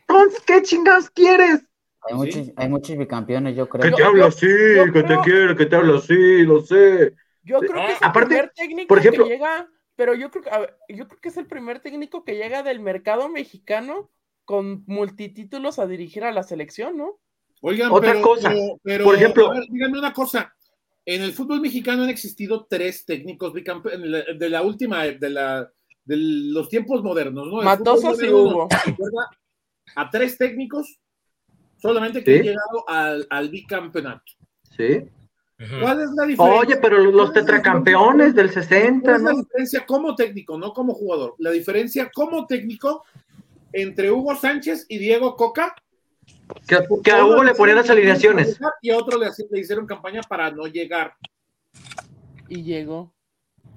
Entonces, 0.00 0.42
¿qué 0.46 0.62
chingados 0.62 1.10
quieres? 1.10 1.60
Hay, 2.00 2.14
muchos, 2.14 2.50
hay 2.56 2.68
muchos 2.70 2.96
bicampeones, 2.96 3.54
yo 3.54 3.68
creo. 3.68 3.82
Que 3.82 3.94
te 3.94 4.02
habla 4.02 4.26
así, 4.28 4.46
que 4.46 4.90
creo, 4.92 5.06
te 5.06 5.18
quiere, 5.30 5.56
que 5.56 5.66
te 5.66 5.76
habla 5.76 5.98
así, 5.98 6.42
lo 6.44 6.62
sé. 6.62 7.14
Yo 7.42 7.58
creo 7.60 7.74
que 7.86 7.92
es 7.92 8.00
el 8.00 8.08
Aparte, 8.08 8.28
primer 8.28 8.52
técnico 8.54 8.88
por 8.88 8.98
ejemplo, 9.00 9.24
que 9.24 9.30
llega, 9.30 9.68
pero 9.94 10.14
yo 10.14 10.30
creo, 10.30 10.44
que, 10.44 10.50
a 10.50 10.60
ver, 10.60 10.76
yo 10.88 11.06
creo 11.06 11.20
que 11.20 11.28
es 11.28 11.36
el 11.36 11.46
primer 11.46 11.80
técnico 11.80 12.24
que 12.24 12.36
llega 12.36 12.62
del 12.62 12.80
mercado 12.80 13.28
mexicano 13.28 14.10
con 14.46 14.84
multitítulos 14.86 15.78
a 15.78 15.86
dirigir 15.86 16.24
a 16.24 16.32
la 16.32 16.44
selección, 16.44 16.96
¿no? 16.96 17.18
Oigan, 17.60 17.92
Otra 17.92 18.12
pero, 18.12 18.22
cosa, 18.22 18.48
pero, 18.48 18.78
pero, 18.82 19.04
por 19.04 19.14
ejemplo, 19.16 19.50
a 19.50 19.54
ver, 19.54 19.64
díganme 19.68 19.98
una 19.98 20.14
cosa. 20.14 20.54
En 21.10 21.22
el 21.22 21.32
fútbol 21.32 21.62
mexicano 21.62 22.02
han 22.02 22.10
existido 22.10 22.66
tres 22.68 23.06
técnicos 23.06 23.54
de 23.54 24.48
la 24.50 24.60
última, 24.60 25.04
de, 25.04 25.30
la, 25.30 25.72
de 26.04 26.16
los 26.18 26.68
tiempos 26.68 27.02
modernos, 27.02 27.48
¿no? 27.48 27.60
El 27.60 27.64
Matosos 27.64 28.22
y 28.22 28.28
Hugo. 28.28 28.68
A 29.96 30.10
tres 30.10 30.36
técnicos 30.36 31.00
solamente 31.78 32.22
que 32.22 32.30
¿Sí? 32.30 32.38
han 32.40 32.44
llegado 32.44 32.88
al, 32.90 33.26
al 33.30 33.48
bicampeonato. 33.48 34.32
Sí. 34.76 35.08
¿Cuál 35.80 36.02
es 36.02 36.10
la 36.10 36.26
diferencia? 36.26 36.60
Oye, 36.60 36.76
pero 36.76 36.98
los 36.98 37.32
tetracampeones 37.32 38.34
del 38.34 38.50
60, 38.50 39.00
¿Cuál 39.00 39.16
es 39.16 39.22
la 39.22 39.32
diferencia 39.32 39.86
como 39.86 40.14
técnico, 40.14 40.58
no 40.58 40.74
como 40.74 40.92
jugador? 40.92 41.36
La 41.38 41.52
diferencia 41.52 42.10
como 42.14 42.46
técnico 42.46 43.02
entre 43.72 44.10
Hugo 44.10 44.36
Sánchez 44.36 44.84
y 44.90 44.98
Diego 44.98 45.36
Coca. 45.36 45.74
Que, 46.66 46.78
que 47.02 47.10
a 47.10 47.24
Hugo 47.24 47.44
le 47.44 47.54
ponían 47.54 47.76
las 47.76 47.90
alineaciones. 47.90 48.58
Y 48.82 48.90
a 48.90 48.96
otro 48.96 49.18
le, 49.18 49.28
le 49.50 49.60
hicieron 49.60 49.86
campaña 49.86 50.20
para 50.22 50.50
no 50.50 50.66
llegar. 50.66 51.14
Y 52.48 52.62
llegó. 52.62 53.12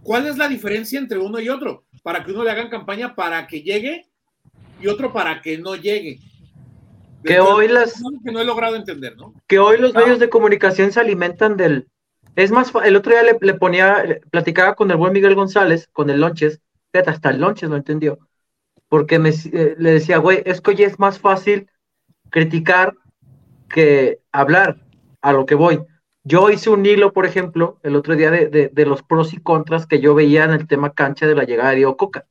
¿Cuál 0.04 0.28
es 0.28 0.38
la 0.38 0.48
diferencia 0.48 0.98
entre 1.00 1.20
uno 1.20 1.40
y 1.40 1.50
otro? 1.50 1.86
Para 2.04 2.24
que 2.24 2.32
uno 2.32 2.44
le 2.44 2.52
hagan 2.52 2.70
campaña 2.70 3.14
para 3.16 3.46
que 3.48 3.62
llegue 3.62 4.10
y 4.82 4.88
otro 4.88 5.14
para 5.14 5.42
que 5.42 5.58
no 5.58 5.76
llegue. 5.76 6.20
Que 7.24 7.40
hoy 7.40 7.68
las 7.68 8.02
que 8.24 8.32
no 8.32 8.42
he 8.42 8.46
logrado 8.46 8.76
entender, 8.76 9.16
¿no? 9.16 9.36
que 9.48 9.60
hoy 9.60 9.78
los 9.78 9.94
medios 9.94 10.18
de 10.18 10.30
comunicación 10.30 10.92
se 10.92 11.00
alimentan 11.00 11.56
del 11.56 11.88
es 12.36 12.50
más 12.50 12.72
el 12.84 12.96
otro 12.96 13.12
día 13.12 13.22
le, 13.24 13.38
le 13.40 13.54
ponía 13.54 14.04
le- 14.04 14.22
platicaba 14.32 14.74
con 14.74 14.90
el 14.90 14.98
buen 14.98 15.14
Miguel 15.14 15.36
González 15.36 15.88
con 15.92 16.10
el 16.10 16.22
Lonches 16.22 16.62
hasta 16.94 17.30
el 17.30 17.42
Lonches 17.42 17.70
lo 17.70 17.76
entendió 17.76 18.18
porque 18.88 19.20
me 19.20 19.30
eh, 19.30 19.76
le 19.78 19.92
decía 19.92 20.18
güey 20.18 20.42
es 20.46 20.62
que 20.62 20.72
hoy 20.72 20.82
es 20.84 20.98
más 20.98 21.20
fácil 21.20 21.70
criticar 22.32 22.96
que 23.70 24.20
hablar 24.32 24.78
a 25.22 25.32
lo 25.32 25.46
que 25.46 25.56
voy 25.56 25.80
yo 26.24 26.50
hice 26.50 26.72
un 26.72 26.86
hilo 26.86 27.14
por 27.14 27.26
ejemplo 27.26 27.80
el 27.84 27.96
otro 27.96 28.16
día 28.16 28.32
de, 28.32 28.48
de, 28.48 28.86
los 28.86 29.04
pros 29.04 29.34
y 29.34 29.38
contras 29.38 29.86
que 29.86 30.00
yo 30.00 30.16
veía 30.16 30.44
en 30.44 30.52
el 30.52 30.68
tema 30.68 30.94
cancha 30.94 31.28
de 31.28 31.36
la 31.36 31.44
llegada 31.44 31.70
de 31.70 31.78
Diego 31.78 31.98
Coca 31.98 32.26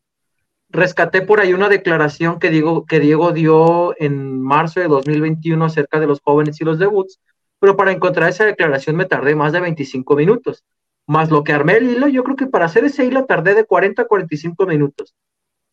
rescaté 0.70 1.22
por 1.22 1.40
ahí 1.40 1.52
una 1.52 1.68
declaración 1.68 2.38
que 2.38 2.50
Diego, 2.50 2.86
que 2.86 3.00
Diego 3.00 3.32
dio 3.32 3.94
en 3.98 4.40
marzo 4.40 4.80
de 4.80 4.88
2021 4.88 5.64
acerca 5.64 6.00
de 6.00 6.06
los 6.06 6.20
jóvenes 6.20 6.60
y 6.60 6.64
los 6.64 6.78
debuts, 6.78 7.20
pero 7.58 7.76
para 7.76 7.92
encontrar 7.92 8.28
esa 8.28 8.44
declaración 8.44 8.96
me 8.96 9.04
tardé 9.04 9.34
más 9.34 9.52
de 9.52 9.60
25 9.60 10.16
minutos. 10.16 10.64
Más 11.06 11.30
lo 11.30 11.42
que 11.42 11.52
armé 11.52 11.78
el 11.78 11.90
hilo, 11.90 12.08
yo 12.08 12.22
creo 12.22 12.36
que 12.36 12.46
para 12.46 12.66
hacer 12.66 12.84
ese 12.84 13.04
hilo 13.04 13.24
tardé 13.24 13.54
de 13.54 13.64
40 13.64 14.02
a 14.02 14.06
45 14.06 14.64
minutos. 14.66 15.14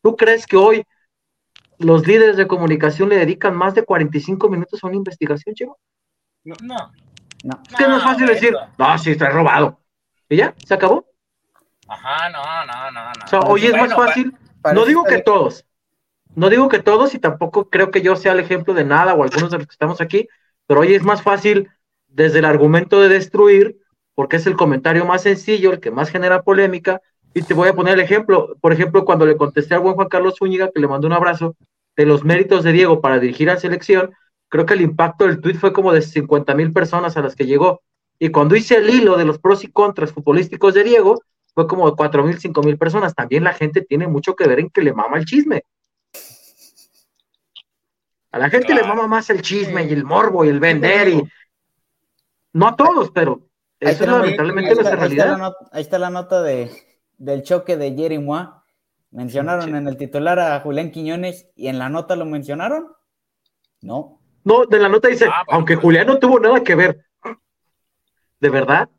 ¿Tú 0.01 0.15
crees 0.15 0.47
que 0.47 0.57
hoy 0.57 0.83
los 1.79 2.07
líderes 2.07 2.37
de 2.37 2.47
comunicación 2.47 3.09
le 3.09 3.17
dedican 3.17 3.55
más 3.55 3.75
de 3.75 3.83
45 3.83 4.49
minutos 4.49 4.83
a 4.83 4.87
una 4.87 4.95
investigación, 4.95 5.55
chico? 5.55 5.79
No. 6.43 6.55
No. 7.43 7.61
Es 7.69 7.75
que 7.75 7.87
no 7.87 7.97
es 7.97 8.03
fácil 8.03 8.25
No, 8.25 8.31
decir, 8.31 8.55
no, 8.77 8.97
sí, 8.97 9.11
está 9.11 9.29
robado. 9.29 9.79
¿Y 10.29 10.37
ya? 10.37 10.55
¿Se 10.65 10.73
acabó? 10.73 11.05
Ajá, 11.87 12.29
no, 12.29 12.41
no, 12.65 12.91
no, 12.91 13.03
no. 13.05 13.25
O 13.25 13.27
sea, 13.27 13.39
hoy 13.41 13.65
es 13.65 13.73
más 13.73 13.93
fácil 13.93 14.35
Para 14.61 14.75
No 14.75 14.85
digo 14.85 15.03
que 15.03 15.21
todos, 15.21 15.65
no 16.35 16.49
digo 16.49 16.67
que 16.67 16.79
todos 16.79 17.13
y 17.13 17.19
tampoco 17.19 17.69
creo 17.69 17.91
que 17.91 18.01
yo 18.01 18.15
sea 18.15 18.33
el 18.33 18.39
ejemplo 18.39 18.73
de 18.73 18.83
nada 18.83 19.13
o 19.13 19.23
algunos 19.23 19.51
de 19.51 19.57
los 19.57 19.67
que 19.67 19.71
estamos 19.71 20.01
aquí, 20.01 20.27
pero 20.65 20.81
hoy 20.81 20.93
es 20.93 21.03
más 21.03 21.21
fácil 21.21 21.69
desde 22.07 22.39
el 22.39 22.45
argumento 22.45 22.99
de 23.01 23.09
destruir, 23.09 23.79
porque 24.15 24.37
es 24.37 24.47
el 24.47 24.55
comentario 24.55 25.05
más 25.05 25.23
sencillo, 25.23 25.71
el 25.71 25.79
que 25.79 25.91
más 25.91 26.09
genera 26.09 26.43
polémica, 26.43 27.01
y 27.37 27.43
te 27.43 27.53
voy 27.53 27.69
a 27.69 27.73
poner 27.75 27.93
el 27.93 27.99
ejemplo, 27.99 28.55
por 28.59 28.73
ejemplo, 28.73 29.05
cuando 29.05 29.23
le 29.23 29.37
contesté 29.37 29.75
al 29.75 29.81
buen 29.81 29.93
Juan 29.93 30.07
Carlos 30.07 30.37
Zúñiga, 30.39 30.71
que 30.73 30.79
le 30.79 30.87
mandó 30.87 31.05
un 31.05 31.13
abrazo, 31.13 31.55
de 31.95 32.03
los 32.03 32.23
méritos 32.23 32.63
de 32.63 32.71
Diego 32.71 32.99
para 32.99 33.19
dirigir 33.19 33.51
a 33.51 33.57
selección, 33.57 34.11
creo 34.49 34.65
que 34.65 34.73
el 34.73 34.81
impacto 34.81 35.25
del 35.25 35.39
tuit 35.39 35.55
fue 35.55 35.71
como 35.71 35.93
de 35.93 36.01
50 36.01 36.55
mil 36.55 36.73
personas 36.73 37.15
a 37.15 37.21
las 37.21 37.35
que 37.35 37.45
llegó, 37.45 37.83
y 38.17 38.29
cuando 38.29 38.55
hice 38.55 38.77
el 38.77 38.89
hilo 38.89 39.17
de 39.17 39.25
los 39.25 39.37
pros 39.37 39.63
y 39.63 39.67
contras 39.67 40.13
futbolísticos 40.13 40.73
de 40.73 40.83
Diego, 40.83 41.21
fue 41.53 41.67
como 41.67 41.87
de 41.87 41.95
cuatro 41.95 42.23
mil, 42.23 42.39
cinco 42.39 42.63
mil 42.63 42.75
personas. 42.75 43.13
También 43.13 43.43
la 43.43 43.53
gente 43.53 43.81
tiene 43.81 44.07
mucho 44.07 44.35
que 44.35 44.47
ver 44.47 44.59
en 44.59 44.71
que 44.71 44.81
le 44.81 44.93
mama 44.93 45.17
el 45.17 45.25
chisme. 45.25 45.61
A 48.31 48.39
la 48.39 48.49
gente 48.49 48.73
le 48.73 48.81
Claro. 48.81 48.95
mama 48.95 49.07
más 49.07 49.29
el 49.29 49.43
chisme 49.43 49.83
y 49.85 49.93
el 49.93 50.03
morbo 50.03 50.43
y 50.43 50.49
el 50.49 50.59
vender 50.59 51.07
y 51.09 51.23
no 52.53 52.67
a 52.67 52.75
todos, 52.75 53.11
pero 53.11 53.41
eso 53.79 54.07
lamentablemente 54.07 54.73
nuestra 54.73 54.95
realidad. 54.95 55.53
ahí 55.71 55.81
está 55.83 55.99
la 55.99 56.09
nota 56.09 56.41
de, 56.41 56.86
del 57.17 57.43
choque 57.43 57.77
de 57.77 57.93
Jerry 57.95 58.19
Mois. 58.19 58.47
Mencionaron 59.11 59.75
en 59.75 59.87
el 59.87 59.97
titular 59.97 60.37
a 60.39 60.59
Julián 60.59 60.91
Quiñones 60.91 61.47
y 61.55 61.67
en 61.67 61.79
la 61.79 61.89
nota 61.89 62.15
lo 62.15 62.25
mencionaron. 62.25 62.87
No. 63.81 64.19
No, 64.43 64.65
de 64.65 64.79
la 64.79 64.89
nota 64.89 65.07
dice, 65.07 65.25
Ah, 65.25 65.43
bueno, 65.45 65.57
aunque 65.57 65.75
pues- 65.75 65.83
Julián 65.83 66.07
no 66.07 66.19
tuvo 66.19 66.39
nada 66.39 66.61
que 66.63 66.75
ver. 66.75 67.05
¿De 68.39 68.49
verdad? 68.49 68.89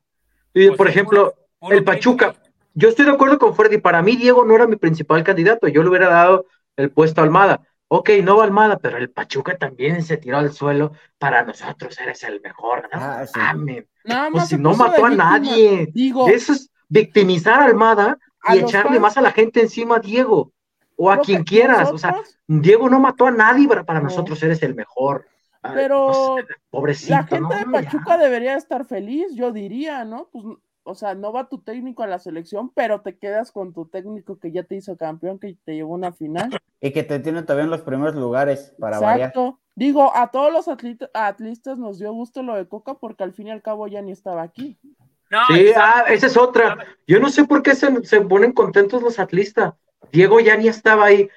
Y 0.54 0.66
Pues 0.68 0.78
por 0.78 0.88
ejemplo, 0.88 1.24
puro- 1.34 1.48
puro 1.60 1.76
el 1.76 1.84
Pachuca. 1.84 2.34
Yo 2.74 2.88
estoy 2.88 3.04
de 3.06 3.12
acuerdo 3.12 3.38
con 3.38 3.54
Freddy. 3.54 3.78
Para 3.78 4.02
mí, 4.02 4.16
Diego 4.16 4.44
no 4.44 4.54
era 4.54 4.66
mi 4.66 4.76
principal 4.76 5.22
candidato. 5.24 5.68
Yo 5.68 5.82
le 5.82 5.88
hubiera 5.88 6.08
dado 6.08 6.46
el 6.76 6.90
puesto 6.90 7.20
a 7.20 7.24
Almada. 7.24 7.62
Ok, 7.88 8.10
no 8.22 8.36
va 8.36 8.44
Almada, 8.44 8.78
pero 8.78 8.98
el 8.98 9.10
Pachuca 9.10 9.56
también 9.56 10.02
se 10.02 10.16
tiró 10.16 10.38
al 10.38 10.52
suelo. 10.52 10.92
Para 11.18 11.42
nosotros 11.44 11.98
eres 11.98 12.22
el 12.24 12.40
mejor. 12.40 12.82
¿no? 12.82 12.88
Ah, 13.00 13.26
sí. 13.26 13.84
Pues 14.32 14.48
si 14.48 14.56
no 14.58 14.74
mató 14.74 15.04
a 15.06 15.10
nadie. 15.10 15.88
Digo, 15.92 16.28
Eso 16.28 16.52
es 16.52 16.70
victimizar 16.88 17.60
a 17.60 17.64
Almada 17.64 18.18
y 18.52 18.58
echarle 18.58 18.90
fans- 18.92 19.00
más 19.00 19.16
a 19.18 19.22
la 19.22 19.32
gente 19.32 19.60
encima 19.60 19.96
a 19.96 20.00
Diego. 20.00 20.52
O 20.96 21.10
a 21.10 21.16
lo 21.16 21.22
quien 21.22 21.44
quieras. 21.44 21.90
O 21.92 21.98
sea, 21.98 22.16
Diego 22.46 22.88
no 22.90 22.98
mató 22.98 23.26
a 23.26 23.30
nadie, 23.30 23.68
pero 23.68 23.84
para 23.84 24.00
No. 24.00 24.04
nosotros 24.04 24.42
eres 24.42 24.62
el 24.62 24.74
mejor. 24.74 25.26
Pero 25.74 26.36
pobrecito. 26.70 27.14
la 27.14 27.24
gente 27.24 27.40
no, 27.42 27.48
de 27.50 27.82
ya. 27.82 27.90
Pachuca 27.90 28.16
debería 28.18 28.54
estar 28.56 28.84
feliz, 28.84 29.26
yo 29.34 29.52
diría, 29.52 30.04
¿no? 30.04 30.28
Pues, 30.32 30.44
o 30.84 30.94
sea, 30.94 31.14
no 31.14 31.32
va 31.32 31.48
tu 31.48 31.58
técnico 31.58 32.02
a 32.02 32.06
la 32.06 32.18
selección, 32.18 32.70
pero 32.70 33.02
te 33.02 33.18
quedas 33.18 33.52
con 33.52 33.72
tu 33.74 33.86
técnico 33.86 34.38
que 34.38 34.50
ya 34.52 34.62
te 34.62 34.76
hizo 34.76 34.96
campeón, 34.96 35.38
que 35.38 35.56
te 35.64 35.74
llevó 35.74 35.94
a 35.94 35.98
una 35.98 36.12
final. 36.12 36.50
Y 36.80 36.92
que 36.92 37.02
te 37.02 37.18
tiene 37.20 37.42
todavía 37.42 37.64
en 37.64 37.70
los 37.70 37.82
primeros 37.82 38.14
lugares 38.14 38.74
para 38.78 38.98
variar. 38.98 39.28
Exacto. 39.28 39.58
Digo, 39.74 40.16
a 40.16 40.30
todos 40.30 40.52
los 40.52 40.66
atleta- 40.68 41.10
atlistas 41.12 41.78
nos 41.78 41.98
dio 41.98 42.12
gusto 42.12 42.42
lo 42.42 42.54
de 42.56 42.66
Coca 42.66 42.94
porque 42.94 43.22
al 43.22 43.32
fin 43.34 43.48
y 43.48 43.50
al 43.50 43.62
cabo 43.62 43.86
ya 43.86 44.00
ni 44.00 44.12
estaba 44.12 44.42
aquí. 44.42 44.78
No, 45.30 45.46
Sí, 45.48 45.70
ah, 45.76 46.04
esa 46.08 46.26
es 46.26 46.36
otra. 46.36 46.86
Yo 47.06 47.20
no 47.20 47.28
sé 47.30 47.44
por 47.44 47.62
qué 47.62 47.74
se, 47.74 48.04
se 48.04 48.20
ponen 48.20 48.52
contentos 48.52 49.02
los 49.02 49.18
atlistas. 49.18 49.74
Diego 50.10 50.40
ya 50.40 50.56
ni 50.56 50.68
estaba 50.68 51.06
ahí. 51.06 51.28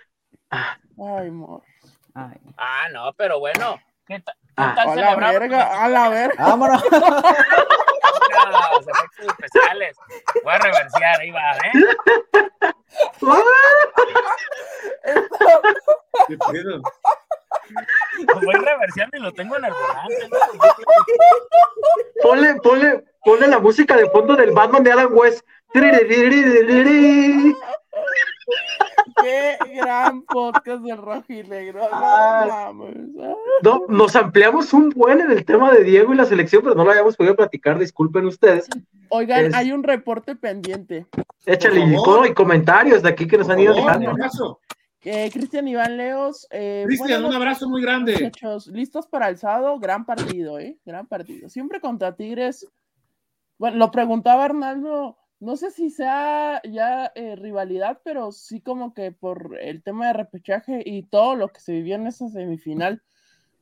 Ah, 0.49 0.77
Ay, 0.97 1.27
amor. 1.27 1.61
Ay. 2.13 2.37
Ah, 2.57 2.87
no, 2.93 3.13
pero 3.17 3.39
bueno. 3.39 3.79
¿Qué, 4.05 4.19
ta- 4.19 4.35
qué 4.40 4.40
Ah. 4.57 4.75
A 4.77 4.95
la 4.95 5.15
verga, 5.15 5.83
a 5.83 5.89
la 5.89 6.09
verga. 6.09 6.45
Vámonos. 6.45 6.83
los 8.81 8.87
efectos 8.87 9.27
especiales? 9.27 9.97
Voy 10.43 10.53
a 10.53 10.57
reversear, 10.59 11.19
ahí 11.19 11.31
va, 11.31 11.51
¿eh? 11.57 11.71
¿Qué 16.27 16.37
pedo? 16.51 16.81
Lo 18.27 18.41
voy 18.41 18.55
reverseando 18.55 19.17
y 19.17 19.19
lo 19.21 19.31
tengo 19.33 19.57
en 19.57 19.65
el 19.65 19.73
volante. 19.73 20.29
¿no? 20.29 20.37
ponle, 22.23 22.55
ponle, 22.55 23.03
ponle 23.23 23.47
la 23.47 23.59
música 23.59 23.95
de 23.95 24.09
fondo 24.09 24.35
del 24.35 24.51
Batman 24.51 24.83
de 24.83 24.91
Adam 24.91 25.11
West. 25.13 25.45
Qué 29.21 29.57
gran 29.75 30.23
podcast 30.23 30.83
del 30.83 30.97
rojinegro. 30.97 31.81
Ah. 31.91 32.69
Ah. 32.71 33.33
No, 33.63 33.81
nos 33.87 34.15
ampliamos 34.15 34.73
un 34.73 34.89
buen 34.89 35.19
en 35.21 35.31
el 35.31 35.45
tema 35.45 35.71
de 35.71 35.83
Diego 35.83 36.13
y 36.13 36.17
la 36.17 36.25
selección, 36.25 36.63
pero 36.63 36.75
no 36.75 36.83
lo 36.83 36.91
habíamos 36.91 37.15
podido 37.15 37.35
platicar. 37.35 37.77
Disculpen 37.79 38.25
ustedes. 38.25 38.67
Oigan, 39.09 39.45
Es- 39.47 39.53
hay 39.53 39.71
un 39.71 39.83
reporte 39.83 40.35
pendiente. 40.35 41.05
Échale 41.45 41.81
favor. 41.95 42.27
y 42.27 42.33
comentarios 42.33 43.01
de 43.03 43.09
aquí 43.09 43.27
que 43.27 43.37
nos 43.37 43.49
han 43.49 43.59
ido 43.59 43.73
dejando. 43.73 44.09
un 44.09 44.11
abrazo. 44.21 44.59
Eh, 45.03 45.29
Cristian 45.33 45.67
Iván 45.67 45.97
Leos. 45.97 46.47
Eh, 46.51 46.83
Cristian, 46.85 47.21
bueno, 47.23 47.29
un 47.29 47.35
abrazo 47.35 47.67
muy 47.67 47.81
grande. 47.81 48.13
Muchachos, 48.13 48.67
listos 48.67 49.07
para 49.07 49.29
el 49.29 49.37
sábado, 49.37 49.79
gran 49.79 50.05
partido, 50.05 50.59
¿eh? 50.59 50.77
Gran 50.85 51.07
partido. 51.07 51.49
Siempre 51.49 51.79
contra 51.81 52.15
Tigres 52.15 52.67
Bueno, 53.57 53.77
lo 53.77 53.89
preguntaba 53.91 54.45
Arnaldo, 54.45 55.17
no 55.41 55.57
sé 55.57 55.71
si 55.71 55.89
sea 55.89 56.61
ya 56.63 57.11
eh, 57.15 57.35
rivalidad, 57.35 57.99
pero 58.05 58.31
sí 58.31 58.61
como 58.61 58.93
que 58.93 59.11
por 59.11 59.57
el 59.59 59.83
tema 59.83 60.07
de 60.07 60.13
repechaje 60.13 60.81
y 60.85 61.03
todo 61.03 61.35
lo 61.35 61.49
que 61.49 61.59
se 61.59 61.73
vivió 61.73 61.95
en 61.95 62.07
esa 62.07 62.29
semifinal 62.29 63.01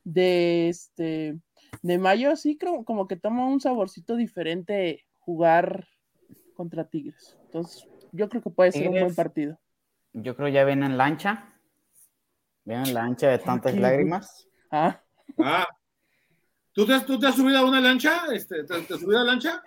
de 0.04 0.68
este 0.68 1.38
de 1.82 1.98
mayo, 1.98 2.36
sí 2.36 2.56
creo 2.58 2.84
como 2.84 3.08
que 3.08 3.16
toma 3.16 3.46
un 3.46 3.60
saborcito 3.60 4.16
diferente 4.16 5.04
jugar 5.18 5.88
contra 6.54 6.84
Tigres. 6.88 7.36
Entonces, 7.44 7.86
yo 8.12 8.28
creo 8.28 8.42
que 8.42 8.50
puede 8.50 8.72
ser 8.72 8.88
un 8.88 9.00
buen 9.00 9.14
partido. 9.14 9.58
Yo 10.12 10.36
creo 10.36 10.48
ya 10.48 10.64
ven 10.64 10.82
en 10.82 10.98
lancha. 10.98 11.54
Ven 12.64 12.82
en 12.82 12.94
lancha 12.94 13.28
de 13.28 13.38
tantas 13.38 13.74
qué? 13.74 13.80
lágrimas. 13.80 14.48
Ah, 14.70 15.02
Ah. 15.38 15.66
¿Tú 16.72 16.86
te, 16.86 16.92
has- 16.94 17.06
¿Tú 17.06 17.18
te 17.18 17.26
has 17.26 17.34
subido 17.36 17.58
a 17.58 17.64
una 17.64 17.80
lancha? 17.80 18.22
Este, 18.32 18.64
¿te, 18.64 18.82
te 18.82 18.94
has 18.94 19.00
subido 19.00 19.20
a 19.20 19.24
lancha? 19.24 19.62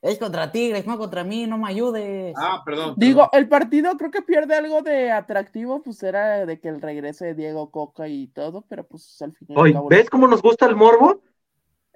Es 0.00 0.18
contra 0.18 0.52
Tigres, 0.52 0.86
no 0.86 0.96
contra 0.96 1.24
mí, 1.24 1.46
no 1.46 1.58
me 1.58 1.68
ayudes. 1.68 2.34
Ah, 2.38 2.62
perdón. 2.64 2.94
digo, 2.96 3.28
el 3.32 3.48
partido 3.48 3.96
creo 3.96 4.12
que 4.12 4.22
pierde 4.22 4.54
algo 4.54 4.82
de 4.82 5.10
atractivo, 5.10 5.82
pues 5.82 6.02
era 6.04 6.46
de 6.46 6.60
que 6.60 6.68
el 6.68 6.80
regreso 6.80 7.24
de 7.24 7.34
Diego 7.34 7.70
Coca 7.70 8.06
y 8.06 8.28
todo, 8.28 8.64
pero 8.68 8.86
pues 8.86 9.20
al 9.22 9.32
final. 9.32 9.74
¿ves 9.88 10.08
cómo 10.08 10.28
nos 10.28 10.40
gusta 10.40 10.66
el 10.66 10.76
morbo? 10.76 11.20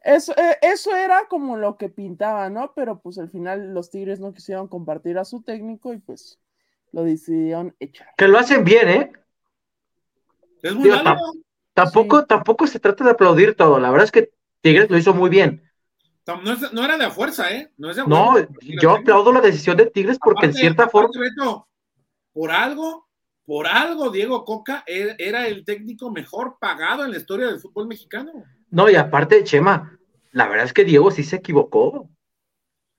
Eso, 0.04 0.32
eh, 0.36 0.58
eso 0.62 0.96
era 0.96 1.28
como 1.28 1.56
lo 1.56 1.76
que 1.76 1.88
pintaba, 1.88 2.50
¿no? 2.50 2.72
Pero 2.74 3.00
pues 3.00 3.18
al 3.18 3.30
final 3.30 3.72
los 3.72 3.90
Tigres 3.90 4.18
no 4.18 4.32
quisieron 4.32 4.66
compartir 4.66 5.16
a 5.16 5.24
su 5.24 5.42
técnico 5.42 5.92
y 5.92 5.98
pues 5.98 6.40
lo 6.90 7.04
decidieron 7.04 7.76
echar. 7.78 8.08
Que 8.16 8.26
lo 8.26 8.38
hacen 8.38 8.64
bien, 8.64 8.88
¿eh? 8.88 9.12
Es 10.62 10.74
muy 10.74 10.90
Digo. 10.90 10.96
Tampoco, 11.74 12.20
Sí. 12.20 12.26
tampoco 12.28 12.66
se 12.66 12.80
trata 12.80 13.04
de 13.04 13.10
aplaudir 13.12 13.56
todo. 13.56 13.78
La 13.80 13.90
verdad 13.90 14.04
es 14.04 14.12
que 14.12 14.30
Tigres 14.60 14.90
lo 14.90 14.98
hizo 14.98 15.14
muy 15.14 15.30
bien. 15.30 15.62
No, 16.26 16.52
es- 16.52 16.72
no 16.72 16.84
era 16.84 16.96
de 16.96 17.04
a 17.04 17.10
fuerza, 17.10 17.50
¿eh? 17.50 17.72
No 17.76 17.90
es 17.90 17.96
de 17.96 18.04
No, 18.06 18.32
fuerza. 18.32 18.52
yo 18.80 18.90
aplaudo 18.92 19.32
la 19.32 19.40
decisión 19.40 19.76
de 19.76 19.86
Tigres 19.86 20.18
porque 20.22 20.46
en 20.46 20.50
Aparte- 20.50 20.60
cierta 20.60 20.88
forma. 20.88 21.10
por 22.32 22.50
algo, 22.50 23.08
por 23.44 23.66
algo, 23.66 24.10
Diego 24.10 24.44
Coca 24.44 24.84
e- 24.86 25.16
era 25.18 25.46
el 25.48 25.64
técnico 25.64 26.10
mejor 26.10 26.58
pagado 26.60 27.04
en 27.04 27.10
la 27.10 27.16
historia 27.18 27.46
del 27.48 27.58
fútbol 27.60 27.88
mexicano. 27.88 28.32
No, 28.70 28.88
y 28.88 28.94
aparte, 28.94 29.42
Chema, 29.44 29.98
la 30.30 30.46
verdad 30.48 30.66
es 30.66 30.72
que 30.72 30.84
Diego 30.84 31.10
sí 31.10 31.24
se 31.24 31.36
equivocó. 31.36 32.08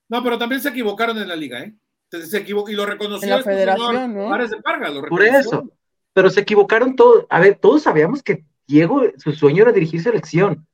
No, 0.09 0.21
pero 0.21 0.37
también 0.37 0.61
se 0.61 0.69
equivocaron 0.69 1.17
en 1.17 1.27
la 1.29 1.35
liga, 1.35 1.61
¿eh? 1.61 1.73
Se, 2.11 2.25
se 2.27 2.37
equivocó 2.39 2.69
y 2.69 2.75
lo 2.75 2.85
reconoció 2.85 3.27
En 3.27 3.37
la 3.37 3.41
federación, 3.43 3.95
señor 3.95 4.09
¿no? 4.09 4.27
Juárez 4.27 4.51
de 4.51 4.61
Parga, 4.61 4.89
lo 4.89 5.01
Por 5.07 5.23
eso. 5.23 5.63
Pero 6.11 6.29
se 6.29 6.41
equivocaron 6.41 6.95
todos. 6.95 7.25
A 7.29 7.39
ver, 7.39 7.55
todos 7.59 7.81
sabíamos 7.81 8.21
que 8.21 8.45
Diego, 8.67 9.01
su 9.17 9.31
sueño 9.31 9.63
era 9.63 9.71
dirigir 9.71 10.03
selección. 10.03 10.67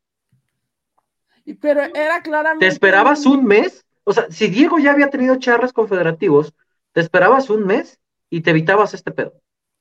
Pero 1.55 1.81
era 1.81 2.21
claramente. 2.21 2.65
¿Te 2.65 2.71
esperabas 2.71 3.25
un 3.25 3.45
mes? 3.45 3.85
O 4.03 4.13
sea, 4.13 4.27
si 4.29 4.47
Diego 4.47 4.79
ya 4.79 4.91
había 4.91 5.09
tenido 5.09 5.35
charlas 5.37 5.73
con 5.73 5.87
federativos, 5.87 6.53
te 6.93 7.01
esperabas 7.01 7.49
un 7.49 7.65
mes 7.65 7.99
y 8.29 8.41
te 8.41 8.51
evitabas 8.51 8.93
este 8.93 9.11
pedo. 9.11 9.33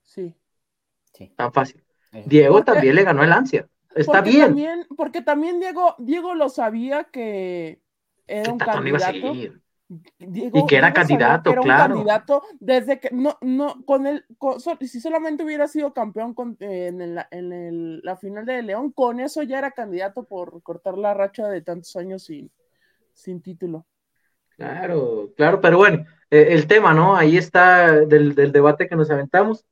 Sí. 0.03 0.35
Sí. 1.15 1.33
Tan 1.37 1.53
fácil. 1.53 1.83
Eso. 2.13 2.29
Diego 2.29 2.57
Porque- 2.57 2.73
también 2.73 2.95
le 2.95 3.05
ganó 3.05 3.23
el 3.23 3.33
ansia. 3.33 3.69
Está 3.95 4.13
Porque 4.19 4.31
bien. 4.31 4.47
También, 4.47 4.87
porque 4.97 5.23
también 5.23 5.61
Diego, 5.61 5.95
Diego 5.99 6.35
lo 6.35 6.49
sabía 6.49 7.05
que 7.05 7.81
era 8.27 8.45
Que 8.45 8.51
un 8.51 8.59
Tato 8.59 8.81
no 8.81 8.89
iba 8.89 8.99
a 8.99 9.01
candidato. 9.01 9.59
Diego- 10.19 10.59
Y 10.59 10.67
que 10.67 10.77
era 10.77 10.93
candidato, 10.93 11.45
que 11.45 11.53
era 11.53 11.61
un 11.61 11.67
claro. 11.67 11.95
candidato 11.95 12.43
desde 12.61 13.01
que 13.01 13.09
no, 13.11 13.39
no, 13.41 13.85
con 13.87 14.07
el, 14.07 14.25
con- 14.37 14.61
si 14.61 15.01
solamente 15.01 15.43
hubiera 15.45 15.67
sido 15.67 15.95
campeón 15.95 16.35
con- 16.35 16.57
eh, 16.61 16.89
en, 16.89 17.01
el- 17.01 17.25
en 17.31 17.53
el- 17.53 18.01
la 18.03 18.17
final 18.17 18.45
de 18.45 18.63
León, 18.63 18.93
con 18.93 19.19
eso 19.21 19.43
ya 19.43 19.59
era 19.59 19.71
candidato 19.71 20.25
por 20.25 20.63
cortar 20.63 20.99
la 20.99 21.15
racha 21.15 21.49
de 21.49 21.63
tantos 21.63 21.97
años 21.97 22.25
sin, 22.25 22.51
sin 23.15 23.41
título. 23.41 23.87
Claro, 24.57 25.33
claro, 25.37 25.61
pero 25.61 25.79
bueno, 25.79 26.05
eh, 26.31 26.49
el 26.51 26.67
tema, 26.67 26.93
¿no? 26.93 27.17
Ahí 27.17 27.37
está 27.39 27.93
del, 28.05 28.35
del 28.35 28.53
debate 28.53 28.89
que 28.89 28.97
nos 28.97 29.11
aventamos. 29.11 29.65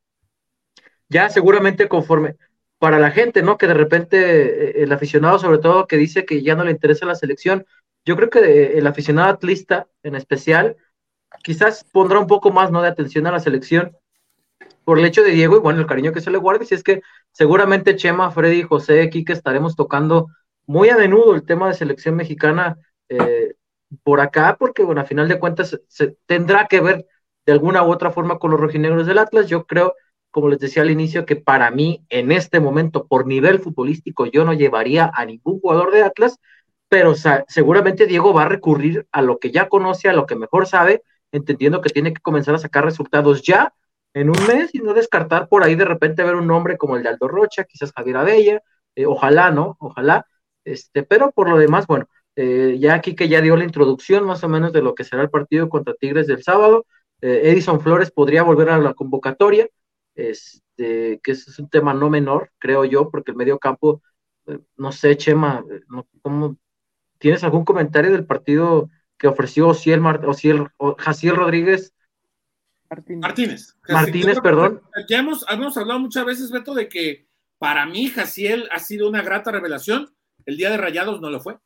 Ya 1.09 1.29
seguramente 1.29 1.89
conforme, 1.89 2.37
para 2.79 2.99
la 2.99 3.11
gente, 3.11 3.43
¿no? 3.43 3.59
Que 3.59 3.67
de 3.67 3.75
repente 3.75 4.81
eh, 4.81 4.83
el 4.83 4.93
aficionado, 4.93 5.39
sobre 5.39 5.59
todo, 5.59 5.87
que 5.87 5.97
dice 5.97 6.25
que 6.25 6.43
ya 6.43 6.55
no 6.55 6.65
le 6.65 6.71
interesa 6.73 7.07
la 7.07 7.15
selección, 7.15 7.67
yo 8.07 8.17
creo 8.17 8.31
que 8.31 8.39
eh, 8.39 8.79
el 8.79 8.87
aficionado 8.87 9.29
atlista 9.29 9.89
en 10.03 10.15
especial, 10.15 10.77
quizás 11.43 11.85
pondrá 11.93 12.19
un 12.19 12.27
poco 12.27 12.51
más, 12.51 12.71
¿no? 12.71 12.81
De 12.81 12.89
atención 12.89 13.27
a 13.27 13.33
la 13.33 13.41
selección 13.41 13.97
por 14.85 14.99
el 14.99 15.05
hecho 15.05 15.23
de 15.23 15.33
Diego 15.33 15.57
y 15.57 15.61
bueno, 15.61 15.81
el 15.81 15.87
cariño 15.87 16.13
que 16.13 16.21
se 16.21 16.31
le 16.31 16.39
guarde, 16.39 16.65
si 16.65 16.75
es 16.75 16.85
que 16.85 17.03
seguramente 17.33 17.97
Chema, 17.97 18.31
Freddy, 18.31 18.63
José, 18.63 19.11
Kike 19.11 19.33
estaremos 19.33 19.75
tocando 19.75 20.29
muy 20.67 20.89
a 20.89 20.97
menudo 20.97 21.35
el 21.35 21.45
tema 21.45 21.69
de 21.69 21.75
selección 21.75 22.15
mexicana 22.15 22.79
eh, 23.09 23.55
por 24.05 24.21
acá, 24.21 24.57
porque 24.59 24.85
bueno, 24.85 25.01
a 25.01 25.05
final 25.05 25.29
de 25.29 25.39
cuentas 25.41 25.81
se 25.89 26.17
tendrá 26.27 26.67
que 26.69 26.81
ver 26.81 27.07
de 27.45 27.53
alguna 27.53 27.83
u 27.85 27.91
otra 27.91 28.11
forma 28.11 28.39
con 28.39 28.53
los 28.53 28.61
rojinegros 28.61 29.07
del 29.07 29.19
Atlas. 29.19 29.49
Yo 29.49 29.67
creo, 29.67 29.95
como 30.31 30.49
les 30.49 30.61
decía 30.61 30.83
al 30.83 30.91
inicio, 30.91 31.27
que 31.27 31.37
para 31.37 31.71
mí 31.71 32.05
en 32.09 32.31
este 32.33 32.61
momento, 32.61 33.07
por 33.07 33.27
nivel 33.27 33.59
futbolístico, 33.59 34.27
yo 34.27 34.45
no 34.45 34.53
llevaría 34.53 35.11
a 35.13 35.25
ningún 35.25 35.61
jugador 35.61 35.93
de 35.93 36.03
Atlas, 36.03 36.39
pero 36.89 37.15
seguramente 37.49 38.07
Diego 38.07 38.33
va 38.33 38.45
a 38.45 38.49
recurrir 38.49 39.07
a 39.13 39.23
lo 39.23 39.39
que 39.39 39.51
ya 39.51 39.69
conoce, 39.69 40.09
a 40.09 40.13
lo 40.13 40.27
que 40.27 40.37
mejor 40.37 40.67
sabe, 40.67 41.03
entendiendo 41.33 41.81
que 41.81 41.91
tiene 41.91 42.15
que 42.15 42.23
comenzar 42.23 42.55
a 42.55 42.59
sacar 42.59 42.85
resultados 42.85 43.43
ya 43.43 43.75
en 44.15 44.31
un 44.31 44.47
mes 44.47 44.75
y 44.75 44.79
no 44.79 44.95
descartar 44.95 45.49
por 45.49 45.63
ahí 45.63 45.75
de 45.75 45.85
repente 45.85 46.23
ver 46.23 46.37
un 46.37 46.47
nombre 46.47 46.79
como 46.79 46.97
el 46.97 47.03
de 47.03 47.11
Aldo 47.11 47.29
Rocha, 47.29 47.65
quizás 47.65 47.93
Javier 47.93 48.17
Abella, 48.17 48.63
eh, 48.95 49.07
ojalá, 49.07 49.51
¿no? 49.51 49.77
Ojalá. 49.81 50.27
Este, 50.65 51.03
pero 51.03 51.33
por 51.33 51.49
lo 51.51 51.59
demás, 51.59 51.87
bueno, 51.87 52.09
eh, 52.37 52.77
ya 52.79 52.95
aquí 52.95 53.15
que 53.17 53.29
ya 53.29 53.41
dio 53.41 53.57
la 53.57 53.65
introducción 53.65 54.25
más 54.25 54.45
o 54.45 54.49
menos 54.49 54.73
de 54.73 54.83
lo 54.83 54.95
que 54.95 55.05
será 55.05 55.23
el 55.23 55.31
partido 55.31 55.69
contra 55.69 55.95
Tigres 55.95 56.27
del 56.27 56.43
sábado, 56.43 56.87
eh, 57.23 57.43
Edison 57.45 57.81
Flores 57.81 58.11
podría 58.11 58.43
volver 58.43 58.71
a 58.71 58.79
la 58.79 58.95
convocatoria, 58.95 59.69
este, 60.15 61.21
que 61.23 61.33
es 61.33 61.59
un 61.59 61.69
tema 61.71 61.95
no 61.95 62.11
menor, 62.11 62.53
creo 62.59 62.85
yo, 62.85 63.11
porque 63.11 63.31
el 63.33 63.37
medio 63.37 63.59
campo, 63.59 64.03
eh, 64.47 64.59
no 64.77 64.93
sé, 64.93 65.17
Chema, 65.17 65.65
no, 65.89 66.07
¿cómo, 66.23 66.57
¿tienes 67.19 67.45
algún 67.45 67.65
comentario 67.65 68.13
del 68.13 68.25
partido 68.27 68.91
que 69.19 69.29
ofreció 69.29 69.69
Ociel, 69.69 70.01
Mar- 70.01 70.23
Ociel- 70.27 70.71
o 70.77 70.97
Jaciel 70.99 71.37
Rodríguez? 71.37 71.95
Martín. 72.91 73.19
Martínez. 73.21 73.77
Martínez, 73.89 74.41
perdón. 74.41 74.83
Ya 75.09 75.19
hemos, 75.19 75.45
hemos 75.51 75.77
hablado 75.77 75.99
muchas 76.01 76.25
veces, 76.25 76.51
Beto, 76.51 76.75
de 76.75 76.89
que 76.89 77.27
para 77.59 77.85
mí 77.87 78.09
Jaciel 78.09 78.69
ha 78.71 78.79
sido 78.79 79.09
una 79.09 79.23
grata 79.23 79.51
revelación. 79.51 80.15
El 80.45 80.57
día 80.57 80.71
de 80.71 80.77
Rayados 80.77 81.21
no 81.21 81.31
lo 81.31 81.41
fue. 81.41 81.59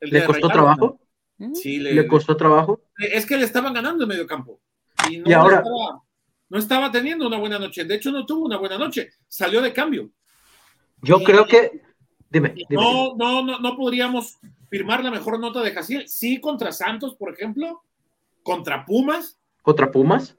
El 0.00 0.10
¿Le 0.10 0.20
costó 0.24 0.48
Rayados, 0.48 0.52
trabajo? 0.52 1.00
No. 1.38 1.54
Sí, 1.54 1.78
le, 1.78 1.92
¿Le 1.94 2.06
costó 2.08 2.36
trabajo? 2.36 2.82
Es 2.96 3.26
que 3.26 3.36
le 3.36 3.44
estaban 3.44 3.74
ganando 3.74 4.04
en 4.04 4.08
medio 4.08 4.26
campo. 4.26 4.60
Y, 5.10 5.18
no 5.18 5.28
Y 5.28 5.32
ahora- 5.34 5.56
estaba, 5.58 6.02
no 6.48 6.58
estaba 6.58 6.90
teniendo 6.90 7.26
una 7.26 7.38
buena 7.38 7.58
noche. 7.58 7.84
De 7.84 7.94
hecho, 7.96 8.10
no 8.10 8.24
tuvo 8.24 8.46
una 8.46 8.56
buena 8.56 8.78
noche. 8.78 9.10
Salió 9.28 9.60
de 9.60 9.72
cambio. 9.72 10.10
Yo 11.02 11.18
Y- 11.20 11.24
creo 11.24 11.46
que, 11.46 11.82
dime, 12.30 12.54
dime. 12.68 12.82
No, 12.82 13.14
no, 13.16 13.42
no, 13.44 13.58
no 13.58 13.76
podríamos 13.76 14.38
firmar 14.70 15.02
la 15.02 15.10
mejor 15.10 15.38
nota 15.40 15.62
de 15.62 15.72
Jaciel. 15.72 16.08
Sí, 16.08 16.40
contra 16.40 16.72
Santos, 16.72 17.14
por 17.16 17.32
ejemplo, 17.32 17.82
contra 18.42 18.84
Pumas, 18.84 19.38
contra 19.62 19.90
Pumas. 19.90 20.36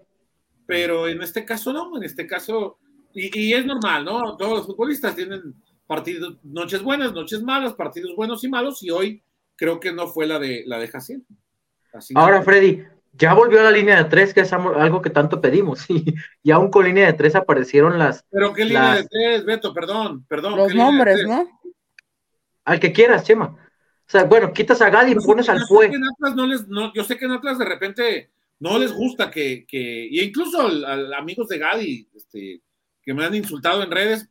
pero 0.65 1.07
en 1.07 1.21
este 1.21 1.45
caso 1.45 1.73
no. 1.73 1.97
En 1.97 2.03
este 2.03 2.27
caso, 2.27 2.77
y, 3.13 3.37
y 3.39 3.53
es 3.53 3.65
normal, 3.65 4.05
¿no? 4.05 4.37
Todos 4.37 4.57
los 4.59 4.65
futbolistas 4.67 5.15
tienen 5.15 5.55
partidos, 5.87 6.37
noches 6.43 6.83
buenas, 6.83 7.13
noches 7.13 7.41
malas, 7.41 7.73
partidos 7.73 8.15
buenos 8.15 8.43
y 8.43 8.49
malos, 8.49 8.83
y 8.83 8.91
hoy 8.91 9.23
creo 9.55 9.79
que 9.79 9.91
no 9.91 10.07
fue 10.07 10.25
la 10.27 10.37
de 10.39 10.63
la 10.67 10.77
de 10.77 10.87
Jaciel. 10.87 11.23
Así 11.93 12.13
que- 12.13 12.19
Ahora, 12.19 12.43
Freddy, 12.43 12.83
ya 13.13 13.33
volvió 13.33 13.59
a 13.59 13.63
la 13.63 13.71
línea 13.71 13.97
de 14.03 14.07
tres, 14.09 14.33
que 14.33 14.41
es 14.41 14.53
algo 14.53 15.01
que 15.01 15.09
tanto 15.09 15.41
pedimos, 15.41 15.85
y, 15.89 16.13
y 16.43 16.51
aún 16.51 16.69
con 16.69 16.85
línea 16.85 17.07
de 17.07 17.13
tres 17.13 17.35
aparecieron 17.35 17.97
las, 17.97 18.23
pero 18.29 18.53
qué 18.53 18.65
línea 18.65 18.81
las- 18.95 19.01
de 19.03 19.07
tres, 19.09 19.45
Beto, 19.45 19.73
perdón, 19.73 20.23
perdón. 20.29 20.55
Los 20.55 20.67
¿qué 20.67 20.73
línea 20.75 20.85
de 20.85 20.93
nombres? 20.93 21.27
¿no? 21.27 21.58
Al 22.69 22.79
que 22.79 22.91
quieras, 22.93 23.23
Chema. 23.23 23.45
O 23.47 24.11
sea, 24.11 24.23
bueno, 24.25 24.51
quitas 24.53 24.81
a 24.81 24.89
Gadi 24.89 25.11
y 25.11 25.15
pones 25.15 25.49
al 25.49 25.59
yo 25.59 25.65
sé 25.65 25.73
Pue. 25.73 25.89
que 25.89 25.95
en 25.95 26.03
Atlas 26.05 26.35
no 26.35 26.47
les, 26.47 26.67
no, 26.67 26.93
yo 26.93 27.03
sé 27.03 27.17
que 27.17 27.25
en 27.25 27.31
Atlas 27.31 27.57
de 27.59 27.65
repente 27.65 28.31
no 28.59 28.77
les 28.79 28.91
gusta 28.93 29.29
que, 29.29 29.65
que 29.67 30.07
y 30.09 30.19
incluso 30.21 30.61
al, 30.61 30.83
al 30.85 31.13
amigos 31.13 31.47
de 31.47 31.57
Gadi, 31.59 32.09
este, 32.15 32.61
que 33.01 33.13
me 33.13 33.25
han 33.25 33.35
insultado 33.35 33.83
en 33.83 33.91
redes, 33.91 34.27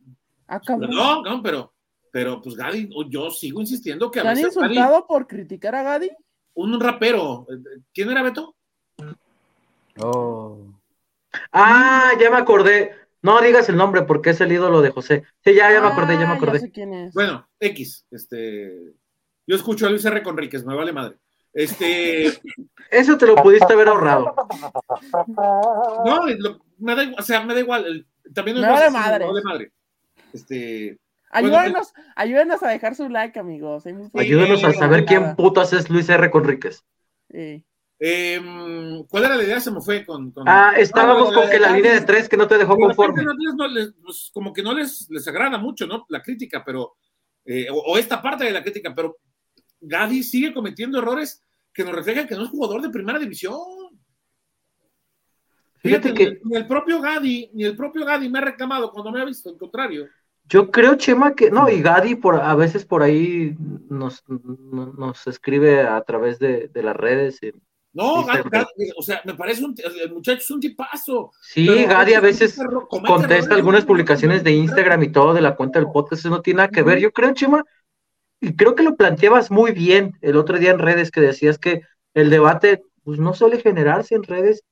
Ah, 0.49 0.61
cabrón. 0.61 0.89
perdón, 0.91 1.23
no, 1.25 1.43
pero, 1.43 1.75
pero 2.11 2.41
pues 2.43 2.57
Gadi, 2.57 2.89
yo 3.09 3.31
sigo 3.31 3.61
insistiendo 3.61 4.11
que 4.11 4.21
a 4.21 4.23
¿Te 4.23 4.29
han 4.31 4.35
veces 4.37 4.55
Gadi, 4.57 4.75
insultado 4.75 5.07
por 5.07 5.27
criticar 5.27 5.75
a 5.75 5.83
Gadi? 5.83 6.11
un 6.55 6.81
rapero, 6.81 7.47
¿quién 7.95 8.11
era 8.11 8.23
Beto? 8.23 8.57
Oh. 10.01 10.59
Ah, 11.53 12.13
ya 12.21 12.31
me 12.31 12.37
acordé. 12.37 12.93
No 13.29 13.41
digas 13.43 13.69
el 13.69 13.77
nombre 13.77 14.03
porque 14.03 14.31
es 14.31 14.41
el 14.41 14.53
ídolo 14.53 14.81
de 14.81 14.91
José. 14.91 15.25
Sí, 15.45 15.55
ya, 15.55 15.71
ya 15.73 15.81
me 15.81 15.89
acordé, 15.89 16.15
ya 16.15 16.21
me 16.27 16.33
Ah, 16.33 16.37
acordé. 16.37 16.61
sé 16.61 16.73
quién 16.73 16.95
es. 16.95 17.13
Bueno, 17.15 17.47
X, 17.61 18.07
este, 18.11 18.95
yo 19.47 19.57
escucho 19.57 19.87
a 19.87 19.91
Luis 19.91 20.05
R. 20.05 20.23
Conríquez, 20.23 20.65
me 20.65 20.75
vale 20.75 20.93
madre. 20.93 21.17
Este, 21.53 22.25
Eso 22.91 23.19
te 23.19 23.27
lo 23.27 23.35
pudiste 23.37 23.73
haber 23.73 23.89
ahorrado. 23.89 24.35
no, 26.05 26.27
lo- 26.27 26.61
me 26.79 26.95
da 26.95 27.03
igual, 27.03 27.21
o 27.21 27.23
sea, 27.23 27.43
me 27.45 27.55
da 27.55 27.61
igual, 27.61 27.87
el- 27.87 28.07
también 28.35 28.61
Me 28.61 28.69
vale 28.69 28.91
madre. 28.91 29.25
me 29.27 29.33
vale 29.33 29.43
madre. 29.45 29.73
Este, 30.33 30.99
Ayúdenos, 31.31 31.93
ayúdenos 32.17 32.63
a 32.63 32.69
dejar 32.69 32.95
su 32.95 33.09
like, 33.11 33.39
amigos. 33.39 33.85
Ayúdenos 34.15 34.65
a 34.65 34.73
saber 34.73 35.05
quién 35.05 35.37
putas 35.37 35.73
es 35.75 35.91
Luis 35.91 36.09
R. 36.09 36.31
Conríquez. 36.31 36.85
Sí. 37.31 37.65
Em, 38.01 39.05
¿Cuál 39.09 39.25
era 39.25 39.37
la 39.37 39.43
idea? 39.43 39.61
Se 39.61 39.71
me 39.73 39.81
fue 39.81 40.07
con. 40.07 40.31
con- 40.31 40.49
Ah, 40.49 40.73
estábamos 40.77 41.31
Ah, 41.33 41.35
con 41.35 41.51
que 41.51 41.59
la 41.59 41.71
línea 41.73 41.91
de 41.93 41.97
Gaby. 41.99 42.07
tres 42.07 42.29
que 42.29 42.37
no 42.37 42.47
te 42.47 42.57
dejó 42.59 42.77
conforme. 42.77 43.25
no 43.25 43.33
les- 43.33 43.55
no 43.55 43.67
les- 43.69 43.93
pues, 44.03 44.31
como 44.33 44.53
que 44.53 44.63
no 44.63 44.73
les, 44.73 45.09
les 45.11 45.27
agrada 45.27 45.59
mucho, 45.59 45.87
¿no? 45.87 46.07
La 46.09 46.23
crítica, 46.23 46.63
pero. 46.65 46.97
eh, 47.45 47.67
o, 47.71 47.77
o 47.77 47.97
esta 47.99 48.21
parte 48.21 48.45
de 48.45 48.51
la 48.53 48.63
crítica, 48.63 48.95
pero 48.95 49.17
Gadi 49.81 50.23
sigue 50.23 50.53
cometiendo 50.53 50.99
errores 50.99 51.43
que 51.73 51.83
nos 51.83 51.95
reflejan 51.95 52.27
que 52.29 52.35
no 52.35 52.43
es 52.45 52.51
jugador 52.51 52.83
de 52.83 52.91
primera 52.91 53.19
división. 53.19 53.57
Fíjate 55.79 56.11
Fíjate, 56.11 56.15
que 56.15 56.41
ni, 56.45 56.57
el 56.57 56.67
propio 56.67 57.01
Gadi, 57.01 57.51
ni 57.55 57.65
el 57.65 57.77
propio 57.77 58.05
Gadi 58.05 58.29
me 58.29 58.39
ha 58.41 58.43
reclamado 58.43 58.91
cuando 58.93 59.11
me 59.13 59.21
ha 59.21 59.25
visto, 59.25 59.49
al 59.49 59.57
contrario. 59.57 60.07
yo 60.51 60.71
creo, 60.71 60.97
Chema, 60.97 61.35
que 61.35 61.51
no, 61.51 61.69
y 61.71 61.81
Gadi 61.81 62.17
por, 62.17 62.35
a 62.41 62.55
veces 62.55 62.85
por 62.85 63.03
ahí 63.03 63.57
nos, 63.89 64.23
no- 64.29 64.93
nos 64.93 65.27
escribe 65.27 65.83
a 65.83 66.01
través 66.03 66.39
de, 66.39 66.69
de 66.69 66.83
las 66.83 66.97
redes. 66.97 67.43
y- 67.43 67.53
No, 67.93 68.23
sí. 68.23 68.29
Gadi, 68.51 68.91
o 68.97 69.03
sea, 69.03 69.23
me 69.25 69.35
parece 69.35 69.65
un, 69.65 69.75
el 70.03 70.13
muchacho 70.13 70.39
es 70.39 70.51
un 70.51 70.61
tipazo. 70.61 71.33
Sí, 71.41 71.67
Gadi 71.67 72.15
a 72.15 72.21
veces 72.21 72.59
contesta 73.07 73.55
algunas 73.55 73.85
publicaciones 73.85 74.45
de 74.45 74.53
Instagram 74.53 75.03
y 75.03 75.09
todo 75.13 75.35
de 75.35 75.41
la 75.41 75.57
cuenta 75.57 75.79
del 75.81 75.91
podcast, 75.91 76.21
eso 76.21 76.31
no 76.31 76.43
tiene 76.43 76.59
nada 76.59 76.69
que 76.69 76.83
ver. 76.83 76.99
Yo 76.99 77.11
creo, 77.13 77.33
Chema, 77.35 77.65
y 78.41 78.55
creo 78.55 78.75
que 78.75 78.83
lo 78.85 78.95
planteabas 78.95 79.51
muy 79.51 79.73
bien 79.73 80.13
el 80.21 80.37
otro 80.37 80.59
día 80.59 80.71
en 80.71 80.79
redes, 80.79 81.11
que 81.11 81.21
decías 81.21 81.59
que 81.59 81.81
el 82.15 82.31
debate 82.31 82.83
pues, 83.03 83.19
no 83.19 83.35
suele 83.35 83.59
generarse 83.59 84.15
en 84.15 84.23
redes, 84.23 84.63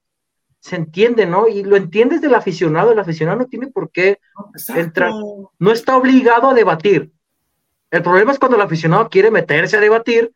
se 0.61 0.77
entiende, 0.77 1.27
¿no? 1.27 1.49
Y 1.49 1.65
lo 1.65 1.77
entiendes 1.77 2.21
del 2.21 2.35
aficionado, 2.35 2.93
el 2.93 2.99
aficionado 2.99 3.39
no 3.39 3.47
tiene 3.47 3.69
por 3.69 3.91
qué, 3.91 4.19
Exacto. 4.55 4.81
entra- 4.83 5.11
no 5.59 5.73
está 5.73 5.97
obligado 5.97 6.51
a 6.51 6.55
debatir. 6.55 7.13
El 7.91 8.03
problema 8.03 8.33
es 8.33 8.39
cuando 8.39 8.57
el 8.57 8.63
aficionado 8.63 9.09
quiere 9.09 9.31
meterse 9.31 9.77
a 9.77 9.81
debatir 9.81 10.33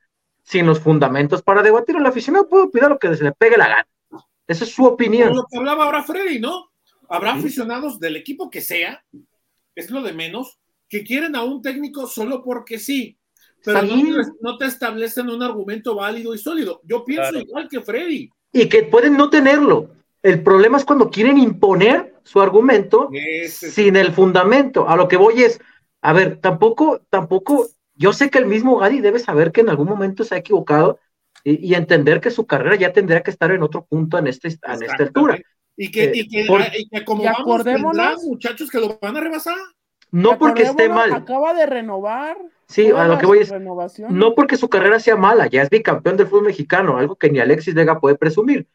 sin 0.51 0.66
los 0.66 0.80
fundamentos 0.80 1.42
para 1.42 1.62
debatir. 1.62 1.94
El 1.96 2.07
aficionado 2.07 2.48
puede 2.48 2.64
opinar 2.64 2.90
lo 2.90 2.98
que 2.98 3.14
se 3.14 3.22
le 3.22 3.32
pegue 3.32 3.57
la 3.57 3.68
gana. 3.68 3.86
Esa 4.48 4.64
es 4.64 4.74
su 4.74 4.84
opinión. 4.84 5.34
lo 5.34 5.46
que 5.48 5.59
hablaba 5.59 5.84
ahora 5.84 6.03
Freddy, 6.03 6.40
¿no? 6.40 6.70
Habrá 7.09 7.34
Sí. 7.34 7.38
aficionados 7.40 8.01
del 8.01 8.16
equipo 8.16 8.51
que 8.51 8.61
sea, 8.61 9.05
es 9.76 9.90
lo 9.90 10.03
de 10.03 10.12
menos, 10.12 10.59
que 10.88 11.05
quieren 11.05 11.36
a 11.36 11.44
un 11.44 11.62
técnico 11.62 12.09
solo 12.09 12.42
porque 12.42 12.78
sí, 12.80 13.16
pero 13.64 13.82
no 13.82 13.94
te, 13.94 14.30
no 14.40 14.57
te 14.59 14.64
establecen 14.66 15.28
un 15.28 15.40
argumento 15.42 15.94
válido 15.94 16.34
y 16.34 16.38
sólido. 16.38 16.80
Yo 16.84 17.05
pienso 17.05 17.30
Claro. 17.30 17.44
igual 17.46 17.68
que 17.68 17.80
Freddy. 17.80 18.30
y 18.53 18.68
que 18.68 18.82
pueden 18.82 19.16
no 19.16 19.30
tenerlo. 19.30 19.90
El 20.22 20.42
problema 20.42 20.78
es 20.78 20.84
cuando 20.84 21.11
quieren 21.11 21.38
imponer 21.38 22.16
su 22.24 22.40
argumento 22.40 23.09
sin 23.46 23.94
el 23.94 24.12
fundamento. 24.12 24.88
A 24.88 24.96
lo 24.96 25.07
que 25.07 25.16
voy 25.16 25.42
es, 25.44 25.61
a 26.03 26.12
ver, 26.12 26.40
tampoco, 26.40 27.01
tampoco, 27.09 27.68
yo 28.01 28.12
sé 28.12 28.30
que 28.30 28.38
el 28.38 28.46
mismo 28.46 28.78
Gadi 28.78 29.01
debe 29.01 29.18
saber 29.18 29.53
que 29.53 29.61
en 29.61 29.68
algún 29.68 29.88
momento 29.88 30.24
se 30.24 30.34
ha 30.34 30.38
equivocado 30.38 30.98
y, 31.44 31.53
y 31.68 31.74
entender 31.74 32.20
que 32.20 32.30
su 32.30 32.46
carrera 32.46 32.76
ya 32.76 32.92
tendría 32.92 33.22
que 33.22 33.30
estar 33.30 33.51
en 33.51 33.62
otro 33.62 33.84
punto 33.84 34.16
en, 34.18 34.26
este, 34.26 34.48
en 34.48 34.82
esta 34.82 35.03
altura. 35.03 35.38
Y 35.76 35.90
que, 35.90 36.05
Eh, 36.05 36.12
y 36.14 36.28
que, 36.28 36.44
por- 36.46 36.62
y 36.76 36.88
que 36.88 37.05
como 37.05 37.22
y 37.22 37.26
vamos, 37.26 38.24
muchachos 38.24 38.70
que 38.70 38.80
lo 38.80 38.98
van 39.01 39.16
a 39.16 39.20
rebasar. 39.20 39.57
No 40.11 40.38
porque 40.38 40.62
esté 40.62 40.88
mal, 40.88 41.12
Acaba 41.12 41.55
de 41.55 41.66
renovar. 41.66 42.36
sí, 42.66 42.90
a 42.90 43.07
lo 43.07 43.16
que 43.18 43.26
voy 43.26 43.38
es, 43.40 43.51
renovaciones. 43.51 44.16
no 44.16 44.34
porque 44.34 44.57
su 44.57 44.68
carrera 44.68 44.98
sea 44.98 45.16
mala, 45.16 45.46
ya 45.46 45.62
es 45.62 45.70
bicampeón 45.70 46.16
del 46.16 46.26
fútbol 46.26 46.46
mexicano, 46.46 46.96
algo 46.98 47.14
que 47.16 47.30
ni 47.30 47.38
Alexis 47.38 47.74
Vega 47.74 48.01
puede 48.01 48.16
presumir. 48.16 48.66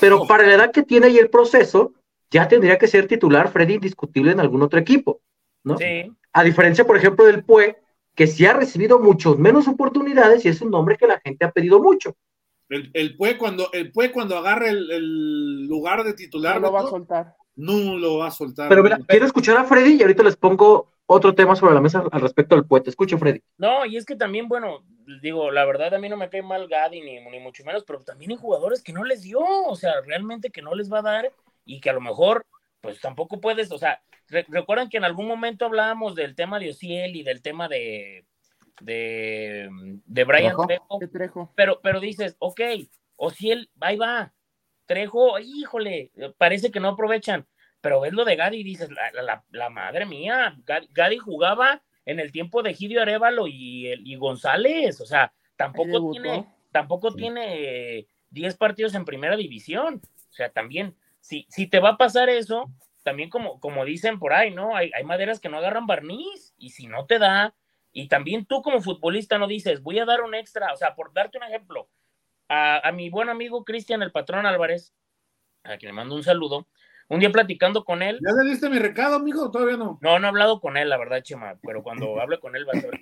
Pero 0.00 0.26
para 0.26 0.46
la 0.46 0.54
edad 0.54 0.70
que 0.72 0.82
tiene 0.82 1.08
y 1.08 1.18
el 1.18 1.30
proceso, 1.30 1.94
ya 2.30 2.46
tendría 2.48 2.78
que 2.78 2.88
ser 2.88 3.06
titular 3.06 3.50
Freddy 3.50 3.74
indiscutible 3.74 4.32
en 4.32 4.40
algún 4.40 4.62
otro 4.62 4.78
equipo, 4.78 5.20
¿no? 5.64 5.78
Sí, 5.78 6.12
A 6.34 6.44
diferencia, 6.44 6.84
por 6.86 6.96
ejemplo, 6.96 7.24
del 7.26 7.42
PUE, 7.44 7.76
que 8.14 8.26
sí 8.26 8.44
ha 8.46 8.52
recibido 8.52 8.98
muchos 8.98 9.38
menos 9.38 9.68
oportunidades 9.68 10.44
y 10.44 10.48
es 10.48 10.60
un 10.60 10.70
nombre 10.70 10.96
que 10.96 11.06
la 11.06 11.20
gente 11.20 11.44
ha 11.44 11.50
pedido 11.52 11.80
mucho. 11.80 12.14
El, 12.68 12.90
el 12.94 13.16
Pue 13.16 13.36
cuando, 13.38 13.70
el 13.72 13.92
Pue 13.92 14.12
cuando 14.12 14.36
agarre 14.36 14.70
el, 14.70 14.90
el 14.90 15.66
lugar 15.66 16.04
de 16.04 16.14
titular, 16.14 16.56
No 16.60 16.68
lo 16.68 16.72
va 16.72 16.80
a 16.80 16.86
soltar. 16.86 17.34
no 17.56 17.96
lo 17.98 18.18
va 18.18 18.28
a 18.28 18.30
soltar. 18.30 18.68
Pero 18.68 18.82
mira, 18.82 18.98
quiero 19.06 19.26
escuchar 19.26 19.56
a 19.58 19.64
Freddy 19.64 19.96
y 19.96 20.02
ahorita 20.02 20.22
les 20.22 20.36
pongo 20.36 20.92
otro 21.06 21.34
tema 21.34 21.54
sobre 21.56 21.74
la 21.74 21.80
mesa 21.82 22.02
al 22.10 22.20
respecto 22.20 22.54
del 22.54 22.64
PUE. 22.64 22.80
Te 22.80 22.90
escucho, 22.90 23.18
Freddy. 23.18 23.42
No, 23.58 23.84
y 23.84 23.96
es 23.98 24.06
que 24.06 24.16
también, 24.16 24.48
bueno, 24.48 24.84
digo, 25.20 25.50
la 25.50 25.64
verdad 25.66 25.92
a 25.94 25.98
mí 25.98 26.08
no 26.08 26.16
me 26.16 26.30
cae 26.30 26.42
mal 26.42 26.68
Gadi, 26.68 27.02
ni, 27.02 27.20
ni 27.30 27.40
mucho 27.40 27.64
menos, 27.64 27.84
pero 27.84 28.00
también 28.00 28.30
hay 28.30 28.36
jugadores 28.38 28.82
que 28.82 28.92
no 28.94 29.04
les 29.04 29.22
dio, 29.22 29.40
o 29.40 29.76
sea, 29.76 29.92
realmente 30.06 30.50
que 30.50 30.62
no 30.62 30.74
les 30.74 30.90
va 30.90 31.00
a 31.00 31.02
dar 31.02 31.32
y 31.66 31.80
que 31.80 31.90
a 31.90 31.92
lo 31.92 32.00
mejor, 32.00 32.46
pues 32.80 33.00
tampoco 33.00 33.40
puedes, 33.40 33.70
o 33.70 33.78
sea, 33.78 34.00
recuerdan 34.48 34.88
que 34.88 34.96
en 34.96 35.04
algún 35.04 35.26
momento 35.26 35.64
hablábamos 35.66 36.14
del 36.14 36.34
tema 36.34 36.58
de 36.58 36.70
Ociel 36.70 37.14
y 37.16 37.22
del 37.22 37.42
tema 37.42 37.68
de, 37.68 38.24
de, 38.80 39.68
de 40.06 40.24
Brian 40.24 40.54
Trejo. 40.56 40.66
Trejo, 40.66 40.98
Qué 41.00 41.08
trejo. 41.08 41.52
pero, 41.54 41.80
pero 41.82 42.00
dices, 42.00 42.36
ok, 42.38 42.60
Ociel, 43.16 43.70
ahí 43.80 43.96
va, 43.96 44.32
Trejo, 44.86 45.38
híjole, 45.38 46.10
parece 46.38 46.70
que 46.70 46.80
no 46.80 46.88
aprovechan, 46.88 47.46
pero 47.80 48.00
ves 48.00 48.12
lo 48.12 48.24
de 48.24 48.36
Gadi 48.36 48.58
y 48.58 48.64
dices, 48.64 48.90
la, 48.90 49.22
la- 49.22 49.44
la 49.50 49.70
madre 49.70 50.06
mía, 50.06 50.56
Gadi, 50.64 50.88
Gadi 50.92 51.18
jugaba 51.18 51.82
en 52.04 52.18
el 52.18 52.32
tiempo 52.32 52.62
de 52.62 52.74
Gidio 52.74 53.00
Arevalo 53.02 53.46
y, 53.46 53.88
el- 53.88 54.06
y 54.06 54.16
González, 54.16 55.00
o 55.00 55.06
sea, 55.06 55.32
tampoco 55.56 56.10
tiene, 56.12 56.46
tampoco 56.72 57.10
Sí. 57.12 57.16
tiene 57.18 57.98
eh, 57.98 58.06
10 58.30 58.56
partidos 58.56 58.94
en 58.94 59.04
primera 59.04 59.36
división, 59.36 60.00
o 60.30 60.32
sea, 60.32 60.50
también, 60.50 60.96
si, 61.20 61.46
si 61.48 61.66
te 61.68 61.78
va 61.78 61.90
a 61.90 61.96
pasar 61.96 62.28
eso, 62.28 62.70
también 63.02 63.30
como, 63.30 63.60
como 63.60 63.84
dicen 63.84 64.18
por 64.18 64.32
ahí, 64.32 64.50
¿no? 64.52 64.76
Hay, 64.76 64.90
hay 64.94 65.04
maderas 65.04 65.40
que 65.40 65.48
no 65.48 65.58
agarran 65.58 65.86
barniz, 65.86 66.54
y 66.56 66.70
si 66.70 66.86
no 66.86 67.06
te 67.06 67.18
da, 67.18 67.54
y 67.92 68.08
también 68.08 68.46
tú 68.46 68.62
como 68.62 68.80
futbolista 68.80 69.38
no 69.38 69.46
dices, 69.46 69.82
voy 69.82 69.98
a 69.98 70.04
dar 70.04 70.22
un 70.22 70.34
extra, 70.34 70.72
o 70.72 70.76
sea, 70.76 70.94
por 70.94 71.12
darte 71.12 71.38
un 71.38 71.44
ejemplo, 71.44 71.88
a, 72.48 72.86
a 72.86 72.92
mi 72.92 73.10
buen 73.10 73.28
amigo 73.28 73.64
Cristian, 73.64 74.02
el 74.02 74.12
patrón 74.12 74.46
Álvarez, 74.46 74.94
a 75.64 75.76
quien 75.76 75.90
le 75.90 75.92
mando 75.92 76.14
un 76.14 76.22
saludo, 76.22 76.66
un 77.08 77.20
día 77.20 77.30
platicando 77.30 77.84
con 77.84 78.02
él, 78.02 78.18
¿Ya 78.24 78.42
le 78.42 78.50
diste 78.50 78.70
mi 78.70 78.78
recado, 78.78 79.16
amigo? 79.16 79.50
Todavía 79.50 79.76
no. 79.76 79.98
no, 80.00 80.18
no 80.18 80.26
he 80.26 80.28
hablado 80.28 80.60
con 80.60 80.76
él, 80.76 80.88
la 80.88 80.96
verdad, 80.96 81.22
Chema, 81.22 81.58
pero 81.62 81.82
cuando 81.82 82.20
hable 82.20 82.40
con 82.40 82.56
él 82.56 82.66
va 82.66 82.72
a 82.78 82.80
ser. 82.80 83.00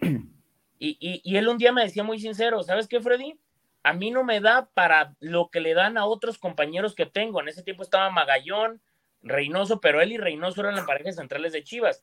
Y, 0.83 0.97
y, 0.99 1.21
y 1.23 1.37
él 1.37 1.47
un 1.49 1.59
día 1.59 1.73
me 1.73 1.83
decía 1.83 2.03
muy 2.03 2.19
sincero, 2.19 2.63
¿sabes 2.63 2.89
qué, 2.89 3.01
Freddy? 3.01 3.39
A 3.83 3.93
mí 3.93 4.11
no 4.11 4.25
me 4.25 4.41
da 4.41 4.71
para 4.73 5.15
lo 5.21 5.51
que 5.51 5.61
le 5.61 5.75
dan 5.75 5.99
a 5.99 6.07
otros 6.07 6.39
compañeros 6.39 6.95
que 6.95 7.07
tengo. 7.07 7.41
En 7.41 7.49
ese 7.49 7.63
tiempo 7.63 7.83
estaba 7.83 8.11
Magallón, 8.11 8.81
Reynoso, 9.23 9.81
pero 9.81 10.01
él 10.01 10.13
y 10.13 10.17
Reynoso 10.17 10.61
eran 10.61 10.75
las 10.77 10.87
parejas 10.87 11.17
centrales 11.17 11.53
de 11.53 11.63
Chivas. 11.63 12.03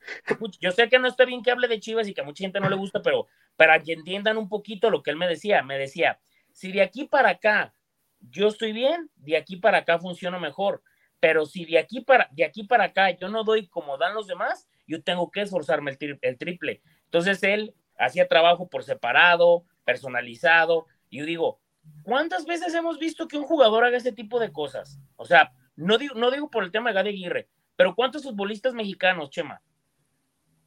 Yo 0.59 0.72
sé 0.72 0.88
que 0.89 0.99
no 0.99 1.07
está 1.07 1.26
bien 1.26 1.41
que 1.41 1.51
hable 1.51 1.68
de 1.68 1.80
Chivas 1.80 2.07
y 2.07 2.13
que 2.13 2.22
a 2.22 2.24
mucha 2.24 2.43
gente 2.43 2.59
no 2.59 2.70
le 2.70 2.76
gusta, 2.76 3.01
pero 3.01 3.28
para 3.55 3.82
que 3.82 3.93
entiendan 3.93 4.38
un 4.38 4.49
poquito 4.49 4.89
lo 4.89 5.01
que 5.01 5.11
él 5.11 5.18
me 5.18 5.28
decía, 5.28 5.63
me 5.63 5.78
decía, 5.78 6.20
si 6.51 6.72
de 6.72 6.82
aquí 6.82 7.05
para 7.05 7.30
acá 7.30 7.74
yo 8.20 8.47
estoy 8.47 8.72
bien, 8.72 9.09
de 9.15 9.38
aquí 9.38 9.57
para 9.57 9.80
acá 9.80 9.99
funciono 9.99 10.39
mejor. 10.39 10.84
Pero 11.20 11.47
si 11.47 11.65
de 11.65 11.80
aquí 11.80 12.01
para, 12.01 12.30
de 12.32 12.45
aquí 12.45 12.63
para 12.63 12.86
acá 12.86 13.09
yo 13.09 13.28
no 13.30 13.43
doy 13.43 13.68
como 13.68 13.97
dan 13.97 14.13
los 14.13 14.28
demás, 14.28 14.68
yo 14.86 15.01
tengo 15.01 15.32
que 15.32 15.41
esforzarme 15.41 15.89
el, 15.91 15.97
tri- 15.97 16.20
el 16.22 16.38
triple. 16.38 16.82
Entonces 17.05 17.41
él 17.41 17.74
hacía 17.97 18.28
trabajo 18.28 18.70
por 18.70 18.84
separado, 18.84 19.65
personalizado, 19.84 20.86
y 21.09 21.18
yo 21.20 21.26
digo, 21.26 21.59
¿cuántas 22.03 22.45
veces 22.45 22.76
hemos 22.76 22.99
visto 22.99 23.28
que 23.28 23.38
un 23.38 23.45
jugador 23.45 23.84
haga 23.84 23.97
ese 23.97 24.11
tipo 24.11 24.39
de 24.39 24.51
cosas? 24.51 24.99
O 25.15 25.26
sea, 25.26 25.51
no 25.78 25.97
digo, 25.97 26.13
no 26.15 26.30
digo 26.32 26.49
por 26.51 26.63
el 26.65 26.71
tema 26.71 26.89
de 26.89 26.95
Gade 26.95 27.09
Aguirre, 27.11 27.47
pero 27.78 27.95
¿cuántos 27.95 28.23
futbolistas 28.23 28.73
mexicanos, 28.73 29.30
Chema? 29.30 29.61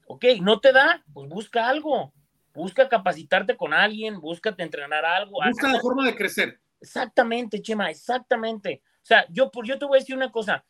Ok, 0.06 0.24
no 0.40 0.58
te 0.60 0.72
da, 0.72 1.04
pues 1.12 1.28
busca 1.28 1.68
algo, 1.68 2.12
busca 2.54 2.88
capacitarte 2.88 3.56
con 3.56 3.72
alguien, 3.74 4.20
búscate 4.20 4.62
entrenar 4.62 5.04
algo. 5.04 5.38
Busca 5.46 5.68
la 5.70 5.78
forma 5.80 6.04
de 6.06 6.16
crecer. 6.16 6.58
Exactamente, 6.80 7.60
Chema, 7.62 7.90
exactamente. 7.90 8.82
O 9.02 9.06
sea, 9.06 9.26
yo, 9.28 9.50
por- 9.50 9.66
yo 9.66 9.78
te 9.78 9.84
voy 9.84 9.98
a 9.98 10.00
decir 10.00 10.16
una 10.16 10.32
cosa. 10.32 10.64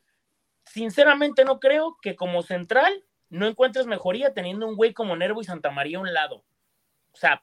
Sinceramente 0.64 1.44
no 1.44 1.58
creo 1.58 1.96
que 2.02 2.16
como 2.16 2.42
central 2.42 3.04
no 3.30 3.46
encuentres 3.46 3.86
mejoría 3.86 4.34
teniendo 4.34 4.66
un 4.66 4.76
güey 4.76 4.92
como 4.92 5.16
Nervo 5.16 5.40
y 5.40 5.44
Santa 5.44 5.70
María 5.70 5.98
a 5.98 6.00
un 6.02 6.12
lado. 6.12 6.44
O 7.12 7.16
sea, 7.16 7.42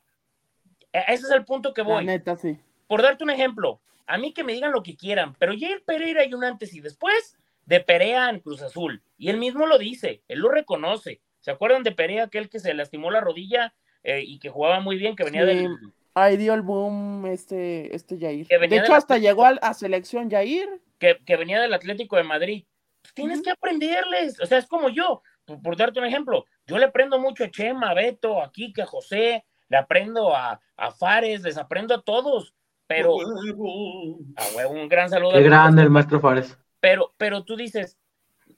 e- 0.93 1.03
ese 1.07 1.25
es 1.25 1.31
el 1.31 1.45
punto 1.45 1.73
que 1.73 1.81
La 1.81 1.87
voy. 1.87 2.05
neta, 2.05 2.35
sí. 2.37 2.59
Por 2.87 3.01
darte 3.01 3.23
un 3.23 3.29
ejemplo, 3.31 3.81
a 4.07 4.17
mí 4.17 4.33
que 4.33 4.43
me 4.43 4.53
digan 4.53 4.71
lo 4.71 4.83
que 4.83 4.95
quieran, 4.95 5.35
pero 5.37 5.53
Jair 5.57 5.83
Pereira 5.85 6.21
hay 6.21 6.33
un 6.33 6.43
antes 6.43 6.73
y 6.73 6.79
después 6.81 7.37
de 7.65 7.81
Perea 7.81 8.29
en 8.29 8.39
Cruz 8.39 8.61
Azul. 8.61 9.03
Y 9.17 9.29
él 9.29 9.37
mismo 9.37 9.65
lo 9.67 9.77
dice, 9.77 10.23
él 10.27 10.39
lo 10.39 10.49
reconoce. 10.49 11.21
¿Se 11.39 11.51
acuerdan 11.51 11.83
de 11.83 11.91
Perea, 11.91 12.23
aquel 12.23 12.49
que 12.49 12.59
se 12.59 12.73
lastimó 12.73 13.11
la 13.11 13.21
rodilla 13.21 13.73
eh, 14.03 14.23
y 14.25 14.39
que 14.39 14.49
jugaba 14.49 14.79
muy 14.79 14.97
bien, 14.97 15.15
que 15.15 15.23
venía 15.23 15.41
Sí. 15.41 15.47
del, 15.47 15.77
Ahí 16.13 16.35
dio 16.37 16.55
el 16.55 16.63
boom 16.63 17.27
este, 17.27 17.95
este 17.95 18.17
Jair. 18.19 18.47
De 18.47 18.77
hecho, 18.77 18.95
hasta 18.95 19.19
llegó 19.19 19.45
a, 19.45 19.73
selección 19.75 20.31
Jair. 20.31 20.67
que, 20.97 21.19
que 21.23 21.35
venía 21.35 21.61
del 21.61 21.73
Atlético 21.75 22.15
de 22.17 22.23
Madrid. 22.23 22.65
Pues 23.03 23.13
tienes 23.13 23.41
que 23.43 23.51
aprenderles. 23.51 24.39
O 24.41 24.45
sea, 24.47 24.57
es 24.57 24.65
como 24.65 24.89
yo. 24.89 25.21
Por, 25.45 25.61
por 25.61 25.77
darte 25.77 25.99
un 25.99 26.05
ejemplo, 26.05 26.45
yo 26.65 26.77
le 26.79 26.85
aprendo 26.85 27.19
mucho 27.19 27.43
a 27.43 27.51
Chema, 27.51 27.91
a 27.91 27.93
Beto, 27.93 28.41
a 28.41 28.51
Kike, 28.51 28.81
a 28.81 28.85
José, 28.87 29.45
le 29.69 29.77
aprendo 29.77 30.35
a, 30.35 30.59
a 30.75 30.91
Fares, 30.91 31.43
les 31.43 31.57
aprendo 31.57 31.93
a 31.93 32.01
todos. 32.01 32.53
Pero, 32.87 33.17
a 33.19 34.55
huevo, 34.55 34.73
un 34.73 34.87
gran 34.87 35.09
saludo. 35.09 35.33
Qué 35.33 35.43
grande 35.43 35.81
el 35.81 35.89
maestro 35.89 36.21
Fares. 36.21 36.57
Pero, 36.79 37.13
pero 37.17 37.43
tú 37.43 37.55
dices, 37.57 37.97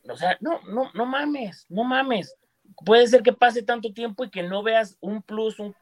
o 0.08 0.16
sea, 0.16 0.38
no, 0.40 0.62
no, 0.68 0.92
no 0.94 1.06
mames, 1.06 1.66
no 1.70 1.84
mames. 1.84 2.36
puede 2.86 3.08
ser 3.08 3.24
que 3.24 3.34
pase 3.34 3.64
tanto 3.64 3.92
tiempo 3.92 4.24
y 4.24 4.30
que 4.30 4.44
no 4.44 4.64
veas 4.64 4.98
un 5.00 5.22
plus, 5.24 5.60
un... 5.60 5.76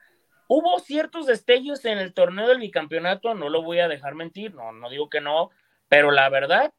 Hubo 0.47 0.79
ciertos 0.79 1.25
destellos 1.25 1.83
en 1.83 1.97
el 1.97 2.13
torneo 2.13 2.47
del 2.47 2.59
bicampeonato, 2.59 3.33
no 3.33 3.49
lo 3.49 3.63
voy 3.63 3.79
a 3.79 3.89
dejar 3.89 4.15
mentir, 4.15 4.55
no, 4.55 4.71
no 4.71 4.89
digo 4.89 5.09
que 5.09 5.19
no, 5.19 5.49
pero 5.89 6.11
la 6.11 6.29
verdad, 6.29 6.73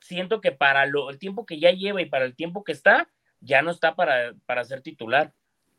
siento 0.00 0.40
que 0.40 0.50
para 0.50 0.86
lo, 0.86 1.08
el 1.08 1.20
tiempo 1.20 1.46
que 1.46 1.60
ya 1.60 1.70
lleva 1.70 2.02
y 2.02 2.06
para 2.06 2.24
el 2.24 2.34
tiempo 2.34 2.64
que 2.64 2.72
está, 2.72 3.08
ya 3.38 3.62
no 3.62 3.70
está 3.70 3.94
para, 3.94 4.34
para 4.44 4.64
ser 4.64 4.82
titular. 4.82 5.32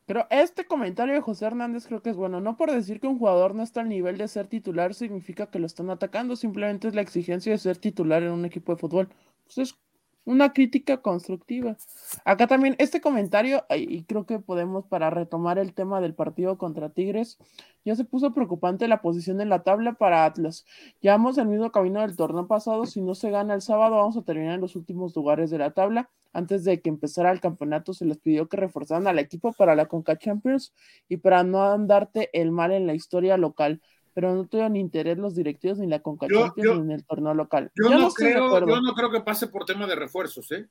Pero 0.05 0.27
este 0.29 0.65
comentario 0.65 1.13
de 1.13 1.21
José 1.21 1.45
Hernández 1.45 1.87
creo 1.87 2.01
que 2.01 2.09
es 2.09 2.15
bueno. 2.15 2.41
No 2.41 2.57
por 2.57 2.71
decir 2.71 2.99
que 2.99 3.07
un 3.07 3.17
jugador 3.19 3.55
no 3.55 3.63
está 3.63 3.81
al 3.81 3.89
nivel 3.89 4.17
de 4.17 4.27
ser 4.27 4.47
titular 4.47 4.93
significa 4.93 5.49
que 5.49 5.59
lo 5.59 5.65
están 5.65 5.89
atacando. 5.89 6.35
Simplemente 6.35 6.87
es 6.87 6.95
la 6.95 7.01
exigencia 7.01 7.51
de 7.51 7.57
ser 7.57 7.77
titular 7.77 8.23
en 8.23 8.31
un 8.31 8.45
equipo 8.45 8.73
de 8.73 8.79
fútbol. 8.79 9.09
Pues 9.45 9.57
es 9.59 9.79
una 10.25 10.53
crítica 10.53 11.01
constructiva. 11.01 11.77
Acá 12.25 12.47
también 12.47 12.75
este 12.79 13.01
comentario, 13.01 13.65
y 13.69 14.03
creo 14.03 14.25
que 14.25 14.39
podemos 14.39 14.85
para 14.85 15.09
retomar 15.09 15.59
el 15.59 15.73
tema 15.73 16.01
del 16.01 16.13
partido 16.13 16.57
contra 16.57 16.89
Tigres, 16.89 17.37
ya 17.85 17.95
se 17.95 18.05
puso 18.05 18.33
preocupante 18.33 18.87
la 18.87 19.01
posición 19.01 19.41
en 19.41 19.49
la 19.49 19.63
tabla 19.63 19.93
para 19.93 20.25
Atlas. 20.25 20.65
Llevamos 21.01 21.37
el 21.37 21.47
mismo 21.47 21.71
camino 21.71 22.01
del 22.01 22.15
torneo 22.15 22.47
pasado. 22.47 22.85
Si 22.85 23.01
no 23.01 23.15
se 23.15 23.29
gana 23.29 23.53
el 23.53 23.61
sábado, 23.61 23.97
vamos 23.97 24.17
a 24.17 24.21
terminar 24.21 24.55
en 24.55 24.61
los 24.61 24.75
últimos 24.75 25.15
lugares 25.15 25.49
de 25.49 25.57
la 25.57 25.71
tabla 25.71 26.09
antes 26.33 26.63
de 26.63 26.81
que 26.81 26.89
empezara 26.89 27.31
el 27.31 27.39
campeonato, 27.39 27.93
se 27.93 28.05
les 28.05 28.17
pidió 28.17 28.49
que 28.49 28.57
reforzaran 28.57 29.07
al 29.07 29.19
equipo 29.19 29.53
para 29.53 29.75
la 29.75 29.85
Conca 29.85 30.17
Champions 30.17 30.73
y 31.07 31.17
para 31.17 31.43
no 31.43 31.63
andarte 31.63 32.29
el 32.33 32.51
mal 32.51 32.71
en 32.71 32.87
la 32.87 32.95
historia 32.95 33.37
local. 33.37 33.81
Pero 34.13 34.35
no 34.35 34.45
tuvieron 34.45 34.75
interés 34.75 35.17
los 35.17 35.35
directivos 35.35 35.79
ni 35.79 35.87
la 35.87 35.99
Conca 35.99 36.27
Champions 36.27 36.79
ni 36.79 36.85
en 36.85 36.91
el 36.91 37.05
torneo 37.05 37.33
local. 37.33 37.71
Yo, 37.75 37.89
no, 37.89 38.11
creo, 38.11 38.59
yo 38.59 38.81
no 38.81 38.93
creo 38.93 39.11
que 39.11 39.21
pase 39.21 39.47
por 39.47 39.65
tema 39.65 39.87
de 39.87 39.95
refuerzos, 39.95 40.51
¿eh? 40.51 40.67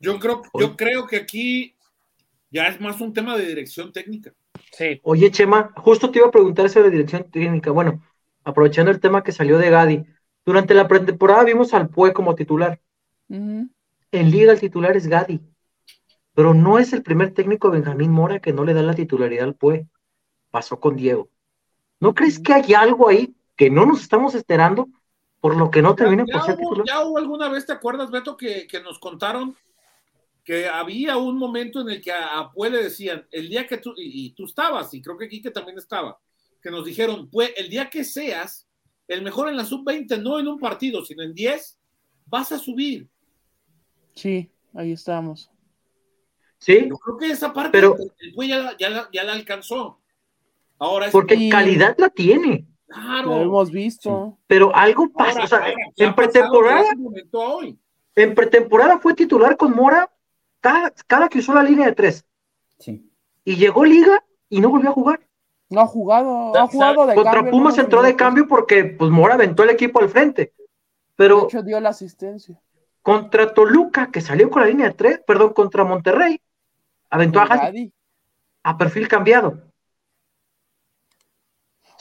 Yo 0.00 0.18
creo, 0.18 0.42
yo 0.58 0.76
creo 0.76 1.06
que 1.06 1.16
aquí 1.16 1.76
ya 2.50 2.66
es 2.68 2.80
más 2.80 3.00
un 3.00 3.12
tema 3.12 3.36
de 3.36 3.46
dirección 3.46 3.92
técnica. 3.92 4.32
Sí. 4.72 5.00
Oye, 5.04 5.30
Chema, 5.30 5.72
justo 5.76 6.10
te 6.10 6.18
iba 6.18 6.28
a 6.28 6.32
preguntar 6.32 6.68
sobre 6.68 6.90
dirección 6.90 7.30
técnica. 7.30 7.70
Bueno, 7.70 8.02
aprovechando 8.44 8.90
el 8.90 9.00
tema 9.00 9.22
que 9.22 9.32
salió 9.32 9.58
de 9.58 9.70
Gadi, 9.70 10.04
durante 10.44 10.74
la 10.74 10.88
pretemporada 10.88 11.44
vimos 11.44 11.72
al 11.72 11.88
PUE 11.88 12.12
como 12.12 12.34
titular. 12.34 12.80
En 13.28 13.70
Liga 14.10 14.52
el 14.52 14.60
titular 14.60 14.96
es 14.96 15.06
Gadi, 15.06 15.40
pero 16.34 16.52
no 16.52 16.78
es 16.78 16.92
el 16.92 17.02
primer 17.02 17.32
técnico 17.32 17.70
Benjamín 17.70 18.10
Mora 18.10 18.40
que 18.40 18.52
no 18.52 18.64
le 18.64 18.74
da 18.74 18.82
la 18.82 18.94
titularidad 18.94 19.44
al 19.44 19.54
PUE. 19.54 19.86
Pasó 20.50 20.80
con 20.80 20.96
Diego. 20.96 21.30
¿No 22.02 22.16
crees 22.16 22.40
que 22.40 22.52
hay 22.52 22.74
algo 22.74 23.08
ahí 23.08 23.32
que 23.56 23.70
no 23.70 23.86
nos 23.86 24.02
estamos 24.02 24.34
esperando 24.34 24.88
por 25.38 25.56
lo 25.56 25.70
que 25.70 25.82
no 25.82 25.94
termina 25.94 26.24
por 26.24 26.44
ser 26.44 26.56
titular? 26.56 26.84
¿Ya 26.84 27.04
hubo 27.04 27.16
alguna 27.16 27.48
vez, 27.48 27.64
te 27.64 27.72
acuerdas, 27.72 28.10
Beto, 28.10 28.36
que, 28.36 28.66
nos 28.82 28.98
contaron 28.98 29.56
que 30.42 30.66
había 30.66 31.16
un 31.16 31.38
momento 31.38 31.80
en 31.80 31.90
el 31.90 32.02
que 32.02 32.10
a, 32.10 32.50
Pue 32.52 32.70
le 32.70 32.82
decían, 32.82 33.24
el 33.30 33.48
día 33.48 33.68
que 33.68 33.78
tú, 33.78 33.94
y, 33.96 34.32
tú 34.32 34.46
estabas, 34.46 34.92
y 34.94 35.00
creo 35.00 35.16
que 35.16 35.28
Quique 35.28 35.52
también 35.52 35.78
estaba, 35.78 36.18
que 36.60 36.72
nos 36.72 36.84
dijeron, 36.84 37.30
pues 37.30 37.52
el 37.56 37.68
día 37.68 37.88
que 37.88 38.02
seas 38.02 38.66
el 39.06 39.22
mejor 39.22 39.48
en 39.48 39.56
la 39.56 39.64
sub-20, 39.64 40.20
no 40.20 40.40
en 40.40 40.48
un 40.48 40.58
partido, 40.58 41.04
sino 41.04 41.22
en 41.22 41.32
10, 41.32 41.78
vas 42.26 42.50
a 42.50 42.58
subir. 42.58 43.08
Sí, 44.16 44.50
ahí 44.74 44.90
estamos. 44.90 45.52
Sí. 46.58 46.88
Yo 46.88 46.96
creo 46.96 47.16
que 47.16 47.30
esa 47.30 47.52
parte 47.52 47.70
pero, 47.70 47.96
ya, 48.44 48.76
ya, 48.76 49.22
la 49.22 49.32
alcanzó. 49.34 50.01
Ahora 50.82 51.06
porque 51.12 51.48
calidad 51.48 51.94
la 51.96 52.08
tiene. 52.08 52.66
Claro. 52.88 53.28
Lo 53.28 53.42
hemos 53.42 53.70
visto. 53.70 54.36
Pero 54.48 54.74
algo 54.74 55.12
pasa. 55.12 55.44
o 55.44 55.46
sea, 55.46 55.62
en 55.96 56.12
pretemporada. 56.12 56.90
En 58.16 58.34
pretemporada 58.34 58.98
fue 58.98 59.14
titular 59.14 59.56
con 59.56 59.76
Mora 59.76 60.10
cada, 60.60 60.92
cada, 61.06 61.28
que 61.28 61.38
usó 61.38 61.54
la 61.54 61.62
línea 61.62 61.86
de 61.86 61.92
tres. 61.92 62.26
Sí. 62.80 63.08
Y 63.44 63.54
llegó 63.54 63.84
Liga 63.84 64.24
y 64.48 64.60
no 64.60 64.70
volvió 64.70 64.90
a 64.90 64.92
jugar. 64.92 65.20
No 65.70 65.82
ha 65.82 65.86
jugado, 65.86 66.56
ha 66.56 66.66
jugado 66.66 67.06
de 67.06 67.14
Contra 67.14 67.48
Pumas 67.48 67.78
entró 67.78 68.02
de 68.02 68.16
cambio 68.16 68.48
porque 68.48 68.84
pues 68.84 69.08
Mora 69.08 69.34
aventó 69.34 69.62
el 69.62 69.70
equipo 69.70 70.00
al 70.00 70.08
frente. 70.08 70.52
Pero. 71.14 71.42
De 71.42 71.44
hecho, 71.44 71.62
dio 71.62 71.78
la 71.78 71.90
asistencia. 71.90 72.60
Contra 73.02 73.54
Toluca, 73.54 74.10
que 74.10 74.20
salió 74.20 74.50
con 74.50 74.62
la 74.62 74.68
línea 74.68 74.88
de 74.88 74.94
tres, 74.94 75.20
perdón, 75.24 75.52
contra 75.52 75.84
Monterrey, 75.84 76.40
aventó 77.08 77.38
a 77.38 77.46
Gadi 77.46 77.92
a 78.64 78.76
perfil 78.76 79.06
cambiado. 79.06 79.71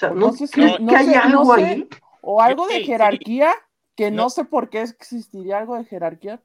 O 0.01 0.07
sea, 0.07 0.09
no, 0.11 0.33
sé 0.33 0.47
que 0.47 0.95
hay 0.95 1.13
algo 1.13 1.53
ahí. 1.53 1.87
O 2.21 2.41
algo 2.41 2.67
de 2.67 2.83
jerarquía, 2.83 3.51
que 3.95 4.09
no. 4.09 4.29
sé 4.29 4.45
por 4.45 4.69
qué 4.69 4.81
existiría 4.81 5.59
algo 5.59 5.77
de 5.77 5.85
jerarquía. 5.85 6.41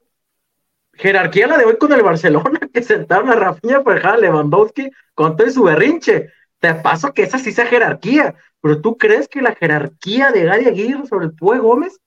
Jerarquía 0.93 1.47
la 1.47 1.57
de 1.57 1.65
hoy 1.65 1.77
con 1.77 1.91
el 1.91 2.03
Barcelona, 2.03 2.59
que 2.73 2.83
sentaron 2.83 3.29
a 3.29 3.35
Rafinha 3.35 3.83
por 3.83 3.95
dejar 3.95 4.15
a 4.15 4.17
Lewandowski 4.17 4.91
con 5.15 5.35
todo 5.35 5.49
su 5.49 5.63
berrinche. 5.63 6.29
Te 6.59 6.75
paso 6.75 7.13
que 7.13 7.23
esa 7.23 7.39
sí 7.39 7.51
sea 7.51 7.65
jerarquía, 7.65 8.35
pero 8.61 8.81
¿tú 8.81 8.97
crees 8.97 9.27
que 9.27 9.41
la 9.41 9.55
jerarquía 9.55 10.31
de 10.31 10.43
Gadi 10.43 10.65
Aguirre 10.65 11.07
sobre 11.07 11.27
el 11.27 11.33
Pue 11.33 11.59
Gómez? 11.59 11.99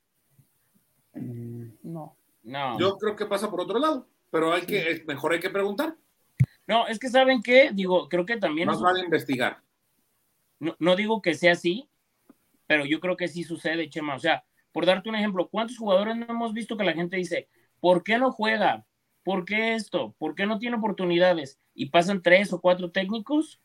No. 1.13 2.79
Yo 2.79 2.97
creo 2.97 3.15
que 3.15 3.25
pasa 3.25 3.49
por 3.49 3.61
otro 3.61 3.77
lado, 3.77 4.07
pero 4.29 4.53
hay 4.53 4.63
que, 4.63 5.03
mejor 5.05 5.33
hay 5.33 5.39
que 5.39 5.49
preguntar. 5.49 5.95
No, 6.67 6.87
es 6.87 6.97
que 6.97 7.09
saben 7.09 7.41
qué, 7.41 7.71
digo, 7.73 8.07
creo 8.07 8.25
que 8.25 8.37
también. 8.37 8.67
Más 8.67 8.81
vale 8.81 9.03
investigar. 9.03 9.61
No, 10.61 10.77
no 10.79 10.95
digo 10.95 11.21
que 11.21 11.33
sea 11.33 11.51
así, 11.51 11.89
pero 12.67 12.85
yo 12.85 13.01
creo 13.01 13.17
que 13.17 13.27
sí 13.27 13.43
sucede, 13.43 13.89
Chema. 13.89 14.15
O 14.15 14.19
sea, 14.19 14.45
por 14.71 14.85
darte 14.85 15.09
un 15.09 15.15
ejemplo, 15.15 15.49
¿cuántos 15.49 15.77
jugadores 15.77 16.15
no 16.15 16.25
hemos 16.29 16.53
visto 16.53 16.77
que 16.77 16.85
la 16.85 16.93
gente 16.93 17.17
dice, 17.17 17.49
¿por 17.81 18.03
qué 18.03 18.17
no 18.17 18.31
juega? 18.31 18.85
¿Por 19.23 19.43
qué 19.43 19.75
esto? 19.75 20.15
¿Por 20.17 20.35
qué 20.35 20.45
no 20.45 20.57
tiene 20.57 20.77
oportunidades? 20.77 21.59
Y 21.73 21.87
pasan 21.87 22.21
tres 22.21 22.53
o 22.53 22.61
cuatro 22.61 22.91
técnicos 22.91 23.59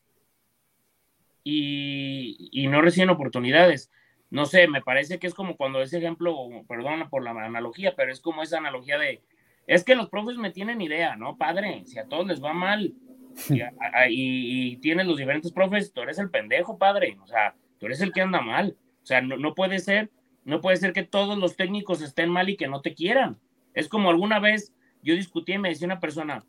y, 1.44 2.49
y 2.51 2.66
no 2.66 2.82
reciben 2.82 3.11
oportunidades 3.11 3.92
no 4.30 4.47
sé, 4.47 4.68
me 4.68 4.82
parece 4.82 5.18
que 5.18 5.26
es 5.26 5.34
como 5.34 5.57
cuando 5.57 5.80
ese 5.80 5.99
ejemplo, 5.99 6.34
perdona 6.68 7.09
por 7.09 7.22
la 7.22 7.30
analogía, 7.30 7.94
pero 7.97 8.12
es 8.12 8.20
como 8.20 8.42
esa 8.42 8.59
analogía 8.59 8.99
de, 8.99 9.22
es 9.66 9.84
que 9.84 9.94
los 9.94 10.09
profes 10.09 10.36
me 10.36 10.51
tienen 10.51 10.80
idea, 10.80 11.16
¿no, 11.16 11.36
padre? 11.36 11.84
Si 11.86 11.99
a 11.99 12.07
todos 12.07 12.26
les 12.26 12.42
va 12.42 12.53
mal 12.53 12.92
y, 14.09 14.76
tienes 14.78 15.07
los 15.07 15.16
diferentes 15.16 15.53
profes, 15.53 15.93
tú 15.93 16.03
eres 16.03 16.18
el 16.18 16.30
pendejo, 16.30 16.78
padre, 16.78 17.18
o 17.22 17.26
sea, 17.26 17.55
tú 17.78 17.87
eres 17.87 18.01
el 18.01 18.12
que 18.12 18.22
anda 18.22 18.41
mal, 18.41 18.76
o 19.03 19.07
sea, 19.07 19.20
no, 19.20 19.55
puede 19.55 19.78
ser, 19.78 20.11
no 20.45 20.61
puede 20.61 20.76
ser 20.76 20.93
que 20.93 21.03
todos 21.03 21.39
los 21.39 21.57
técnicos 21.57 22.03
estén 22.03 22.30
mal 22.30 22.49
y 22.49 22.57
que 22.57 22.68
no 22.68 22.80
te 22.80 22.95
quieran. 22.95 23.39
Es 23.74 23.89
como 23.89 24.11
alguna 24.11 24.41
vez 24.41 24.74
yo 25.03 25.14
discutí 25.14 25.53
y 25.53 25.59
me 25.59 25.68
decía 25.68 25.87
una 25.87 26.01
persona, 26.01 26.45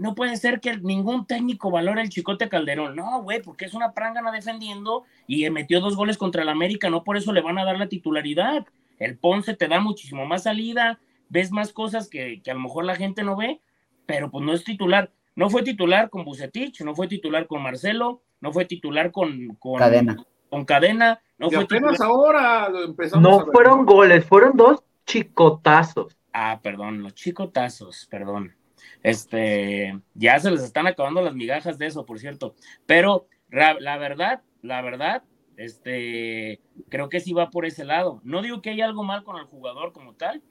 no 0.00 0.14
puede 0.14 0.36
ser 0.38 0.60
que 0.60 0.78
ningún 0.78 1.26
técnico 1.26 1.70
valore 1.70 2.00
el 2.00 2.08
Chicote 2.08 2.48
Calderón. 2.48 2.96
No, 2.96 3.22
güey, 3.22 3.42
porque 3.42 3.66
es 3.66 3.74
una 3.74 3.92
prangana 3.92 4.32
defendiendo 4.32 5.04
y 5.26 5.48
metió 5.50 5.80
dos 5.80 5.94
goles 5.94 6.16
contra 6.16 6.42
el 6.42 6.48
América, 6.48 6.88
no 6.88 7.04
por 7.04 7.18
eso 7.18 7.32
le 7.32 7.42
van 7.42 7.58
a 7.58 7.64
dar 7.64 7.78
la 7.78 7.88
titularidad. 7.88 8.66
El 8.98 9.18
Ponce 9.18 9.54
te 9.54 9.68
da 9.68 9.78
muchísimo 9.78 10.24
más 10.24 10.44
salida, 10.44 10.98
ves 11.28 11.52
más 11.52 11.72
cosas 11.72 12.08
que, 12.08 12.42
a 12.46 12.54
lo 12.54 12.60
mejor 12.60 12.84
la 12.84 12.96
gente 12.96 13.22
no 13.22 13.36
ve, 13.36 13.60
pero 14.06 14.30
pues 14.30 14.44
no 14.44 14.54
es 14.54 14.64
titular. 14.64 15.12
No 15.40 15.48
fue 15.48 15.62
titular 15.62 16.10
con 16.10 16.22
Bucetich, 16.22 16.82
no 16.82 16.94
fue 16.94 17.08
titular 17.08 17.46
con 17.46 17.62
Marcelo, 17.62 18.20
no 18.42 18.52
fue 18.52 18.66
titular 18.66 19.10
con, 19.10 19.56
Cadena. 19.78 20.22
Con 20.50 20.66
Cadena. 20.66 21.18
No 21.38 21.48
fue 21.48 21.62
apenas 21.62 21.98
ahora 22.02 22.68
empezamos 22.84 23.22
No 23.26 23.46
fueron 23.50 23.86
goles, 23.86 24.22
fueron 24.26 24.54
dos 24.54 24.82
chicotazos. 25.06 26.14
Ah, 26.34 26.60
perdón, 26.62 27.02
los 27.02 27.14
chicotazos, 27.14 28.06
perdón. 28.10 28.54
Este, 29.02 29.98
ya 30.12 30.38
se 30.38 30.50
les 30.50 30.62
están 30.62 30.86
acabando 30.86 31.22
las 31.22 31.34
migajas 31.34 31.78
de 31.78 31.86
eso, 31.86 32.04
por 32.04 32.18
cierto. 32.18 32.54
Pero 32.84 33.26
la 33.48 33.96
verdad, 33.96 34.42
la 34.60 34.82
verdad, 34.82 35.22
este, 35.56 36.60
creo 36.90 37.08
que 37.08 37.20
sí 37.20 37.32
va 37.32 37.48
por 37.48 37.64
ese 37.64 37.86
lado. 37.86 38.20
No 38.24 38.42
digo 38.42 38.60
que 38.60 38.68
hay 38.68 38.82
algo 38.82 39.04
mal 39.04 39.24
con 39.24 39.38
el 39.38 39.46
jugador 39.46 39.94
como 39.94 40.12
tal, 40.12 40.42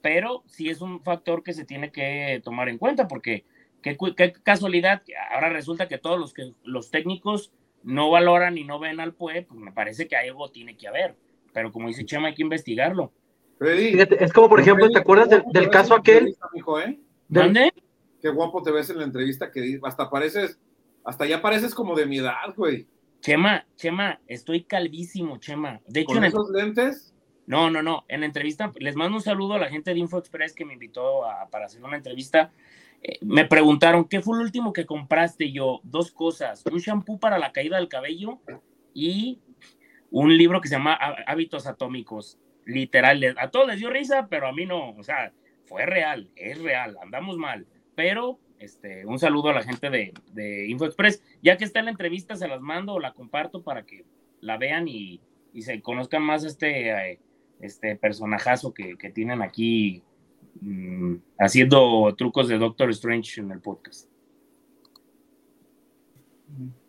pero 0.00 0.44
sí 0.46 0.70
es 0.70 0.80
un 0.80 1.02
factor 1.02 1.42
que 1.42 1.52
se 1.52 1.66
tiene 1.66 1.92
que 1.92 2.40
tomar 2.42 2.70
en 2.70 2.78
cuenta, 2.78 3.06
porque 3.06 3.44
qué, 3.82 3.96
casualidad, 4.42 5.02
ahora 5.32 5.50
resulta 5.50 5.88
que 5.88 5.98
todos 5.98 6.18
los, 6.18 6.34
que, 6.34 6.52
los 6.64 6.90
técnicos 6.90 7.52
no 7.82 8.10
valoran 8.10 8.58
y 8.58 8.64
no 8.64 8.78
ven 8.78 9.00
al 9.00 9.14
PUE, 9.14 9.42
pues 9.42 9.58
me 9.58 9.72
parece 9.72 10.06
que 10.06 10.16
algo 10.16 10.50
tiene 10.50 10.76
que 10.76 10.88
haber. 10.88 11.16
Pero 11.52 11.72
como 11.72 11.88
dice 11.88 12.04
Chema, 12.04 12.28
hay 12.28 12.34
que 12.34 12.42
investigarlo. 12.42 13.12
es 13.60 14.32
como, 14.32 14.48
por 14.48 14.60
ejemplo, 14.60 14.88
¿te 14.88 14.98
acuerdas 14.98 15.28
del, 15.52 15.70
caso 15.70 15.94
aquel? 15.94 16.28
¿eh? 16.28 17.00
¿Dónde? 17.28 17.72
Qué 18.20 18.28
guapo 18.28 18.62
te 18.62 18.70
ves 18.70 18.90
en 18.90 18.98
la 18.98 19.04
entrevista 19.04 19.50
que 19.50 19.80
hasta 19.82 20.10
pareces, 20.10 20.60
hasta 21.04 21.26
ya 21.26 21.40
pareces 21.40 21.74
como 21.74 21.96
de 21.96 22.06
mi 22.06 22.18
edad, 22.18 22.54
güey. 22.56 22.86
Chema, 23.20 23.66
Chema, 23.76 24.20
estoy 24.26 24.64
calvísimo, 24.64 25.38
Chema. 25.38 25.80
De 25.86 26.00
hecho, 26.00 26.14
¿Con 26.14 26.24
esos 26.24 26.50
lentes? 26.50 27.14
No, 27.46 27.70
no, 27.70 27.82
no. 27.82 28.04
En 28.08 28.20
la 28.20 28.26
entrevista, 28.26 28.72
les 28.78 28.94
mando 28.94 29.16
un 29.16 29.22
saludo 29.22 29.54
a 29.54 29.58
la 29.58 29.68
gente 29.68 29.92
de 29.92 29.98
Info 29.98 30.18
Express 30.18 30.54
que 30.54 30.64
me 30.64 30.74
invitó 30.74 31.22
para 31.50 31.66
hacer 31.66 31.82
una 31.82 31.96
entrevista. 31.96 32.52
Me 33.22 33.44
preguntaron, 33.46 34.04
¿qué 34.04 34.20
fue 34.20 34.36
el 34.36 34.44
último 34.44 34.72
que 34.72 34.86
compraste? 34.86 35.52
Yo, 35.52 35.80
dos 35.84 36.12
cosas. 36.12 36.64
Un 36.70 36.78
shampoo 36.78 37.18
para 37.18 37.38
la 37.38 37.52
caída 37.52 37.76
del 37.76 37.88
cabello 37.88 38.40
y 38.92 39.40
un 40.10 40.36
libro 40.36 40.60
que 40.60 40.68
se 40.68 40.74
llama 40.74 40.98
Hábitos 41.26 41.66
Atómicos. 41.66 42.38
Literal, 42.66 43.36
a 43.38 43.50
todos 43.50 43.68
les 43.68 43.78
dio 43.78 43.90
risa, 43.90 44.28
pero 44.28 44.46
a 44.48 44.52
mí 44.52 44.66
no. 44.66 44.90
O 44.90 45.02
sea, 45.02 45.32
fue 45.64 45.86
real, 45.86 46.30
es 46.36 46.60
real, 46.60 46.96
andamos 47.02 47.36
mal 47.36 47.66
pero 48.00 48.40
Este, 48.58 49.04
un 49.06 49.18
saludo 49.18 49.50
a 49.50 49.54
la 49.54 49.62
gente 49.62 49.90
de, 49.90 50.12
de 50.32 50.68
InfoExpress. 50.68 51.22
Ya 51.42 51.56
que 51.58 51.64
está 51.64 51.80
en 51.80 51.86
la 51.86 51.90
entrevista, 51.90 52.34
se 52.34 52.48
las 52.48 52.60
mando 52.60 52.94
o 52.94 53.00
la 53.00 53.12
comparto 53.12 53.62
para 53.62 53.84
que 53.84 54.04
la 54.40 54.56
vean 54.56 54.88
y, 54.88 55.20
y 55.52 55.62
se 55.62 55.80
conozcan 55.82 56.22
más 56.22 56.44
este, 56.44 56.90
eh, 56.90 57.20
este 57.60 57.96
personajazo 57.96 58.72
que, 58.72 58.96
que 58.96 59.10
tienen 59.10 59.42
aquí 59.42 60.02
mm, 60.60 61.14
haciendo 61.38 62.14
trucos 62.16 62.48
de 62.48 62.58
Doctor 62.58 62.90
Strange 62.90 63.40
en 63.40 63.50
el 63.50 63.60
podcast. 63.60 64.08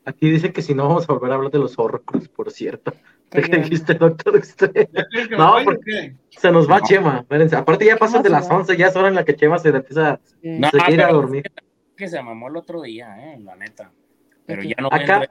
Aquí 0.05 0.29
dice 0.31 0.51
que 0.51 0.61
si 0.61 0.73
no 0.73 0.87
vamos 0.87 1.07
a 1.07 1.13
volver 1.13 1.31
a 1.31 1.35
hablar 1.35 1.51
de 1.51 1.59
los 1.59 1.77
Horrocrux, 1.77 2.27
por 2.29 2.51
cierto. 2.51 2.91
Qué 3.29 3.41
¿De 3.41 3.43
qué 3.43 3.51
bien. 3.51 3.63
dijiste, 3.63 3.93
Doctor 3.93 4.35
Strange? 4.37 4.89
¿Ya 4.91 5.05
creen 5.07 5.29
que 5.29 5.37
No, 5.37 5.55
porque- 5.63 5.79
qué? 5.85 6.15
Se 6.39 6.51
nos 6.51 6.69
va 6.69 6.79
No. 6.79 6.85
Chema. 6.85 7.19
espérense. 7.19 7.55
Aparte 7.55 7.85
ya 7.85 7.97
pasan 7.97 8.23
de 8.23 8.29
las 8.29 8.45
se 8.47 8.51
va? 8.51 8.57
11, 8.59 8.77
ya 8.77 8.87
es 8.87 8.95
hora 8.95 9.07
en 9.09 9.15
la 9.15 9.23
que 9.23 9.35
Chema 9.35 9.57
se 9.59 9.69
empieza. 9.69 10.19
No, 10.41 10.69
se 10.69 10.77
quiere 10.79 10.93
ir 10.95 11.01
a 11.03 11.13
dormir. 11.13 11.51
Que 11.95 12.07
se 12.07 12.21
mamó 12.21 12.47
el 12.49 12.57
otro 12.57 12.81
día, 12.81 13.33
eh, 13.33 13.39
la 13.39 13.55
neta. 13.55 13.91
Pero 14.47 14.63
ya 14.63 14.75
no 14.81 14.89
Acá, 14.91 15.29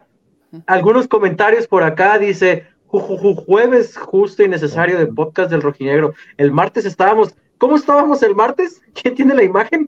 algunos 0.67 1.09
comentarios 1.09 1.67
por 1.67 1.83
acá 1.83 2.17
dice 2.19 2.67
"Ju- 2.87 3.01
ju- 3.07 3.19
ju- 3.21 3.45
jueves 3.45 3.97
justo 3.99 4.45
y 4.45 4.49
necesario 4.49 4.97
de 4.99 5.07
podcast 5.09 5.51
del 5.51 5.61
rojinegro. 5.63 6.15
El 6.37 6.53
martes 6.53 6.85
estábamos, 6.87 7.35
¿cómo 7.61 7.77
estábamos 7.77 8.21
el 8.25 8.35
martes? 8.35 8.83
¿Quién 9.01 9.15
tiene 9.15 9.35
la 9.35 9.45
imagen? 9.45 9.87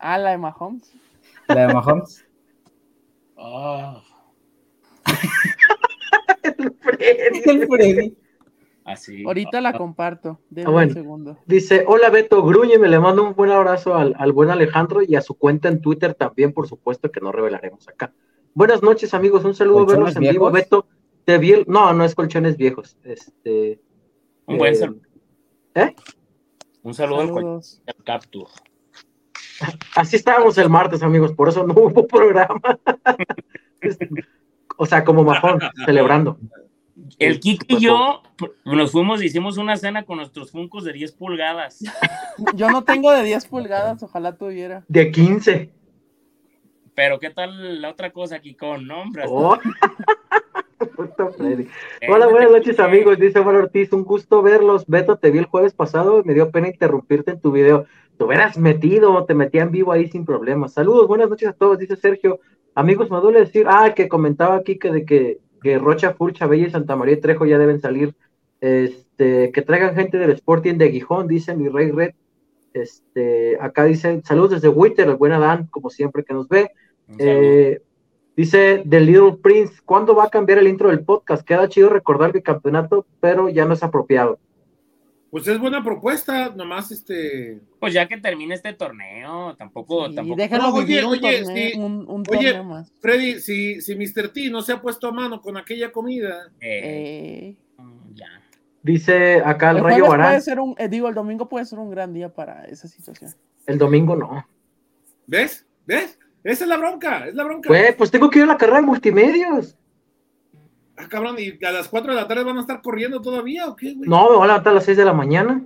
Ah, 0.00 0.18
la 0.18 0.30
de 0.30 0.38
Mahomes. 0.38 0.92
La 1.46 1.66
de 1.68 1.74
Mahomes. 1.74 2.24
Ah, 3.36 4.02
El 6.42 6.72
Freddy. 6.80 7.42
El 7.44 7.66
Freddy. 7.68 8.16
así. 8.84 9.24
Ahorita 9.24 9.60
la 9.60 9.72
comparto. 9.74 10.40
Denme 10.50 10.68
Ah, 10.68 10.72
bueno. 10.72 10.88
un 10.90 10.94
segundo. 10.94 11.38
Dice, 11.46 11.84
hola 11.86 12.10
Beto, 12.10 12.42
grúñeme, 12.42 12.88
le 12.88 12.98
mando 12.98 13.22
un 13.22 13.34
buen 13.34 13.50
abrazo 13.50 13.94
al, 13.94 14.14
al 14.18 14.32
buen 14.32 14.50
Alejandro 14.50 15.02
y 15.02 15.14
a 15.14 15.20
su 15.20 15.34
cuenta 15.34 15.68
en 15.68 15.80
Twitter 15.80 16.14
también, 16.14 16.52
por 16.52 16.66
supuesto, 16.68 17.10
que 17.12 17.20
no 17.20 17.30
revelaremos 17.32 17.86
acá. 17.88 18.12
Buenas 18.54 18.82
noches, 18.82 19.14
amigos, 19.14 19.44
un 19.44 19.54
saludo 19.54 19.86
verlos 19.86 20.14
¿Colchones 20.14 20.28
en 20.28 20.32
vivo? 20.34 20.50
Beto. 20.50 20.86
Te 21.24 21.38
vi 21.38 21.52
el- 21.52 21.64
No, 21.68 21.92
no 21.92 22.04
es 22.04 22.14
colchones 22.14 22.56
viejos. 22.56 22.96
Este, 23.04 23.80
Un 24.46 24.58
buen 24.58 24.72
eh, 24.72 24.76
saludo. 24.76 25.00
¿eh? 25.74 25.94
Un 26.88 26.94
saludo 26.94 27.20
al 27.20 27.28
Saludos. 27.28 27.82
al 27.86 28.02
Capture. 28.04 28.50
Así 29.94 30.16
estábamos 30.16 30.56
el 30.56 30.70
martes, 30.70 31.02
amigos, 31.02 31.32
por 31.34 31.48
eso 31.50 31.66
no 31.66 31.74
hubo 31.76 32.06
programa. 32.06 32.58
o 34.78 34.86
sea, 34.86 35.04
como 35.04 35.22
majón, 35.22 35.60
celebrando. 35.84 36.38
El 37.18 37.40
Kiki 37.40 37.66
pues, 37.66 37.80
y 37.80 37.84
yo 37.84 38.22
pr- 38.38 38.52
nos 38.64 38.90
fuimos, 38.92 39.22
hicimos 39.22 39.58
una 39.58 39.76
cena 39.76 40.04
con 40.04 40.16
nuestros 40.16 40.50
funcos 40.50 40.84
de 40.84 40.94
10 40.94 41.12
pulgadas. 41.12 41.80
Yo 42.54 42.70
no 42.70 42.82
tengo 42.84 43.12
de 43.12 43.22
10 43.22 43.46
pulgadas, 43.48 44.02
ojalá 44.02 44.36
tuviera. 44.36 44.82
De 44.88 45.10
15. 45.10 45.70
Pero 46.94 47.18
¿qué 47.18 47.28
tal 47.30 47.82
la 47.82 47.90
otra 47.90 48.12
cosa, 48.12 48.38
Kikón? 48.40 48.86
No, 48.86 49.02
hombre. 49.02 49.24
Oh. 49.28 49.58
Hola, 52.08 52.28
buenas 52.28 52.50
noches 52.50 52.78
amigos, 52.78 53.18
dice 53.18 53.38
Omar 53.40 53.56
Ortiz, 53.56 53.92
un 53.92 54.04
gusto 54.04 54.42
verlos. 54.42 54.86
Beto, 54.86 55.16
te 55.16 55.30
vi 55.30 55.38
el 55.38 55.46
jueves 55.46 55.74
pasado, 55.74 56.22
me 56.24 56.34
dio 56.34 56.50
pena 56.50 56.68
interrumpirte 56.68 57.32
en 57.32 57.40
tu 57.40 57.50
video. 57.50 57.86
Te 58.16 58.24
hubieras 58.24 58.58
metido, 58.58 59.24
te 59.24 59.34
metía 59.34 59.62
en 59.62 59.70
vivo 59.70 59.92
ahí 59.92 60.08
sin 60.08 60.24
problemas. 60.24 60.74
Saludos, 60.74 61.08
buenas 61.08 61.28
noches 61.28 61.48
a 61.48 61.52
todos, 61.52 61.78
dice 61.78 61.96
Sergio. 61.96 62.40
Amigos, 62.74 63.10
me 63.10 63.20
duele 63.20 63.40
decir, 63.40 63.66
ah, 63.68 63.92
que 63.94 64.08
comentaba 64.08 64.56
aquí 64.56 64.78
que 64.78 64.92
de 64.92 65.04
que, 65.04 65.38
que 65.62 65.78
Rocha, 65.78 66.14
Furcha, 66.14 66.46
Bella 66.46 66.68
y 66.68 66.70
Santa 66.70 66.96
María 66.96 67.14
y 67.14 67.20
Trejo 67.20 67.44
ya 67.44 67.58
deben 67.58 67.80
salir. 67.80 68.14
Este, 68.60 69.50
que 69.52 69.62
traigan 69.62 69.94
gente 69.94 70.18
del 70.18 70.30
Sporting 70.30 70.74
de 70.74 70.90
Gijón, 70.90 71.26
dice 71.26 71.56
mi 71.56 71.68
Rey 71.68 71.90
Red. 71.90 72.12
Este, 72.72 73.56
acá 73.60 73.84
dice, 73.84 74.20
saludos 74.24 74.50
desde 74.50 74.68
Witter, 74.68 75.08
el 75.08 75.16
buen 75.16 75.32
Adán, 75.32 75.66
como 75.70 75.90
siempre 75.90 76.24
que 76.24 76.34
nos 76.34 76.48
ve. 76.48 76.70
Eh, 77.18 77.80
dice 78.38 78.82
The 78.88 79.00
Little 79.00 79.36
Prince, 79.42 79.74
¿cuándo 79.84 80.14
va 80.14 80.24
a 80.24 80.30
cambiar 80.30 80.58
el 80.58 80.68
intro 80.68 80.88
del 80.90 81.00
podcast? 81.04 81.44
Queda 81.46 81.68
chido 81.68 81.90
recordar 81.90 82.34
el 82.34 82.42
campeonato, 82.42 83.04
pero 83.20 83.48
ya 83.48 83.64
no 83.66 83.74
es 83.74 83.82
apropiado. 83.82 84.38
Pues 85.30 85.46
es 85.46 85.58
buena 85.58 85.84
propuesta, 85.84 86.54
nomás 86.56 86.90
este. 86.90 87.60
Pues 87.78 87.92
ya 87.92 88.08
que 88.08 88.16
termine 88.16 88.54
este 88.54 88.72
torneo, 88.72 89.54
tampoco, 89.56 90.06
Y 90.08 90.14
tampoco. 90.14 90.36
déjalo 90.40 90.62
No, 90.70 90.74
oye, 90.76 91.04
un 91.04 91.10
oye, 91.10 91.42
torneo, 91.42 91.54
sí. 91.72 91.78
un, 91.78 92.06
un 92.08 92.22
Oye, 92.30 92.62
más. 92.62 92.90
Freddy, 93.00 93.38
si, 93.40 93.82
si 93.82 93.94
Mr. 93.94 94.30
T 94.32 94.48
no 94.48 94.62
se 94.62 94.72
ha 94.72 94.80
puesto 94.80 95.06
a 95.08 95.12
mano 95.12 95.42
con 95.42 95.58
aquella 95.58 95.92
comida, 95.92 96.50
Eh, 96.60 97.54
Eh, 97.54 97.56
ya. 98.14 98.26
Dice 98.82 99.42
acá 99.44 99.72
el 99.72 99.78
el 99.78 99.84
Rayo 99.84 100.06
Barán, 100.08 100.28
puede 100.28 100.40
ser 100.40 100.60
un, 100.60 100.74
eh, 100.78 100.88
digo, 100.88 101.08
el 101.08 101.14
domingo 101.14 101.46
puede 101.46 101.66
ser 101.66 101.78
un 101.78 101.90
gran 101.90 102.14
día 102.14 102.32
para 102.32 102.64
esa 102.64 102.88
situación. 102.88 103.30
el 103.66 103.76
domingo 103.76 104.16
no. 104.16 104.46
¿ves? 105.26 105.66
¿Ves? 105.84 106.18
Esa 106.44 106.64
es 106.64 106.68
la 106.68 106.76
bronca, 106.76 107.26
es 107.26 107.34
la 107.34 107.44
bronca. 107.44 107.68
Güey, 107.68 107.96
pues 107.96 108.10
tengo 108.10 108.30
que 108.30 108.38
ir 108.38 108.44
a 108.44 108.48
la 108.48 108.56
carrera 108.56 108.80
de 108.80 108.86
multimedios. 108.86 109.76
Ah, 110.96 111.06
cabrón, 111.08 111.36
¿y 111.38 111.64
a 111.64 111.70
las 111.70 111.88
4 111.88 112.12
de 112.12 112.20
la 112.20 112.26
tarde 112.26 112.44
van 112.44 112.58
a 112.58 112.60
estar 112.60 112.82
corriendo 112.82 113.20
todavía 113.20 113.66
o 113.66 113.76
qué, 113.76 113.94
güey? 113.94 114.08
No, 114.08 114.30
me 114.30 114.36
voy 114.36 114.44
a 114.44 114.46
levantar 114.48 114.72
a 114.72 114.74
las 114.74 114.84
6 114.84 114.96
de 114.96 115.04
la 115.04 115.12
mañana. 115.12 115.64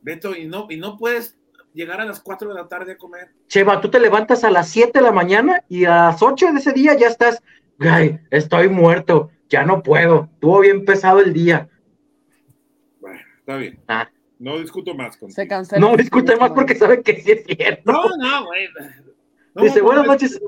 Beto, 0.00 0.34
y 0.34 0.46
no, 0.46 0.66
y 0.68 0.78
no 0.78 0.96
puedes 0.96 1.38
llegar 1.74 2.00
a 2.00 2.04
las 2.04 2.20
4 2.20 2.48
de 2.48 2.54
la 2.54 2.68
tarde 2.68 2.92
a 2.92 2.98
comer. 2.98 3.30
Cheva, 3.46 3.80
tú 3.80 3.88
te 3.88 4.00
levantas 4.00 4.42
a 4.44 4.50
las 4.50 4.68
7 4.68 4.98
de 4.98 5.04
la 5.04 5.12
mañana 5.12 5.62
y 5.68 5.84
a 5.84 6.06
las 6.06 6.22
8 6.22 6.52
de 6.52 6.58
ese 6.58 6.72
día 6.72 6.94
ya 6.94 7.06
estás, 7.06 7.42
güey, 7.78 8.18
estoy 8.30 8.68
muerto, 8.68 9.30
ya 9.48 9.64
no 9.64 9.82
puedo, 9.82 10.28
estuvo 10.34 10.60
bien 10.60 10.84
pesado 10.84 11.20
el 11.20 11.32
día. 11.32 11.68
Bueno, 13.00 13.20
está 13.38 13.56
bien. 13.56 13.80
Ah. 13.88 14.08
No 14.38 14.58
discuto 14.58 14.92
más 14.92 15.16
con 15.16 15.30
Se 15.30 15.46
cancela. 15.46 15.80
No 15.80 15.96
discute 15.96 16.34
más 16.34 16.50
porque 16.50 16.74
saben 16.74 17.04
que 17.04 17.20
sí 17.20 17.30
es 17.30 17.44
cierto. 17.44 17.92
No, 17.92 18.08
no, 18.16 18.46
güey. 18.46 18.68
No, 19.54 19.62
Dice, 19.62 19.80
buenas 19.82 20.06
no, 20.06 20.12
noches. 20.12 20.40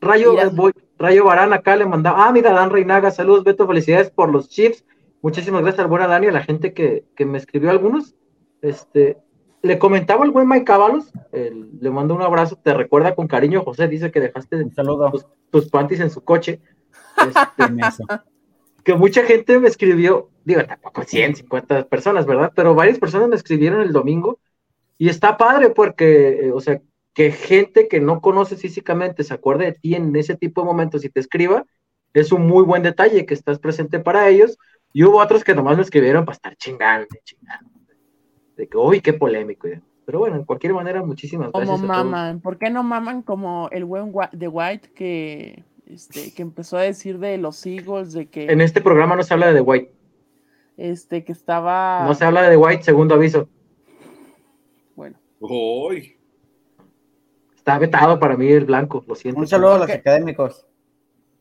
Rayo, 0.00 0.38
eh, 0.40 0.50
voy- 0.52 0.72
Rayo 0.98 1.24
Barán 1.24 1.52
acá 1.52 1.76
le 1.76 1.86
mandaba. 1.86 2.26
Ah, 2.26 2.32
mira, 2.32 2.52
Dan 2.52 2.70
Reinaga, 2.70 3.10
saludos, 3.10 3.44
Beto, 3.44 3.66
felicidades 3.66 4.10
por 4.10 4.30
los 4.30 4.48
chips. 4.48 4.84
Muchísimas 5.22 5.62
gracias 5.62 5.80
al 5.80 5.88
buen 5.88 6.02
Dani, 6.02 6.28
a 6.28 6.32
la 6.32 6.42
gente 6.42 6.72
que, 6.72 7.04
que 7.16 7.24
me 7.26 7.38
escribió 7.38 7.70
algunos. 7.70 8.14
Este, 8.62 9.18
le 9.62 9.78
comentaba 9.78 10.24
el 10.24 10.30
buen 10.30 10.48
Mike 10.48 10.64
Cavalos, 10.64 11.10
el- 11.32 11.70
le 11.80 11.90
mando 11.90 12.14
un 12.14 12.22
abrazo, 12.22 12.56
te 12.62 12.74
recuerda 12.74 13.14
con 13.14 13.26
cariño, 13.26 13.62
José, 13.62 13.88
dice 13.88 14.10
que 14.10 14.20
dejaste 14.20 14.70
saludo. 14.70 15.12
tus 15.50 15.68
panties 15.70 16.00
en 16.00 16.10
su 16.10 16.22
coche. 16.22 16.60
Este, 17.16 18.14
que 18.84 18.94
mucha 18.94 19.22
gente 19.24 19.58
me 19.58 19.68
escribió, 19.68 20.28
digo, 20.44 20.62
tampoco 20.64 21.02
100, 21.02 21.34
50 21.34 21.86
personas, 21.88 22.26
¿verdad? 22.26 22.52
Pero 22.54 22.74
varias 22.74 22.98
personas 22.98 23.28
me 23.28 23.34
escribieron 23.36 23.80
el 23.80 23.92
domingo 23.92 24.38
y 24.98 25.08
está 25.08 25.36
padre 25.38 25.70
porque, 25.70 26.28
eh, 26.48 26.52
o 26.52 26.60
sea, 26.60 26.80
que 27.16 27.32
gente 27.32 27.88
que 27.88 27.98
no 27.98 28.20
conoces 28.20 28.60
físicamente 28.60 29.24
se 29.24 29.32
acuerde 29.32 29.64
de 29.64 29.72
ti 29.72 29.94
en 29.94 30.14
ese 30.16 30.36
tipo 30.36 30.60
de 30.60 30.66
momentos 30.66 31.02
y 31.02 31.08
te 31.08 31.18
escriba, 31.18 31.64
es 32.12 32.30
un 32.30 32.46
muy 32.46 32.62
buen 32.62 32.82
detalle 32.82 33.24
que 33.24 33.32
estás 33.32 33.58
presente 33.58 33.98
para 33.98 34.28
ellos. 34.28 34.58
Y 34.92 35.02
hubo 35.02 35.18
otros 35.18 35.42
que 35.42 35.54
nomás 35.54 35.76
me 35.76 35.82
escribieron 35.82 36.26
para 36.26 36.34
estar 36.36 36.56
chingando, 36.56 37.08
chingando. 37.24 37.70
De 38.58 38.68
que, 38.68 38.76
uy, 38.76 39.00
qué 39.00 39.14
polémico. 39.14 39.66
Pero 40.04 40.18
bueno, 40.18 40.36
en 40.36 40.44
cualquier 40.44 40.74
manera, 40.74 41.02
muchísimas 41.02 41.52
Como 41.52 41.64
gracias. 41.64 41.80
todos. 41.80 42.04
maman. 42.04 42.40
¿Por 42.42 42.58
qué 42.58 42.68
no 42.68 42.82
maman 42.82 43.22
como 43.22 43.70
el 43.72 43.86
buen 43.86 44.12
de 44.32 44.48
White 44.48 44.90
que, 44.94 45.64
este, 45.86 46.34
que 46.34 46.42
empezó 46.42 46.76
a 46.76 46.82
decir 46.82 47.18
de 47.18 47.38
los 47.38 47.64
Eagles, 47.64 48.12
de 48.12 48.26
que, 48.26 48.44
En 48.52 48.60
este 48.60 48.82
programa 48.82 49.16
no 49.16 49.22
se 49.22 49.32
habla 49.32 49.46
de 49.46 49.54
The 49.54 49.60
White, 49.62 49.90
este, 50.76 51.24
que 51.24 51.32
estaba... 51.32 52.04
no 52.06 52.14
se 52.14 52.26
habla 52.26 52.42
de 52.42 52.50
The 52.50 52.56
White, 52.58 52.82
segundo 52.82 53.14
aviso. 53.14 53.48
Bueno, 54.94 55.18
Uy. 55.40 56.15
Está 57.66 57.80
vetado 57.80 58.20
para 58.20 58.36
mí 58.36 58.46
el 58.46 58.64
blanco, 58.64 59.04
lo 59.08 59.16
siento. 59.16 59.40
Un 59.40 59.48
saludo 59.48 59.72
a 59.74 59.78
los 59.78 59.90
académicos. 59.90 60.68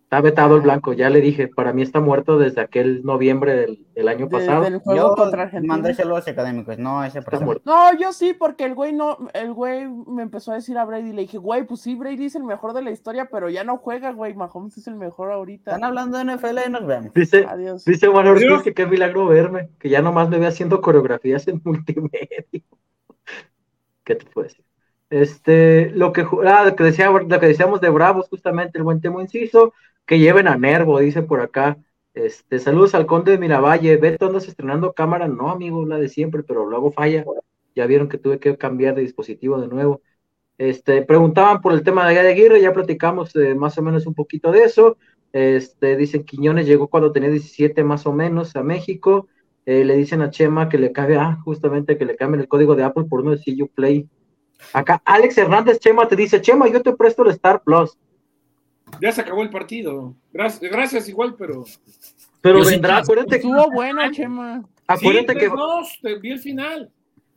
Está 0.05 0.21
vetado 0.21 0.55
el 0.55 0.61
blanco, 0.63 0.93
ya 0.93 1.07
le 1.11 1.21
dije, 1.21 1.47
para 1.47 1.71
mí 1.71 1.83
está 1.83 1.99
muerto 1.99 2.39
desde 2.39 2.61
aquel 2.61 3.03
noviembre 3.03 3.53
del, 3.55 3.85
del 3.93 4.07
año 4.07 4.25
de- 4.25 4.31
pasado. 4.31 4.63
del 4.63 4.79
juego 4.79 5.09
Yo 5.09 5.15
contra 5.15 5.43
Argentina. 5.43 5.71
mandé 5.75 5.93
saludos 5.93 6.27
académicos, 6.27 6.79
no 6.79 7.03
ese. 7.03 7.21
No, 7.63 7.93
yo 7.99 8.11
sí, 8.11 8.33
porque 8.33 8.63
el 8.65 8.73
güey 8.73 8.91
no, 8.91 9.17
el 9.33 9.53
güey 9.53 9.87
me 9.87 10.23
empezó 10.23 10.51
a 10.51 10.55
decir 10.55 10.79
a 10.79 10.85
Brady, 10.85 11.11
le 11.13 11.21
dije, 11.23 11.37
güey, 11.37 11.63
pues 11.67 11.81
sí, 11.81 11.93
Brady 11.93 12.25
es 12.25 12.35
el 12.35 12.43
mejor 12.43 12.73
de 12.73 12.81
la 12.81 12.89
historia, 12.89 13.27
pero 13.31 13.47
ya 13.51 13.63
no 13.63 13.77
juega, 13.77 14.11
güey, 14.11 14.33
Mahomes 14.33 14.77
es 14.79 14.87
el 14.87 14.95
mejor 14.95 15.31
ahorita. 15.31 15.71
Están 15.71 15.83
hablando 15.83 16.17
de 16.17 16.23
NFL 16.25 16.57
y 16.67 16.71
nos 16.71 16.87
vemos. 16.87 17.13
Dice, 17.13 17.45
Adiós. 17.47 17.85
dice 17.85 18.07
Juan 18.07 18.25
Ortiz 18.27 18.45
Adiós. 18.47 18.63
que 18.63 18.73
qué 18.73 18.87
milagro 18.87 19.27
verme, 19.27 19.69
que 19.79 19.89
ya 19.89 20.01
nomás 20.01 20.27
me 20.29 20.39
ve 20.39 20.47
haciendo 20.47 20.81
coreografías 20.81 21.47
en 21.47 21.61
multimedia. 21.63 22.45
¿Qué 24.03 24.15
te 24.15 24.25
puedo 24.25 24.47
decir? 24.47 24.65
Este, 25.09 25.91
lo 25.91 26.11
que, 26.13 26.25
ah, 26.45 26.73
que, 26.75 26.83
decíamos 26.83 27.81
de 27.81 27.89
Bravos, 27.89 28.27
justamente 28.29 28.77
el 28.77 28.83
buen 28.83 29.01
tema 29.01 29.21
inciso, 29.21 29.73
que 30.05 30.19
lleven 30.19 30.47
a 30.47 30.57
Nervo, 30.57 30.99
dice 30.99 31.21
por 31.23 31.41
acá. 31.41 31.77
Este, 32.13 32.59
saludos 32.59 32.95
al 32.95 33.05
conde 33.05 33.31
de 33.31 33.37
Miravalle, 33.37 33.97
Beto 33.97 34.27
andas 34.27 34.47
estrenando 34.47 34.93
cámara, 34.93 35.27
no 35.27 35.51
amigo, 35.51 35.85
la 35.85 35.97
de 35.97 36.09
siempre, 36.09 36.43
pero 36.43 36.65
luego 36.65 36.91
falla. 36.91 37.25
Ya 37.75 37.85
vieron 37.87 38.07
que 38.09 38.17
tuve 38.17 38.39
que 38.39 38.57
cambiar 38.57 38.95
de 38.95 39.01
dispositivo 39.01 39.59
de 39.59 39.67
nuevo. 39.67 40.01
Este, 40.57 41.01
preguntaban 41.03 41.61
por 41.61 41.73
el 41.73 41.83
tema 41.83 42.07
de 42.09 42.17
Aguirre, 42.19 42.61
ya 42.61 42.73
platicamos 42.73 43.35
eh, 43.35 43.55
más 43.55 43.77
o 43.77 43.81
menos 43.81 44.07
un 44.07 44.13
poquito 44.13 44.51
de 44.51 44.63
eso. 44.63 44.97
Este, 45.33 45.97
dicen 45.97 46.23
Quiñones 46.23 46.65
llegó 46.65 46.87
cuando 46.87 47.11
tenía 47.11 47.29
17 47.29 47.83
más 47.83 48.05
o 48.05 48.13
menos 48.13 48.55
a 48.55 48.63
México. 48.63 49.27
Eh, 49.65 49.83
le 49.83 49.97
dicen 49.97 50.21
a 50.21 50.29
Chema 50.29 50.69
que 50.69 50.77
le 50.77 50.91
cabe, 50.93 51.17
ah, 51.17 51.39
justamente 51.43 51.97
que 51.97 52.05
le 52.05 52.15
cambien 52.15 52.41
el 52.41 52.47
código 52.47 52.75
de 52.75 52.83
Apple 52.83 53.05
por 53.09 53.21
uno 53.21 53.31
de 53.31 53.37
CU 53.43 53.67
Play. 53.67 54.07
Acá 54.73 55.01
Alex 55.05 55.37
Hernández 55.37 55.79
Chema 55.79 56.07
te 56.07 56.15
dice, 56.15 56.41
Chema, 56.41 56.67
yo 56.67 56.81
te 56.81 56.93
presto 56.93 57.23
el 57.23 57.31
Star 57.31 57.61
Plus. 57.63 57.97
Ya 59.01 59.11
se 59.11 59.21
acabó 59.21 59.41
el 59.41 59.49
partido. 59.49 60.15
Gracias, 60.31 60.71
gracias 60.71 61.09
igual, 61.09 61.35
pero. 61.37 61.63
Pero 62.41 62.59
Yo 62.59 62.65
sí 62.65 62.71
vendrá, 62.71 62.97
te- 62.97 63.01
acuérdate, 63.03 63.35
Estuvo 63.37 63.71
bueno, 63.71 64.01
Chema. 64.11 64.63
acuérdate 64.87 65.33
sí, 65.33 65.39
que, 65.39 65.49
3-2, 65.49 65.87
te 66.01 66.15
vi 66.19 66.31
el 66.31 66.39
final. 66.39 66.91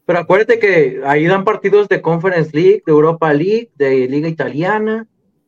pero 0.05 0.19
acuérdate 0.19 0.59
que 0.59 1.01
ahí 1.05 1.27
dan 1.27 1.45
partidos 1.45 1.89
de 1.89 2.03
Conference 2.03 2.51
League, 2.55 2.83
de 2.85 2.93
Europa 2.93 3.33
League, 3.33 3.71
de 3.77 4.07
Liga 4.09 4.29
Italiana. 4.29 5.07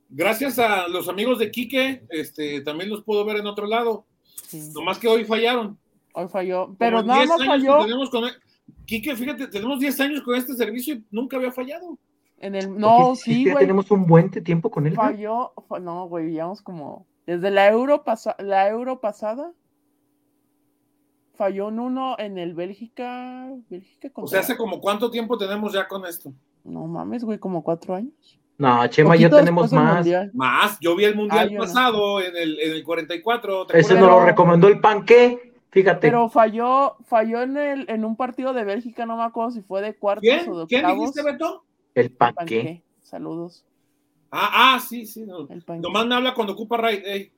Gracias 0.08 0.58
a 0.58 0.88
los 0.88 1.08
amigos 1.08 1.38
de 1.38 1.50
Quique, 1.50 2.02
este, 2.08 2.62
también 2.62 2.90
los 2.90 3.04
puedo 3.04 3.24
ver 3.24 3.36
en 3.36 3.46
otro 3.46 3.66
lado. 3.66 4.06
Sí, 4.48 4.70
Nomás 4.74 4.98
que 4.98 5.06
hoy 5.08 5.24
fallaron. 5.24 5.78
hoy 6.14 6.26
falló. 6.28 6.74
Pero 6.78 6.96
Como 6.98 7.06
nada 7.08 7.20
10 7.24 7.28
más 7.28 7.46
falló 7.46 7.78
tenemos 7.84 8.10
con- 8.10 8.24
Quique, 8.90 9.14
fíjate, 9.14 9.46
tenemos 9.46 9.78
10 9.78 10.00
años 10.00 10.20
con 10.22 10.34
este 10.34 10.52
servicio 10.54 10.94
y 10.94 11.04
nunca 11.12 11.36
había 11.36 11.52
fallado. 11.52 11.96
en 12.38 12.56
el. 12.56 12.76
No, 12.76 12.98
Porque 13.10 13.20
sí, 13.22 13.44
ya 13.44 13.52
güey. 13.52 13.62
tenemos 13.64 13.88
un 13.92 14.04
buen 14.06 14.30
tiempo 14.30 14.68
con 14.70 14.86
él. 14.86 14.94
Falló. 14.96 15.52
fa- 15.68 15.78
No, 15.78 16.08
güey, 16.08 16.32
llevamos 16.32 16.60
como. 16.60 17.06
Desde 17.26 17.50
la 17.52 17.68
euro, 17.68 18.02
pasa- 18.02 18.34
la 18.40 18.68
euro 18.68 19.00
pasada. 19.00 19.52
Falló 21.36 21.68
en 21.68 21.78
uno 21.78 22.16
en 22.18 22.36
el 22.38 22.54
Bélgica. 22.54 23.48
Bélgica 23.68 24.10
O 24.14 24.26
sea, 24.26 24.40
hace 24.40 24.56
como 24.56 24.80
cuánto 24.80 25.10
tiempo 25.10 25.38
tenemos 25.38 25.72
ya 25.72 25.86
con 25.88 26.04
esto. 26.04 26.32
No 26.64 26.86
mames, 26.86 27.24
güey, 27.24 27.38
como 27.38 27.62
cuatro 27.62 27.94
años. 27.94 28.40
No, 28.58 28.86
Chema, 28.88 29.16
ya 29.16 29.30
tenemos 29.30 29.72
más. 29.72 30.06
Más, 30.34 30.78
yo 30.80 30.94
vi 30.94 31.04
el 31.04 31.14
mundial 31.14 31.48
Ah, 31.48 31.52
no. 31.54 31.60
pasado 31.60 32.20
en, 32.20 32.36
el, 32.36 32.60
en 32.60 32.72
el 32.72 32.84
44. 32.84 33.66
¿te 33.66 33.78
Ese 33.78 33.94
nos 33.94 34.02
lo 34.08 34.24
recomendó 34.24 34.68
el 34.68 34.80
panque. 34.80 35.49
Fíjate. 35.70 36.00
Pero 36.00 36.28
falló, 36.28 36.96
falló 37.06 37.42
en 37.42 37.56
el, 37.56 37.88
en 37.88 38.04
un 38.04 38.16
partido 38.16 38.52
de 38.52 38.64
Bélgica, 38.64 39.06
no 39.06 39.16
me 39.16 39.22
acuerdo 39.24 39.52
si 39.52 39.62
fue 39.62 39.82
de 39.82 39.94
cuartos 39.94 40.22
¿Quién? 40.22 40.48
o 40.50 40.58
de 40.60 40.66
¿Quién 40.66 40.84
octavos. 40.84 41.14
dijiste, 41.14 41.32
Beto? 41.32 41.64
el 41.94 42.10
panque. 42.10 42.82
Saludos. 43.02 43.64
Ah, 44.32 44.74
ah, 44.74 44.80
sí, 44.80 45.06
sí. 45.06 45.24
no. 45.26 45.48
El. 45.48 45.64
Nomás 45.80 46.06
me 46.06 46.14
habla 46.14 46.34
cuando 46.34 46.52
ocupa 46.54 46.76
raid. 46.76 47.02
ey. 47.04 47.32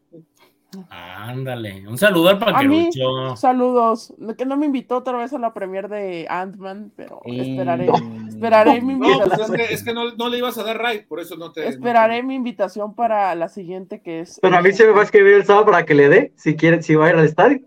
Ándale. 0.91 1.87
Un 1.87 1.99
saludo 1.99 2.30
al 2.30 2.37
A 2.43 2.62
mí, 2.62 2.89
paquerucho. 2.91 3.37
saludos. 3.37 4.14
No- 4.18 4.35
Que 4.35 4.47
no 4.47 4.57
me 4.57 4.66
invitó 4.66 4.97
otra 4.99 5.16
vez 5.18 5.33
a 5.33 5.39
la 5.39 5.53
premier 5.53 5.89
de 5.89 6.26
Ant-Man, 6.28 6.93
pero 6.97 7.20
esperaré. 7.26 7.89
Esperaré 8.28 8.80
mi 8.80 8.95
No, 8.95 9.01
pues 9.01 9.11
es 9.11 9.18
invitación. 9.26 9.57
que, 9.57 9.64
es 9.74 9.85
que 9.85 9.93
no, 9.95 10.12
no 10.14 10.28
le 10.30 10.39
ibas 10.39 10.57
a 10.59 10.64
dar 10.64 10.78
raid, 10.78 11.03
por 11.07 11.20
eso 11.20 11.37
no 11.37 11.53
te. 11.53 11.66
Esperaré 11.68 12.22
mi 12.22 12.35
invitación 12.35 12.95
para 12.95 13.35
la 13.35 13.49
siguiente 13.49 14.01
que 14.01 14.20
es. 14.20 14.39
Pero 14.41 14.57
a 14.57 14.62
mí 14.62 14.72
se 14.72 14.87
me 14.87 14.93
va 14.93 15.01
a 15.01 15.05
escribir 15.05 15.35
el 15.35 15.45
sábado 15.45 15.66
para 15.66 15.85
que 15.85 15.95
le 15.95 16.09
dé, 16.09 16.33
si 16.37 16.57
quiere, 16.57 16.83
si 16.83 16.95
va 16.95 17.07
a 17.07 17.11
ir 17.11 17.16
al 17.16 17.26
estadio. 17.26 17.61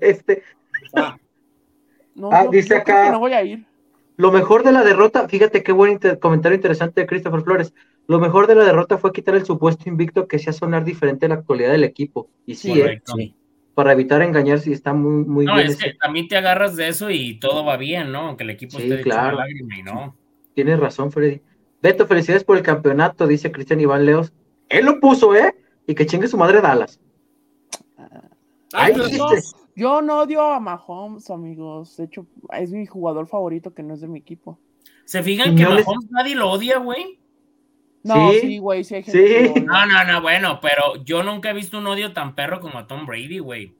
Este, 0.00 0.42
Ah, 0.94 1.16
No, 2.14 2.30
Ah, 2.32 2.46
dice 2.50 2.76
acá- 2.76 3.04
que 3.06 3.10
no 3.10 3.18
voy 3.18 3.32
a 3.34 3.42
ir. 3.44 3.66
lo 4.16 4.32
mejor 4.32 4.62
de 4.64 4.72
la 4.72 4.82
derrota, 4.82 5.28
fíjate 5.28 5.62
qué 5.62 5.72
buen 5.72 5.92
inter- 5.92 6.18
comentario 6.18 6.56
interesante 6.56 7.02
de 7.02 7.06
Christopher 7.06 7.42
Flores. 7.42 7.74
Lo 8.08 8.18
mejor 8.18 8.46
de 8.46 8.54
la 8.54 8.64
derrota 8.64 8.96
fue 8.98 9.12
quitar 9.12 9.34
el 9.34 9.44
supuesto 9.44 9.88
invicto 9.88 10.26
que 10.26 10.36
hacía 10.36 10.52
sonar 10.52 10.84
diferente 10.84 11.26
a 11.26 11.28
la 11.28 11.34
actualidad 11.36 11.72
del 11.72 11.84
equipo. 11.84 12.30
Y 12.46 12.54
sí, 12.54 12.80
¿eh? 12.80 13.02
Sí. 13.04 13.34
para 13.74 13.92
evitar 13.92 14.22
engañar, 14.22 14.58
si 14.60 14.72
está 14.72 14.94
muy, 14.94 15.26
muy 15.26 15.44
No, 15.44 15.54
bien. 15.56 15.66
es 15.66 15.74
ese- 15.74 15.84
que 15.92 15.94
también 15.98 16.28
te 16.28 16.38
agarras 16.38 16.76
de 16.76 16.88
eso 16.88 17.10
y 17.10 17.38
todo 17.38 17.62
va 17.62 17.76
bien, 17.76 18.10
¿no? 18.10 18.20
Aunque 18.28 18.44
el 18.44 18.50
equipo 18.50 18.78
Sí, 18.78 18.84
esté 18.90 19.02
claro. 19.02 19.36
lágrima 19.36 19.76
y 19.78 19.82
no. 19.82 20.16
Tienes 20.54 20.80
razón, 20.80 21.12
Freddy. 21.12 21.42
Beto, 21.82 22.06
felicidades 22.06 22.42
por 22.42 22.56
el 22.56 22.62
campeonato, 22.62 23.26
dice 23.26 23.52
Cristian 23.52 23.80
Iván 23.80 24.06
Leos. 24.06 24.32
Él 24.70 24.86
lo 24.86 24.98
puso, 24.98 25.36
¿eh? 25.36 25.54
Y 25.86 25.94
que 25.94 26.06
chingue 26.06 26.26
su 26.26 26.38
madre 26.38 26.62
Dallas. 26.62 26.98
Ay, 28.72 28.94
no. 28.94 29.28
Yo 29.74 30.00
no 30.02 30.20
odio 30.20 30.40
a 30.42 30.58
Mahomes, 30.60 31.28
amigos. 31.30 31.96
De 31.98 32.04
hecho, 32.04 32.26
es 32.52 32.70
mi 32.72 32.86
jugador 32.86 33.26
favorito 33.28 33.74
que 33.74 33.82
no 33.82 33.94
es 33.94 34.00
de 34.00 34.08
mi 34.08 34.18
equipo. 34.18 34.58
¿Se 35.04 35.22
fijan 35.22 35.54
que 35.54 35.62
Quiñones- 35.64 35.84
Mahomes 35.86 36.10
nadie 36.10 36.34
lo 36.34 36.50
odia, 36.50 36.78
güey? 36.78 37.20
No, 38.02 38.30
Sí, 38.32 38.58
güey, 38.58 38.84
sí 38.84 38.94
hay 38.94 39.02
gente 39.02 39.46
sí. 39.48 39.52
que. 39.54 39.60
No, 39.62 39.84
no, 39.86 40.04
no, 40.04 40.22
bueno, 40.22 40.60
pero 40.62 40.96
yo 41.04 41.22
nunca 41.22 41.50
he 41.50 41.54
visto 41.54 41.78
un 41.78 41.86
odio 41.88 42.12
tan 42.12 42.34
perro 42.34 42.60
como 42.60 42.78
a 42.78 42.86
Tom 42.86 43.04
Brady, 43.04 43.38
güey. 43.40 43.74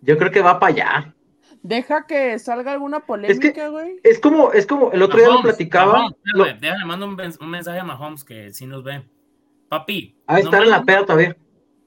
Yo 0.00 0.18
creo 0.18 0.30
que 0.30 0.40
va 0.42 0.58
para 0.58 0.72
allá. 0.72 1.14
Deja 1.62 2.06
que 2.06 2.38
salga 2.40 2.72
alguna 2.72 3.00
polémica, 3.06 3.68
güey. 3.68 4.00
Es 4.02 4.18
como, 4.18 4.52
es 4.52 4.66
como, 4.66 4.90
el 4.92 5.00
otro 5.02 5.18
día 5.18 5.28
lo 5.28 5.42
platicaba. 5.42 5.92
Mahomes, 5.92 6.16
lo- 6.34 6.44
déjame, 6.44 6.84
mando 6.86 7.06
un, 7.06 7.16
mens- 7.16 7.38
un 7.40 7.50
mensaje 7.50 7.78
a 7.78 7.84
Mahomes 7.84 8.24
que 8.24 8.50
sí 8.52 8.66
nos 8.66 8.82
ve. 8.82 9.04
Papi. 9.68 10.16
ah, 10.26 10.40
estar 10.40 10.62
en 10.62 10.70
la 10.70 10.80
no- 10.80 10.84
peda 10.86 11.02
todavía. 11.06 11.36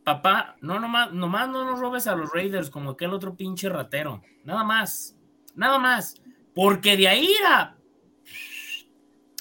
Papá, 0.06 0.56
no, 0.62 0.80
nomás, 0.80 1.12
nomás 1.14 1.49
no 1.49 1.66
nos 1.66 1.80
robes 1.80 2.06
a 2.06 2.16
los 2.16 2.32
Raiders 2.32 2.70
como 2.70 2.91
aquel 2.91 3.12
otro 3.12 3.36
pinche 3.36 3.68
ratero. 3.70 4.22
Nada 4.43 4.64
más. 4.64 5.18
Nada 5.56 5.80
más. 5.80 6.22
Porque 6.53 6.95
de 6.95 7.08
ahí 7.08 7.28
era. 7.39 7.76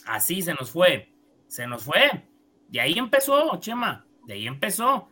Así 0.06 0.40
se 0.40 0.54
nos 0.54 0.70
fue. 0.70 1.12
Se 1.48 1.66
nos 1.66 1.84
fue. 1.84 2.26
De 2.68 2.80
ahí 2.80 2.94
empezó, 2.94 3.54
Chema. 3.60 4.06
De 4.24 4.32
ahí 4.32 4.46
empezó. 4.46 5.10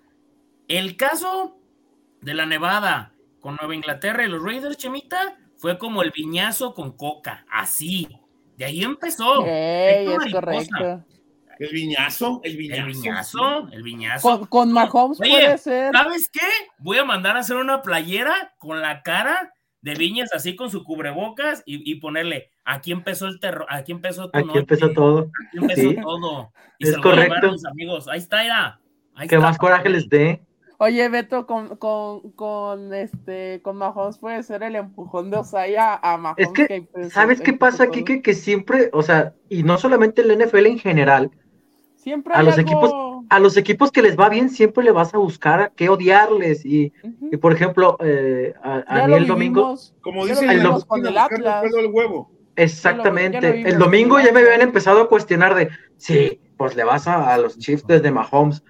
El 0.68 0.96
caso 0.96 1.58
de 2.22 2.32
la 2.32 2.46
Nevada 2.46 3.12
con 3.40 3.56
Nueva 3.56 3.74
Inglaterra 3.74 4.24
y 4.24 4.30
los 4.30 4.42
Raiders, 4.42 4.78
Chemita, 4.78 5.36
fue 5.58 5.76
como 5.76 6.02
el 6.02 6.12
viñazo 6.12 6.72
con 6.72 6.96
coca. 6.96 7.44
Así. 7.50 8.08
De 8.56 8.64
ahí 8.64 8.82
empezó. 8.82 9.44
Ey, 9.44 10.06
Efecto 10.06 10.12
es 10.12 10.32
mariposa. 10.32 10.78
correcto. 10.78 11.04
El 11.58 11.68
viñazo, 11.70 12.40
el 12.44 12.56
viñazo. 12.56 12.86
El 12.86 12.92
viñazo, 12.92 13.68
el 13.72 13.82
viñazo. 13.82 14.28
Con, 14.38 14.46
con 14.46 14.72
Mahomes 14.72 15.20
Oye, 15.20 15.30
puede 15.30 15.58
ser. 15.58 15.92
¿Sabes 15.92 16.28
qué? 16.32 16.40
Voy 16.78 16.98
a 16.98 17.04
mandar 17.04 17.36
a 17.36 17.40
hacer 17.40 17.56
una 17.56 17.82
playera 17.82 18.54
con 18.58 18.80
la 18.80 19.02
cara 19.02 19.52
de 19.80 19.94
Viñas 19.96 20.32
así 20.32 20.54
con 20.54 20.70
su 20.70 20.84
cubrebocas 20.84 21.62
y, 21.66 21.90
y 21.90 21.96
ponerle 21.96 22.50
aquí 22.64 22.92
empezó 22.92 23.26
el 23.26 23.40
terror, 23.40 23.66
aquí 23.68 23.90
empezó 23.90 24.30
tu 24.30 24.38
Aquí 24.38 24.46
noche, 24.46 24.60
empezó 24.60 24.92
todo. 24.92 25.30
aquí 25.48 25.58
empezó 25.58 25.90
Sí. 25.90 25.96
todo. 26.00 26.52
Y 26.78 26.84
Es 26.84 26.90
se 26.90 26.96
lo 26.98 27.02
correcto. 27.02 27.48
a 27.48 27.52
mis 27.52 27.64
amigos. 27.66 28.06
Ahí 28.08 28.18
está, 28.18 28.44
era. 28.44 28.80
Ahí 29.14 29.26
Que 29.28 29.34
está. 29.34 29.46
más 29.46 29.58
coraje 29.58 29.88
les 29.88 30.08
dé. 30.08 30.44
Oye, 30.78 31.08
Beto, 31.08 31.46
con, 31.46 31.76
con, 31.76 32.32
con 32.32 32.92
este 32.92 33.60
con 33.62 33.76
Mahomes 33.76 34.18
puede 34.18 34.42
ser 34.42 34.64
el 34.64 34.74
empujón 34.74 35.30
de 35.30 35.36
Osaya 35.36 35.94
a 35.94 36.16
Mahomes. 36.16 36.46
Es 36.48 36.52
que, 36.52 36.88
¿sabes 37.10 37.40
qué 37.40 37.52
pasa, 37.52 37.84
todo. 37.84 37.92
Kike? 37.92 38.22
Que 38.22 38.34
siempre, 38.34 38.88
o 38.92 39.02
sea, 39.02 39.32
y 39.48 39.62
no 39.64 39.78
solamente 39.78 40.22
el 40.22 40.36
NFL 40.38 40.66
en 40.66 40.78
general, 40.80 41.30
Siempre 42.02 42.34
a 42.34 42.42
los 42.42 42.58
algo- 42.58 42.68
equipos- 42.70 43.26
a 43.28 43.38
los 43.38 43.56
equipos 43.56 43.92
que 43.92 44.02
les 44.02 44.18
va 44.18 44.28
bien 44.28 44.50
siempre 44.50 44.82
le 44.82 44.90
vas 44.90 45.14
a 45.14 45.18
buscar 45.18 45.60
a 45.60 45.68
qué 45.70 45.88
odiarles. 45.88 46.64
Y, 46.66 46.92
y, 47.30 47.36
por 47.36 47.52
ejemplo, 47.52 47.96
eh, 48.00 48.54
a, 48.62 49.04
mí 49.06 49.10
lo 49.12 49.16
el 49.18 49.26
domingo. 49.28 49.76
Como 50.00 50.26
Ya 50.26 50.34
dice 50.34 50.46
lo 50.56 50.76
El 50.78 50.84
con 50.86 51.06
el 51.06 51.16
Atlas. 51.16 51.64
al 51.64 51.86
huevo. 51.92 52.30
exactamente, 52.56 53.40
ya 53.40 53.48
lo 53.62 53.68
el 53.68 53.78
domingo 53.78 54.18
el 54.18 54.26
ya 54.26 54.32
me 54.32 54.40
habían 54.40 54.60
empezado 54.62 55.00
a 55.02 55.08
cuestionar 55.08 55.54
de, 55.54 55.68
sí, 55.96 56.40
pues 56.56 56.74
le 56.76 56.84
vas 56.84 57.06
a, 57.08 57.32
a 57.32 57.38
los 57.38 57.56
Chiefs 57.58 57.86
desde 57.86 58.10
Mahomes. 58.10 58.62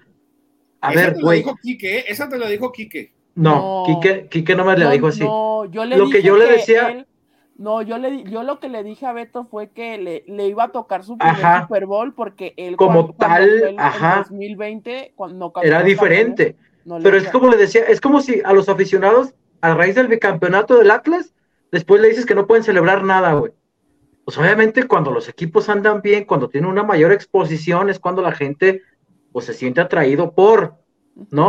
A 0.81 0.91
esa 0.91 1.01
ver, 1.01 1.09
te 1.13 1.19
la 1.19 1.25
güey, 1.25 1.39
dijo 1.39 1.55
Quique, 1.61 1.97
¿eh? 1.99 2.05
esa 2.07 2.29
te 2.29 2.37
la 2.37 2.47
dijo 2.49 2.71
Quique. 2.71 3.13
no, 3.35 3.55
No. 3.55 3.83
Quique, 4.01 4.27
Quique 4.29 4.55
no 4.55 4.63
me 4.65 4.77
le 4.77 4.85
No, 4.85 4.91
dijo 4.91 5.07
así. 5.07 5.21
No, 5.23 5.65
yo 5.65 5.85
le 5.85 5.97
Lo 5.97 6.09
que 6.09 6.21
yo 6.21 6.37
le 6.37 6.45
decía- 6.45 6.89
él- 6.91 7.07
no, 7.57 7.81
yo 7.81 7.97
le 7.97 8.09
di- 8.11 8.23
yo 8.25 8.43
lo 8.43 8.59
que 8.59 8.67
le 8.69 8.83
dije 8.83 9.05
a 9.05 9.13
Beto 9.13 9.45
fue 9.45 9.69
que 9.69 9.97
le, 9.97 10.23
le 10.27 10.47
iba 10.47 10.65
a 10.65 10.71
tocar 10.71 11.03
su 11.03 11.17
primer 11.17 11.35
Ajá. 11.35 11.61
Super 11.63 11.85
Bowl 11.85 12.13
porque 12.13 12.53
él 12.57 12.75
Como 12.75 12.93
cuando- 13.07 13.13
cuando 13.13 13.35
tal, 13.35 13.49
fue 13.59 13.67
en- 13.69 13.73
en 13.75 13.79
ajá. 13.79 14.15
2020 14.29 15.13
cuando 15.15 15.45
Era 15.61 15.77
campeón, 15.77 15.85
diferente. 15.85 16.55
no 16.85 16.99
Pero 16.99 17.17
es 17.17 17.29
como 17.29 17.47
le 17.49 17.57
decía, 17.57 17.83
es 17.83 18.01
como 18.01 18.21
si 18.21 18.41
a 18.43 18.53
los 18.53 18.69
aficionados, 18.69 19.33
a 19.61 19.73
raíz 19.75 19.95
del 19.95 20.07
bicampeonato 20.07 20.77
del 20.77 20.91
Atlas, 20.91 21.33
después 21.71 22.01
le 22.01 22.09
dices 22.09 22.25
que 22.25 22.35
no 22.35 22.47
pueden 22.47 22.63
celebrar 22.63 23.03
nada, 23.03 23.33
güey. 23.33 23.51
Pues 24.25 24.37
obviamente 24.37 24.87
cuando 24.87 25.11
los 25.11 25.27
equipos 25.29 25.69
andan 25.69 26.01
bien, 26.01 26.25
cuando 26.25 26.49
tienen 26.49 26.69
una 26.69 26.83
mayor 26.83 27.11
exposición, 27.11 27.89
es 27.89 27.99
cuando 27.99 28.21
la 28.21 28.31
gente 28.31 28.81
pues 29.31 29.45
se 29.45 29.53
siente 29.53 29.81
atraído 29.81 30.33
por, 30.33 30.75
¿no? 31.31 31.47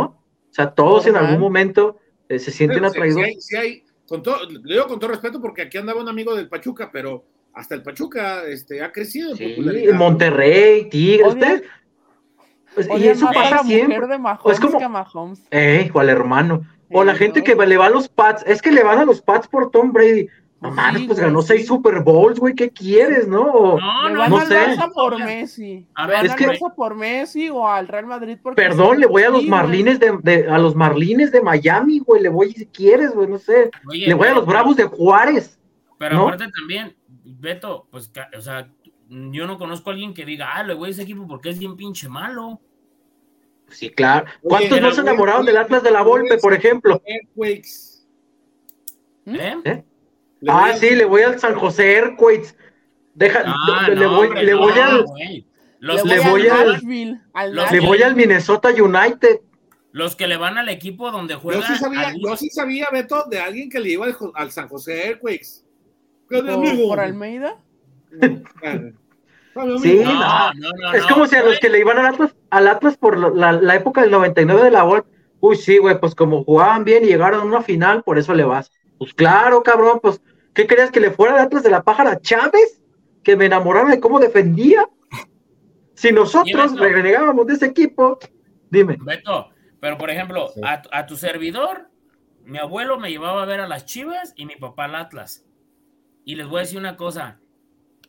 O 0.49 0.53
sea, 0.53 0.71
todos 0.73 1.05
en 1.07 1.15
algún 1.17 1.39
momento 1.39 1.97
eh, 2.29 2.39
se 2.39 2.51
sienten 2.51 2.79
Pero 2.79 2.87
atraídos. 2.89 3.17
sí 3.17 3.23
hay- 3.23 3.41
sí 3.41 3.55
hay- 3.57 3.83
con 4.07 4.21
todo, 4.23 4.37
le 4.49 4.73
digo 4.73 4.87
con 4.87 4.99
todo 4.99 5.11
respeto 5.11 5.41
porque 5.41 5.63
aquí 5.63 5.77
andaba 5.77 6.01
un 6.01 6.09
amigo 6.09 6.35
del 6.35 6.47
Pachuca, 6.47 6.89
pero 6.91 7.25
hasta 7.53 7.75
el 7.75 7.83
Pachuca 7.83 8.43
este, 8.45 8.81
ha 8.83 8.91
crecido 8.91 9.31
en 9.31 9.37
Sí, 9.37 9.47
popularidad. 9.49 9.93
Monterrey, 9.95 10.89
Tigres, 10.89 11.27
ustedes- 11.33 11.63
pues, 12.73 12.87
y 12.97 13.07
eso 13.07 13.27
pasa 13.33 13.63
siempre. 13.63 14.05
de 14.07 14.17
Mahomes 14.17 14.59
como- 14.59 14.79
que 14.79 14.87
Mahomes. 14.87 15.41
Eh, 15.51 15.89
o 15.93 15.99
al 15.99 16.09
hermano. 16.09 16.61
O 16.91 17.03
la 17.03 17.15
gente 17.15 17.39
¿no? 17.39 17.45
que 17.45 17.55
le 17.65 17.77
va 17.77 17.87
a 17.87 17.89
los 17.89 18.07
Pats, 18.09 18.43
es 18.45 18.61
que 18.61 18.71
le 18.71 18.83
van 18.83 18.99
a 18.99 19.05
los 19.05 19.21
Pats 19.21 19.47
por 19.47 19.71
Tom 19.71 19.91
Brady. 19.91 20.27
No 20.61 20.69
Sí, 20.69 20.75
mames, 20.75 21.03
pues 21.07 21.19
ganó 21.19 21.41
seis 21.41 21.67
Super 21.67 22.01
Bowls, 22.01 22.39
güey, 22.39 22.55
¿qué 22.55 22.69
quieres, 22.71 23.27
no? 23.27 23.77
No, 23.77 24.09
no, 24.09 24.27
no 24.29 24.37
al 24.37 24.47
sé. 24.47 24.55
Barça 24.55 24.91
por 24.93 25.19
Messi. 25.19 25.85
A 25.93 26.07
ver, 26.07 26.25
es 26.25 26.35
que- 26.35 26.47
Barça 26.47 26.73
por 26.73 26.95
Messi 26.95 27.49
o 27.49 27.67
al 27.67 27.87
Real 27.87 28.05
Madrid 28.07 28.37
porque 28.41 28.61
Perdón, 28.61 28.99
le 28.99 29.05
voy 29.05 29.23
a 29.23 29.29
los 29.29 29.41
sí. 29.41 29.49
Marlines 29.49 29.99
de, 29.99 30.17
de- 30.23 30.49
a 30.49 30.57
los 30.57 30.73
Marlines 30.73 31.31
de 31.31 31.41
Miami, 31.41 31.99
güey, 31.99 32.21
le 32.23 32.29
voy 32.29 32.51
si 32.53 32.65
quieres, 32.67 33.11
güey, 33.13 33.27
no 33.27 33.37
sé. 33.37 33.69
Oye, 33.87 34.07
Le 34.07 34.13
voy 34.13 34.29
a 34.29 34.33
los 34.33 34.45
Bravos 34.45 34.75
de 34.77 34.85
Juárez. 34.85 35.59
Pero 35.97 36.15
¿no? 36.15 36.23
aparte 36.27 36.45
también, 36.57 36.95
Beto, 37.23 37.87
pues, 37.91 38.11
o 38.37 38.41
sea, 38.41 38.69
yo 39.09 39.47
no 39.47 39.57
conozco 39.57 39.89
a 39.89 39.93
alguien 39.93 40.13
que 40.13 40.25
diga, 40.25 40.51
ah, 40.55 40.63
le 40.63 40.73
voy 40.73 40.87
a 40.87 40.91
ese 40.91 41.03
equipo 41.03 41.27
porque 41.27 41.49
es 41.49 41.59
bien 41.59 41.75
pinche 41.75 42.07
malo. 42.09 42.59
Sí, 43.69 43.89
claro. 43.89 44.25
Oye, 44.41 44.49
¿Cuántos 44.69 44.81
no 44.81 44.91
se 44.91 45.01
enamoraron 45.01 45.45
del 45.45 45.57
Atlas 45.57 45.83
de 45.83 45.91
la 45.91 46.01
Volpe, 46.01 46.37
por 46.37 46.53
ejemplo? 46.53 47.01
Earthquakes. 47.05 48.05
¿Eh? 49.25 49.55
¿Eh? 49.63 49.83
Le 50.45 50.51
voy 50.53 50.61
Ah, 50.71 50.73
sí, 50.77 50.89
le 50.95 51.05
voy 51.05 51.21
al 51.23 51.39
San 51.39 51.55
José 51.55 51.93
Earthquakes. 51.95 52.55
Deja, 53.15 53.43
Ah, 53.45 53.87
le, 53.89 53.95
no, 53.95 54.15
voy, 54.15 54.27
hombre, 54.27 54.43
le 54.43 54.51
no, 54.51 54.59
voy 54.59 54.73
al. 54.79 55.05
Los, 55.79 56.05
le 56.05 56.19
voy, 56.19 56.29
voy 56.29 56.47
al 56.47 56.57
al- 56.59 56.73
Nashville, 56.73 57.21
al 57.33 57.55
los- 57.55 57.71
le 57.71 57.79
voy 57.79 58.01
al 58.03 58.15
Minnesota 58.15 58.69
United. 58.69 59.39
los 59.91 60.15
que 60.15 60.27
le 60.27 60.35
van 60.37 60.57
al 60.57 60.67
equipo 60.69 61.09
donde 61.09 61.35
Yo 61.35 61.39
juega. 61.39 61.65
sí 61.65 61.75
sabía, 61.77 62.09
al- 62.09 62.19
yo 62.19 62.35
sí 62.37 62.49
sabía, 62.49 62.87
Beto, 62.91 63.23
de 63.29 63.39
alguien 63.39 63.69
que 63.69 63.79
le 63.79 63.89
iba 63.91 64.05
al, 64.35 64.51
San 64.51 64.67
José 64.67 65.07
Earthquakes. 65.07 65.63
¿Qué 66.29 66.41
de 66.41 66.53
por, 66.53 66.87
por 66.89 66.99
Almeida. 66.99 67.55
Sí, 69.81 70.01
No, 70.03 70.13
no. 70.13 70.53
no, 70.53 70.69
no, 70.81 70.93
es 70.93 71.03
no, 71.03 71.07
como 71.09 71.27
si 71.27 71.35
a 71.37 71.43
los 71.43 71.59
que 71.59 71.69
le 71.69 71.79
iban 71.79 71.97
al 71.97 72.07
Atlas, 72.07 72.35
al 72.49 72.67
Atlas 72.67 72.97
por 72.97 73.17
la, 73.37 73.53
la 73.53 73.75
época 73.75 74.01
del 74.01 74.11
99 74.11 74.63
de 74.63 74.71
la 74.71 74.83
Vol. 74.83 75.05
Uy, 75.39 75.55
sí, 75.55 75.77
güey, 75.77 75.97
pues 75.97 76.13
como 76.13 76.43
jugaban 76.43 76.83
bien 76.83 77.05
y 77.05 77.07
llegaron 77.07 77.39
a 77.39 77.43
una 77.45 77.61
final, 77.61 78.03
por 78.03 78.17
eso 78.17 78.33
le 78.33 78.43
vas. 78.43 78.69
Pues 78.97 79.13
claro, 79.13 79.63
cabrón, 79.63 79.99
pues, 80.01 80.19
¿qué 80.55 80.65
querías 80.65 80.89
que 80.91 80.99
le 80.99 81.11
fuera 81.11 81.35
al 81.35 81.41
Atlas 81.41 81.61
de 81.63 81.69
la 81.69 81.83
pájara 81.83 82.19
Chávez? 82.19 82.81
Que 83.23 83.35
me 83.35 83.45
enamorara 83.45 83.89
de 83.89 83.99
cómo 83.99 84.19
defendía. 84.19 84.87
Si 85.93 86.11
nosotros 86.11 86.73
Beto. 86.73 86.83
renegábamos 86.83 87.45
de 87.47 87.53
ese 87.53 87.67
equipo, 87.67 88.17
dime. 88.69 88.97
Beto, 89.01 89.49
pero 89.79 89.97
por 89.97 90.09
ejemplo, 90.09 90.49
Sí. 90.53 90.61
a, 90.63 90.81
a 90.91 91.05
tu 91.05 91.15
servidor, 91.15 91.89
mi 92.43 92.57
abuelo 92.57 92.99
me 92.99 93.09
llevaba 93.09 93.43
a 93.43 93.45
ver 93.45 93.59
a 93.61 93.67
las 93.67 93.85
Chivas 93.85 94.33
y 94.35 94.45
mi 94.45 94.55
papá 94.55 94.85
al 94.85 94.95
Atlas. 94.95 95.45
Y 96.25 96.35
les 96.35 96.47
voy 96.47 96.57
a 96.57 96.61
decir 96.61 96.79
una 96.79 96.97
cosa, 96.97 97.39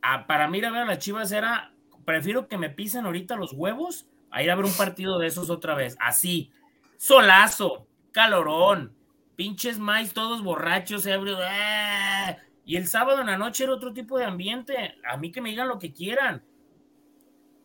a- 0.02 0.26
para 0.26 0.48
mí 0.48 0.58
ir 0.58 0.66
a 0.66 0.70
ver 0.70 0.82
a 0.82 0.86
las 0.86 0.98
Chivas 0.98 1.30
era, 1.32 1.72
prefiero 2.04 2.48
que 2.48 2.58
me 2.58 2.70
pisen 2.70 3.06
ahorita 3.06 3.36
los 3.36 3.52
huevos 3.52 4.08
a 4.30 4.42
ir 4.42 4.50
a 4.50 4.56
ver 4.56 4.64
un 4.64 4.72
partido 4.76 5.18
de 5.18 5.28
esos 5.28 5.48
otra 5.50 5.74
vez, 5.74 5.96
así, 6.00 6.50
solazo, 6.98 7.86
calorón, 8.12 8.95
pinches 9.36 9.78
maíz 9.78 10.12
todos 10.12 10.42
borrachos, 10.42 11.06
ebrios, 11.06 11.38
¡ah! 11.42 12.36
y 12.64 12.76
el 12.76 12.88
sábado 12.88 13.20
en 13.20 13.28
la 13.28 13.38
noche 13.38 13.64
era 13.64 13.74
otro 13.74 13.92
tipo 13.92 14.18
de 14.18 14.24
ambiente, 14.24 14.96
a 15.08 15.16
mí 15.16 15.30
que 15.30 15.40
me 15.40 15.50
digan 15.50 15.68
lo 15.68 15.78
que 15.78 15.92
quieran. 15.92 16.44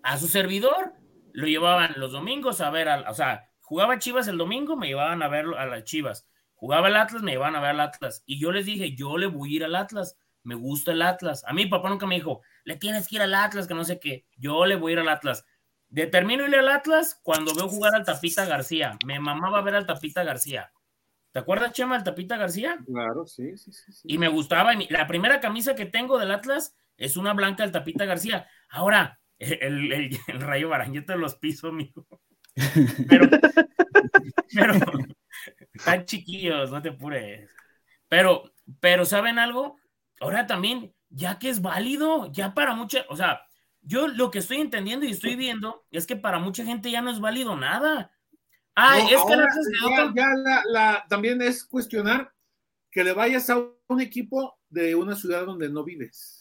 A 0.03 0.17
su 0.17 0.27
servidor 0.27 0.93
lo 1.33 1.47
llevaban 1.47 1.93
los 1.95 2.11
domingos 2.11 2.61
a 2.61 2.69
ver, 2.69 2.89
al, 2.89 3.07
o 3.07 3.13
sea, 3.13 3.49
jugaba 3.61 3.99
Chivas 3.99 4.27
el 4.27 4.37
domingo, 4.37 4.75
me 4.75 4.87
llevaban 4.87 5.23
a 5.23 5.27
ver 5.27 5.45
a 5.57 5.65
las 5.65 5.83
Chivas. 5.85 6.27
Jugaba 6.55 6.89
el 6.89 6.95
Atlas, 6.95 7.23
me 7.23 7.31
llevaban 7.31 7.55
a 7.55 7.59
ver 7.59 7.71
al 7.71 7.79
Atlas. 7.79 8.23
Y 8.27 8.39
yo 8.39 8.51
les 8.51 8.67
dije, 8.67 8.95
yo 8.95 9.17
le 9.17 9.25
voy 9.25 9.53
a 9.53 9.55
ir 9.55 9.63
al 9.63 9.75
Atlas, 9.75 10.17
me 10.43 10.53
gusta 10.55 10.91
el 10.91 11.01
Atlas. 11.01 11.43
A 11.47 11.53
mí 11.53 11.63
mi 11.63 11.69
papá 11.69 11.89
nunca 11.89 12.05
me 12.05 12.15
dijo, 12.15 12.41
le 12.65 12.75
tienes 12.75 13.07
que 13.07 13.15
ir 13.15 13.21
al 13.23 13.33
Atlas, 13.33 13.67
que 13.67 13.73
no 13.73 13.83
sé 13.83 13.99
qué. 13.99 14.27
Yo 14.37 14.65
le 14.65 14.75
voy 14.75 14.91
a 14.91 14.93
ir 14.93 14.99
al 14.99 15.09
Atlas. 15.09 15.45
Determino 15.89 16.47
ir 16.47 16.55
al 16.55 16.69
Atlas 16.69 17.19
cuando 17.23 17.55
veo 17.55 17.67
jugar 17.67 17.95
al 17.95 18.05
Tapita 18.05 18.45
García. 18.45 18.97
Me 19.05 19.19
mamaba 19.19 19.61
ver 19.61 19.75
al 19.75 19.87
Tapita 19.87 20.23
García. 20.23 20.71
¿Te 21.31 21.39
acuerdas, 21.39 21.71
Chema, 21.73 21.95
del 21.95 22.03
Tapita 22.03 22.37
García? 22.37 22.77
Claro, 22.85 23.25
sí, 23.25 23.57
sí, 23.57 23.71
sí. 23.71 23.91
sí. 23.91 24.07
y 24.09 24.17
me 24.17 24.27
gustaba. 24.27 24.73
La 24.89 25.07
primera 25.07 25.39
camisa 25.39 25.75
que 25.75 25.85
tengo 25.85 26.17
del 26.19 26.31
Atlas 26.31 26.75
es 26.97 27.17
una 27.17 27.33
blanca 27.33 27.63
del 27.63 27.71
Tapita 27.71 28.05
García. 28.05 28.47
Ahora, 28.69 29.19
el, 29.39 29.91
el- 29.91 30.19
el 30.27 30.41
rayo 30.41 30.69
Barañete 30.69 31.15
los 31.15 31.35
piso, 31.35 31.69
amigo. 31.69 32.05
Pero, 33.09 33.29
pero, 34.53 34.73
están 35.73 36.05
chiquillos, 36.05 36.71
no 36.71 36.81
te 36.81 36.89
apures. 36.89 37.49
Pero, 38.09 38.51
pero, 38.79 39.05
¿saben 39.05 39.39
algo? 39.39 39.77
Ahora 40.19 40.47
también, 40.47 40.93
ya 41.09 41.39
que 41.39 41.49
es 41.49 41.61
válido, 41.61 42.31
ya 42.31 42.53
para 42.53 42.75
mucha, 42.75 43.05
o 43.09 43.15
sea, 43.15 43.41
yo 43.81 44.07
lo 44.07 44.31
que 44.31 44.39
estoy 44.39 44.57
entendiendo 44.57 45.05
y 45.05 45.11
estoy 45.11 45.35
viendo 45.35 45.85
es 45.91 46.07
que 46.07 46.15
para 46.15 46.39
mucha 46.39 46.65
gente 46.65 46.91
ya 46.91 47.01
no 47.01 47.11
es 47.11 47.19
válido 47.19 47.55
nada. 47.57 48.11
Ah, 48.83 48.97
No, 48.97 49.03
es 49.03 49.07
que 49.07 49.13
el 49.13 49.19
ahora 49.39 49.45
Atlas 49.45 49.67
quedó 49.79 49.89
ya, 49.89 50.03
con- 50.05 50.15
ya 50.15 50.27
la- 50.35 50.63
la- 50.65 51.05
también 51.07 51.41
es 51.41 51.63
cuestionar 51.65 52.31
que 52.89 53.03
le 53.03 53.13
vayas 53.13 53.49
a 53.49 53.57
un 53.87 54.01
equipo 54.01 54.57
de 54.69 54.95
una 54.95 55.15
ciudad 55.15 55.45
donde 55.45 55.69
no 55.69 55.83
vives. 55.83 56.37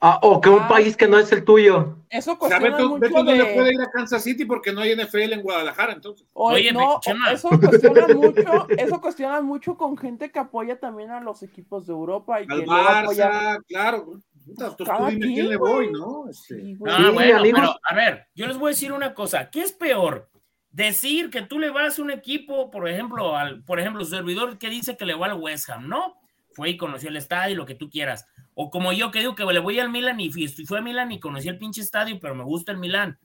Ah, 0.00 0.20
o 0.22 0.40
que 0.40 0.48
un 0.48 0.60
Ah. 0.60 0.68
país 0.68 0.96
que 0.96 1.08
no 1.08 1.18
es 1.18 1.32
el 1.32 1.44
tuyo. 1.44 1.96
Eso 2.08 2.30
O 2.38 2.48
sea, 2.48 2.58
cuestiona 2.60 2.76
Beto, 2.76 2.88
mucho 2.90 3.00
Beto 3.00 3.24
no 3.24 3.32
le 3.32 3.44
puede 3.54 3.64
de... 3.68 3.74
ir 3.74 3.80
a 3.80 3.90
Kansas 3.90 4.22
City 4.22 4.44
porque 4.44 4.72
no 4.72 4.80
hay 4.82 4.92
NFL 4.92 5.32
en 5.32 5.42
Guadalajara, 5.42 5.92
entonces. 5.92 6.28
o- 6.34 6.52
Oye, 6.52 6.70
no, 6.70 7.00
eso 7.32 7.48
cuestiona 7.48 8.06
mucho, 8.14 8.68
eso 8.76 9.00
cuestiona 9.00 9.40
mucho 9.40 9.76
con 9.76 9.96
gente 9.96 10.30
que 10.30 10.38
apoya 10.38 10.78
también 10.78 11.10
a 11.10 11.20
los 11.20 11.42
equipos 11.42 11.84
de 11.88 11.92
Europa 11.94 12.40
y 12.40 12.46
que 12.46 12.52
Al 12.52 12.58
luego 12.64 12.88
apoya... 12.88 13.58
Claro. 13.66 14.04
Puta, 14.04 14.20
Entonces 14.46 14.76
tú 14.78 14.84
Cada 14.84 15.08
dime 15.10 15.20
quien, 15.20 15.34
quién 15.34 15.48
le 15.50 15.56
voy, 15.56 15.90
¿no? 15.92 16.28
Este, 16.30 16.54
Sí. 16.62 16.78
Ah, 16.86 16.96
Sí, 17.08 17.10
bueno, 17.12 17.36
amigos. 17.38 17.60
pero 17.60 17.80
a 17.82 17.94
ver, 17.94 18.26
yo 18.36 18.46
les 18.46 18.56
voy 18.56 18.68
a 18.68 18.70
decir 18.70 18.92
una 18.92 19.12
cosa, 19.14 19.50
¿qué 19.50 19.62
es 19.62 19.72
peor? 19.72 20.30
Decir 20.78 21.30
que 21.30 21.42
tú 21.42 21.58
le 21.58 21.70
vas 21.70 21.98
a 21.98 22.02
un 22.02 22.12
equipo, 22.12 22.70
por 22.70 22.88
ejemplo, 22.88 23.36
al, 23.36 23.64
por 23.64 23.80
ejemplo, 23.80 24.04
su 24.04 24.12
servidor 24.12 24.58
que 24.58 24.70
dice 24.70 24.96
que 24.96 25.06
le 25.06 25.14
va 25.14 25.26
al 25.26 25.32
West 25.32 25.68
Ham, 25.68 25.88
¿no? 25.88 26.14
Fue 26.52 26.70
y 26.70 26.76
conoció 26.76 27.08
el 27.08 27.16
estadio, 27.16 27.56
lo 27.56 27.66
que 27.66 27.74
tú 27.74 27.90
quieras. 27.90 28.28
O 28.54 28.70
como 28.70 28.92
yo 28.92 29.10
que 29.10 29.18
digo 29.18 29.34
que 29.34 29.44
le 29.44 29.58
voy 29.58 29.80
al 29.80 29.90
Milan 29.90 30.20
y 30.20 30.30
fui, 30.30 30.46
a 30.46 30.80
Milan 30.80 31.10
y 31.10 31.18
conocí 31.18 31.48
el 31.48 31.58
pinche 31.58 31.80
estadio, 31.80 32.20
pero 32.20 32.36
me 32.36 32.44
gusta 32.44 32.70
el 32.70 32.78
Milan. 32.78 33.18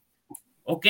Ok. 0.63 0.83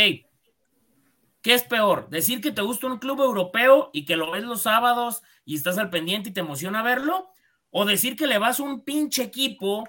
¿Qué 1.42 1.54
es 1.54 1.64
peor? 1.64 2.08
Decir 2.10 2.40
que 2.40 2.54
te 2.54 2.62
gusta 2.62 2.88
un 2.88 2.98
club 2.98 3.20
europeo 3.20 3.90
y 3.92 4.06
que 4.06 4.16
lo 4.16 4.32
ves 4.32 4.46
los 4.46 4.62
sábados 4.62 5.22
y 5.44 5.56
estás 5.56 5.78
al 5.78 5.90
pendiente 5.90 6.30
y 6.30 6.34
te 6.34 6.40
emociona 6.40 6.82
verlo. 6.82 7.30
O 7.72 7.84
decir 7.84 8.16
que 8.16 8.26
le 8.26 8.38
vas 8.38 8.62
a 8.62 8.64
un 8.64 8.86
pinche 8.86 9.24
equipo 9.24 9.84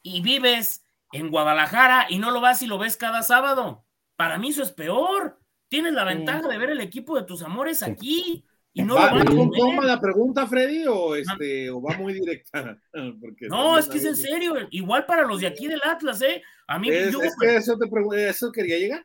y 0.00 0.20
vives 0.20 0.86
en 1.10 1.28
Guadalajara 1.28 2.06
y 2.08 2.18
no 2.18 2.30
lo 2.30 2.40
vas 2.40 2.62
y 2.62 2.68
lo 2.68 2.78
ves 2.78 2.96
cada 2.96 3.24
sábado. 3.24 3.84
Para 4.14 4.38
mí 4.38 4.50
eso 4.50 4.62
es 4.62 4.70
peor. 4.70 5.40
Tienes 5.74 5.92
la 5.92 6.04
ventaja 6.04 6.46
de 6.46 6.56
ver 6.56 6.70
el 6.70 6.80
equipo 6.80 7.16
de 7.16 7.24
tus 7.24 7.42
amores 7.42 7.82
aquí 7.82 8.44
y 8.72 8.82
no 8.82 8.96
¿Va, 8.96 9.06
lo 9.06 9.10
vas 9.10 9.16
¿va 9.16 9.20
a 9.22 9.34
con 9.34 9.50
ver. 9.50 9.58
toma 9.58 9.84
la 9.84 10.00
pregunta, 10.00 10.46
Freddy, 10.46 10.84
o, 10.86 11.16
este, 11.16 11.68
o 11.68 11.82
va 11.82 11.96
muy 11.98 12.12
directa? 12.14 12.78
Porque 13.20 13.48
No, 13.48 13.76
es 13.76 13.88
que 13.88 13.98
es 13.98 14.04
en 14.04 14.14
serio. 14.16 14.54
Igual 14.70 15.04
para 15.06 15.24
los 15.24 15.40
de 15.40 15.48
aquí 15.48 15.66
del 15.66 15.80
Atlas, 15.84 16.22
¿eh? 16.22 16.42
A 16.68 16.78
mí, 16.78 16.90
Es, 16.92 17.12
yo- 17.12 17.22
es 17.22 17.34
que 17.40 17.56
eso, 17.56 17.76
te 17.76 18.28
eso 18.30 18.52
quería 18.52 18.78
llegar. 18.78 19.04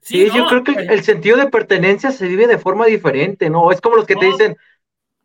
Sí, 0.00 0.24
yo 0.26 0.38
no, 0.38 0.46
creo 0.46 0.64
que 0.64 0.72
el, 0.72 0.76
pues, 0.78 0.90
el 0.90 1.02
sentido 1.04 1.36
de 1.36 1.48
pertenencia 1.50 2.12
se 2.12 2.28
vive 2.28 2.46
de 2.46 2.58
forma 2.58 2.86
diferente, 2.86 3.50
¿no? 3.50 3.70
Es 3.72 3.80
como 3.82 3.96
los 3.96 4.06
que 4.06 4.16
te 4.16 4.26
dicen, 4.26 4.56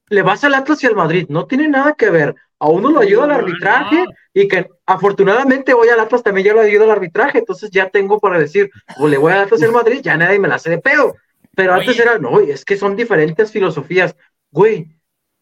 le 0.10 0.22
vas 0.24 0.44
al 0.44 0.56
Atlas 0.56 0.84
y 0.84 0.88
al 0.88 0.96
Madrid, 0.96 1.28
no 1.30 1.48
tiene 1.48 1.68
nada 1.70 1.94
que 1.96 2.10
ver. 2.12 2.36
A 2.64 2.68
uno 2.70 2.92
lo 2.92 3.00
ayuda 3.00 3.26
el 3.26 3.32
arbitraje 3.32 4.06
y 4.34 4.48
que 4.48 4.68
afortunadamente 4.86 5.74
voy 5.74 5.90
al 5.90 6.00
Atlas 6.00 6.22
también 6.24 6.46
ya 6.46 6.54
lo 6.54 6.62
ayuda 6.62 6.86
el 6.86 6.92
arbitraje, 6.92 7.40
entonces 7.40 7.72
ya 7.72 7.90
tengo 7.90 8.20
para 8.20 8.38
decir, 8.38 8.70
o 9.00 9.08
le 9.08 9.18
voy 9.18 9.32
al 9.34 9.40
Atlas 9.42 9.64
al 9.64 9.72
Madrid, 9.72 10.02
ya 10.04 10.16
nadie 10.16 10.38
me 10.40 10.48
la 10.48 10.56
hace 10.56 10.70
de 10.70 10.78
pedo. 10.78 11.16
Pero 11.56 11.74
antes 11.74 11.98
era, 12.00 12.20
no, 12.20 12.40
es 12.40 12.64
que 12.64 12.78
son 12.78 12.96
diferentes 12.96 13.52
filosofías. 13.52 14.16
Güey, 14.52 14.90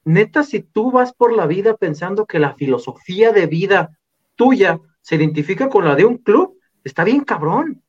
neta, 0.06 0.44
si 0.44 0.62
tú 0.62 0.92
vas 0.92 1.14
por 1.14 1.34
la 1.34 1.46
vida 1.46 1.76
pensando 1.76 2.26
que 2.26 2.40
la 2.40 2.56
filosofía 2.56 3.32
de 3.34 3.48
vida 3.48 3.98
tuya 4.36 4.80
se 5.02 5.16
identifica 5.16 5.70
con 5.70 5.86
la 5.86 5.96
de 5.96 6.06
un 6.06 6.18
club, 6.18 6.58
está 6.84 7.04
bien 7.04 7.26
cabrón. 7.26 7.84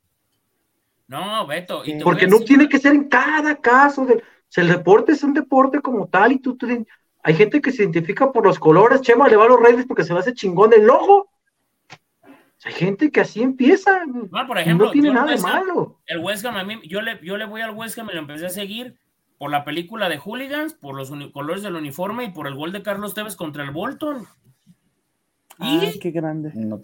No, 1.06 1.46
Beto. 1.46 1.82
y 1.84 1.98
Porque 2.02 2.26
a 2.26 2.28
no 2.28 2.38
tiene 2.40 2.68
que 2.68 2.78
ser 2.78 2.94
en 2.94 3.08
cada 3.08 3.56
caso. 3.60 4.02
o 4.02 4.06
sea, 4.48 4.64
el 4.64 4.70
deporte 4.70 5.12
es 5.12 5.22
un 5.22 5.34
deporte 5.34 5.80
como 5.80 6.08
tal 6.08 6.32
y 6.32 6.38
tú, 6.40 6.56
tú- 6.56 6.66
hay 7.22 7.34
gente 7.34 7.60
que 7.60 7.72
se 7.72 7.82
identifica 7.82 8.32
por 8.32 8.46
los 8.46 8.58
colores. 8.58 9.00
Chema 9.02 9.28
le 9.28 9.36
va 9.36 9.44
a 9.44 9.48
los 9.48 9.60
Reyes 9.60 9.86
porque 9.86 10.04
se 10.04 10.12
le 10.12 10.20
hace 10.20 10.34
chingón 10.34 10.72
el 10.72 10.86
logo. 10.86 11.28
Hay 12.64 12.72
gente 12.72 13.10
que 13.10 13.20
así 13.20 13.42
empieza. 13.42 14.04
No, 14.06 14.46
por 14.46 14.58
y 14.58 14.60
ejemplo, 14.60 14.86
no 14.86 14.92
tiene 14.92 15.10
nada 15.12 15.26
de 15.26 15.32
West 15.34 15.46
Ham- 15.46 15.52
malo. 15.52 16.00
El 16.06 16.18
West 16.18 16.44
Ham, 16.44 16.56
a 16.56 16.64
mí, 16.64 16.80
yo 16.86 17.00
le, 17.00 17.18
yo 17.22 17.36
le 17.38 17.46
voy 17.46 17.62
al 17.62 17.70
West 17.70 17.98
Ham 17.98 18.08
y 18.10 18.14
lo 18.14 18.20
empecé 18.20 18.46
a 18.46 18.50
seguir 18.50 18.98
por 19.38 19.50
la 19.50 19.64
película 19.64 20.10
de 20.10 20.18
Hooligans, 20.18 20.74
por 20.74 20.94
los 20.94 21.10
colores 21.32 21.62
del 21.62 21.76
uniforme 21.76 22.24
y 22.24 22.30
por 22.30 22.46
el 22.46 22.54
gol 22.54 22.72
de 22.72 22.82
Carlos 22.82 23.14
Tevez 23.14 23.36
contra 23.36 23.64
el 23.64 23.70
Bolton. 23.70 24.26
Y 25.58 25.78
Ay, 25.78 25.98
qué 25.98 26.10
grande. 26.10 26.52
No, 26.54 26.80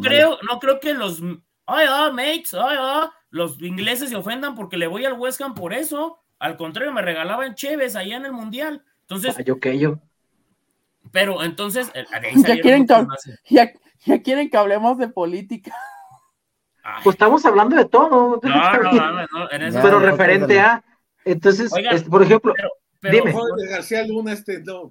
creo, 0.00 0.38
no 0.48 0.58
creo 0.58 0.80
que 0.80 0.94
los 0.94 1.22
ay, 1.66 1.86
ah, 1.88 2.10
mates, 2.12 2.54
ay, 2.54 2.76
ah, 2.80 3.12
los 3.30 3.60
ingleses 3.62 4.10
se 4.10 4.16
ofendan 4.16 4.56
porque 4.56 4.76
le 4.76 4.88
voy 4.88 5.04
al 5.04 5.12
West 5.12 5.40
Ham 5.40 5.54
por 5.54 5.72
eso. 5.72 6.18
Al 6.40 6.56
contrario, 6.56 6.92
me 6.92 7.02
regalaban 7.02 7.54
cheves 7.54 7.94
allá 7.94 8.16
en 8.16 8.24
el 8.24 8.32
Mundial. 8.32 8.84
Entonces, 9.10 9.36
Ay, 9.38 9.44
yo 9.44 9.58
qué 9.58 9.76
yo. 9.76 9.98
pero 11.10 11.42
entonces, 11.42 11.90
eh, 11.94 12.04
Ya 12.46 12.60
quieren 12.60 12.86
más. 12.88 13.28
Ya, 13.48 13.72
ya 14.04 14.22
quieren 14.22 14.48
que 14.48 14.56
hablemos 14.56 14.98
de 14.98 15.08
política. 15.08 15.74
Ay, 16.84 17.00
Pues 17.02 17.14
estamos 17.14 17.44
hablando 17.44 17.74
de 17.76 17.86
todo. 17.86 18.40
no, 18.40 18.40
no, 18.82 18.92
mames, 18.92 19.26
no, 19.32 19.50
en 19.50 19.62
eso- 19.62 19.80
pero 19.82 19.98
no, 19.98 20.06
referente 20.06 20.54
no. 20.54 20.60
a. 20.66 20.84
Entonces, 21.24 21.72
Oigan, 21.72 21.96
este, 21.96 22.08
por 22.08 22.22
ejemplo, 22.22 22.54
pero 23.00 23.16
Dime. 23.16 23.32
Joder, 23.32 23.68
García 23.68 24.06
Luna, 24.06 24.32
este, 24.32 24.60
no. 24.60 24.90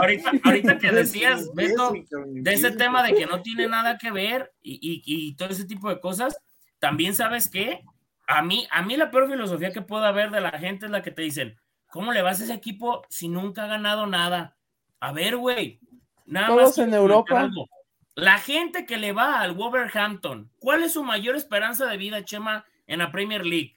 Ahorita, 0.00 0.30
ahorita 0.42 0.78
que 0.78 0.90
decías, 0.90 1.48
Beto, 1.54 1.92
de 2.26 2.52
ese 2.52 2.70
tema 2.72 3.02
de 3.04 3.14
que 3.14 3.26
no 3.26 3.42
tiene 3.42 3.68
nada 3.68 3.96
que 3.98 4.10
ver 4.10 4.52
y, 4.62 4.72
y- 4.82 5.02
y 5.04 5.36
todo 5.36 5.50
ese 5.50 5.66
tipo 5.66 5.88
de 5.88 6.00
cosas, 6.00 6.36
también 6.78 7.14
sabes 7.14 7.48
que 7.48 7.82
a 8.26 8.42
mí, 8.42 8.66
a 8.70 8.82
mí 8.82 8.96
la 8.96 9.10
peor 9.10 9.28
filosofía 9.30 9.72
que 9.72 9.82
puedo 9.82 10.04
haber 10.04 10.30
de 10.30 10.40
la 10.40 10.52
gente 10.58 10.86
es 10.86 10.92
la 10.92 11.02
que 11.02 11.10
te 11.10 11.22
dicen, 11.22 11.56
¿cómo 11.90 12.12
le 12.12 12.22
vas 12.22 12.40
a 12.40 12.44
ese 12.44 12.54
equipo 12.54 13.02
si 13.08 13.28
nunca 13.28 13.64
ha 13.64 13.68
ganado 13.68 14.06
nada? 14.06 14.56
A 15.00 15.12
ver, 15.12 15.36
güey, 15.36 15.80
nada 16.26 16.48
Todos 16.48 16.62
más. 16.62 16.78
en 16.78 16.94
Europa. 16.94 17.40
algo. 17.40 17.68
La 18.14 18.38
gente 18.38 18.84
que 18.86 18.96
le 18.98 19.12
va 19.12 19.40
al 19.40 19.52
Wolverhampton, 19.54 20.50
¿cuál 20.58 20.82
es 20.82 20.92
su 20.92 21.04
mayor 21.04 21.36
esperanza 21.36 21.86
de 21.86 21.96
vida, 21.96 22.24
Chema, 22.24 22.64
en 22.86 22.98
la 22.98 23.10
Premier 23.12 23.46
League? 23.46 23.74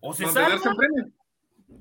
O 0.00 0.12
se 0.12 0.26
salva, 0.26 0.54
en 0.54 0.76
premio. 0.76 1.10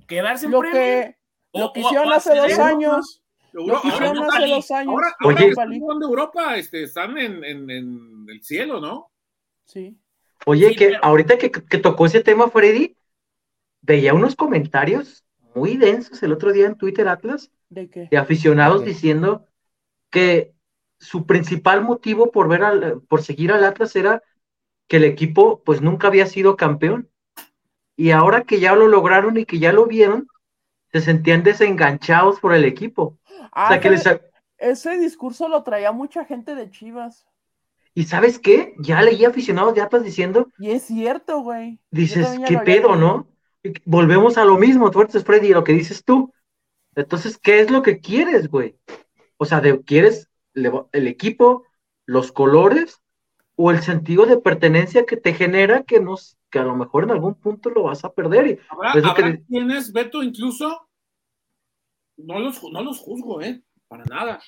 quedarse 0.07 0.45
en 0.45 0.51
lo 0.51 0.59
Premier, 0.59 0.81
que, 1.11 1.17
o- 1.51 1.59
lo 1.61 1.73
que 1.73 1.79
hicieron 1.81 2.07
o 2.09 2.11
hace 2.13 2.35
dos 2.35 2.59
años. 2.59 3.21
Lo 3.53 3.81
que 3.81 3.87
hicieron 3.87 4.17
ahora- 4.17 4.29
hace 4.37 4.47
dos 4.47 4.71
años. 4.71 4.93
ahora- 4.93 5.15
Oye. 5.23 5.35
ahora 5.37 5.45
están 5.49 5.79
jugando 5.79 6.07
Europa, 6.07 6.57
este, 6.57 6.83
están 6.83 7.17
en, 7.17 7.43
en- 7.43 7.69
en 7.69 8.25
el 8.29 8.43
cielo, 8.43 8.79
¿no? 8.79 9.11
Sí. 9.65 9.97
Oye, 10.45 10.69
Sí, 10.69 10.75
que 10.75 10.87
pero- 10.89 10.99
ahorita 11.05 11.37
que, 11.37 11.51
que 11.51 11.77
tocó 11.77 12.05
ese 12.05 12.21
tema, 12.21 12.49
Freddy, 12.49 12.95
veía 13.81 14.13
unos 14.13 14.35
comentarios 14.35 15.23
muy 15.55 15.77
densos 15.77 16.21
el 16.23 16.33
otro 16.33 16.51
día 16.51 16.67
en 16.67 16.75
Twitter 16.77 17.07
Atlas 17.07 17.51
¿De 17.69 17.89
qué? 17.89 18.07
de 18.11 18.17
aficionados 18.17 18.85
diciendo 18.85 19.47
que 20.11 20.53
su 20.99 21.25
principal 21.25 21.83
motivo 21.83 22.31
por 22.31 22.47
ver 22.49 22.63
al, 22.63 23.01
por 23.03 23.23
seguir 23.23 23.51
al 23.51 23.63
Atlas 23.65 23.95
era 23.95 24.23
que 24.87 24.97
el 24.97 25.05
equipo 25.05 25.63
pues 25.63 25.81
nunca 25.81 26.07
había 26.07 26.25
sido 26.27 26.55
campeón. 26.57 27.09
Y 27.95 28.11
ahora 28.11 28.43
que 28.43 28.59
ya 28.59 28.75
lo 28.75 28.87
lograron 28.87 29.37
y 29.37 29.45
que 29.45 29.59
ya 29.59 29.73
lo 29.73 29.85
vieron, 29.87 30.27
se 30.91 31.01
sentían 31.01 31.43
desenganchados 31.43 32.39
por 32.39 32.53
el 32.53 32.65
equipo. 32.65 33.03
O 33.03 33.19
Ah, 33.51 33.67
sea 33.67 33.79
que 33.81 33.89
les, 33.91 34.05
ese- 34.57 34.97
discurso 34.97 35.47
lo 35.49 35.63
traía 35.63 35.91
mucha 35.91 36.25
gente 36.25 36.55
de 36.55 36.69
Chivas. 36.71 37.25
y 37.95 38.05
sabes 38.05 38.39
qué, 38.39 38.73
ya 38.79 39.01
leí 39.01 39.23
aficionados 39.25 39.75
de 39.75 39.81
Atlas 39.81 40.03
diciendo, 40.03 40.47
Y 40.57 40.71
es 40.71 40.83
cierto, 40.83 41.41
güey. 41.41 41.79
Dices, 41.91 42.27
¿qué 42.47 42.57
pedo, 42.57 42.95
no? 42.95 43.27
Volvemos 43.85 44.37
a 44.37 44.45
lo 44.45 44.57
mismo, 44.57 44.91
fuertes 44.91 45.23
Freddy, 45.23 45.49
lo 45.49 45.63
que 45.63 45.73
dices 45.73 46.03
tú. 46.03 46.33
Entonces, 46.95 47.37
¿qué 47.37 47.59
es 47.61 47.71
lo 47.71 47.81
que 47.81 47.99
quieres, 47.99 48.49
güey? 48.49 48.75
O 49.37 49.45
sea, 49.45 49.61
de- 49.61 49.81
¿quieres 49.83 50.29
le- 50.53 50.71
el 50.91 51.07
equipo, 51.07 51.65
los 52.05 52.31
colores 52.31 53.01
o 53.55 53.71
el 53.71 53.81
sentido 53.81 54.25
de 54.25 54.37
pertenencia 54.37 55.05
que 55.05 55.17
te 55.17 55.33
genera 55.33 55.83
que, 55.83 55.99
nos, 55.99 56.37
que 56.49 56.59
a 56.59 56.63
lo 56.63 56.75
mejor 56.75 57.05
en 57.05 57.11
algún 57.11 57.35
punto 57.35 57.69
lo 57.69 57.83
vas 57.83 58.03
a 58.03 58.13
perder? 58.13 58.47
Y, 58.47 58.59
Habrá, 58.69 58.89
Es 58.91 58.95
lo 59.03 59.13
que 59.15 59.21
habrá 59.23 59.27
le- 59.35 59.43
quienes, 59.45 59.91
Beto, 59.91 60.21
incluso, 60.23 60.87
no 62.17 62.39
los, 62.39 62.61
no 62.63 62.83
los 62.83 62.99
juzgo, 62.99 63.41
¿eh? 63.41 63.61
Para 63.87 64.03
nada. 64.05 64.41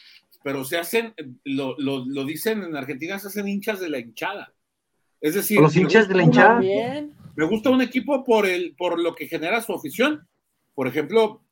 Pero 0.44 0.64
se 0.64 0.78
hacen, 0.78 1.14
lo, 1.44 1.76
lo, 1.80 2.06
lo 2.06 2.24
dicen 2.26 2.64
en 2.64 2.76
Argentina, 2.76 3.18
se 3.18 3.28
hacen 3.30 3.48
hinchas 3.48 3.80
de 3.80 3.90
la 3.90 3.98
hinchada. 3.98 4.54
Es 5.22 5.34
decir, 5.34 5.60
Los 5.60 5.76
hinchas 5.76 6.08
de 6.08 6.16
la 6.16 6.24
hinchada. 6.24 6.62
Me 7.36 7.46
gusta 7.46 7.70
un 7.70 7.82
equipo 7.82 8.24
por, 8.24 8.46
el, 8.46 8.76
por 8.76 9.00
lo 9.00 9.14
que 9.16 9.28
genera 9.28 9.62
su 9.62 9.74
afición. 9.74 10.28
Por 10.74 10.88
ejemplo, 10.88 11.44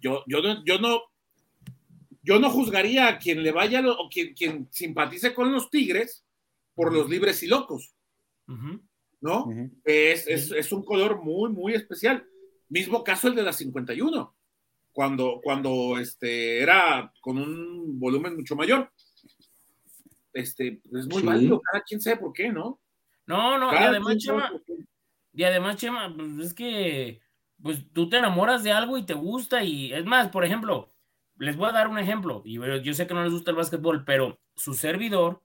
yo, 0.00 0.24
yo, 0.26 0.40
no- 0.42 0.64
yo 0.64 0.78
no 0.78 1.00
yo 2.22 2.38
no 2.38 2.50
juzgaría 2.50 3.08
a 3.08 3.18
quien 3.18 3.42
le 3.42 3.52
vaya 3.52 3.80
lo- 3.80 3.98
o 3.98 4.08
quien, 4.10 4.34
quien 4.34 4.68
simpatice 4.70 5.32
con 5.32 5.50
los 5.52 5.70
Tigres 5.70 6.24
por 6.74 6.92
los 6.92 7.08
libres 7.08 7.42
y 7.42 7.46
locos. 7.46 7.94
¿no? 9.20 9.48
Es, 9.84 10.26
es, 10.28 10.50
es 10.52 10.72
un 10.72 10.84
color 10.84 11.22
muy, 11.22 11.50
muy 11.50 11.74
especial. 11.74 12.26
Mismo 12.68 13.02
caso 13.02 13.28
el 13.28 13.34
de 13.34 13.42
la 13.42 13.52
51, 13.52 14.34
cuando, 14.92 15.40
cuando 15.42 15.98
este, 15.98 16.60
era 16.60 17.12
con 17.20 17.38
un 17.38 17.98
volumen 17.98 18.36
mucho 18.36 18.54
mayor. 18.56 18.90
Este, 20.32 20.80
es 20.92 21.06
muy 21.06 21.20
Sí. 21.22 21.26
válido, 21.26 21.60
cada 21.60 21.82
quien 21.82 22.00
sabe 22.00 22.18
por 22.18 22.32
qué, 22.32 22.52
¿no? 22.52 22.78
No, 23.26 23.58
no, 23.58 23.72
y 23.72 23.76
además, 23.76 24.08
quien 24.16 24.20
sabe 24.20 24.38
Chema, 24.38 24.50
por 24.52 24.64
qué. 24.64 24.74
Y 25.38 25.44
además, 25.44 25.76
Chema, 25.76 26.12
pues 26.16 26.46
es 26.46 26.52
que 26.52 27.20
pues 27.62 27.92
tú 27.92 28.08
te 28.08 28.16
enamoras 28.16 28.64
de 28.64 28.72
algo 28.72 28.98
y 28.98 29.06
te 29.06 29.14
gusta 29.14 29.62
y 29.62 29.92
es 29.92 30.04
más, 30.04 30.30
por 30.30 30.44
ejemplo, 30.44 30.92
les 31.38 31.56
voy 31.56 31.68
a 31.68 31.72
dar 31.72 31.86
un 31.86 31.96
ejemplo 32.00 32.42
y 32.44 32.58
yo 32.82 32.92
sé 32.92 33.06
que 33.06 33.14
no 33.14 33.22
les 33.22 33.32
gusta 33.32 33.52
el 33.52 33.56
básquetbol, 33.56 34.04
pero 34.04 34.40
su 34.56 34.74
servidor 34.74 35.40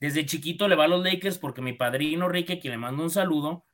desde 0.00 0.26
chiquito 0.26 0.66
le 0.66 0.74
va 0.74 0.86
a 0.86 0.88
los 0.88 1.04
Lakers 1.04 1.38
porque 1.38 1.62
mi 1.62 1.74
padrino 1.74 2.28
Rique, 2.28 2.58
quien 2.58 2.72
le 2.72 2.78
mando 2.78 3.04
un 3.04 3.10
saludo, 3.10 3.64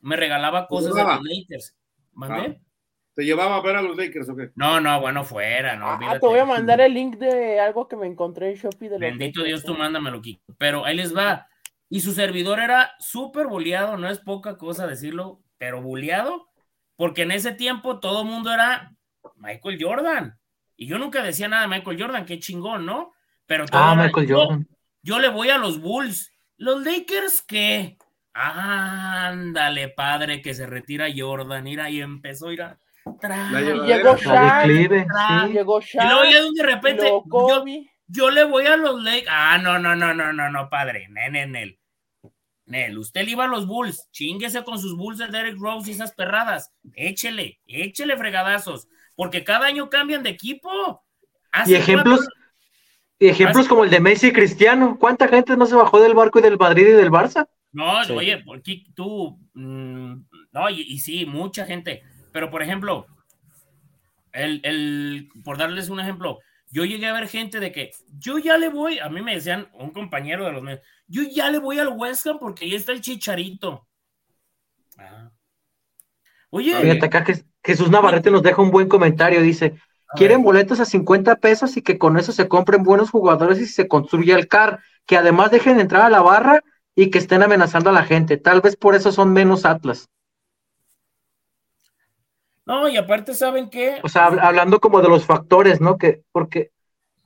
me 0.00 0.16
regalaba 0.16 0.66
cosas 0.66 0.92
de 0.92 1.00
llevaba? 1.00 1.16
los 1.16 1.24
Lakers. 1.24 1.78
¿Mandé? 2.12 2.58
Ah, 2.60 2.66
¿Te 3.14 3.24
llevaba 3.24 3.56
a 3.56 3.62
ver 3.62 3.76
a 3.76 3.82
los 3.82 3.96
Lakers 3.96 4.28
o 4.28 4.36
qué? 4.36 4.50
No, 4.54 4.82
no, 4.82 5.00
bueno, 5.00 5.24
fuera, 5.24 5.76
no, 5.76 5.86
Ah, 5.88 6.18
te 6.20 6.26
voy 6.26 6.40
a 6.40 6.44
mandar 6.44 6.82
el 6.82 6.92
link 6.92 7.16
de 7.16 7.58
algo 7.58 7.88
que 7.88 7.96
me 7.96 8.06
encontré 8.06 8.50
en 8.50 8.56
Shopee 8.56 8.90
de 8.90 8.98
los 8.98 9.00
Bendito 9.00 9.40
Lakers, 9.40 9.46
Dios, 9.46 9.64
tú 9.64 9.72
¿eh? 9.72 9.78
mándamelo, 9.78 10.20
Kiko. 10.20 10.54
Pero 10.58 10.84
ahí 10.84 10.94
les 10.94 11.16
va. 11.16 11.48
Y 11.94 12.00
su 12.00 12.12
servidor 12.12 12.58
era 12.58 12.92
súper 12.98 13.48
boleado, 13.48 13.98
no 13.98 14.08
es 14.08 14.18
poca 14.18 14.56
cosa 14.56 14.86
decirlo, 14.86 15.42
pero 15.58 15.82
boleado, 15.82 16.48
porque 16.96 17.20
en 17.22 17.32
ese 17.32 17.52
tiempo 17.52 18.00
todo 18.00 18.22
el 18.22 18.28
mundo 18.28 18.50
era 18.50 18.92
Michael 19.36 19.78
Jordan. 19.78 20.38
Y 20.74 20.86
yo 20.86 20.98
nunca 20.98 21.22
decía 21.22 21.48
nada 21.48 21.62
de 21.62 21.68
Michael 21.68 22.00
Jordan, 22.00 22.24
qué 22.24 22.38
chingón, 22.38 22.86
¿no? 22.86 23.12
Pero 23.44 23.66
todo 23.66 23.82
Ah, 23.82 23.92
era, 23.92 24.04
Michael 24.04 24.26
yo- 24.26 24.38
Jordan. 24.38 24.68
Yo, 25.02 25.18
le 25.18 25.28
voy 25.28 25.50
a 25.50 25.58
los 25.58 25.80
Bulls. 25.82 26.32
¿Los 26.56 26.82
Lakers 26.82 27.42
qué? 27.42 27.98
Ándale, 28.32 29.88
padre, 29.88 30.40
que 30.40 30.54
se 30.54 30.66
retira 30.66 31.08
Jordan. 31.14 31.62
Mira, 31.64 31.90
y 31.90 32.00
empezó 32.00 32.48
a 32.48 32.52
ir 32.54 32.62
a. 32.62 32.78
Y 33.04 33.86
llegó 33.86 34.16
Shaq, 34.16 34.30
Ah, 34.30 34.62
sí. 34.64 35.52
llegó 35.52 35.80
Y 35.80 35.84
Shaq, 35.84 36.04
luego 36.10 36.24
ya 36.24 36.40
de 36.40 36.48
y 36.54 36.62
repente, 36.62 37.12
yo, 38.06 38.30
le 38.30 38.44
voy 38.44 38.66
a 38.66 38.76
los 38.76 39.02
Lakers. 39.02 39.28
Ah, 39.30 39.58
no, 39.58 39.78
no, 39.78 39.94
no, 39.96 40.14
no, 40.14 40.32
no, 40.32 40.48
no, 40.50 40.70
padre. 40.70 41.08
Nel, 41.10 41.78
nel, 42.72 42.98
usted 42.98 43.24
le 43.24 43.32
iba 43.32 43.44
a 43.44 43.48
los 43.48 43.66
Bulls. 43.66 44.08
Chinguese 44.10 44.64
con 44.64 44.78
sus 44.78 44.96
Bulls 44.96 45.18
de 45.18 45.28
Derek 45.28 45.56
Rose 45.58 45.90
y 45.90 45.94
esas 45.94 46.12
perradas. 46.12 46.72
Échele, 46.94 47.60
échele 47.66 48.16
fregadazos. 48.16 48.88
Porque 49.14 49.44
cada 49.44 49.66
año 49.66 49.90
cambian 49.90 50.22
de 50.22 50.30
equipo. 50.30 51.04
Hace 51.52 51.72
Y 51.72 51.74
ejemplos, 51.74 52.20
cuatro- 52.20 52.34
y 53.18 53.28
ejemplos 53.28 53.68
como 53.68 53.84
el 53.84 53.90
de 53.90 54.00
Messi 54.00 54.28
y 54.28 54.32
Cristiano. 54.32 54.96
¿Cuánta 54.98 55.28
gente 55.28 55.56
no 55.56 55.66
se 55.66 55.74
bajó 55.76 56.00
del 56.00 56.14
barco 56.14 56.38
y 56.38 56.42
del 56.42 56.56
Madrid 56.58 56.86
y 56.88 56.92
del 56.92 57.10
Barça? 57.10 57.46
No, 57.72 58.02
Sí. 58.04 58.12
oye, 58.12 58.38
porque 58.44 58.84
tú. 58.94 59.38
mm, 59.54 60.14
no, 60.52 60.70
y, 60.70 60.80
y 60.82 60.98
sí, 60.98 61.26
mucha 61.26 61.66
gente. 61.66 62.02
Pero, 62.32 62.50
por 62.50 62.62
ejemplo, 62.62 63.06
el, 64.32 64.60
el, 64.64 65.28
por 65.44 65.58
darles 65.58 65.88
un 65.90 66.00
ejemplo, 66.00 66.38
yo 66.72 66.84
llegué 66.84 67.06
a 67.06 67.12
ver 67.12 67.28
gente 67.28 67.60
de 67.60 67.70
que 67.70 67.92
yo 68.18 68.38
ya 68.38 68.56
le 68.56 68.68
voy, 68.68 68.98
a 68.98 69.08
mí 69.08 69.20
me 69.20 69.34
decían 69.34 69.68
un 69.74 69.90
compañero 69.90 70.46
de 70.46 70.52
los 70.52 70.62
medios, 70.62 70.80
yo 71.06 71.22
ya 71.22 71.50
le 71.50 71.58
voy 71.58 71.78
al 71.78 71.88
West 71.88 72.26
Ham 72.26 72.38
porque 72.40 72.64
ahí 72.64 72.74
está 72.74 72.92
el 72.92 73.02
chicharito. 73.02 73.86
Ah. 74.98 75.30
Oye, 76.48 76.74
Fíjate 76.74 77.06
acá 77.06 77.24
que 77.24 77.44
Jesús 77.62 77.90
Navarrete 77.90 78.30
nos 78.30 78.42
deja 78.42 78.60
un 78.60 78.70
buen 78.70 78.88
comentario. 78.88 79.40
Dice, 79.42 79.74
quieren 80.16 80.42
boletos 80.42 80.80
a 80.80 80.84
50 80.84 81.36
pesos 81.36 81.76
y 81.76 81.82
que 81.82 81.98
con 81.98 82.18
eso 82.18 82.32
se 82.32 82.48
compren 82.48 82.82
buenos 82.82 83.10
jugadores 83.10 83.60
y 83.60 83.66
se 83.66 83.88
construya 83.88 84.36
el 84.36 84.48
CAR. 84.48 84.80
Que 85.06 85.16
además 85.16 85.50
dejen 85.50 85.80
entrar 85.80 86.02
a 86.02 86.10
la 86.10 86.20
barra 86.20 86.62
y 86.94 87.10
que 87.10 87.18
estén 87.18 87.42
amenazando 87.42 87.90
a 87.90 87.94
la 87.94 88.04
gente. 88.04 88.36
Tal 88.36 88.60
vez 88.60 88.76
por 88.76 88.94
eso 88.94 89.12
son 89.12 89.32
menos 89.32 89.64
Atlas. 89.64 90.10
No, 92.66 92.88
y 92.88 92.96
aparte, 92.96 93.34
¿saben 93.34 93.68
qué? 93.70 94.02
O 94.02 94.08
sea, 94.08 94.28
hab- 94.30 94.40
hablando 94.42 94.80
como 94.80 95.00
de 95.02 95.08
los 95.08 95.24
factores, 95.26 95.80
¿no? 95.80 95.98
Que, 95.98 96.22
porque, 96.32 96.70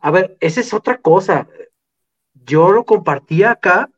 a 0.00 0.10
ver, 0.10 0.36
esa 0.40 0.60
es 0.60 0.74
otra 0.74 0.98
cosa. 0.98 1.48
Yo 2.34 2.70
lo 2.72 2.84
compartía 2.84 3.52
acá 3.52 3.90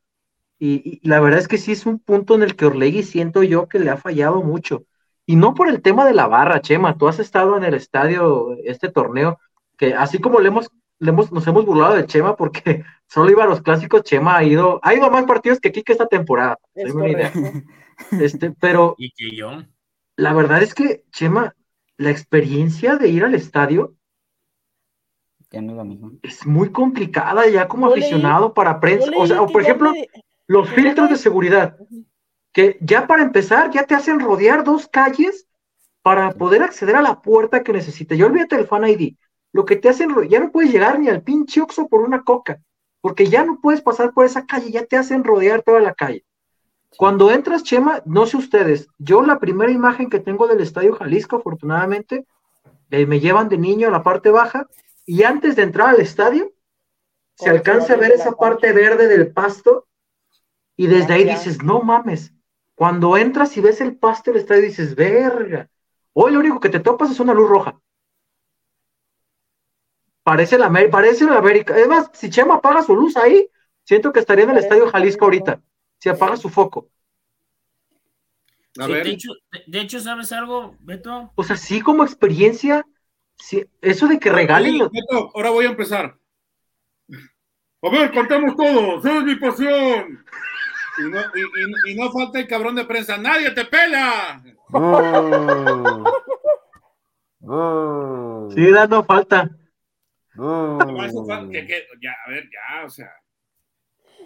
y, 0.58 1.00
y 1.02 1.08
la 1.08 1.20
verdad 1.20 1.40
es 1.40 1.48
que 1.48 1.58
sí 1.58 1.72
es 1.72 1.86
un 1.86 1.98
punto 2.00 2.34
en 2.34 2.42
el 2.42 2.56
que 2.56 2.66
Orlegui 2.66 3.02
siento 3.04 3.42
yo 3.42 3.68
que 3.68 3.78
le 3.80 3.90
ha 3.90 3.96
fallado 3.96 4.42
mucho. 4.42 4.84
Y 5.26 5.36
no 5.36 5.54
por 5.54 5.68
el 5.68 5.82
tema 5.82 6.06
de 6.06 6.14
la 6.14 6.26
barra, 6.28 6.60
Chema. 6.62 6.96
Tú 6.98 7.08
has 7.08 7.18
estado 7.20 7.56
en 7.56 7.64
el 7.64 7.74
estadio 7.74 8.56
este 8.64 8.90
torneo, 8.90 9.38
que 9.78 9.94
así 9.94 10.18
como 10.20 10.40
le 10.40 10.48
hemos, 10.48 10.70
le 11.00 11.10
hemos, 11.10 11.32
nos 11.32 11.46
hemos 11.46 11.66
burlado 11.66 11.96
de 11.96 12.06
Chema 12.06 12.36
porque 12.36 12.84
solo 13.08 13.30
iba 13.30 13.44
a 13.44 13.48
los 13.48 13.62
clásicos, 13.62 14.02
Chema 14.04 14.38
ha 14.38 14.44
ido, 14.44 14.80
ha 14.82 14.94
ido 14.94 15.06
a 15.06 15.10
más 15.10 15.26
partidos 15.26 15.60
que 15.60 15.72
Kike 15.72 15.92
esta 15.92 16.06
temporada. 16.06 16.58
Es 16.74 16.84
Tengo 16.86 17.00
una 17.00 17.10
idea. 17.10 17.32
Este, 18.20 18.52
pero 18.52 18.96
Y 18.98 19.10
que 19.12 19.36
yo. 19.36 19.50
La 20.18 20.32
verdad 20.32 20.62
es 20.62 20.74
que, 20.74 21.04
Chema, 21.12 21.54
la 21.96 22.10
experiencia 22.10 22.96
de 22.96 23.08
ir 23.08 23.24
al 23.24 23.34
estadio 23.34 23.94
Ya 25.50 25.62
no 25.62 25.70
es 25.72 25.76
lo 25.78 25.84
mismo. 25.84 26.12
es 26.22 26.44
muy 26.46 26.70
complicada 26.70 27.46
ya 27.48 27.68
como 27.68 27.88
Yo 27.88 27.94
leí- 27.96 28.00
aficionado 28.02 28.52
para 28.52 28.80
prensa. 28.80 29.10
O 29.16 29.26
sea, 29.26 29.40
o 29.42 29.46
por 29.46 29.62
ejemplo, 29.62 29.92
me- 29.92 30.08
los 30.48 30.68
filtros 30.70 31.08
de 31.08 31.16
seguridad, 31.16 31.76
que 32.52 32.76
ya 32.80 33.06
para 33.06 33.22
empezar 33.22 33.70
ya 33.70 33.84
te 33.84 33.94
hacen 33.94 34.18
rodear 34.20 34.64
dos 34.64 34.88
calles 34.88 35.46
para 36.02 36.32
poder 36.32 36.62
acceder 36.62 36.96
a 36.96 37.02
la 37.02 37.20
puerta 37.22 37.62
que 37.62 37.72
necesitas. 37.72 38.18
Ya 38.18 38.26
olvídate 38.26 38.56
del 38.56 38.66
fan 38.66 38.86
ID. 38.88 39.16
Lo 39.52 39.64
que 39.64 39.76
te 39.76 39.88
hacen, 39.88 40.10
ya 40.28 40.40
no 40.40 40.50
puedes 40.50 40.72
llegar 40.72 40.98
ni 40.98 41.08
al 41.08 41.22
pinche 41.22 41.60
Oxxo 41.60 41.88
por 41.88 42.00
una 42.00 42.22
coca, 42.24 42.60
porque 43.00 43.26
ya 43.28 43.44
no 43.44 43.60
puedes 43.60 43.82
pasar 43.82 44.12
por 44.12 44.26
esa 44.26 44.46
calle, 44.46 44.70
ya 44.70 44.84
te 44.84 44.96
hacen 44.96 45.22
rodear 45.24 45.62
toda 45.62 45.80
la 45.80 45.94
calle. 45.94 46.24
Cuando 46.96 47.30
entras, 47.30 47.62
Chema, 47.62 48.02
no 48.06 48.26
sé 48.26 48.36
ustedes, 48.36 48.88
yo 48.98 49.22
la 49.22 49.38
primera 49.38 49.70
imagen 49.70 50.08
que 50.10 50.20
tengo 50.20 50.46
del 50.46 50.60
Estadio 50.60 50.94
Jalisco, 50.94 51.36
afortunadamente, 51.36 52.26
eh, 52.90 53.06
me 53.06 53.20
llevan 53.20 53.48
de 53.48 53.58
niño 53.58 53.88
a 53.88 53.90
la 53.90 54.02
parte 54.02 54.30
baja 54.30 54.66
y 55.04 55.22
antes 55.22 55.56
de 55.56 55.62
entrar 55.62 55.90
al 55.90 56.00
estadio, 56.00 56.52
se 57.34 57.50
alcanza 57.50 57.94
a 57.94 57.96
ver 57.96 58.12
esa 58.12 58.32
parte 58.32 58.72
verde 58.72 59.06
del 59.06 59.32
pasto 59.32 59.86
y 60.76 60.86
desde 60.86 61.14
ahí 61.14 61.28
Ah, 61.28 61.34
dices, 61.34 61.62
no 61.62 61.82
mames. 61.82 62.32
Cuando 62.74 63.16
entras 63.16 63.56
y 63.56 63.60
ves 63.60 63.80
el 63.80 63.96
pasto 63.96 64.30
del 64.30 64.40
estadio 64.40 64.62
dices, 64.62 64.94
verga. 64.94 65.68
Hoy 66.12 66.32
lo 66.32 66.40
único 66.40 66.60
que 66.60 66.68
te 66.68 66.80
topas 66.80 67.10
es 67.10 67.20
una 67.20 67.34
luz 67.34 67.48
roja. 67.48 67.78
Parece 70.22 70.58
la, 70.58 70.70
parece 70.90 71.24
la 71.24 71.38
América. 71.38 71.74
Además, 71.74 72.10
si 72.12 72.28
Chema 72.28 72.56
apaga 72.56 72.82
su 72.82 72.94
luz 72.94 73.16
ahí, 73.16 73.48
siento 73.84 74.12
que 74.12 74.20
estaría 74.20 74.44
en 74.44 74.50
el 74.50 74.58
Estadio 74.58 74.88
Jalisco 74.88 75.24
ahorita. 75.24 75.60
Si 75.98 76.08
apaga 76.08 76.36
su 76.36 76.48
foco. 76.48 76.88
A 78.78 78.86
Sí, 78.86 78.92
ver, 78.92 79.04
de, 79.04 79.10
hecho, 79.10 79.30
de- 79.52 79.64
de 79.66 79.80
hecho, 79.80 80.00
¿sabes 80.00 80.32
algo, 80.32 80.76
Beto? 80.80 81.32
O 81.34 81.42
sea, 81.42 81.56
sí 81.56 81.80
como 81.80 82.04
experiencia, 82.04 82.84
Sí, 83.40 83.64
eso 83.80 84.08
de 84.08 84.18
que 84.18 84.32
regalen 84.32 84.78
los... 84.78 84.90
Ahora 85.32 85.50
voy 85.50 85.66
a 85.66 85.68
empezar. 85.68 86.18
A 87.82 87.90
ver, 87.90 88.12
contamos 88.12 88.56
todos, 88.56 89.04
esa 89.04 89.18
es 89.18 89.22
mi 89.24 89.36
pasión. 89.36 90.24
Y 90.98 91.02
no, 91.02 91.20
y, 91.20 91.90
y- 91.90 91.92
y 91.92 91.94
no 91.94 92.10
falta 92.10 92.40
el 92.40 92.48
cabrón 92.48 92.74
de 92.74 92.84
prensa, 92.84 93.16
nadie 93.16 93.52
te 93.52 93.64
pela. 93.64 94.42
Sí, 98.54 98.70
dando 98.72 99.04
falta. 99.04 99.48
Que- 101.50 101.66
que- 101.66 101.86
ya, 102.02 102.12
a 102.26 102.30
ver, 102.30 102.44
ya, 102.52 102.84
o 102.84 102.90
sea. 102.90 103.10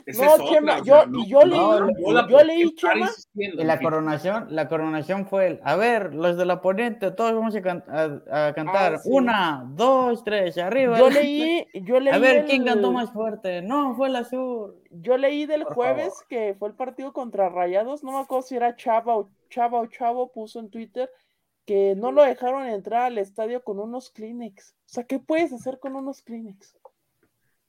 No, 0.07 0.33
otra, 0.35 0.47
Chema, 0.47 0.83
yo- 0.83 1.07
no- 1.07 1.19
y 1.20 1.29
yo 1.29 1.41
leí- 1.43 1.57
no, 1.59 1.89
yo 1.89 2.27
¿por 2.29 2.47
leí, 2.47 2.74
Chema? 2.74 3.09
Y 3.35 3.49
la 3.65 3.79
coronación, 3.81 4.47
la 4.51 4.69
coronación 4.69 5.27
fue 5.27 5.47
el, 5.47 5.61
a 5.65 5.77
ver, 5.77 6.15
los 6.15 6.37
de 6.37 6.45
la 6.45 6.61
poniente, 6.61 7.11
todos 7.11 7.33
vamos 7.35 7.55
a, 7.55 7.62
can- 7.62 7.85
a- 7.89 8.47
a 8.49 8.53
cantar. 8.55 8.95
Ah, 8.95 8.99
sí. 8.99 9.09
Una, 9.12 9.65
dos, 9.74 10.24
tres, 10.24 10.59
arriba. 10.59 10.99
Yo 10.99 11.09
leí, 11.31 11.66
yo 11.74 12.01
leí. 12.01 12.12
A 12.15 12.19
ver, 12.19 12.39
el- 12.39 12.45
¿quién 12.47 12.65
cantó 12.65 12.93
más 12.93 13.12
fuerte? 13.12 13.62
No, 13.62 13.95
fue 13.95 14.09
el 14.09 14.16
azul. 14.16 14.74
Yo 14.91 15.16
leí 15.16 15.47
del 15.47 15.62
Por 15.65 15.74
jueves 15.74 16.09
favor. 16.15 16.27
que 16.29 16.55
fue 16.59 16.69
el 16.69 16.74
partido 16.74 17.12
contra 17.12 17.49
Rayados, 17.49 18.03
no 18.05 18.12
me 18.12 18.19
acuerdo 18.19 18.43
si 18.43 18.57
era 18.57 18.77
Chava 18.77 19.16
o 19.16 19.31
Chava 19.51 19.79
o 19.81 19.87
Chavo, 19.87 20.33
puso 20.33 20.61
en 20.61 20.70
Twitter 20.70 21.11
que 21.65 21.95
no 21.97 22.11
lo 22.11 22.23
dejaron 22.24 22.66
entrar 22.66 23.03
al 23.03 23.19
estadio 23.19 23.62
con 23.62 23.79
unos 23.79 24.11
Kleenex. 24.11 24.73
O 24.73 24.89
sea, 24.89 25.05
¿qué 25.05 25.20
puedes 25.20 25.53
hacer 25.53 25.79
con 25.79 25.95
unos 25.95 26.20
Kleenex? 26.23 26.77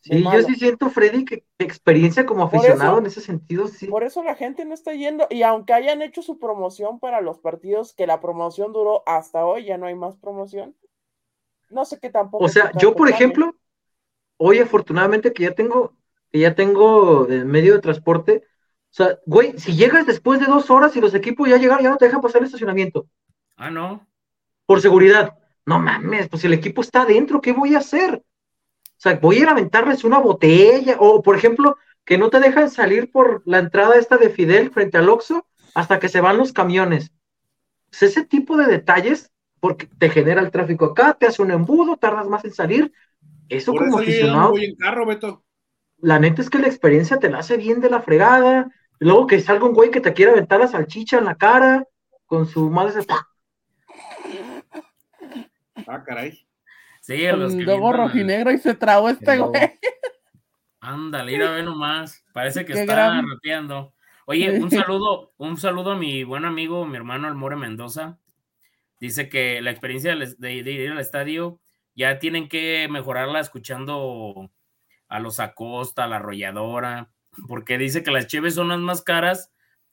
Sí, 0.04 0.22
yo 0.22 0.42
sí 0.42 0.56
siento, 0.56 0.90
Freddy, 0.90 1.24
que 1.24 1.46
experiencia 1.60 2.26
como 2.26 2.44
aficionado 2.44 2.92
eso- 2.92 3.00
en 3.00 3.06
ese 3.06 3.22
sentido, 3.22 3.68
sí. 3.68 3.88
Por 3.88 4.04
eso 4.04 4.22
la 4.22 4.36
gente 4.36 4.66
no 4.66 4.74
está 4.74 4.94
yendo. 4.94 5.28
Y 5.30 5.44
aunque 5.44 5.74
hayan 5.74 6.02
hecho 6.02 6.22
su 6.22 6.40
promoción 6.40 7.00
para 7.00 7.22
los 7.22 7.40
partidos, 7.40 7.94
que 7.94 8.06
la 8.06 8.20
promoción 8.20 8.74
duró 8.74 9.04
hasta 9.08 9.46
hoy, 9.46 9.66
ya 9.66 9.78
no 9.78 9.86
hay 9.86 9.96
más 9.96 10.18
promoción. 10.18 10.76
No 11.70 11.86
sé 11.86 12.00
qué 12.00 12.10
tampoco. 12.10 12.44
O 12.44 12.50
sea, 12.50 12.72
yo, 12.78 12.94
por 12.96 13.10
ejemplo, 13.10 13.56
hoy 14.38 14.60
afortunadamente 14.60 15.34
que 15.34 15.44
ya 15.44 15.54
tengo, 15.56 15.96
que 16.32 16.40
ya 16.40 16.56
tengo 16.56 17.28
eh, 17.30 17.46
medio 17.46 17.74
de 17.74 17.80
transporte, 17.82 18.44
o 18.46 18.96
sea, 18.96 19.20
güey, 19.26 19.58
si 19.58 19.76
llegas 19.76 20.06
después 20.06 20.40
de 20.40 20.46
dos 20.48 20.70
horas 20.70 20.96
y 20.96 21.02
los 21.02 21.14
equipos 21.16 21.50
ya 21.50 21.58
llegaron, 21.58 21.84
ya 21.84 21.90
no 21.92 21.98
te 21.98 22.06
dejan 22.06 22.22
pasar 22.22 22.42
el 22.42 22.46
estacionamiento, 22.46 23.08
Ah, 23.58 23.72
no. 23.72 24.06
por 24.66 24.82
seguridad. 24.82 25.38
No 25.66 25.80
mames, 25.80 26.28
pues 26.30 26.44
el 26.44 26.54
equipo 26.54 26.82
está 26.82 27.04
adentro, 27.04 27.40
¿qué 27.42 27.54
voy 27.54 27.76
a 27.76 27.80
hacer? 27.80 28.22
O 29.04 29.10
sea, 29.10 29.20
voy 29.20 29.36
a 29.36 29.40
ir 29.42 29.48
a 29.50 29.52
aventarles 29.52 30.06
una 30.06 30.18
botella, 30.18 30.96
o 30.98 31.22
por 31.22 31.36
ejemplo, 31.36 31.76
que 32.06 32.18
no 32.18 32.30
te 32.30 32.40
dejan 32.40 32.70
salir 32.72 33.12
por 33.12 33.44
la 33.46 33.58
entrada 33.60 33.98
esta 33.98 34.16
de 34.16 34.30
Fidel 34.30 34.72
frente 34.72 34.98
al 34.98 35.10
Oxxo 35.10 35.46
hasta 35.76 36.00
que 36.00 36.08
se 36.08 36.22
van 36.22 36.38
los 36.38 36.54
camiones. 36.54 37.12
Pues 37.90 38.04
ese 38.04 38.24
tipo 38.24 38.56
de 38.56 38.66
detalles, 38.66 39.30
porque 39.60 39.88
te 39.88 40.10
genera 40.10 40.40
el 40.40 40.52
tráfico 40.52 40.86
acá, 40.86 41.18
te 41.20 41.26
hace 41.26 41.42
un 41.42 41.52
embudo, 41.52 41.98
tardas 41.98 42.30
más 42.30 42.46
en 42.46 42.54
salir. 42.54 42.94
Eso 43.50 43.74
Por 43.74 43.82
como 43.84 44.00
eso 44.00 44.10
yo 44.10 44.16
ya 44.20 44.20
no 44.20 44.22
aficionado, 44.22 44.52
voy 44.52 44.64
en 44.64 44.76
carro, 44.78 45.06
Beto. 45.06 45.44
la 45.98 46.20
neta 46.20 46.42
es 46.42 46.50
que 46.50 46.60
la 46.60 46.68
experiencia 46.68 47.20
te 47.20 47.30
la 47.30 47.40
hace 47.40 47.58
bien 47.58 47.82
de 47.82 47.90
la 47.90 48.02
fregada. 48.02 48.72
Luego 49.00 49.28
que 49.28 49.42
salga 49.42 49.66
un 49.66 49.74
güey 49.74 49.92
que 49.92 50.00
te 50.00 50.14
quiera 50.14 50.32
aventar 50.32 50.62
la 50.62 50.68
salchicha 50.68 51.18
en 51.18 51.26
la 51.26 51.36
cara 51.36 51.86
con 52.26 52.46
su 52.48 52.70
madre. 52.70 52.94
se- 52.94 53.06
Ah, 55.88 56.02
caray. 56.06 56.46
Sí, 57.06 57.26
a 57.26 57.36
los 57.36 57.54
que 57.54 57.70
al- 57.70 57.94
rojinegro 57.98 58.50
y 58.52 58.58
se 58.60 58.76
trabó 58.76 59.10
este 59.10 59.38
güey. 59.38 59.62
Ándale, 60.80 61.34
mira, 61.34 61.52
ve 61.52 61.62
nomás. 61.64 62.24
Parece 62.32 62.64
que 62.64 62.72
Qué 62.74 62.82
está 62.82 62.94
gran- 62.96 63.30
rapeando. 63.30 63.94
Oye, 64.26 64.58
un 64.58 64.72
saludo, 64.72 65.34
un 65.38 65.58
saludo 65.58 65.92
a 65.92 65.96
mi 65.98 66.24
buen 66.24 66.46
amigo, 66.46 66.86
mi 66.86 66.96
hermano 66.96 67.28
Almore 67.28 67.58
Mendoza. 67.58 68.20
Dice 69.02 69.28
que 69.28 69.62
la 69.62 69.72
experiencia 69.72 70.16
de 70.16 70.54
ir 70.54 70.92
al 70.92 71.00
estadio 71.00 71.60
ya 71.94 72.20
tienen 72.20 72.48
que 72.48 72.88
mejorarla 72.90 73.42
escuchando 73.42 74.50
a 75.10 75.20
los 75.20 75.42
Acosta, 75.42 76.06
a 76.06 76.08
la 76.08 76.16
arrolladora, 76.18 77.10
porque 77.50 77.78
dice 77.78 78.02
que 78.02 78.12
las 78.12 78.28
Cheves 78.28 78.56
son 78.56 78.70
las 78.70 78.80
más 78.80 79.02
caras 79.02 79.52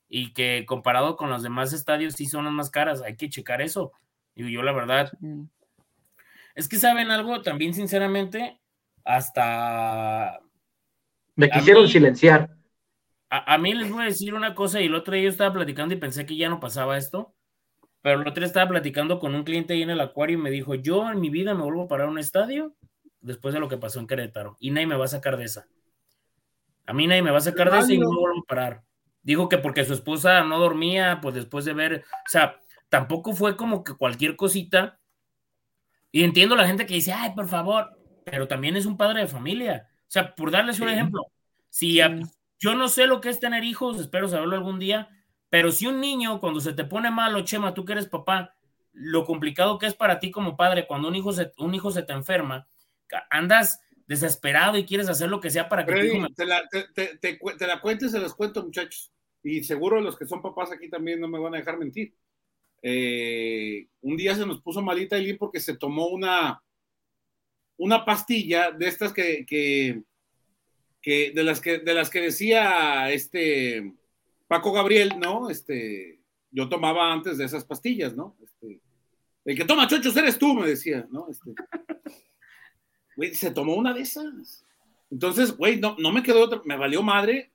y 0.08 0.32
que 0.32 0.64
comparado 0.64 1.16
con 1.16 1.28
los 1.28 1.42
demás 1.42 1.72
estadios 1.72 2.14
sí 2.14 2.26
son 2.26 2.44
las 2.44 2.54
más 2.54 2.70
caras. 2.70 3.02
Hay 3.02 3.16
que 3.16 3.28
checar 3.30 3.62
eso. 3.62 3.90
Y 4.36 4.50
yo 4.52 4.62
la 4.62 4.70
verdad, 4.72 5.12
es 6.54 6.68
que 6.68 6.76
saben 6.78 7.10
algo 7.10 7.42
también 7.42 7.74
sinceramente, 7.74 8.60
hasta 9.04 10.40
Me 11.36 11.46
A 11.46 11.50
quisieron 11.50 11.84
mí- 11.84 11.88
silenciar. 11.90 12.50
A, 13.30 13.54
a 13.54 13.58
mí 13.58 13.72
les 13.74 13.90
voy 13.90 14.02
a 14.02 14.06
decir 14.06 14.34
una 14.34 14.54
cosa 14.54 14.80
y 14.80 14.86
el 14.86 14.94
otro 14.94 15.14
día 15.14 15.22
yo 15.24 15.30
estaba 15.30 15.52
platicando 15.54 15.94
y 15.94 15.98
pensé 15.98 16.26
que 16.26 16.36
ya 16.36 16.48
no 16.48 16.58
pasaba 16.60 16.98
esto, 16.98 17.34
pero 18.02 18.20
el 18.20 18.26
otro 18.26 18.40
día 18.40 18.46
estaba 18.46 18.68
platicando 18.68 19.18
con 19.20 19.34
un 19.34 19.44
cliente 19.44 19.74
ahí 19.74 19.82
en 19.82 19.90
el 19.90 20.00
acuario 20.00 20.36
y 20.38 20.40
me 20.40 20.50
dijo, 20.50 20.74
yo 20.74 21.08
en 21.10 21.20
mi 21.20 21.30
vida 21.30 21.54
me 21.54 21.62
vuelvo 21.62 21.84
a 21.84 21.88
parar 21.88 22.08
a 22.08 22.10
un 22.10 22.18
estadio 22.18 22.74
después 23.20 23.54
de 23.54 23.60
lo 23.60 23.68
que 23.68 23.76
pasó 23.78 24.00
en 24.00 24.06
Querétaro 24.06 24.56
y 24.58 24.70
nadie 24.70 24.86
me 24.86 24.96
va 24.96 25.04
a 25.04 25.08
sacar 25.08 25.36
de 25.36 25.44
esa. 25.44 25.66
A 26.86 26.92
mí 26.92 27.06
nadie 27.06 27.22
me 27.22 27.30
va 27.30 27.38
a 27.38 27.42
sacar 27.42 27.70
de 27.70 27.78
esa 27.78 27.92
y 27.92 27.98
no 27.98 28.10
me 28.10 28.18
vuelvo 28.18 28.40
a 28.40 28.46
parar. 28.48 28.82
Dijo 29.22 29.48
que 29.48 29.58
porque 29.58 29.84
su 29.84 29.92
esposa 29.92 30.42
no 30.44 30.58
dormía, 30.58 31.20
pues 31.22 31.34
después 31.34 31.64
de 31.64 31.72
ver, 31.74 32.04
o 32.10 32.28
sea, 32.28 32.58
tampoco 32.88 33.32
fue 33.34 33.56
como 33.56 33.84
que 33.84 33.94
cualquier 33.94 34.34
cosita. 34.34 34.98
Y 36.12 36.24
entiendo 36.24 36.56
la 36.56 36.66
gente 36.66 36.86
que 36.86 36.94
dice, 36.94 37.12
ay, 37.12 37.32
por 37.34 37.48
favor, 37.48 37.96
pero 38.24 38.48
también 38.48 38.76
es 38.76 38.86
un 38.86 38.96
padre 38.96 39.20
de 39.20 39.28
familia. 39.28 39.88
O 40.02 40.10
sea, 40.10 40.34
por 40.34 40.50
darles 40.50 40.80
un 40.80 40.88
Sí. 40.88 40.94
ejemplo, 40.94 41.22
si 41.68 42.00
a- 42.00 42.18
yo 42.58 42.74
no 42.74 42.88
sé 42.88 43.06
lo 43.06 43.20
que 43.20 43.28
es 43.28 43.40
tener 43.40 43.64
hijos, 43.64 44.00
espero 44.00 44.28
saberlo 44.28 44.56
algún 44.56 44.78
día, 44.78 45.08
pero 45.48 45.72
si 45.72 45.86
un 45.86 46.00
niño 46.00 46.40
cuando 46.40 46.60
se 46.60 46.72
te 46.72 46.84
pone 46.84 47.10
malo, 47.10 47.42
Chema, 47.42 47.74
tú 47.74 47.84
que 47.84 47.92
eres 47.92 48.06
papá, 48.08 48.54
lo 48.92 49.24
complicado 49.24 49.78
que 49.78 49.86
es 49.86 49.94
para 49.94 50.18
ti 50.18 50.30
como 50.30 50.56
padre 50.56 50.86
cuando 50.86 51.08
un 51.08 51.14
hijo 51.14 51.32
se, 51.32 51.52
un 51.58 51.74
hijo 51.74 51.90
se 51.92 52.02
te 52.02 52.12
enferma, 52.12 52.68
andas 53.30 53.80
desesperado 54.06 54.76
y 54.76 54.84
quieres 54.84 55.08
hacer 55.08 55.30
lo 55.30 55.40
que 55.40 55.50
sea 55.50 55.68
para 55.68 55.86
que 55.86 55.92
Freddy, 55.92 56.18
me- 56.18 56.28
te 56.30 56.44
la, 56.44 56.66
te, 56.68 56.88
te- 56.92 57.16
te 57.18 57.38
cu- 57.38 57.56
te 57.56 57.66
la 57.66 57.80
cuento 57.80 58.06
y 58.06 58.08
se 58.08 58.18
los 58.18 58.34
cuento, 58.34 58.64
muchachos. 58.64 59.12
Y 59.42 59.62
seguro 59.62 60.00
los 60.00 60.16
que 60.18 60.26
son 60.26 60.42
papás 60.42 60.72
aquí 60.72 60.90
también 60.90 61.20
no 61.20 61.28
me 61.28 61.38
van 61.38 61.54
a 61.54 61.58
dejar 61.58 61.78
mentir. 61.78 62.14
Eh, 62.82 63.88
un 64.00 64.16
día 64.16 64.34
se 64.34 64.46
nos 64.46 64.60
puso 64.62 64.82
malita 64.82 65.16
Eileen 65.16 65.36
porque 65.36 65.60
se 65.60 65.76
tomó 65.76 66.08
una, 66.08 66.62
una 67.76 68.04
pastilla 68.04 68.70
de 68.70 68.88
estas 68.88 69.12
que, 69.12 69.44
que, 69.46 70.02
de 71.32 71.42
las 71.42 71.60
que 71.60 71.78
de 71.78 71.94
las 71.94 72.10
que 72.10 72.20
decía 72.20 73.10
este 73.10 73.94
Paco 74.46 74.72
Gabriel, 74.72 75.14
¿no? 75.18 75.50
Este, 75.50 76.20
yo 76.50 76.68
tomaba 76.68 77.12
antes 77.12 77.38
de 77.38 77.44
esas 77.44 77.64
pastillas, 77.64 78.16
¿no? 78.16 78.36
Este, 78.42 78.80
el 79.44 79.56
que 79.56 79.64
toma 79.64 79.86
chochos 79.86 80.16
eres 80.16 80.38
tú, 80.38 80.54
me 80.54 80.66
decía, 80.66 81.06
¿no? 81.10 81.28
Este, 81.28 81.54
se 83.34 83.50
tomó 83.50 83.74
una 83.74 83.92
de 83.92 84.00
esas. 84.00 84.64
Entonces, 85.10 85.56
güey, 85.56 85.78
no, 85.78 85.96
no 85.98 86.12
me 86.12 86.22
quedó 86.22 86.44
otra, 86.44 86.60
me 86.64 86.76
valió 86.76 87.02
madre. 87.02 87.52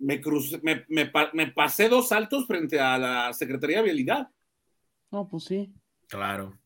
Me, 0.00 0.20
crucé, 0.20 0.58
me, 0.62 0.84
me, 0.88 1.06
pa- 1.06 1.30
me 1.34 1.48
pasé 1.52 1.88
dos 1.88 2.08
saltos 2.08 2.46
frente 2.46 2.80
a 2.80 2.96
la 2.98 3.32
Secretaría 3.32 3.76
de 3.78 3.82
Vialidad. 3.84 4.28
No, 5.10 5.28
pues 5.28 5.44
sí. 5.44 5.72
Claro. 6.08 6.58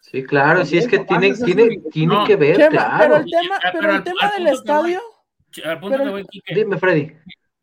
Sí, 0.00 0.24
claro, 0.24 0.64
sí, 0.64 0.78
es 0.78 0.88
que 0.88 1.00
tiene, 1.00 1.34
tiene, 1.34 1.80
tiene 1.92 2.14
No, 2.14 2.24
que 2.26 2.36
ver, 2.36 2.56
claro. 2.70 2.96
pero 2.98 3.16
el 3.16 3.24
tema, 3.30 3.58
pero 3.60 3.72
pero 3.78 3.90
el 3.90 3.96
al- 3.96 4.04
tema 4.04 4.20
al 4.22 4.30
del 4.32 4.44
voy- 4.44 4.54
estadio, 4.54 5.00
Ch- 5.52 5.64
Al 5.66 5.80
punto 5.80 5.92
Pero- 5.98 6.04
que 6.04 6.10
voy, 6.10 6.24
Quique, 6.26 6.54
Dime, 6.54 6.78
Freddy. 6.78 7.12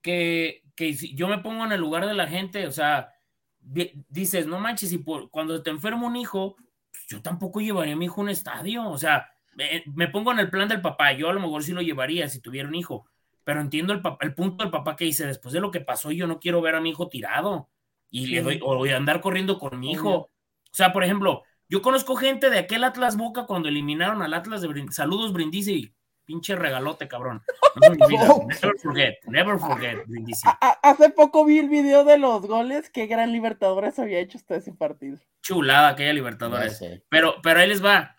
que, 0.01 0.61
que 0.75 0.93
si 0.93 1.15
yo 1.15 1.27
me 1.27 1.39
pongo 1.39 1.65
en 1.65 1.71
el 1.71 1.79
lugar 1.81 2.05
de 2.05 2.13
la 2.13 2.27
gente, 2.27 2.67
o 2.67 2.71
sea, 2.71 3.11
di- 3.59 3.91
dices, 4.09 4.45
no 4.47 4.59
manches, 4.59 4.91
y 4.91 4.99
por, 4.99 5.29
cuando 5.31 5.61
te 5.63 5.71
enferma 5.71 6.05
un 6.05 6.15
hijo, 6.15 6.55
pues, 6.91 7.05
yo 7.07 7.21
tampoco 7.21 7.61
llevaría 7.61 7.93
a 7.93 7.97
mi 7.97 8.05
hijo 8.05 8.21
a 8.21 8.23
un 8.25 8.29
estadio, 8.29 8.87
o 8.89 8.97
sea, 8.97 9.27
me, 9.55 9.83
me 9.95 10.07
pongo 10.09 10.31
en 10.31 10.39
el 10.39 10.49
plan 10.51 10.67
del 10.67 10.81
papá, 10.81 11.13
yo 11.13 11.29
a 11.29 11.33
lo 11.33 11.39
mejor 11.39 11.63
sí 11.63 11.71
lo 11.73 11.81
llevaría 11.81 12.27
si 12.29 12.41
tuviera 12.41 12.67
un 12.67 12.75
hijo, 12.75 13.07
pero 13.45 13.61
entiendo 13.61 13.93
el, 13.93 14.01
pap- 14.01 14.17
el 14.19 14.33
punto 14.33 14.63
del 14.65 14.71
papá 14.71 14.97
que 14.97 15.05
dice, 15.05 15.25
después 15.25 15.53
de 15.53 15.61
lo 15.61 15.71
que 15.71 15.79
pasó, 15.79 16.11
yo 16.11 16.27
no 16.27 16.39
quiero 16.41 16.59
ver 16.61 16.75
a 16.75 16.81
mi 16.81 16.89
hijo 16.89 17.07
tirado, 17.07 17.69
y 18.09 18.27
le 18.27 18.39
Sí. 18.39 18.43
doy, 18.43 18.59
o 18.61 18.83
andar 18.93 19.21
corriendo 19.21 19.57
con 19.57 19.79
mi 19.79 19.91
hijo. 19.93 20.11
O 20.15 20.29
sea, 20.73 20.91
por 20.91 21.03
ejemplo, 21.05 21.43
yo 21.69 21.81
conozco 21.81 22.15
gente 22.17 22.49
de 22.49 22.59
aquel 22.59 22.83
Atlas 22.83 23.15
Boca 23.17 23.45
cuando 23.45 23.69
eliminaron 23.69 24.21
al 24.21 24.33
Atlas 24.33 24.61
de 24.61 24.67
Brin- 24.67 24.91
Saludos 24.91 25.31
Brindisi, 25.33 25.93
pinche 26.25 26.55
regalote, 26.55 27.07
cabrón. 27.07 27.41
No 27.75 27.81
se 27.81 27.89
me 27.89 27.97
olvida. 28.05 28.27
Never 28.47 28.77
forget, 28.79 29.13
never 29.27 29.59
forget, 29.59 30.05
Brindisi. 30.07 30.47
hace 30.81 31.09
poco 31.11 31.45
vi 31.45 31.59
el 31.59 31.69
video 31.69 32.03
de 32.03 32.17
los 32.17 32.41
goles, 32.47 32.89
qué 32.89 33.05
gran 33.07 33.31
Libertadores 33.31 33.99
había 33.99 34.19
hecho 34.19 34.37
hasta 34.37 34.55
ese 34.55 34.73
partido. 34.73 35.17
Chulada 35.41 35.89
aquella 35.89 36.13
Libertadores. 36.13 36.77
sé. 36.77 37.03
Pero, 37.09 37.35
pero 37.43 37.59
ahí 37.59 37.67
les 37.67 37.83
va. 37.83 38.14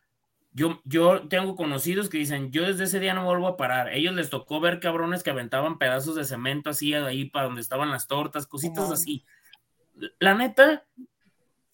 Yo, 0.56 0.80
yo 0.84 1.28
tengo 1.28 1.54
conocidos 1.54 2.08
que 2.08 2.16
dicen, 2.16 2.50
yo 2.50 2.62
desde 2.62 2.84
ese 2.84 2.98
día 2.98 3.12
no 3.12 3.26
vuelvo 3.26 3.46
a 3.46 3.58
parar. 3.58 3.92
Ellos 3.92 4.14
les 4.14 4.30
tocó 4.30 4.58
ver 4.58 4.80
cabrones 4.80 5.22
que 5.22 5.28
aventaban 5.28 5.76
pedazos 5.76 6.14
de 6.14 6.24
cemento 6.24 6.70
así 6.70 6.94
ahí 6.94 7.26
para 7.26 7.44
donde 7.44 7.60
estaban 7.60 7.90
las 7.90 8.06
tortas, 8.06 8.46
cositas 8.46 8.90
así. 8.90 9.22
La 10.18 10.34
neta, 10.34 10.86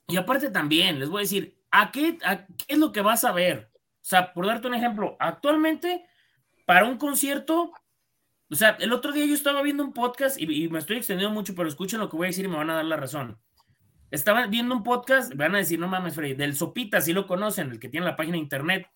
y 0.09 0.17
aparte 0.17 0.51
también, 0.51 0.99
les 0.99 1.09
voy 1.09 1.21
a 1.21 1.23
decir, 1.23 1.57
¿a 1.71 1.93
qué, 1.93 2.19
a 2.25 2.45
qué 2.45 2.65
es 2.67 2.79
lo 2.79 2.91
que 2.91 3.03
vas 3.03 3.23
a 3.23 3.31
ver? 3.31 3.71
O 3.75 4.05
sea, 4.05 4.33
por 4.33 4.49
darte 4.49 4.67
un 4.67 4.75
ejemplo, 4.75 5.17
actualmente, 5.21 6.05
para 6.67 6.85
un 6.85 6.99
concierto, 6.99 7.71
o 8.51 8.57
sea, 8.57 8.71
el 8.81 8.93
otro 8.93 9.13
día 9.13 9.27
yo 9.27 9.35
estaba 9.35 9.63
viendo 9.63 9.85
un 9.85 9.93
podcast 9.93 10.41
y, 10.41 10.65
y 10.65 10.69
me 10.69 10.81
estoy 10.81 10.97
extendiendo 10.97 11.33
mucho, 11.33 11.55
pero 11.55 11.69
escuchen 11.69 12.01
lo 12.01 12.11
que 12.11 12.17
voy 12.17 12.27
a 12.27 12.31
decir 12.31 12.47
y 12.47 12.49
me 12.49 12.57
van 12.57 12.71
a 12.71 12.75
dar 12.75 12.85
la 12.85 12.97
razón. 12.97 13.39
Estaba 14.13 14.47
viendo 14.47 14.75
un 14.75 14.83
podcast, 14.85 15.35
van 15.35 15.55
a 15.55 15.59
decir, 15.59 15.79
no 15.81 15.89
mames, 15.89 16.15
Freddy, 16.15 16.35
del 16.35 16.55
Sopita, 16.55 17.01
si 17.01 17.13
lo 17.13 17.27
conocen, 17.27 17.71
el 17.71 17.81
que 17.81 17.89
tiene 17.89 18.07
la 18.07 18.15
página 18.17 18.35
de 18.35 18.43
internet, 18.43 18.87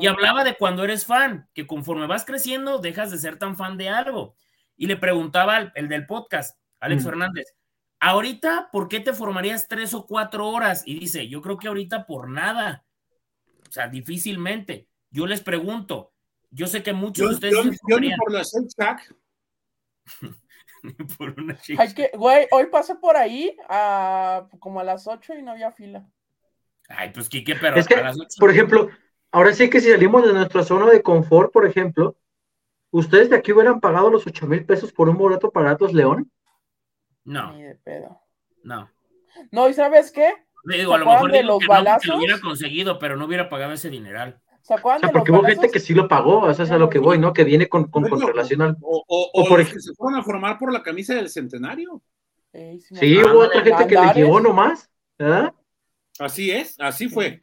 y 0.00 0.06
hablaba 0.06 0.44
de 0.44 0.56
cuando 0.56 0.84
eres 0.84 1.04
fan, 1.06 1.48
que 1.54 1.66
conforme 1.66 2.06
vas 2.06 2.24
creciendo 2.24 2.78
dejas 2.78 3.10
de 3.10 3.18
ser 3.18 3.38
tan 3.38 3.56
fan 3.56 3.76
de 3.76 3.88
algo. 3.88 4.36
Y 4.76 4.86
le 4.86 4.96
preguntaba 4.96 5.58
el 5.74 5.88
del 5.88 6.06
podcast, 6.06 6.58
Alex 6.80 7.02
Mm. 7.02 7.06
Fernández, 7.06 7.46
ahorita, 8.00 8.68
¿por 8.72 8.88
qué 8.88 9.00
te 9.00 9.12
formarías 9.12 9.68
tres 9.68 9.94
o 9.94 10.06
cuatro 10.06 10.48
horas? 10.48 10.82
Y 10.86 10.98
dice, 10.98 11.28
yo 11.28 11.40
creo 11.42 11.58
que 11.58 11.68
ahorita 11.68 12.06
por 12.06 12.28
nada. 12.28 12.84
O 13.68 13.72
sea, 13.72 13.88
difícilmente. 13.88 14.88
Yo 15.10 15.26
les 15.26 15.40
pregunto, 15.40 16.12
yo 16.50 16.66
sé 16.66 16.82
que 16.82 16.92
muchos 16.92 17.22
Yo, 17.24 17.28
de 17.28 17.34
ustedes 17.34 17.54
yo- 17.88 18.00
ni 18.00 18.10
por 18.16 18.32
la. 18.32 18.42
por 21.18 21.38
una 21.40 21.56
chica. 21.58 21.82
Hay 21.82 21.94
que, 21.94 22.10
güey, 22.14 22.46
hoy 22.50 22.66
pasé 22.66 22.94
por 22.96 23.16
ahí 23.16 23.56
a, 23.68 24.48
como 24.60 24.80
a 24.80 24.84
las 24.84 25.06
8 25.06 25.34
y 25.34 25.42
no 25.42 25.52
había 25.52 25.72
fila. 25.72 26.06
Ay, 26.88 27.10
pues 27.12 27.28
Quique, 27.28 27.56
pero 27.56 27.76
Es 27.76 27.86
que, 27.86 27.94
a 27.94 28.02
las 28.02 28.18
ocho- 28.20 28.36
por 28.38 28.50
ejemplo, 28.50 28.88
ahora 29.32 29.52
sí 29.52 29.70
que 29.70 29.80
si 29.80 29.90
salimos 29.90 30.26
de 30.26 30.32
nuestra 30.34 30.62
zona 30.62 30.90
de 30.90 31.02
confort, 31.02 31.52
por 31.52 31.66
ejemplo, 31.66 32.16
¿ustedes 32.90 33.30
de 33.30 33.36
aquí 33.36 33.52
hubieran 33.52 33.80
pagado 33.80 34.10
los 34.10 34.26
8 34.26 34.46
mil 34.46 34.64
pesos 34.66 34.92
por 34.92 35.08
un 35.08 35.16
boleto 35.16 35.50
para 35.50 35.70
Atlas 35.70 35.92
León? 35.92 36.30
No, 37.24 37.52
Ni 37.54 37.62
de 37.62 37.74
pedo. 37.76 38.20
no. 38.62 38.90
No, 39.50 39.68
¿y 39.68 39.74
sabes 39.74 40.12
qué? 40.12 40.32
Digo, 40.64 40.94
a 40.94 40.98
lo 40.98 41.04
¿Se 41.04 41.10
acuerdan 41.10 41.14
mejor 41.14 41.32
de 41.32 41.38
digo 41.38 41.48
los 41.52 41.58
que 41.58 41.64
no 41.64 41.70
balazos? 41.70 42.06
lo 42.06 42.16
hubiera 42.18 42.40
conseguido, 42.40 42.98
pero 42.98 43.16
no 43.16 43.24
hubiera 43.24 43.48
pagado 43.48 43.72
ese 43.72 43.90
dineral. 43.90 44.40
¿Se 44.64 44.72
O 44.74 44.78
sea, 44.78 44.94
de 44.96 45.02
los 45.02 45.12
porque 45.12 45.30
hubo 45.30 45.42
gente 45.42 45.68
que 45.70 45.78
sí 45.78 45.92
lo 45.92 46.08
pagó, 46.08 46.48
eso 46.48 46.62
es 46.62 46.70
a 46.70 46.78
lo 46.78 46.88
que 46.88 46.98
voy, 46.98 47.18
¿no? 47.18 47.34
Que 47.34 47.44
viene 47.44 47.68
con, 47.68 47.84
con, 47.90 48.08
con 48.08 48.20
relación 48.20 48.62
al... 48.62 48.76
O, 48.80 49.04
o, 49.06 49.30
O 49.34 49.42
o 49.42 49.48
por 49.48 49.58
los 49.58 49.68
ej- 49.68 49.74
que 49.74 49.80
se 49.80 49.92
fueron 49.94 50.18
a 50.18 50.22
formar 50.24 50.58
por 50.58 50.72
la 50.72 50.82
camisa 50.82 51.14
del 51.14 51.28
centenario. 51.28 52.00
Sí 52.52 53.18
hubo 53.18 53.40
otra 53.40 53.60
gente 53.62 53.86
que 53.86 53.94
le 53.94 53.98
Andares. 54.00 54.16
llegó 54.16 54.40
nomás, 54.40 54.90
¿verdad? 55.18 55.52
Así 56.18 56.50
es, 56.50 56.76
así 56.80 57.08
fue. 57.08 57.40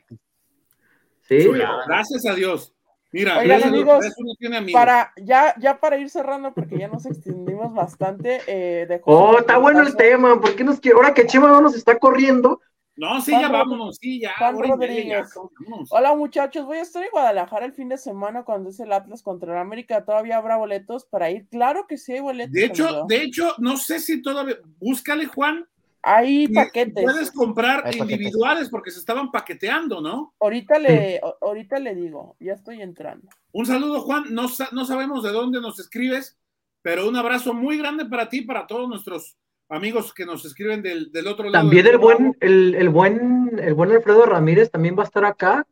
Sí. 1.28 1.48
Gracias 1.88 2.26
a 2.26 2.34
Dios. 2.34 2.74
Mira, 3.14 3.40
Oigan, 3.40 3.48
gracias 3.48 3.68
a 3.68 3.76
Dios, 3.76 3.82
amigos, 3.84 3.96
por 3.98 4.06
eso 4.06 4.16
no 4.26 4.36
tiene 4.40 4.58
amigos. 4.58 4.80
Para, 4.82 5.14
ya, 5.18 5.54
ya 5.60 5.80
para 5.82 5.98
ir 5.98 6.10
cerrando, 6.10 6.54
porque 6.54 6.78
ya 6.80 6.88
nos 6.88 7.06
extendimos 7.06 7.74
bastante. 7.74 8.40
Eh, 8.48 8.86
dejó 8.88 9.12
Oh, 9.12 9.38
está 9.38 9.58
bueno 9.58 9.82
el 9.82 9.96
tema, 9.98 10.40
¿por 10.40 10.56
qué 10.56 10.64
nos 10.64 10.80
quiere? 10.80 10.96
Ahora 10.96 11.14
que 11.14 11.28
Chema 11.28 11.50
no 11.50 11.60
nos 11.62 11.76
está 11.76 12.00
corriendo, 12.00 12.62
No, 12.98 13.22
sí, 13.22 13.32
Juan 13.32 13.44
ya 13.44 13.50
vámonos, 13.50 13.98
sí, 14.00 14.20
ya. 14.20 14.34
Juan 14.38 14.58
y 14.58 14.62
Rodríguez. 14.70 15.08
ya, 15.34 15.42
vámonos. 15.60 15.90
Hola 15.92 16.16
muchachos, 16.16 16.66
voy 16.66 16.78
a 16.78 16.82
estar 16.82 17.02
en 17.04 17.10
Guadalajara 17.12 17.66
el 17.66 17.74
fin 17.74 17.90
de 17.90 17.98
semana 17.98 18.44
cuando 18.44 18.70
es 18.70 18.80
el 18.80 18.92
Atlas 18.92 19.24
contra 19.24 19.54
el 19.54 19.60
América. 19.60 20.04
¿Todavía 20.06 20.38
habrá 20.38 20.58
boletos 20.58 21.06
para 21.06 21.32
ir? 21.32 21.48
Claro 21.50 21.88
que 21.88 21.98
sí 21.98 22.14
hay 22.14 22.20
boletos. 22.20 22.52
De 22.54 22.66
hecho, 22.66 22.88
amigo. 22.88 23.06
de 23.08 23.24
hecho, 23.24 23.56
no 23.60 23.78
sé 23.78 24.00
si 24.00 24.22
todavía. 24.22 24.58
Búscale, 24.80 25.26
Juan. 25.26 25.66
hay 26.04 26.44
y 26.44 26.48
paquetes. 26.50 27.04
Puedes 27.04 27.32
comprar 27.32 27.78
Hay 27.86 27.98
paquetes. 27.98 28.12
individuales 28.12 28.70
porque 28.70 28.92
se 28.92 29.00
estaban 29.00 29.32
paqueteando, 29.32 30.02
¿no? 30.02 30.34
Ahorita 30.40 30.78
le, 30.78 31.22
ahorita 31.42 31.80
le 31.80 31.96
digo, 31.96 32.36
ya 32.40 32.54
estoy 32.54 32.82
entrando. 32.82 33.30
Un 33.54 33.66
saludo, 33.66 34.02
Juan. 34.02 34.26
No, 34.30 34.48
no 34.74 34.86
sabemos 34.86 35.24
de 35.24 35.32
dónde 35.32 35.62
nos 35.62 35.80
escribes, 35.80 36.38
pero 36.82 37.08
un 37.08 37.16
abrazo 37.16 37.54
muy 37.54 37.78
grande 37.78 38.06
para 38.06 38.28
ti, 38.30 38.42
para 38.42 38.68
todos 38.68 38.90
nuestros 38.90 39.38
amigos 39.72 40.14
que 40.14 40.26
nos 40.26 40.46
escriben 40.46 40.82
del, 40.82 41.12
del 41.12 41.28
otro 41.28 41.50
lado. 41.50 41.64
también 41.64 41.88
el 41.88 41.98
buen, 41.98 42.36
el, 42.42 42.76
el 42.76 42.90
buen, 42.90 43.52
el 43.60 43.74
buen 43.74 43.92
Alfredo 43.92 44.26
Ramírez 44.26 44.70
también 44.72 44.96
va 44.98 45.04
a 45.04 45.06
estar 45.06 45.26
acá, 45.26 45.66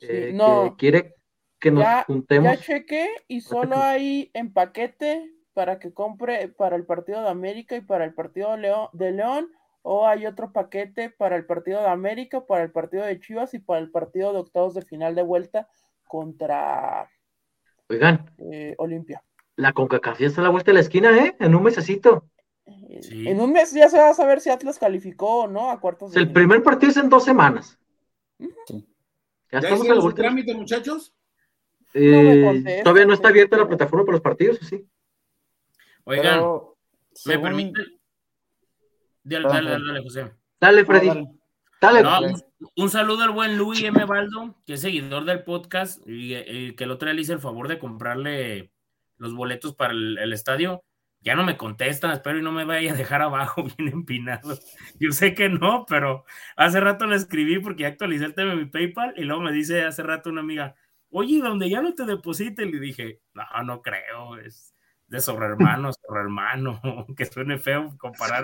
Sí, 0.00 0.06
eh, 0.08 0.30
no. 0.32 0.76
que 0.76 0.76
quiere 0.76 1.14
que 1.58 1.72
nos 1.72 1.82
Ya, 1.82 2.04
juntemos. 2.06 2.52
ya 2.52 2.56
chequé 2.64 3.08
y 3.26 3.40
solo 3.40 3.76
hay 3.82 4.30
en 4.32 4.52
paquete 4.52 5.32
para 5.54 5.80
que 5.80 5.92
compre 5.92 6.46
para 6.48 6.76
el 6.76 6.86
partido 6.86 7.20
de 7.22 7.28
América 7.30 7.74
y 7.74 7.80
para 7.80 8.04
el 8.04 8.14
partido 8.14 8.52
de 8.52 8.58
León, 8.58 8.88
de 8.92 9.10
León, 9.10 9.50
o 9.82 10.06
hay 10.06 10.24
otro 10.26 10.52
paquete 10.52 11.10
para 11.10 11.34
el 11.34 11.46
partido 11.46 11.80
de 11.80 11.88
América, 11.88 12.46
para 12.46 12.62
el 12.62 12.70
partido 12.70 13.04
de 13.04 13.18
Chivas 13.18 13.54
y 13.54 13.58
para 13.58 13.80
el 13.80 13.90
partido 13.90 14.32
de 14.32 14.38
octavos 14.38 14.74
de 14.74 14.82
final 14.82 15.16
de 15.16 15.22
vuelta 15.22 15.66
contra 16.06 17.10
Oigan, 17.88 18.30
eh, 18.52 18.74
Olimpia. 18.78 19.22
la 19.56 19.72
CONCACAF 19.72 20.20
ya 20.20 20.26
está 20.28 20.42
a 20.42 20.44
la 20.44 20.50
vuelta 20.50 20.70
de 20.70 20.74
la 20.74 20.80
esquina, 20.80 21.16
¿eh? 21.24 21.34
En 21.40 21.54
un 21.56 21.62
mesecito. 21.64 22.28
Eh, 22.88 23.02
Sí. 23.02 23.28
En 23.28 23.40
un 23.40 23.52
mes 23.52 23.72
ya 23.72 23.88
se 23.88 23.98
va 23.98 24.10
a 24.10 24.14
saber 24.14 24.40
si 24.40 24.50
Atlas 24.50 24.78
calificó 24.78 25.44
o 25.44 25.46
no 25.48 25.70
a 25.70 25.80
cuartos 25.80 26.12
de 26.12 26.20
El 26.20 26.32
primer 26.32 26.62
partido 26.62 26.90
es 26.90 26.96
en 26.96 27.08
dos 27.08 27.24
semanas. 27.24 27.78
Sí. 28.66 28.86
Ya 29.50 29.60
¿Ya 29.60 29.68
estamos 29.68 29.86
de 29.88 29.94
la- 30.08 30.14
trámite, 30.14 30.54
muchachos? 30.54 31.14
Eh, 31.94 32.76
No 32.76 32.82
todavía 32.84 33.06
no 33.06 33.14
está 33.14 33.28
abierta 33.28 33.56
la 33.56 33.66
plataforma 33.68 34.04
para 34.04 34.12
los 34.16 34.20
partidos, 34.20 34.58
¿o 34.60 34.64
sí? 34.64 34.86
Oigan, 36.04 36.34
Pero, 36.34 36.76
¿me 37.10 37.16
según- 37.32 37.42
permiten? 37.44 37.84
Dale, 39.22 39.48
dale, 39.48 39.70
dale, 39.70 40.02
José. 40.02 40.32
Dale, 40.60 40.84
Freddy. 40.84 41.08
dale. 41.80 42.02
No, 42.02 42.20
un, 42.20 42.42
un 42.76 42.90
saludo 42.90 43.22
al 43.24 43.30
buen 43.30 43.56
Luis 43.56 43.82
M. 43.82 44.04
Baldo, 44.04 44.56
que 44.66 44.74
es 44.74 44.80
seguidor 44.80 45.24
del 45.24 45.44
podcast 45.44 46.00
y, 46.06 46.34
y 46.36 46.74
que 46.74 46.84
el 46.84 46.90
otro 46.90 47.06
día 47.06 47.14
le 47.14 47.22
hice 47.22 47.32
el 47.34 47.40
favor 47.40 47.68
de 47.68 47.78
comprarle 47.78 48.72
los 49.16 49.34
boletos 49.34 49.74
para 49.74 49.92
el, 49.92 50.18
el 50.18 50.32
estadio. 50.32 50.82
Ya 51.20 51.34
no 51.34 51.44
me 51.44 51.56
contestan, 51.56 52.12
espero 52.12 52.38
y 52.38 52.42
no 52.42 52.52
me 52.52 52.64
vaya 52.64 52.92
a 52.92 52.96
dejar 52.96 53.22
abajo 53.22 53.64
bien 53.78 53.88
empinado. 53.92 54.58
Yo 55.00 55.10
sé 55.12 55.34
que 55.34 55.48
no, 55.48 55.84
pero 55.88 56.24
hace 56.56 56.80
rato 56.80 57.06
le 57.06 57.16
escribí 57.16 57.58
porque 57.58 57.82
ya 57.82 57.88
actualicé 57.88 58.24
el 58.24 58.34
tema 58.34 58.50
de 58.50 58.56
mi 58.56 58.66
PayPal 58.66 59.14
y 59.16 59.24
luego 59.24 59.42
me 59.42 59.52
dice 59.52 59.82
hace 59.84 60.02
rato 60.02 60.30
una 60.30 60.40
amiga, 60.42 60.74
oye, 61.10 61.40
donde 61.40 61.68
ya 61.68 61.80
no 61.82 61.94
te 61.94 62.04
deposite, 62.04 62.66
le 62.66 62.78
dije, 62.80 63.20
no, 63.34 63.42
no 63.64 63.82
creo, 63.82 64.36
es 64.38 64.74
de 65.08 65.20
zorro 65.20 65.46
hermano, 65.46 65.90
zorro 65.92 66.20
hermano, 66.24 66.80
que 67.16 67.24
suene 67.24 67.58
feo 67.58 67.96
comparar 67.98 68.42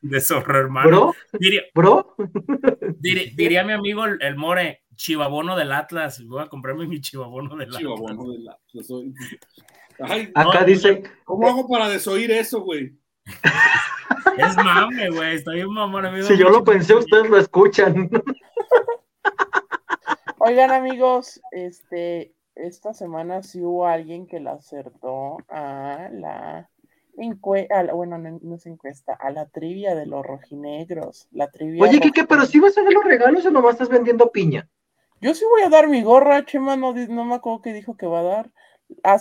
de 0.00 0.20
zorro 0.20 0.58
hermano. 0.58 0.88
Bro, 0.88 1.14
Diría, 1.38 1.62
bro. 1.74 2.14
Dir- 2.98 3.34
diría 3.36 3.62
mi 3.64 3.72
amigo 3.74 4.04
el, 4.06 4.18
el 4.20 4.36
More, 4.36 4.84
chivabono 4.96 5.56
del 5.56 5.72
Atlas. 5.72 6.22
Voy 6.26 6.42
a 6.42 6.46
comprarme 6.48 6.86
mi 6.86 7.00
chivabono 7.00 7.56
del 7.56 7.68
Atlas. 7.68 7.82
bueno, 8.00 8.32
de 8.32 8.38
la- 8.40 8.58
yo 8.72 8.82
soy- 8.82 9.14
Ay, 10.00 10.30
Acá 10.34 10.60
No, 10.60 10.66
dice, 10.66 11.02
¿Cómo 11.24 11.48
hago 11.48 11.68
para 11.68 11.88
desoír 11.88 12.30
eso, 12.30 12.62
güey? 12.62 12.92
Es 14.36 14.56
mame, 14.56 15.10
güey. 15.10 15.36
Está 15.36 15.52
bien 15.52 15.70
mamón, 15.70 16.06
amigo. 16.06 16.26
si 16.26 16.36
yo 16.36 16.48
lo 16.48 16.64
pensé, 16.64 16.94
ustedes 16.94 17.28
lo 17.28 17.38
escuchan. 17.38 18.10
Oigan, 20.38 20.72
amigos, 20.72 21.40
este, 21.52 22.34
esta 22.54 22.92
semana 22.92 23.42
sí 23.42 23.62
hubo 23.62 23.86
alguien 23.86 24.26
que 24.26 24.40
la 24.40 24.52
acertó 24.52 25.38
a 25.48 26.08
la 26.12 26.68
encuesta, 27.16 27.92
bueno, 27.94 28.18
no, 28.18 28.38
no 28.42 28.56
es 28.56 28.66
encuesta, 28.66 29.14
a 29.14 29.30
la 29.30 29.46
trivia 29.46 29.94
de 29.94 30.06
los 30.06 30.24
rojinegros. 30.24 31.28
La 31.32 31.50
trivia. 31.50 31.82
Oye, 31.82 32.00
Kike, 32.00 32.24
pero 32.24 32.44
si 32.44 32.60
vas 32.60 32.76
a 32.76 32.82
ver 32.82 32.92
los 32.92 33.04
regalos 33.04 33.46
o 33.46 33.50
nomás 33.50 33.74
estás 33.74 33.88
vendiendo 33.88 34.30
piña. 34.30 34.68
Yo 35.20 35.34
sí 35.34 35.44
voy 35.48 35.62
a 35.62 35.70
dar 35.70 35.88
mi 35.88 36.02
gorra, 36.02 36.44
Chema, 36.44 36.76
no, 36.76 36.92
no 36.92 37.24
me 37.24 37.36
acuerdo 37.36 37.62
qué 37.62 37.72
dijo 37.72 37.96
que 37.96 38.06
va 38.06 38.20
a 38.20 38.24
dar. 38.24 38.50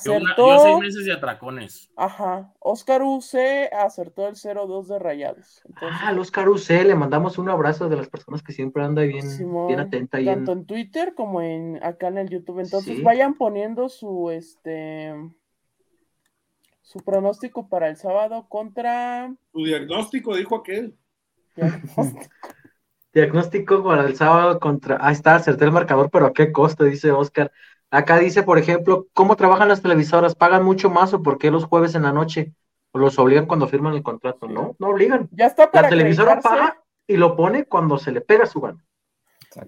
Yo, 0.05 0.13
una- 0.13 0.31
Acertó. 0.31 0.47
yo 0.47 0.59
seis 0.63 0.79
meses 0.79 1.05
de 1.05 1.13
atracones. 1.13 1.89
Ajá. 1.95 2.53
Oscar 2.59 3.01
UC 3.01 3.69
acertó 3.71 4.27
el 4.27 4.35
0-2 4.35 4.87
de 4.87 4.99
Rayados. 4.99 5.61
Entonces, 5.65 5.99
Ah, 6.03 6.11
los 6.11 6.31
Carusel, 6.31 6.87
le 6.87 6.95
mandamos 6.95 7.37
un 7.37 7.49
abrazo 7.49 7.89
de 7.89 7.97
las 7.97 8.07
personas 8.09 8.41
que 8.43 8.53
siempre 8.53 8.83
anda 8.83 9.01
bien, 9.03 9.29
Simón, 9.29 9.67
bien 9.67 9.79
atenta 9.79 10.23
tanto 10.23 10.51
en 10.53 10.65
Twitter 10.65 11.13
como 11.15 11.41
en 11.41 11.83
acá 11.83 12.07
en 12.07 12.17
el 12.19 12.29
YouTube. 12.29 12.59
Entonces 12.59 12.97
Sí. 12.97 13.03
vayan 13.03 13.33
poniendo 13.35 13.89
su 13.89 14.31
este 14.31 15.13
su 16.81 16.99
pronóstico 16.99 17.69
para 17.69 17.87
el 17.87 17.95
sábado 17.95 18.45
contra 18.49 19.33
Tu 19.51 19.63
diagnóstico, 19.65 20.35
dijo 20.35 20.57
aquel. 20.57 20.95
Diagnóstico 23.13 23.83
para 23.83 24.05
el 24.05 24.15
sábado 24.15 24.59
contra. 24.59 24.97
Ah, 24.99 25.11
está, 25.11 25.35
acerté 25.35 25.65
el 25.65 25.71
marcador, 25.71 26.09
pero 26.09 26.25
¿a 26.27 26.33
qué 26.33 26.51
costo? 26.51 26.83
Dice 26.83 27.11
Oscar. 27.11 27.51
Acá 27.94 28.18
dice, 28.18 28.41
por 28.41 28.57
ejemplo, 28.57 29.06
¿cómo 29.14 29.36
trabajan 29.36 29.68
las 29.68 29.84
televisoras? 29.84 30.34
¿Pagan 30.34 30.64
mucho 30.64 30.90
más 30.90 31.14
o 31.14 31.22
por 31.22 31.38
qué 31.38 31.52
los 31.52 31.65
jueves 31.65 31.94
en 31.94 32.02
la 32.02 32.11
noche? 32.11 32.52
¿O 32.91 32.98
los 32.98 33.20
obligan 33.20 33.45
cuando 33.45 33.68
firman 33.68 33.94
el 33.94 34.02
contrato? 34.02 34.48
No, 34.48 34.76
no 34.80 34.88
obligan. 34.88 35.30
ya 35.32 35.45
está 35.45 35.70
para 35.70 35.84
La 35.84 35.90
televisora 35.90 36.41
paga 36.41 36.82
y 37.06 37.18
lo 37.18 37.36
pone 37.36 37.65
cuando 37.65 37.99
se 37.99 38.11
le 38.11 38.22
pega 38.22 38.48
su 38.48 38.61
gana. 38.61 38.84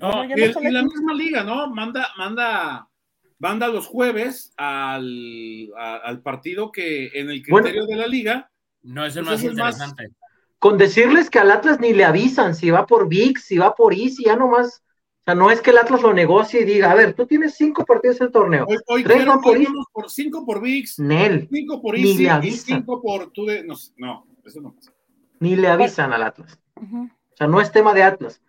No, 0.02 0.24
el- 0.24 0.74
la 0.74 0.82
misma 0.82 1.14
liga, 1.14 1.44
¿no? 1.44 1.70
Manda, 1.70 2.08
manda, 2.18 2.90
manda 3.38 3.68
los 3.68 3.86
jueves 3.86 4.52
al, 4.58 5.70
a- 5.78 5.98
al 5.98 6.22
partido 6.24 6.72
que 6.72 7.12
en 7.14 7.30
el 7.30 7.44
Bueno. 7.48 7.66
criterio 7.66 7.86
de 7.86 7.96
la 7.96 8.08
liga. 8.08 8.50
No 8.82 9.06
es 9.06 9.16
el 9.18 9.26
Pues 9.26 9.34
más 9.36 9.44
es 9.44 9.50
el 9.52 9.56
más- 9.56 9.76
interesante. 9.76 10.16
Con 10.58 10.80
decirles 10.80 11.30
que 11.30 11.38
al 11.38 11.52
Atlas 11.52 11.80
ni 11.80 11.94
le 11.94 12.06
avisan 12.06 12.56
si 12.56 12.72
va 12.72 12.88
por 12.88 13.08
VIX, 13.08 13.40
si 13.44 13.60
va 13.60 13.76
por 13.76 13.94
Easy, 13.94 14.24
ya 14.26 14.36
nomás. 14.36 14.82
O 15.26 15.32
sea, 15.32 15.34
no 15.34 15.50
es 15.50 15.60
que 15.60 15.72
el 15.72 15.80
Atlas 15.80 16.04
lo 16.04 16.14
negocie 16.14 16.62
y 16.62 16.66
diga, 16.66 16.92
a 16.92 16.94
ver, 16.94 17.14
tú 17.14 17.26
tienes 17.26 17.56
cinco 17.56 17.84
partidos 17.84 18.22
en 18.22 18.28
el 18.28 18.32
torneo. 18.32 18.66
Hoy, 18.70 18.78
hoy, 18.86 19.04
Tres 19.04 19.18
quiero- 19.18 19.42
por 19.42 19.58
por 19.92 20.10
cinco 20.12 20.46
por 20.46 20.62
VIX, 20.62 21.00
Nel, 21.00 21.50
cinco 21.52 21.82
por 21.82 21.96
le 21.96 22.02
y 22.02 22.28
avisan. 22.28 22.78
cinco 22.82 23.02
por 23.02 23.32
tu 23.32 23.44
de. 23.48 23.64
No, 23.64 23.74
no, 23.98 24.28
eso 24.46 24.62
no 24.62 24.76
pasa. 24.76 24.92
ni 25.40 25.56
le 25.56 25.68
avisan 25.68 26.14
al 26.14 26.22
Atlas. 26.22 26.60
O 26.76 27.10
sea, 27.36 27.48
no 27.48 27.60
es 27.60 27.72
tema 27.72 27.96
de 27.96 28.04
Atlas. 28.04 28.44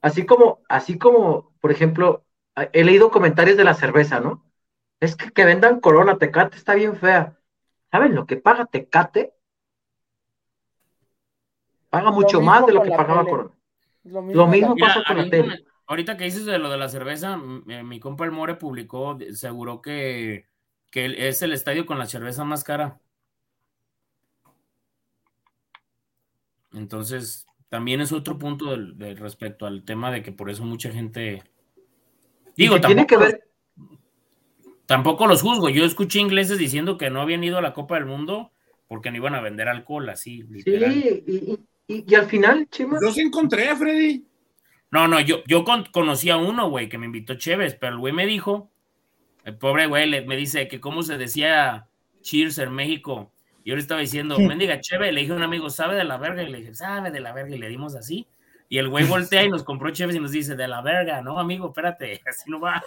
Así 0.00 0.24
como, 0.24 0.60
así 0.66 0.96
como, 0.96 1.52
por 1.60 1.70
ejemplo, 1.70 2.24
he 2.72 2.84
leído 2.84 3.10
comentarios 3.10 3.58
de 3.58 3.64
la 3.64 3.74
cerveza, 3.74 4.18
¿no? 4.20 4.46
Es 5.00 5.16
que 5.16 5.30
que 5.30 5.44
vendan 5.44 5.78
Corona, 5.78 6.16
Tecate 6.16 6.56
está 6.56 6.74
bien 6.74 6.96
fea. 6.96 7.38
¿Saben 7.90 8.14
lo 8.14 8.24
que 8.24 8.38
paga 8.38 8.64
Tecate? 8.64 9.34
Paga 11.90 12.10
mucho 12.10 12.38
mismo 12.38 12.50
más 12.50 12.66
de 12.66 12.72
lo 12.72 12.82
que 12.82 12.90
pagaba 12.90 13.20
tele. 13.24 13.30
Corona. 13.30 13.50
Lo 14.04 14.22
Lo 14.22 14.46
mismo 14.46 14.74
pasa 14.76 15.02
con 15.06 15.18
la 15.18 15.28
tele. 15.28 15.64
Ahorita 15.86 16.16
que 16.16 16.24
dices 16.24 16.44
de 16.44 16.58
lo 16.58 16.70
de 16.70 16.78
la 16.78 16.88
cerveza, 16.88 17.38
eh, 17.68 17.82
mi 17.82 18.00
compa 18.00 18.24
el 18.24 18.30
More 18.32 18.56
publicó, 18.56 19.18
aseguró 19.30 19.82
que, 19.82 20.46
que 20.90 21.28
es 21.28 21.42
el 21.42 21.52
estadio 21.52 21.86
con 21.86 21.98
la 21.98 22.06
cerveza 22.06 22.44
más 22.44 22.64
cara. 22.64 23.00
Entonces, 26.72 27.46
también 27.68 28.00
es 28.00 28.12
otro 28.12 28.38
punto 28.38 28.70
del, 28.70 28.98
del 28.98 29.16
respecto 29.16 29.66
al 29.66 29.84
tema 29.84 30.10
de 30.10 30.22
que 30.22 30.32
por 30.32 30.50
eso 30.50 30.64
mucha 30.64 30.90
gente. 30.90 31.42
Digo, 32.56 32.76
que 32.76 32.80
tiene 32.82 33.06
tampoco, 33.06 33.06
que 33.06 33.16
ver, 33.16 33.48
tampoco 34.86 35.26
los 35.26 35.42
juzgo. 35.42 35.68
Yo 35.68 35.84
escuché 35.84 36.20
ingleses 36.20 36.58
diciendo 36.58 36.98
que 36.98 37.10
no 37.10 37.20
habían 37.20 37.44
ido 37.44 37.58
a 37.58 37.62
la 37.62 37.72
Copa 37.74 37.96
del 37.96 38.06
Mundo 38.06 38.52
porque 38.86 39.10
no 39.10 39.16
iban 39.16 39.34
a 39.34 39.40
vender 39.40 39.68
alcohol, 39.68 40.08
así, 40.08 40.44
sí, 40.62 40.70
y, 40.70 40.70
y- 41.26 41.58
y- 41.88 42.04
y 42.06 42.14
al 42.14 42.26
final, 42.26 42.68
Chima, 42.70 42.98
Yo 43.02 43.12
sí 43.12 43.20
encontré, 43.22 43.74
Freddy. 43.76 44.24
No, 44.94 45.08
no, 45.08 45.18
yo, 45.18 45.42
yo 45.48 45.64
con- 45.64 45.86
conocí 45.86 46.30
a 46.30 46.36
uno, 46.36 46.70
güey, 46.70 46.88
que 46.88 46.98
me 46.98 47.06
invitó 47.06 47.34
Chévez, 47.34 47.74
pero 47.74 47.94
el 47.94 47.98
güey 47.98 48.12
me 48.12 48.26
dijo, 48.26 48.70
el 49.44 49.56
pobre 49.58 49.86
güey 49.88 50.08
le- 50.08 50.22
me 50.24 50.36
dice 50.36 50.68
que 50.68 50.80
cómo 50.80 51.02
se 51.02 51.18
decía 51.18 51.88
Cheers 52.22 52.58
en 52.58 52.72
México. 52.72 53.32
Y 53.64 53.70
yo 53.70 53.74
le 53.74 53.82
estaba 53.82 54.00
diciendo, 54.00 54.38
mendiga 54.38 54.80
Chévez, 54.80 55.12
le 55.12 55.22
dije 55.22 55.32
a 55.32 55.36
un 55.36 55.42
amigo, 55.42 55.68
¿sabe 55.68 55.96
de 55.96 56.04
la 56.04 56.16
verga? 56.16 56.44
Y 56.44 56.48
le 56.48 56.58
dije, 56.58 56.74
sabe 56.76 57.10
de 57.10 57.18
la 57.18 57.32
verga, 57.32 57.56
y 57.56 57.58
le 57.58 57.68
dimos 57.68 57.96
así. 57.96 58.28
Y 58.68 58.78
el 58.78 58.88
güey 58.88 59.04
voltea 59.04 59.42
y 59.42 59.48
nos 59.48 59.64
compró 59.64 59.90
Chévez 59.90 60.14
y 60.14 60.20
nos 60.20 60.30
dice, 60.30 60.54
de 60.54 60.68
la 60.68 60.80
verga, 60.80 61.20
no, 61.22 61.40
amigo, 61.40 61.66
espérate, 61.66 62.22
así 62.28 62.48
no 62.48 62.60
va. 62.60 62.80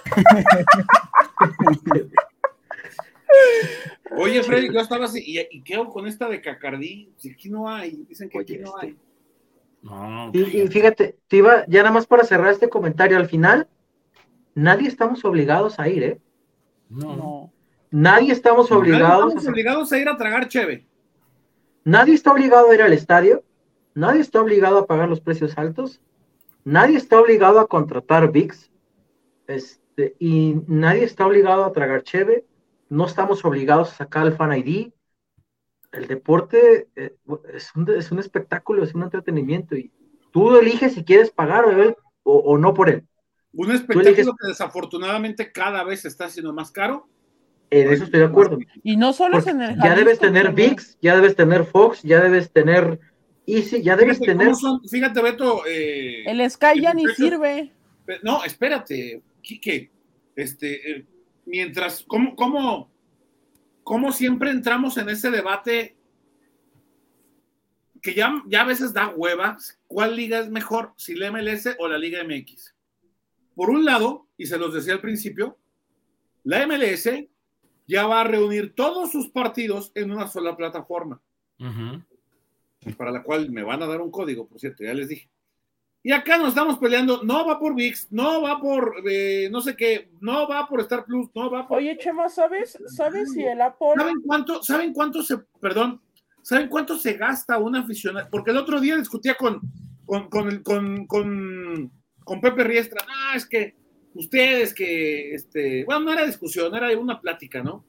Oye, 4.18 4.42
Freddy, 4.44 4.74
yo 4.74 4.80
estaba 4.80 5.06
así. 5.06 5.22
¿Y, 5.26 5.40
y 5.58 5.62
qué 5.62 5.76
hago 5.76 5.90
con 5.92 6.08
esta 6.08 6.30
de 6.30 6.42
Cacardí? 6.42 7.10
Si 7.18 7.32
aquí 7.32 7.50
no 7.50 7.70
hay. 7.70 8.06
Dicen 8.08 8.30
que 8.30 8.40
aquí 8.40 8.58
no 8.58 8.76
este- 8.80 8.88
hay. 8.88 8.96
No, 9.90 10.32
y, 10.34 10.62
y 10.62 10.68
fíjate, 10.68 11.18
te 11.28 11.38
iba, 11.38 11.66
ya 11.68 11.82
nada 11.84 11.94
más 11.94 12.06
para 12.08 12.24
cerrar 12.24 12.52
este 12.52 12.68
comentario, 12.70 13.18
al 13.18 13.28
final, 13.28 13.68
nadie 14.54 14.88
estamos 14.88 15.24
obligados 15.24 15.80
a 15.80 15.88
ir, 15.88 16.04
¿eh? 16.04 16.22
no. 16.90 17.52
Nadie 17.90 18.34
estamos 18.34 18.70
obligados, 18.72 19.28
Estamos 19.30 19.48
a- 19.48 19.52
obligados 19.52 19.92
a 19.94 19.98
ir 19.98 20.10
a 20.10 20.18
tragar 20.18 20.50
cheve. 20.50 20.86
nadie 21.86 22.14
está 22.16 22.34
obligado 22.34 22.70
a 22.70 22.76
ir 22.76 22.82
al 22.82 22.92
estadio, 22.92 23.44
nadie 23.96 24.20
está 24.20 24.42
obligado 24.42 24.80
a 24.80 24.86
pagar 24.88 25.08
los 25.08 25.22
precios 25.22 25.58
altos, 25.58 26.02
nadie 26.66 26.98
está 26.98 27.18
obligado 27.20 27.60
a 27.62 27.68
contratar 27.68 28.30
VIX, 28.32 28.70
este, 29.48 30.16
y 30.20 30.56
nadie 30.68 31.06
está 31.06 31.26
obligado 31.26 31.64
a 31.64 31.72
tragar 31.72 32.04
cheve, 32.04 32.44
no 32.90 33.06
estamos 33.06 33.46
obligados 33.46 33.92
a 33.94 33.96
sacar 33.96 34.26
el 34.28 34.34
fan 34.34 34.52
ID. 34.58 34.92
El 35.98 36.08
deporte 36.08 36.88
eh, 36.96 37.16
es, 37.54 37.72
un, 37.76 37.90
es 37.92 38.12
un 38.12 38.20
espectáculo, 38.20 38.84
es 38.84 38.94
un 38.94 39.04
entretenimiento, 39.04 39.76
y 39.76 39.92
tú 40.32 40.56
eliges 40.56 40.94
si 40.94 41.04
quieres 41.04 41.32
pagar 41.32 41.66
o, 41.66 41.72
él- 41.72 41.96
o- 42.24 42.38
o 42.40 42.58
no 42.58 42.74
por 42.74 42.90
él. 42.90 43.04
Un 43.54 43.72
espectáculo 43.72 44.16
eliges- 44.16 44.36
que 44.42 44.48
desafortunadamente 44.48 45.52
cada 45.52 45.84
vez 45.84 46.06
está 46.06 46.26
haciendo 46.26 46.54
más 46.54 46.72
caro. 46.72 47.08
En 47.70 47.92
eso 47.92 48.04
estoy 48.06 48.20
de 48.22 48.26
acuerdo. 48.28 48.60
Y 48.84 48.96
no 48.96 49.12
solo 49.12 49.40
es 49.40 49.48
en 49.48 49.62
el 49.62 49.76
ya 49.82 49.96
debes 49.96 50.20
tener. 50.20 50.54
VIX, 50.54 50.98
ya 51.02 51.16
debes 51.16 51.36
tener 51.36 51.66
Fox, 51.66 52.02
ya 52.04 52.22
debes 52.22 52.52
tener 52.52 53.00
Easy, 53.46 53.82
ya 53.82 53.96
debes 53.96 54.20
Fíjate, 54.20 54.38
tener. 54.38 54.56
son- 54.56 54.82
fíjate, 54.88 55.22
Beto. 55.22 55.66
eh, 55.66 56.24
El 56.30 56.50
Sky 56.52 56.82
ya 56.82 56.94
ni 56.94 57.08
sirve. 57.08 57.74
No, 58.24 58.44
espérate, 58.44 59.22
Quique. 59.42 59.90
Este, 60.36 60.92
eh, 60.92 61.06
mientras, 61.46 62.04
¿cómo, 62.08 62.36
cómo, 62.36 62.92
cómo 63.88 64.12
siempre 64.12 64.50
entramos 64.50 64.98
en 64.98 65.08
ese 65.08 65.32
debate 65.32 65.96
que 68.02 68.14
ya, 68.14 68.44
ya 68.46 68.64
a 68.64 68.66
veces 68.66 68.92
da 68.92 69.08
hueva? 69.08 69.58
¿Cuál 69.88 70.18
liga 70.18 70.40
es 70.40 70.50
mejor, 70.50 70.94
si 70.98 71.16
la 71.16 71.32
MLS 71.32 71.70
o 71.80 71.88
la 71.88 71.98
Liga 71.98 72.22
MX? 72.22 72.76
Por 73.56 73.70
un 73.70 73.86
lado, 73.86 74.28
y 74.36 74.46
se 74.46 74.58
los 74.58 74.74
decía 74.74 74.92
al 74.92 75.00
principio, 75.00 75.58
la 76.44 76.68
MLS 76.68 77.10
ya 77.88 78.06
va 78.06 78.20
a 78.20 78.24
reunir 78.26 78.76
todos 78.76 79.10
sus 79.10 79.30
partidos 79.30 79.94
en 79.96 80.12
una 80.12 80.28
sola 80.28 80.58
plataforma 80.58 81.22
Ujú. 81.58 82.04
para 82.98 83.12
la 83.12 83.24
cual 83.24 83.50
me 83.52 83.64
van 83.64 83.84
a 83.84 83.88
dar 83.88 84.02
un 84.02 84.12
código, 84.12 84.50
por 84.50 84.60
cierto, 84.60 84.84
ya 84.84 84.94
les 84.94 85.08
dije. 85.08 85.30
Y 86.04 86.12
acá 86.14 86.38
nos 86.38 86.50
estamos 86.50 86.78
peleando, 86.78 87.22
no 87.24 87.46
va 87.46 87.60
por 87.60 87.76
VIX, 87.76 88.12
no 88.12 88.42
va 88.42 88.60
por 88.62 88.94
eh, 89.10 89.50
no 89.52 89.60
sé 89.62 89.76
qué, 89.76 90.10
no 90.22 90.48
va 90.48 90.66
por 90.68 90.80
Star 90.82 91.04
Plus, 91.04 91.28
no 91.36 91.50
va 91.52 91.68
por... 91.68 91.80
Oye, 91.80 91.98
Chema, 91.98 92.30
¿sabes? 92.30 92.78
¿Sabes 92.88 93.34
si 93.34 93.44
el 93.44 93.60
Apple 93.60 93.88
¿Saben 93.96 94.22
cuánto, 94.26 94.64
¿Saben 94.64 94.94
cuánto 94.94 95.22
se, 95.22 95.38
perdón, 95.60 96.02
¿saben 96.42 96.70
cuánto 96.70 96.98
se 96.98 97.14
gasta 97.14 97.58
un 97.58 97.76
aficionado? 97.76 98.28
Porque 98.32 98.52
el 98.52 98.58
otro 98.58 98.80
día 98.80 98.96
discutía 98.96 99.36
con, 99.36 99.60
con, 100.06 100.30
con, 100.30 100.48
el- 100.48 100.64
con, 100.64 101.08
con, 101.08 101.92
con 102.24 102.42
Pepe 102.42 102.64
Riestra, 102.64 103.06
no, 103.06 103.36
es 103.36 103.46
que 103.46 103.76
ustedes 104.14 104.74
que, 104.74 105.34
este, 105.34 105.84
bueno, 105.84 106.02
no 106.06 106.14
era 106.14 106.26
discusión, 106.26 106.74
era 106.74 106.98
una 106.98 107.20
plática, 107.20 107.62
¿no? 107.62 107.84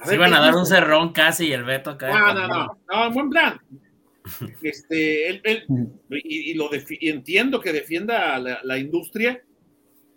A 0.00 0.04
Se 0.04 0.10
ver, 0.12 0.20
iban 0.20 0.30
¿qué 0.30 0.36
a 0.36 0.38
es 0.38 0.44
dar 0.46 0.56
un 0.56 0.66
cerrón 0.66 1.12
casi 1.12 1.48
y 1.48 1.52
el 1.52 1.64
Beto 1.64 1.90
acá. 1.90 2.08
No, 2.08 2.34
no, 2.34 2.48
no, 2.48 2.78
no, 2.88 3.06
en 3.08 3.12
buen 3.12 3.28
plan. 3.30 3.60
Este, 4.62 5.28
él, 5.28 5.40
él- 5.44 5.66
y, 6.10 6.50
y 6.50 6.54
lo 6.54 6.70
y 6.74 7.08
entiendo 7.08 7.60
que 7.60 7.72
defienda 7.72 8.38
la, 8.38 8.60
la 8.62 8.78
industria 8.78 9.42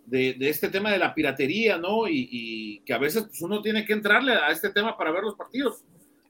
de, 0.06 0.34
de 0.34 0.50
este 0.50 0.70
tema 0.70 0.92
de 0.92 1.00
la 1.00 1.14
piratería, 1.16 1.78
¿no? 1.78 2.08
Y, 2.08 2.28
y 2.32 2.80
que 2.82 2.94
a 2.94 3.00
veces 3.00 3.24
pues, 3.24 3.42
uno 3.42 3.62
tiene 3.62 3.86
que 3.86 3.94
entrarle 3.94 4.34
a 4.34 4.50
este 4.52 4.70
tema 4.70 4.96
para 4.98 5.12
ver 5.12 5.24
los 5.24 5.36
partidos. 5.36 5.84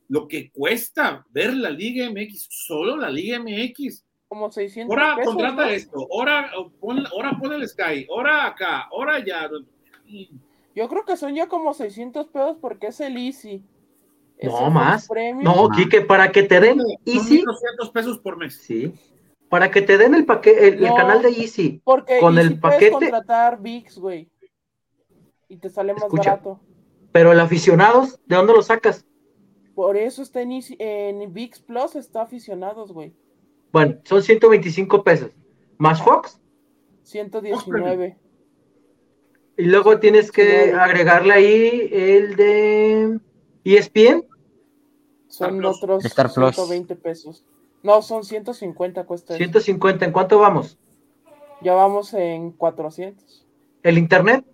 Lo 0.07 0.27
que 0.27 0.49
cuesta 0.51 1.25
ver 1.31 1.53
la 1.55 1.69
Liga 1.69 2.09
MX, 2.09 2.47
solo 2.49 2.95
la 2.95 3.09
Liga 3.09 3.39
MX. 3.39 4.05
como 4.27 4.51
600 4.51 4.95
Ahora 4.95 5.15
pesos, 5.17 5.33
contrata 5.33 5.65
¿no? 5.65 5.71
esto, 5.71 6.07
ahora 6.11 6.51
pon, 6.79 7.05
ahora 7.07 7.37
pon 7.41 7.53
el 7.53 7.67
Sky, 7.67 8.05
ahora 8.09 8.45
acá, 8.47 8.81
ahora 8.91 9.23
ya. 9.25 9.49
Yo 10.75 10.87
creo 10.89 11.03
que 11.05 11.17
son 11.17 11.33
ya 11.35 11.47
como 11.47 11.73
600 11.73 12.27
pesos 12.27 12.57
porque 12.61 12.87
es 12.87 12.99
el 13.01 13.17
Easy. 13.17 13.63
No, 14.41 14.69
más. 14.69 15.07
No, 15.41 15.69
Quique, 15.69 16.01
para 16.01 16.31
que 16.31 16.43
te 16.43 16.59
den 16.59 16.81
Easy, 17.05 17.43
1.200 17.43 17.91
pesos 17.93 18.19
por 18.19 18.37
mes. 18.37 18.55
sí, 18.55 18.93
para 19.49 19.71
que 19.71 19.81
te 19.81 19.97
den 19.97 20.13
el 20.13 20.25
paquete, 20.25 20.67
el, 20.67 20.79
canal 20.93 21.21
de 21.21 21.29
Easy, 21.29 21.81
Porque 21.83 22.19
con 22.19 22.37
Easy 22.37 22.47
el 22.53 22.59
puedes 22.59 22.75
paquete- 22.77 22.91
contratar 22.91 23.61
VIX, 23.61 23.97
güey. 23.97 24.29
Y 25.47 25.57
te 25.57 25.69
sale 25.69 25.93
más 25.93 26.03
Escucha. 26.03 26.31
barato. 26.31 26.59
pero 27.11 27.31
el 27.31 27.39
aficionados, 27.39 28.19
¿de 28.25 28.35
dónde 28.35 28.53
lo 28.53 28.61
sacas? 28.61 29.05
Por 29.73 29.95
eso 29.95 30.21
está 30.21 30.41
en, 30.41 30.51
Easy- 30.51 30.75
en 30.79 31.33
VIX 31.33 31.59
Plus, 31.61 31.95
está 31.95 32.21
aficionados, 32.23 32.91
güey. 32.91 33.13
Bueno, 33.71 33.97
son 34.03 34.21
125 34.21 35.03
pesos, 35.03 35.31
más 35.77 36.01
Fox, 36.01 36.39
119. 37.03 38.17
y 39.57 39.63
luego 39.63 39.99
tienes 39.99 40.31
que 40.31 40.73
agregarle 40.73 41.33
ahí 41.33 41.89
el 41.91 42.35
de 42.35 43.19
ESPN, 43.65 44.23
Son 45.27 45.57
Plus. 45.57 45.77
otros 45.77 46.05
Star 46.05 46.31
Plus. 46.33 46.55
120 46.55 46.95
pesos. 46.95 47.43
No, 47.83 48.01
son 48.01 48.23
150 48.23 49.05
cuesta 49.05 49.33
eso. 49.33 49.37
150, 49.37 50.05
¿en 50.05 50.11
cuánto 50.11 50.39
vamos? 50.39 50.77
Ya 51.61 51.73
vamos 51.73 52.13
en 52.13 52.51
400. 52.51 53.45
El 53.83 53.97
internet, 53.97 54.45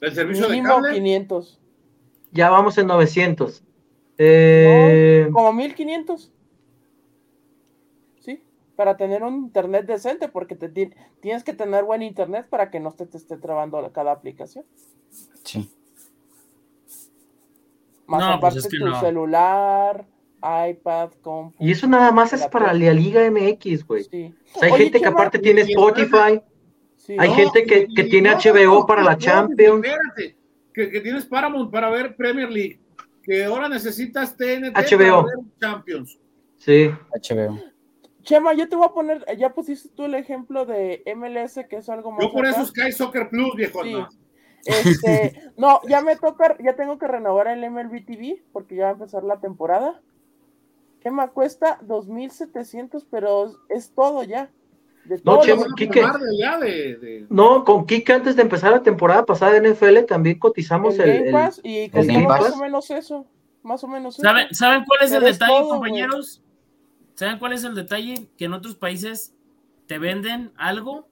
El 0.00 0.14
servicio 0.14 0.44
de 0.48 0.50
Mínimo 0.56 0.74
cable. 0.74 0.92
500. 0.94 1.60
ya 2.32 2.50
vamos 2.50 2.76
en 2.78 2.86
900. 2.86 3.62
Eh, 4.18 5.24
No, 5.28 5.32
como 5.34 5.52
1500. 5.52 6.30
Sí, 8.20 8.42
para 8.76 8.96
tener 8.96 9.22
un 9.22 9.36
internet 9.36 9.86
decente, 9.86 10.28
porque 10.28 10.54
te 10.56 10.68
ti- 10.68 10.90
tienes 11.20 11.42
que 11.44 11.52
tener 11.54 11.84
buen 11.84 12.02
internet 12.02 12.46
para 12.48 12.70
que 12.70 12.80
no 12.80 12.92
te, 12.92 13.06
te 13.06 13.16
esté 13.16 13.36
trabando 13.36 13.90
cada 13.92 14.12
aplicación. 14.12 14.64
Sí. 15.44 15.70
Más 18.10 18.20
No, 18.20 18.26
pues 18.26 18.36
aparte 18.54 18.58
es 18.58 18.68
que 18.68 18.78
tu 18.78 18.86
no. 18.86 19.00
celular, 19.00 20.06
iPad, 20.42 21.10
compu. 21.22 21.54
y 21.64 21.70
eso 21.72 21.86
nada 21.86 22.10
más 22.12 22.32
es 22.32 22.46
para 22.48 22.72
la 22.72 22.92
Liga 22.92 23.30
MX, 23.30 23.86
güey. 23.86 24.04
Sí. 24.04 24.34
O 24.54 24.58
sea, 24.58 24.66
hay 24.68 24.72
Oye, 24.72 24.84
gente 24.84 25.00
que 25.00 25.06
aparte 25.06 25.38
tiene 25.38 25.60
Spotify, 25.62 26.40
sí. 26.96 27.16
hay 27.18 27.28
No, 27.28 27.34
gente 27.36 27.64
que, 27.64 27.86
que 27.94 28.04
tiene 28.04 28.30
no, 28.30 28.36
HBO 28.38 28.86
para 28.86 29.02
la 29.02 29.12
no, 29.12 29.18
Champions. 29.18 29.84
Espérate, 29.84 30.36
que, 30.74 30.90
que 30.90 31.00
tienes 31.00 31.24
Paramount 31.26 31.70
para 31.70 31.88
ver 31.90 32.16
Premier 32.16 32.50
League, 32.50 32.80
que 33.22 33.44
ahora 33.44 33.68
necesitas 33.68 34.36
TNT 34.36 34.74
HBO. 34.76 35.22
para 35.24 35.36
ver 35.36 35.44
Champions. 35.60 36.18
Sí, 36.58 36.90
HBO. 37.22 37.58
Chema, 38.22 38.52
yo 38.54 38.68
te 38.68 38.76
voy 38.76 38.86
a 38.86 38.92
poner, 38.92 39.24
ya 39.38 39.52
pusiste 39.54 39.88
tú 39.94 40.04
el 40.04 40.14
ejemplo 40.14 40.66
de 40.66 41.02
MLS, 41.16 41.60
que 41.68 41.76
es 41.76 41.88
algo 41.88 42.12
más 42.12 42.20
Yo 42.24 42.30
por 42.32 42.46
acá. 42.46 42.60
eso 42.62 42.66
Sky 42.66 42.92
Soccer 42.92 43.28
Plus, 43.30 43.54
viejo. 43.56 43.82
Sí. 43.82 43.94
No. 44.66 44.74
Este, 44.90 45.42
no, 45.56 45.80
ya 45.88 46.00
me 46.02 46.16
toca, 46.16 46.56
ya 46.62 46.74
tengo 46.76 46.98
que 46.98 47.06
renovar 47.08 47.48
el 47.48 47.68
MLB 47.70 48.04
TV 48.04 48.42
porque 48.52 48.76
ya 48.76 48.84
va 48.84 48.90
a 48.90 48.92
empezar 48.94 49.24
la 49.24 49.40
temporada. 49.40 50.00
¿Qué 51.00 51.10
me 51.10 51.26
cuesta? 51.28 51.78
2.700, 51.86 53.06
pero 53.10 53.54
es 53.68 53.92
todo 53.94 54.22
ya. 54.22 54.50
De 55.04 55.16
No, 55.24 55.36
todo 55.38 55.44
ya 55.46 56.58
de, 56.58 56.96
de- 56.96 57.26
con 57.64 57.86
Kike 57.86 58.12
antes 58.12 58.36
de 58.36 58.42
empezar 58.42 58.70
la 58.70 58.82
temporada 58.82 59.24
pasada 59.24 59.52
de 59.58 59.70
NFL 59.72 60.04
también 60.06 60.38
cotizamos 60.38 60.98
el 60.98 61.08
el, 61.08 61.16
Game 61.16 61.26
el- 61.28 61.32
Pass 61.32 61.60
y 61.64 61.88
Game 61.88 62.26
más 62.26 62.52
o 62.52 62.56
menos 62.58 62.90
eso. 62.90 63.26
Más 63.62 63.82
o 63.82 63.88
menos 63.88 64.14
eso. 64.14 64.22
¿Saben, 64.22 64.54
¿Saben 64.54 64.84
cuál 64.84 65.00
es 65.02 65.12
el 65.12 65.22
es 65.24 65.38
detalle, 65.38 65.52
todo, 65.52 65.78
güey. 65.78 65.90
compañeros? 65.90 66.42
¿Saben 67.14 67.38
cuál 67.38 67.52
es 67.54 67.64
el 67.64 67.74
detalle? 67.74 68.28
Que 68.36 68.44
en 68.46 68.52
otros 68.52 68.74
países 68.76 69.34
te 69.86 69.98
venden 69.98 70.52
algo 70.56 71.06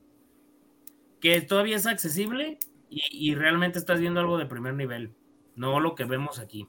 que 1.20 1.40
todavía 1.40 1.76
es 1.76 1.86
accesible 1.86 2.58
y, 2.90 3.30
y 3.30 3.34
realmente 3.34 3.78
estás 3.78 4.00
viendo 4.00 4.20
algo 4.20 4.38
de 4.38 4.46
primer 4.46 4.74
nivel, 4.74 5.12
no 5.56 5.80
lo 5.80 5.94
que 5.94 6.04
vemos 6.04 6.38
aquí. 6.38 6.66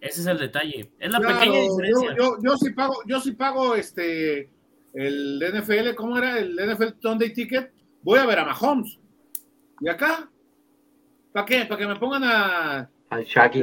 Ese 0.00 0.22
es 0.22 0.26
el 0.26 0.38
detalle. 0.38 0.90
Es 0.98 1.10
la 1.12 1.18
Claro, 1.20 1.38
pequeña 1.38 1.60
diferencia. 1.60 2.16
yo, 2.18 2.36
yo 2.42 2.56
sí 2.56 2.70
pago, 2.70 2.94
yo 3.06 3.20
sí 3.20 3.32
pago 3.32 3.74
este 3.74 4.50
el 4.94 5.40
NFL, 5.54 5.94
¿cómo 5.94 6.16
era? 6.18 6.38
El 6.38 6.56
NFL 6.56 6.98
Sunday 7.00 7.32
Ticket. 7.32 7.70
Voy 8.02 8.18
a 8.18 8.26
ver 8.26 8.38
a 8.38 8.44
Mahomes. 8.46 8.98
¿Y 9.80 9.88
acá? 9.88 10.30
¿Para 11.32 11.44
qué? 11.46 11.64
¿Para 11.66 11.78
que 11.78 11.86
me 11.86 11.96
pongan 11.96 12.24
a. 12.24 12.90
Al 13.10 13.24
Shaggy. 13.24 13.60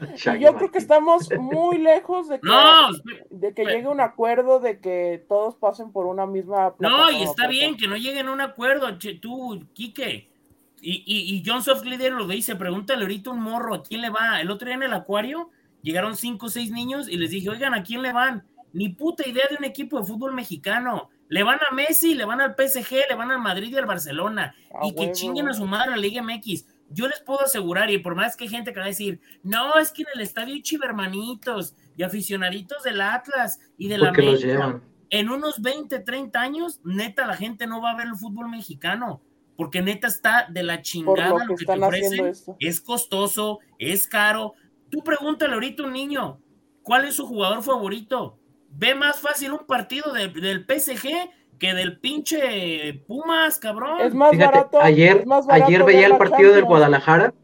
Y 0.00 0.16
Shaggy 0.16 0.44
yo 0.44 0.54
creo 0.54 0.70
que 0.70 0.78
estamos 0.78 1.28
muy 1.36 1.78
lejos 1.78 2.28
de 2.28 2.38
que, 2.40 2.46
No, 2.48 2.92
de 3.30 3.48
que 3.48 3.64
pero- 3.64 3.70
llegue 3.70 3.88
un 3.88 4.00
acuerdo 4.00 4.60
de 4.60 4.78
que 4.78 5.24
todos 5.28 5.56
pasen 5.56 5.90
por 5.90 6.06
una 6.06 6.24
misma 6.26 6.74
No, 6.78 7.10
y 7.10 7.24
está 7.24 7.48
bien 7.48 7.76
que 7.76 7.88
no 7.88 7.96
lleguen 7.96 8.28
a 8.28 8.32
un 8.32 8.40
acuerdo, 8.40 8.96
che, 8.98 9.14
tú, 9.18 9.66
Quique. 9.74 10.30
Y, 10.80 11.02
y, 11.06 11.34
y 11.34 11.42
John 11.44 11.62
Soft 11.62 11.84
Leader 11.84 12.12
lo 12.12 12.26
dice, 12.26 12.56
pregúntale 12.56 13.02
ahorita 13.02 13.30
un 13.30 13.40
morro, 13.40 13.74
¿a 13.74 13.82
quién 13.82 14.00
le 14.00 14.10
va? 14.10 14.40
El 14.40 14.50
otro 14.50 14.66
día 14.66 14.76
en 14.76 14.82
el 14.82 14.92
acuario 14.92 15.50
llegaron 15.82 16.16
cinco 16.16 16.46
o 16.46 16.48
seis 16.48 16.70
niños 16.70 17.08
y 17.08 17.16
les 17.16 17.30
dije, 17.30 17.50
oigan, 17.50 17.74
¿a 17.74 17.82
quién 17.82 18.02
le 18.02 18.12
van? 18.12 18.44
Ni 18.72 18.90
puta 18.90 19.28
idea 19.28 19.44
de 19.48 19.56
un 19.56 19.64
equipo 19.64 19.98
de 19.98 20.06
fútbol 20.06 20.34
mexicano. 20.34 21.10
Le 21.28 21.42
van 21.42 21.58
a 21.68 21.74
Messi, 21.74 22.14
le 22.14 22.24
van 22.24 22.40
al 22.40 22.54
PSG, 22.54 23.08
le 23.08 23.14
van 23.14 23.30
al 23.30 23.40
Madrid 23.40 23.72
y 23.72 23.76
al 23.76 23.86
Barcelona. 23.86 24.54
Y 24.82 24.94
que 24.94 25.12
chinguen 25.12 25.48
a 25.48 25.54
su 25.54 25.66
madre 25.66 25.90
la 25.90 25.96
Liga 25.96 26.22
MX. 26.22 26.66
Yo 26.90 27.06
les 27.06 27.20
puedo 27.20 27.42
asegurar, 27.42 27.90
y 27.90 27.98
por 27.98 28.14
más 28.14 28.34
que 28.34 28.44
hay 28.44 28.50
gente 28.50 28.72
que 28.72 28.78
va 28.78 28.86
a 28.86 28.88
decir, 28.88 29.20
no, 29.42 29.78
es 29.78 29.92
que 29.92 30.02
en 30.02 30.08
el 30.14 30.22
estadio 30.22 30.54
hay 30.54 30.62
chivermanitos 30.62 31.74
y 31.96 32.02
aficionaditos 32.02 32.82
del 32.82 33.02
Atlas 33.02 33.60
y 33.76 33.88
de 33.88 33.98
la 33.98 34.08
América 34.08 34.80
en 35.10 35.30
unos 35.30 35.60
20, 35.62 36.00
30 36.00 36.40
años, 36.40 36.80
neta, 36.84 37.26
la 37.26 37.36
gente 37.36 37.66
no 37.66 37.80
va 37.80 37.92
a 37.92 37.96
ver 37.96 38.08
el 38.08 38.16
fútbol 38.16 38.48
mexicano, 38.48 39.20
porque 39.58 39.82
neta 39.82 40.06
está 40.08 40.46
de 40.48 40.62
la 40.62 40.82
chingada 40.82 41.44
lo 41.44 41.46
lo 41.46 41.56
que 41.56 41.66
te 41.66 41.74
están 41.74 41.84
haciendo 41.84 42.24
ofrecen, 42.24 42.26
esto. 42.28 42.56
es 42.60 42.80
costoso, 42.80 43.58
es 43.78 44.06
caro. 44.06 44.54
Tú 44.90 45.04
pregúntale 45.04 45.54
ahorita 45.54 45.82
a 45.82 45.86
un 45.86 45.92
niño, 45.92 46.40
¿cuál 46.82 47.04
es 47.06 47.16
su 47.16 47.26
jugador 47.26 47.62
favorito? 47.62 48.38
Ve 48.70 48.94
más 48.94 49.20
fácil 49.20 49.52
un 49.52 49.66
partido 49.66 50.12
de- 50.12 50.28
del 50.28 50.64
PSG 50.64 51.30
que 51.58 51.74
del 51.74 51.98
pinche 52.00 53.04
Pumas, 53.08 53.58
cabrón. 53.58 54.00
Es 54.00 54.14
más 54.14 54.30
Fíjate, 54.30 54.56
barato. 54.58 54.80
ayer, 54.80 55.18
es 55.18 55.26
más 55.26 55.46
barato 55.46 55.66
ayer 55.66 55.84
veía 55.84 56.06
el 56.06 56.16
partido 56.16 56.52
del. 56.54 56.64
Guadalajara. 56.64 57.34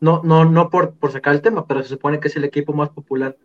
No, 0.00 0.22
no, 0.24 0.44
no 0.44 0.70
por, 0.70 0.94
por 0.94 1.12
sacar 1.12 1.34
el 1.34 1.42
tema, 1.42 1.66
pero 1.66 1.82
se 1.82 1.90
supone 1.90 2.20
que 2.20 2.28
es 2.28 2.36
el 2.36 2.44
equipo 2.44 2.72
más 2.72 2.90
popular. 2.90 3.36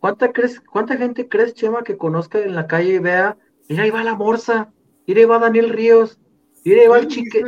¿Cuánta 0.00 0.32
crees, 0.32 0.60
cuánta 0.60 0.96
gente 0.96 1.28
crees, 1.28 1.54
Chema, 1.54 1.84
que 1.84 1.96
conozca 1.96 2.40
en 2.40 2.54
la 2.56 2.66
calle 2.66 2.94
y 2.94 2.98
vea, 2.98 3.38
mira, 3.68 3.84
ahí 3.84 3.90
va 3.90 4.02
la 4.04 4.16
Morsa, 4.16 4.72
mira, 5.06 5.20
ahí 5.20 5.26
va 5.26 5.38
Daniel 5.38 5.70
Ríos, 5.70 6.18
mira, 6.64 7.00
¿Qué 7.00 7.06
chique, 7.08 7.42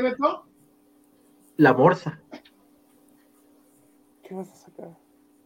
la 1.56 1.72
Morsa, 1.72 2.20
¿Qué 4.22 4.34
vas 4.34 4.50
a 4.52 4.56
sacar? 4.56 4.90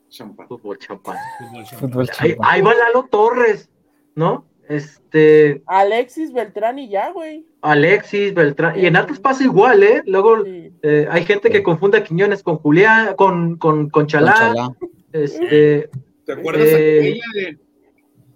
Champán. 0.08 0.48
fútbol 0.48 0.78
champán. 0.78 1.16
Fútbol, 1.38 1.64
chaval. 1.64 1.80
Fútbol 1.90 2.08
Ahí, 2.18 2.30
champán. 2.30 2.48
ahí 2.50 2.62
va 2.62 2.74
Lalo 2.74 3.08
Torres, 3.10 3.70
¿no? 4.14 4.46
Este, 4.68 5.62
Alexis 5.66 6.32
Beltrán 6.32 6.78
y 6.78 6.88
ya, 6.90 7.10
güey. 7.10 7.46
Alexis, 7.62 8.34
Beltrán, 8.34 8.78
y 8.78 8.86
en 8.86 8.96
Atlas 8.96 9.18
pasa 9.18 9.42
igual, 9.44 9.82
¿eh? 9.82 10.02
Luego 10.06 10.44
Sí. 10.44 10.72
eh, 10.82 11.08
hay 11.10 11.24
gente 11.24 11.50
que 11.50 11.62
confunde 11.62 11.98
a 11.98 12.04
Quiñones 12.04 12.42
con 12.42 12.56
Julián, 12.58 13.14
con, 13.16 13.56
con, 13.56 13.88
con 13.90 14.06
Chalá, 14.06 14.34
Chalá. 14.34 14.68
este, 15.12 15.88
¿Te 16.24 16.32
acuerdas 16.32 16.66
Eh, 16.68 16.98
aquella 17.00 17.24
de. 17.34 17.58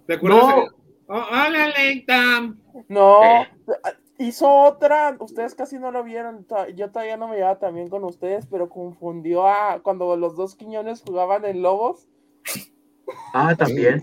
¿Te 0.07 0.13
acuerdas 0.15 0.43
no. 0.43 0.55
de. 0.55 0.67
Oh, 1.07 1.25
hola, 1.31 1.67
Leighton. 1.77 2.59
No, 2.89 3.23
Eh. 3.23 3.47
Hizo 4.17 4.49
otra, 4.49 5.15
ustedes 5.19 5.55
casi 5.55 5.79
no 5.79 5.91
lo 5.91 6.03
vieron, 6.03 6.45
yo 6.75 6.91
todavía 6.91 7.17
no 7.17 7.27
me 7.27 7.35
llevaba 7.37 7.59
tan 7.59 7.75
bien 7.75 7.89
con 7.89 8.03
ustedes, 8.03 8.45
pero 8.47 8.69
confundió 8.69 9.47
a 9.47 9.81
cuando 9.81 10.15
los 10.15 10.35
dos 10.35 10.55
Quiñones 10.55 11.01
jugaban 11.05 11.45
en 11.45 11.61
Lobos. 11.61 12.07
ah, 13.33 13.55
también. 13.55 14.01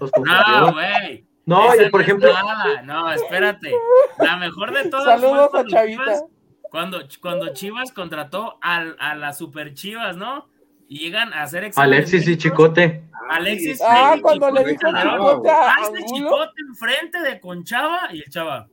Los 0.00 0.10
No, 0.16 0.72
güey. 0.72 1.26
No, 1.46 1.74
y 1.74 1.90
por 1.90 2.00
ejemplo, 2.00 2.32
nada. 2.32 2.82
No, 2.82 3.12
espérate. 3.12 3.70
La 4.18 4.36
mejor 4.38 4.72
de 4.72 4.88
todas 4.88 5.20
Saludos 5.20 5.50
fue 5.50 5.60
a 5.60 5.62
cuando 5.62 5.70
Chavita. 5.70 6.02
Chivas- 6.04 6.24
Cuando, 6.70 6.98
cuando 7.20 7.52
Chivas 7.52 7.92
contrató 7.92 8.58
al, 8.62 8.96
a 8.98 9.14
las 9.14 9.38
super 9.38 9.74
Chivas, 9.74 10.16
¿no? 10.16 10.48
Y 10.88 10.98
llegan 10.98 11.32
a 11.32 11.42
hacer 11.42 11.70
Alexis 11.76 12.26
y. 12.28 12.36
Chicote. 12.36 13.04
Alexis 13.30 13.80
Ah, 13.82 14.16
cuando 14.20 14.50
le 14.50 14.64
dijo. 14.64 14.80
Chicote 14.86 15.50
a. 15.50 15.74
Chicote 16.06 16.52
enfrente 16.68 17.20
de 17.20 17.40
Conchava 17.40 18.08
y 18.12 18.18
el 18.18 18.30
Chava. 18.30 18.68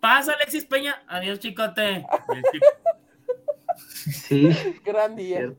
Pasa 0.00 0.32
Alexis 0.34 0.64
Peña, 0.64 1.02
adiós 1.08 1.38
Chicote. 1.40 2.04
Sí, 3.76 4.48
Gran 4.84 5.16
día. 5.16 5.52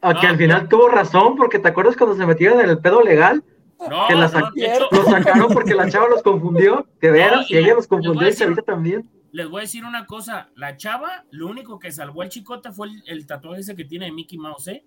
Aunque 0.00 0.26
No, 0.26 0.32
al 0.32 0.36
final 0.38 0.68
tuvo 0.68 0.88
razón, 0.88 1.36
porque 1.36 1.58
te 1.58 1.68
acuerdas 1.68 1.96
cuando 1.96 2.16
se 2.16 2.26
metieron 2.26 2.60
en 2.60 2.68
el 2.70 2.78
pedo 2.78 3.02
legal, 3.02 3.42
No, 3.90 4.06
Que 4.08 4.14
la 4.14 4.28
no, 4.28 4.32
sac- 4.32 4.52
de 4.54 4.66
hecho, 4.74 4.88
lo 4.90 5.04
sacaron 5.04 5.52
porque 5.52 5.74
la 5.74 5.88
chava 5.90 6.08
los 6.08 6.22
confundió, 6.22 6.86
de 7.00 7.10
veras, 7.10 7.50
y 7.50 7.54
y 7.54 7.58
ella 7.58 7.74
los 7.74 7.86
confundió 7.86 8.22
y 8.22 8.30
decir- 8.30 8.44
Chavita 8.46 8.62
también. 8.62 9.10
les 9.32 9.48
voy 9.48 9.58
a 9.58 9.62
decir 9.62 9.84
una 9.84 10.06
cosa. 10.06 10.48
La 10.54 10.76
chava, 10.76 11.24
lo 11.30 11.48
único 11.48 11.78
que 11.78 11.90
salvó 11.92 12.22
al 12.22 12.28
chicote 12.30 12.72
fue 12.72 12.86
el, 12.88 13.02
el 13.06 13.26
tatuaje 13.26 13.60
ese 13.60 13.76
que 13.76 13.84
tiene 13.84 14.06
de 14.06 14.12
Mickey 14.12 14.38
Mouse, 14.38 14.68
¿eh? 14.68 14.84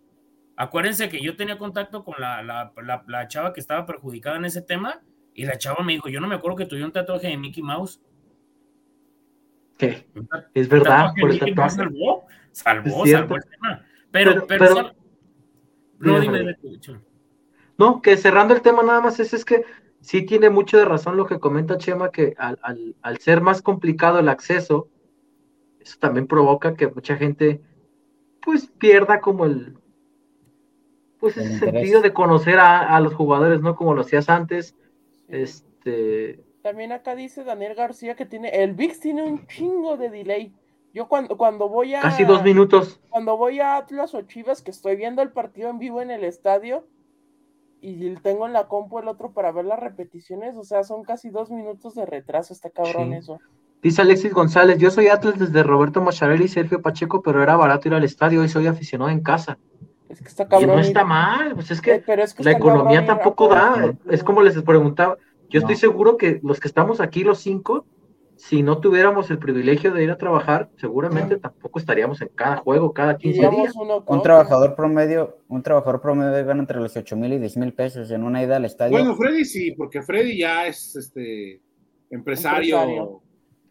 Acuérdense 0.55 1.09
que 1.09 1.21
yo 1.21 1.35
tenía 1.35 1.57
contacto 1.59 2.03
con 2.03 2.15
la, 2.19 2.41
la, 2.41 2.71
la- 2.83 3.03
la 3.07 3.27
chava 3.27 3.53
que 3.53 3.59
estaba 3.59 3.85
perjudicada 3.85 4.37
en 4.37 4.45
ese 4.45 4.61
tema 4.63 5.01
y 5.35 5.45
la 5.45 5.57
chava 5.59 5.83
me 5.83 5.93
dijo, 5.93 6.09
yo 6.09 6.19
no 6.19 6.27
me 6.27 6.35
acuerdo 6.35 6.57
que 6.57 6.65
tuviera 6.65 6.87
un 6.87 6.93
tatuaje 6.93 7.27
de 7.27 7.37
Mickey 7.37 7.61
Mouse. 7.61 8.01
¿Qué? 9.77 10.07
Es 10.53 10.67
verdad, 10.69 11.11
por 11.19 11.31
el 11.31 11.39
tatuaje. 11.39 11.75
salvó, 11.75 12.25
salvó, 12.51 13.05
salvó 13.05 13.35
el 13.35 13.43
tema. 13.45 13.85
Pero, 14.11 14.45
Pero- 14.47 14.47
pero, 14.47 14.91
no, 15.99 16.19
Dime. 16.19 16.55
No, 17.77 18.01
que 18.01 18.17
cerrando 18.17 18.53
el 18.55 18.61
tema 18.61 18.81
nada 18.83 19.01
más 19.01 19.19
es, 19.19 19.33
es 19.33 19.45
que 19.45 19.63
sí 20.01 20.23
tiene 20.23 20.49
mucho 20.49 20.77
de 20.77 20.85
razón 20.85 21.15
lo 21.17 21.25
que 21.27 21.39
comenta 21.39 21.77
Chema, 21.77 22.11
que 22.11 22.33
al, 22.37 22.57
al- 22.63 22.95
al 23.01 23.17
ser 23.19 23.41
más 23.41 23.61
complicado 23.61 24.19
el 24.19 24.29
acceso, 24.29 24.89
eso 25.79 25.97
también 25.99 26.27
provoca 26.27 26.73
que 26.73 26.87
mucha 26.87 27.15
gente 27.17 27.61
pues 28.41 28.67
pierda 28.67 29.19
como 29.21 29.45
el 29.45 29.77
pues 31.19 31.35
El 31.37 31.43
ese 31.43 31.53
interés. 31.55 31.73
sentido 31.81 32.01
de 32.01 32.13
conocer 32.13 32.59
a, 32.59 32.95
a 32.95 32.99
los 32.99 33.13
jugadores, 33.15 33.61
¿no? 33.61 33.75
Como 33.75 33.93
lo 33.93 34.01
hacías 34.01 34.29
antes. 34.29 34.75
Este 35.27 36.43
También 36.67 36.91
acá 36.91 37.15
dice 37.15 37.45
Daniel 37.45 37.75
García 37.75 38.15
que 38.17 38.25
tiene, 38.25 38.49
el 38.49 38.73
VIX 38.73 38.99
tiene 38.99 39.23
un 39.23 39.47
chingo 39.47 39.95
de 39.95 40.09
delay. 40.09 40.51
Yo 40.93 41.07
cuando, 41.07 41.37
cuando 41.37 41.69
voy 41.69 41.95
a 41.95 42.01
casi 42.01 42.25
dos 42.25 42.43
minutos. 42.43 42.99
cuando 43.09 43.37
voy 43.37 43.61
a 43.61 43.77
Atlas 43.77 44.13
o 44.13 44.21
Chivas, 44.23 44.61
que 44.61 44.71
estoy 44.71 44.97
viendo 44.97 45.21
el 45.21 45.31
partido 45.31 45.69
en 45.69 45.79
vivo 45.79 46.01
en 46.01 46.11
el 46.11 46.25
estadio 46.25 46.85
y 47.79 48.15
tengo 48.17 48.47
en 48.47 48.51
la 48.51 48.67
compu 48.67 48.99
el 48.99 49.07
otro 49.07 49.31
para 49.31 49.53
ver 49.53 49.63
las 49.63 49.79
repeticiones, 49.79 50.57
o 50.57 50.63
sea, 50.63 50.83
son 50.83 51.03
casi 51.05 51.29
dos 51.29 51.49
minutos 51.51 51.95
de 51.95 52.05
retraso, 52.05 52.51
está 52.51 52.69
cabrón 52.69 53.11
Sí. 53.11 53.15
eso. 53.19 53.39
Dice 53.81 54.01
Alexis 54.01 54.33
González, 54.33 54.77
yo 54.77 54.91
soy 54.91 55.07
Atlas 55.07 55.39
desde 55.39 55.63
Roberto 55.63 56.01
Macharelli 56.01 56.45
y 56.45 56.49
Sergio 56.49 56.81
Pacheco, 56.81 57.21
pero 57.21 57.41
era 57.41 57.55
barato 57.55 57.87
ir 57.87 57.93
al 57.93 58.03
estadio 58.03 58.43
y 58.43 58.49
soy 58.49 58.67
aficionado 58.67 59.09
en 59.09 59.21
casa. 59.21 59.57
Es 60.09 60.19
que 60.21 60.27
está 60.27 60.43
Y 60.43 60.47
cabrón. 60.47 60.69
no 60.69 60.79
ir- 60.81 60.85
está 60.87 61.05
mal, 61.05 61.53
pues 61.53 61.71
es 61.71 61.79
eh, 61.79 61.81
que 61.81 61.99
pero 62.05 62.23
es 62.23 62.33
que 62.33 62.43
la 62.43 62.51
economía 62.51 62.99
ir 63.01 63.07
tampoco 63.07 63.47
da. 63.47 63.93
Es 64.09 64.21
como 64.21 64.41
les 64.41 64.61
preguntaba, 64.63 65.15
yo 65.49 65.59
estoy 65.59 65.75
No. 65.75 65.79
seguro 65.79 66.17
que 66.17 66.39
los 66.43 66.59
que 66.59 66.67
estamos 66.67 66.99
aquí, 67.01 67.23
los 67.23 67.39
cinco, 67.39 67.85
si 68.35 68.61
no 68.61 68.79
tuviéramos 68.79 69.31
el 69.31 69.39
privilegio 69.39 69.91
de 69.91 70.03
ir 70.03 70.11
a 70.11 70.17
trabajar, 70.17 70.69
seguramente 70.77 71.37
tampoco 71.37 71.79
estaríamos 71.79 72.21
en 72.21 72.27
cada 72.35 72.57
juego, 72.57 72.93
cada 72.93 73.17
15 73.17 73.39
días. 73.49 73.73
Uno 73.75 74.03
Un 74.05 74.21
trabajador 74.21 74.75
promedio, 74.75 75.37
un 75.47 75.63
trabajador 75.63 76.01
promedio 76.01 76.45
gana 76.45 76.59
entre 76.61 76.79
los 76.79 76.95
8 76.95 77.15
mil 77.15 77.33
y 77.33 77.39
10 77.39 77.57
mil 77.57 77.73
pesos 77.73 78.11
en 78.11 78.23
una 78.23 78.43
ida 78.43 78.57
al 78.57 78.65
estadio. 78.65 78.91
Bueno, 78.95 79.15
Freddy 79.15 79.43
sí, 79.43 79.71
porque 79.71 80.03
Freddy 80.03 80.37
ya 80.37 80.67
es 80.67 80.95
este 80.95 81.61
empresario. 82.11 82.77
Empresario. 82.81 83.21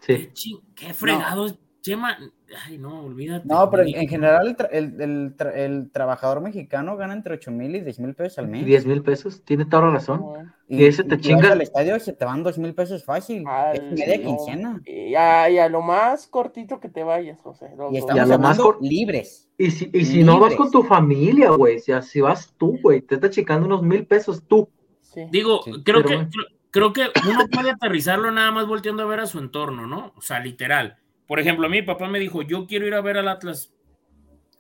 Sí. 0.01 0.15
Qué, 0.17 0.33
chi- 0.33 0.61
qué 0.75 0.93
fregado, 0.95 1.47
Chema. 1.81 2.19
Ay, 2.67 2.79
no, 2.79 3.05
olvídate. 3.05 3.47
no, 3.49 3.69
pero 3.71 3.83
en, 3.83 4.09
general 4.09 4.47
el, 4.49 4.57
tra- 4.57 4.69
el- 4.71 5.01
el 5.01 5.37
tra- 5.37 5.53
el 5.55 5.91
trabajador 5.91 6.41
mexicano 6.41 6.97
gana 6.97 7.13
entre 7.13 7.35
8 7.35 7.51
mil 7.51 7.75
y 7.75 7.81
10 7.81 7.99
mil 8.01 8.15
pesos 8.15 8.39
al 8.39 8.49
mes. 8.49 8.65
10 8.65 8.87
mil 8.87 9.03
pesos, 9.03 9.43
tiene 9.45 9.65
toda 9.65 9.87
la 9.87 9.91
razón. 9.93 10.23
Ajá. 10.35 10.55
y 10.69 10.85
ese 10.85 11.03
te 11.05 11.17
si 11.17 11.23
chingas- 11.23 11.43
vas 11.43 11.53
al 11.53 11.63
estadio 11.63 11.99
se 12.01 12.13
te 12.13 12.25
van 12.25 12.43
2 12.43 12.59
mil 12.59 12.75
pesos 12.75 13.05
fácil. 13.05 13.45
Al- 13.47 13.77
es 13.77 13.83
media 13.93 14.19
no, 14.19 14.25
quincena. 14.25 14.81
Y 14.85 15.15
a, 15.17 15.51
y 15.51 15.59
a 15.59 15.69
lo 15.69 15.83
más 15.83 16.27
cortito 16.29 16.79
que 16.81 16.89
te 16.89 17.03
vayas, 17.03 17.41
José. 17.41 17.67
Y 17.91 17.99
estamos 17.99 18.21
a 18.23 18.27
lo 18.27 18.39
más 18.39 18.59
hablando 18.59 18.63
cor- 18.63 18.79
libres. 18.81 19.49
Y 19.59 19.71
si, 19.71 19.91
y 19.93 20.05
si 20.05 20.23
no 20.23 20.39
vas 20.39 20.55
con 20.55 20.71
tu 20.71 20.83
familia, 20.83 21.51
güey, 21.51 21.79
si, 21.81 21.93
si 22.03 22.21
vas 22.21 22.53
tú, 22.57 22.79
güey, 22.83 23.01
te 23.01 23.17
está 23.17 23.31
chicando 23.31 23.67
unos 23.67 23.83
mil 23.83 24.07
pesos 24.07 24.43
tú. 24.47 24.69
Sí. 25.01 25.23
Digo, 25.31 25.63
Sí, 25.65 25.71
creo, 25.83 26.03
pero 26.05 26.09
que, 26.09 26.29
creo, 26.29 26.47
creo 26.71 26.93
que 26.93 27.03
uno 27.29 27.47
puede 27.51 27.71
aterrizarlo 27.71 28.31
nada 28.31 28.51
más 28.51 28.67
volteando 28.67 29.03
a 29.03 29.07
ver 29.07 29.21
a 29.21 29.27
su 29.27 29.39
entorno, 29.39 29.87
¿no? 29.87 30.13
O 30.17 30.21
sea, 30.21 30.41
literal. 30.41 30.99
Por 31.27 31.41
ejemplo, 31.41 31.69
mi 31.69 31.83
papá 31.83 32.09
me 32.09 32.21
dijo, 32.21 32.43
yo 32.43 32.67
quiero 32.67 32.87
ir 32.87 32.95
a 32.95 33.01
ver 33.01 33.19
al 33.19 33.29
Atlas. 33.29 33.75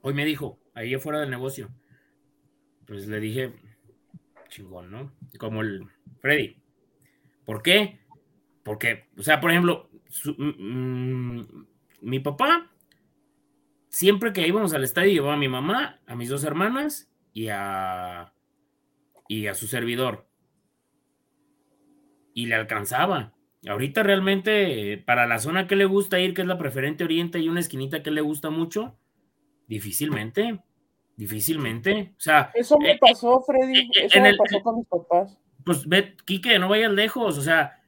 Hoy 0.02 0.14
me 0.14 0.24
dijo, 0.24 0.58
ahí 0.74 0.94
afuera 0.94 1.20
del 1.20 1.30
negocio. 1.30 1.70
Pues 2.86 3.06
le 3.06 3.20
dije, 3.20 3.54
chingón, 4.48 4.90
¿no? 4.90 5.12
Como 5.38 5.62
el 5.62 5.86
Freddy. 6.20 6.60
¿Por 7.44 7.62
qué? 7.62 8.00
Porque, 8.64 9.08
o 9.16 9.22
sea, 9.22 9.40
por 9.40 9.52
ejemplo, 9.52 9.88
mi 12.00 12.20
papá, 12.20 12.72
siempre 13.88 14.32
que 14.32 14.46
íbamos 14.46 14.74
al 14.74 14.82
estadio, 14.82 15.12
llevaba 15.12 15.34
a 15.34 15.38
mi 15.38 15.48
mamá, 15.48 16.00
a 16.06 16.16
mis 16.16 16.28
dos 16.28 16.42
hermanas 16.42 17.08
y 17.32 17.48
a, 17.48 18.32
y 19.28 19.46
a 19.46 19.54
su 19.54 19.68
servidor. 19.68 20.28
Y 22.34 22.46
le 22.46 22.56
alcanzaba. 22.56 23.35
Ahorita 23.68 24.02
realmente, 24.02 25.02
para 25.04 25.26
la 25.26 25.40
zona 25.40 25.66
que 25.66 25.74
le 25.74 25.86
gusta 25.86 26.20
ir, 26.20 26.34
que 26.34 26.42
es 26.42 26.46
la 26.46 26.58
preferente 26.58 27.02
oriente, 27.02 27.40
y 27.40 27.48
una 27.48 27.60
esquinita 27.60 28.02
que 28.02 28.12
le 28.12 28.20
gusta 28.20 28.48
mucho, 28.48 28.96
difícilmente, 29.66 30.60
difícilmente. 31.16 32.14
O 32.16 32.20
sea, 32.20 32.52
eso 32.54 32.78
me 32.78 32.92
eh, 32.92 32.98
pasó, 33.00 33.40
Freddy. 33.40 33.80
Eh, 33.80 33.90
eh, 33.96 34.06
eso 34.06 34.20
me 34.20 34.36
pasó 34.36 34.60
con 34.62 34.76
mis 34.76 34.86
papás. 34.86 35.36
Pues 35.64 35.86
ve, 35.88 36.14
Quique, 36.24 36.58
no 36.60 36.68
vayas 36.68 36.92
lejos. 36.92 37.38
O 37.38 37.42
sea, 37.42 37.82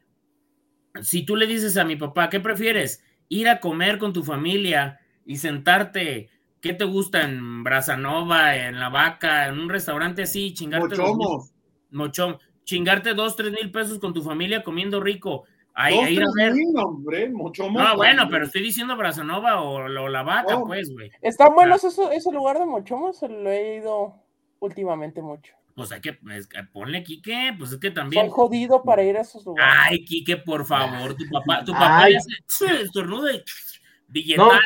si 1.00 1.24
tú 1.24 1.36
le 1.36 1.46
dices 1.46 1.76
a 1.76 1.84
mi 1.84 1.94
papá, 1.94 2.28
¿qué 2.28 2.40
prefieres? 2.40 3.04
Ir 3.28 3.48
a 3.48 3.60
comer 3.60 3.98
con 3.98 4.12
tu 4.12 4.24
familia 4.24 4.98
y 5.24 5.36
sentarte, 5.36 6.28
¿qué 6.60 6.72
te 6.72 6.84
gusta 6.84 7.22
en 7.22 7.62
Brazanova, 7.62 8.56
en 8.56 8.80
La 8.80 8.88
Vaca, 8.88 9.46
en 9.46 9.60
un 9.60 9.68
restaurante 9.68 10.22
así, 10.22 10.52
chingarte. 10.54 10.96
Mochomos. 10.96 11.52
Mochom, 11.90 12.36
chingarte 12.64 13.14
dos, 13.14 13.36
tres 13.36 13.52
mil 13.52 13.70
pesos 13.70 14.00
con 14.00 14.12
tu 14.12 14.22
familia 14.22 14.64
comiendo 14.64 15.00
rico 15.00 15.44
Ahí, 15.80 15.96
ahí 15.96 16.18
hombre, 16.74 17.28
mucho 17.28 17.70
No, 17.70 17.96
bueno, 17.96 18.26
pero 18.28 18.46
estoy 18.46 18.62
diciendo 18.62 18.96
Brazanova 18.96 19.62
o, 19.62 19.86
La 19.86 20.24
Vaca, 20.24 20.58
pues, 20.66 20.92
güey. 20.92 21.08
Están 21.22 21.54
buenos 21.54 21.84
eso, 21.84 22.10
ese 22.10 22.32
lugar 22.32 22.58
de 22.58 22.66
Mochomo, 22.66 23.12
se 23.12 23.28
lo 23.28 23.48
he 23.48 23.76
ido 23.76 24.12
últimamente 24.58 25.22
mucho. 25.22 25.54
Pues 25.76 25.92
hay 25.92 26.00
que, 26.00 26.18
ponle 26.72 27.04
Quique, 27.04 27.54
pues 27.56 27.70
es 27.70 27.78
que 27.78 27.92
también. 27.92 28.24
Soy 28.24 28.32
jodido 28.32 28.82
para 28.82 29.04
ir 29.04 29.18
a 29.18 29.20
esos 29.20 29.46
lugares. 29.46 29.72
Ay, 29.78 30.04
Quique, 30.04 30.36
por 30.36 30.64
favor, 30.64 31.14
tu 31.14 31.24
papá, 31.30 31.64
tu 31.64 31.70
papá 31.70 32.10
ya 32.10 32.18
se 32.48 32.82
estornuda 32.82 33.34
y 33.34 33.44
billetal. 34.08 34.58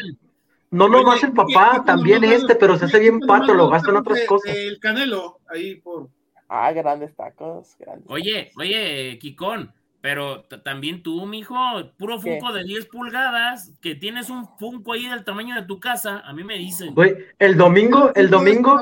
No, 0.70 0.88
no, 0.88 1.02
no 1.02 1.12
es 1.12 1.24
el 1.24 1.34
papá, 1.34 1.84
también 1.84 2.24
este, 2.24 2.54
pero 2.54 2.78
se 2.78 2.86
hace 2.86 2.98
bien 2.98 3.20
pato, 3.20 3.52
lo 3.52 3.68
gasta 3.68 3.90
en 3.90 3.98
otras 3.98 4.20
cosas. 4.26 4.56
El 4.56 4.80
canelo, 4.80 5.40
ahí 5.46 5.74
por. 5.74 6.08
Ah, 6.48 6.72
grandes 6.72 7.14
tacos, 7.14 7.76
grandes. 7.78 8.06
Oye, 8.08 8.50
oye, 8.56 9.18
Kikón, 9.18 9.74
pero 10.02 10.42
también 10.64 11.04
tú, 11.04 11.24
mijo, 11.26 11.54
puro 11.96 12.20
Funko 12.20 12.52
de 12.52 12.64
10 12.64 12.86
pulgadas, 12.86 13.72
que 13.80 13.94
tienes 13.94 14.30
un 14.30 14.48
Funko 14.58 14.94
ahí 14.94 15.08
del 15.08 15.24
tamaño 15.24 15.54
de 15.54 15.62
tu 15.62 15.78
casa, 15.78 16.18
a 16.24 16.32
mí 16.32 16.42
me 16.42 16.58
dicen. 16.58 16.92
Güey, 16.92 17.14
el 17.38 17.56
domingo, 17.56 18.10
el 18.16 18.28
domingo. 18.28 18.80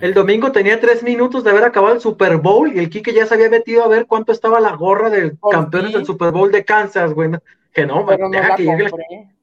El 0.00 0.14
domingo 0.14 0.52
tenía 0.52 0.80
tres 0.80 1.02
minutos 1.02 1.44
de 1.44 1.50
haber 1.50 1.64
acabado 1.64 1.94
el 1.94 2.00
Super 2.00 2.38
Bowl 2.38 2.74
y 2.74 2.78
el 2.78 2.88
Kike 2.88 3.12
ya 3.12 3.26
se 3.26 3.34
había 3.34 3.50
metido 3.50 3.84
a 3.84 3.88
ver 3.88 4.06
cuánto 4.06 4.32
estaba 4.32 4.58
la 4.58 4.74
gorra 4.74 5.10
del 5.10 5.36
campeón 5.50 5.92
del 5.92 6.06
Super 6.06 6.32
Bowl 6.32 6.50
de 6.50 6.64
Kansas, 6.64 7.12
güey. 7.12 7.30
Que 7.74 7.84
no, 7.84 8.06
deja, 8.30 8.56
que 8.56 8.64
llegue 8.64 8.84
la, 8.84 8.90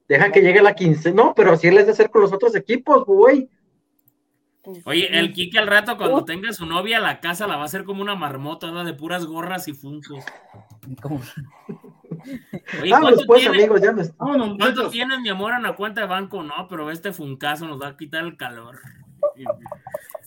deja 0.08 0.32
que 0.32 0.40
llegue 0.40 0.60
la 0.60 0.74
15. 0.74 1.12
No, 1.12 1.34
pero 1.36 1.52
así 1.52 1.70
les 1.70 1.86
de 1.86 1.92
hacer 1.92 2.10
con 2.10 2.22
los 2.22 2.32
otros 2.32 2.56
equipos, 2.56 3.04
güey. 3.04 3.48
Oye, 4.84 5.18
el 5.18 5.32
Kike 5.32 5.58
al 5.58 5.66
rato 5.66 5.96
cuando 5.96 6.24
tenga 6.24 6.52
su 6.52 6.66
novia 6.66 7.00
la 7.00 7.20
casa 7.20 7.46
la 7.46 7.56
va 7.56 7.62
a 7.62 7.66
hacer 7.66 7.84
como 7.84 8.02
una 8.02 8.14
marmota 8.14 8.84
de 8.84 8.92
puras 8.94 9.24
gorras 9.24 9.68
y 9.68 9.72
funcos. 9.72 10.24
Oye, 12.80 12.90
¿cuánto, 12.90 13.24
pues, 13.26 13.46
amigos, 13.46 13.80
ya 13.80 13.92
me... 13.92 14.02
¿cuánto 14.58 14.90
tienes, 14.90 15.20
mi 15.20 15.28
amor, 15.28 15.54
en 15.54 15.62
la 15.62 15.74
cuenta 15.74 16.02
de 16.02 16.06
banco? 16.06 16.42
No, 16.42 16.66
pero 16.68 16.90
este 16.90 17.12
funcazo 17.12 17.66
nos 17.66 17.80
va 17.80 17.88
a 17.88 17.96
quitar 17.96 18.24
el 18.24 18.36
calor. 18.36 18.78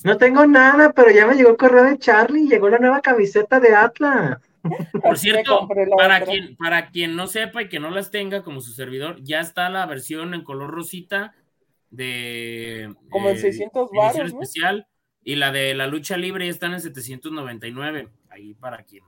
No 0.03 0.17
tengo 0.17 0.45
nada, 0.47 0.91
pero 0.93 1.11
ya 1.11 1.27
me 1.27 1.35
llegó 1.35 1.51
el 1.51 1.57
correo 1.57 1.83
de 1.83 1.99
Charlie, 1.99 2.47
llegó 2.47 2.69
la 2.69 2.79
nueva 2.79 3.01
camiseta 3.01 3.59
de 3.59 3.75
Atlas. 3.75 4.39
Por 5.01 5.17
cierto, 5.17 5.67
para 5.97 6.21
quien, 6.21 6.55
para 6.55 6.87
quien 6.89 7.15
no 7.15 7.27
sepa 7.27 7.61
y 7.61 7.69
que 7.69 7.79
no 7.79 7.89
las 7.89 8.11
tenga 8.11 8.43
como 8.43 8.61
su 8.61 8.71
servidor, 8.73 9.17
ya 9.21 9.39
está 9.39 9.69
la 9.69 9.85
versión 9.85 10.33
en 10.33 10.43
color 10.43 10.71
rosita 10.71 11.33
de 11.91 12.93
como 13.09 13.29
en 13.29 13.37
600 13.37 13.89
baros, 13.91 14.27
especial 14.27 14.87
y 15.23 15.35
la 15.35 15.51
de 15.51 15.75
la 15.75 15.87
lucha 15.87 16.17
libre 16.17 16.45
ya 16.45 16.51
están 16.51 16.73
en 16.73 16.81
799 16.81 18.09
ahí 18.29 18.55
para 18.55 18.83
quien. 18.83 19.03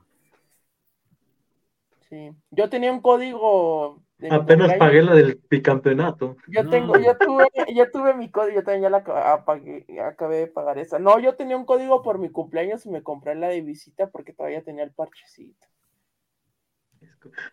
Sí. 2.08 2.30
Yo 2.50 2.68
tenía 2.68 2.92
un 2.92 3.00
código 3.00 4.04
apenas 4.30 4.74
pagué 4.74 5.02
la 5.02 5.14
del 5.14 5.40
bicampeonato. 5.50 6.36
Yo 6.46 6.68
tengo 6.68 6.98
yo 6.98 7.16
tuve 7.18 7.46
yo 7.74 7.90
tuve 7.90 8.14
mi 8.14 8.30
código 8.30 8.56
yo 8.56 8.62
también 8.62 8.82
ya 8.82 8.90
la 8.90 10.06
acabé 10.06 10.36
de 10.36 10.46
pagar 10.46 10.78
esa. 10.78 10.98
No 10.98 11.18
yo 11.18 11.34
tenía 11.34 11.56
un 11.56 11.64
código 11.64 12.02
por 12.02 12.18
mi 12.18 12.28
cumpleaños 12.28 12.86
y 12.86 12.90
me 12.90 13.02
compré 13.02 13.34
la 13.34 13.48
de 13.48 13.62
visita 13.62 14.10
porque 14.10 14.32
todavía 14.32 14.62
tenía 14.62 14.84
el 14.84 14.92
parchecito. 14.92 15.66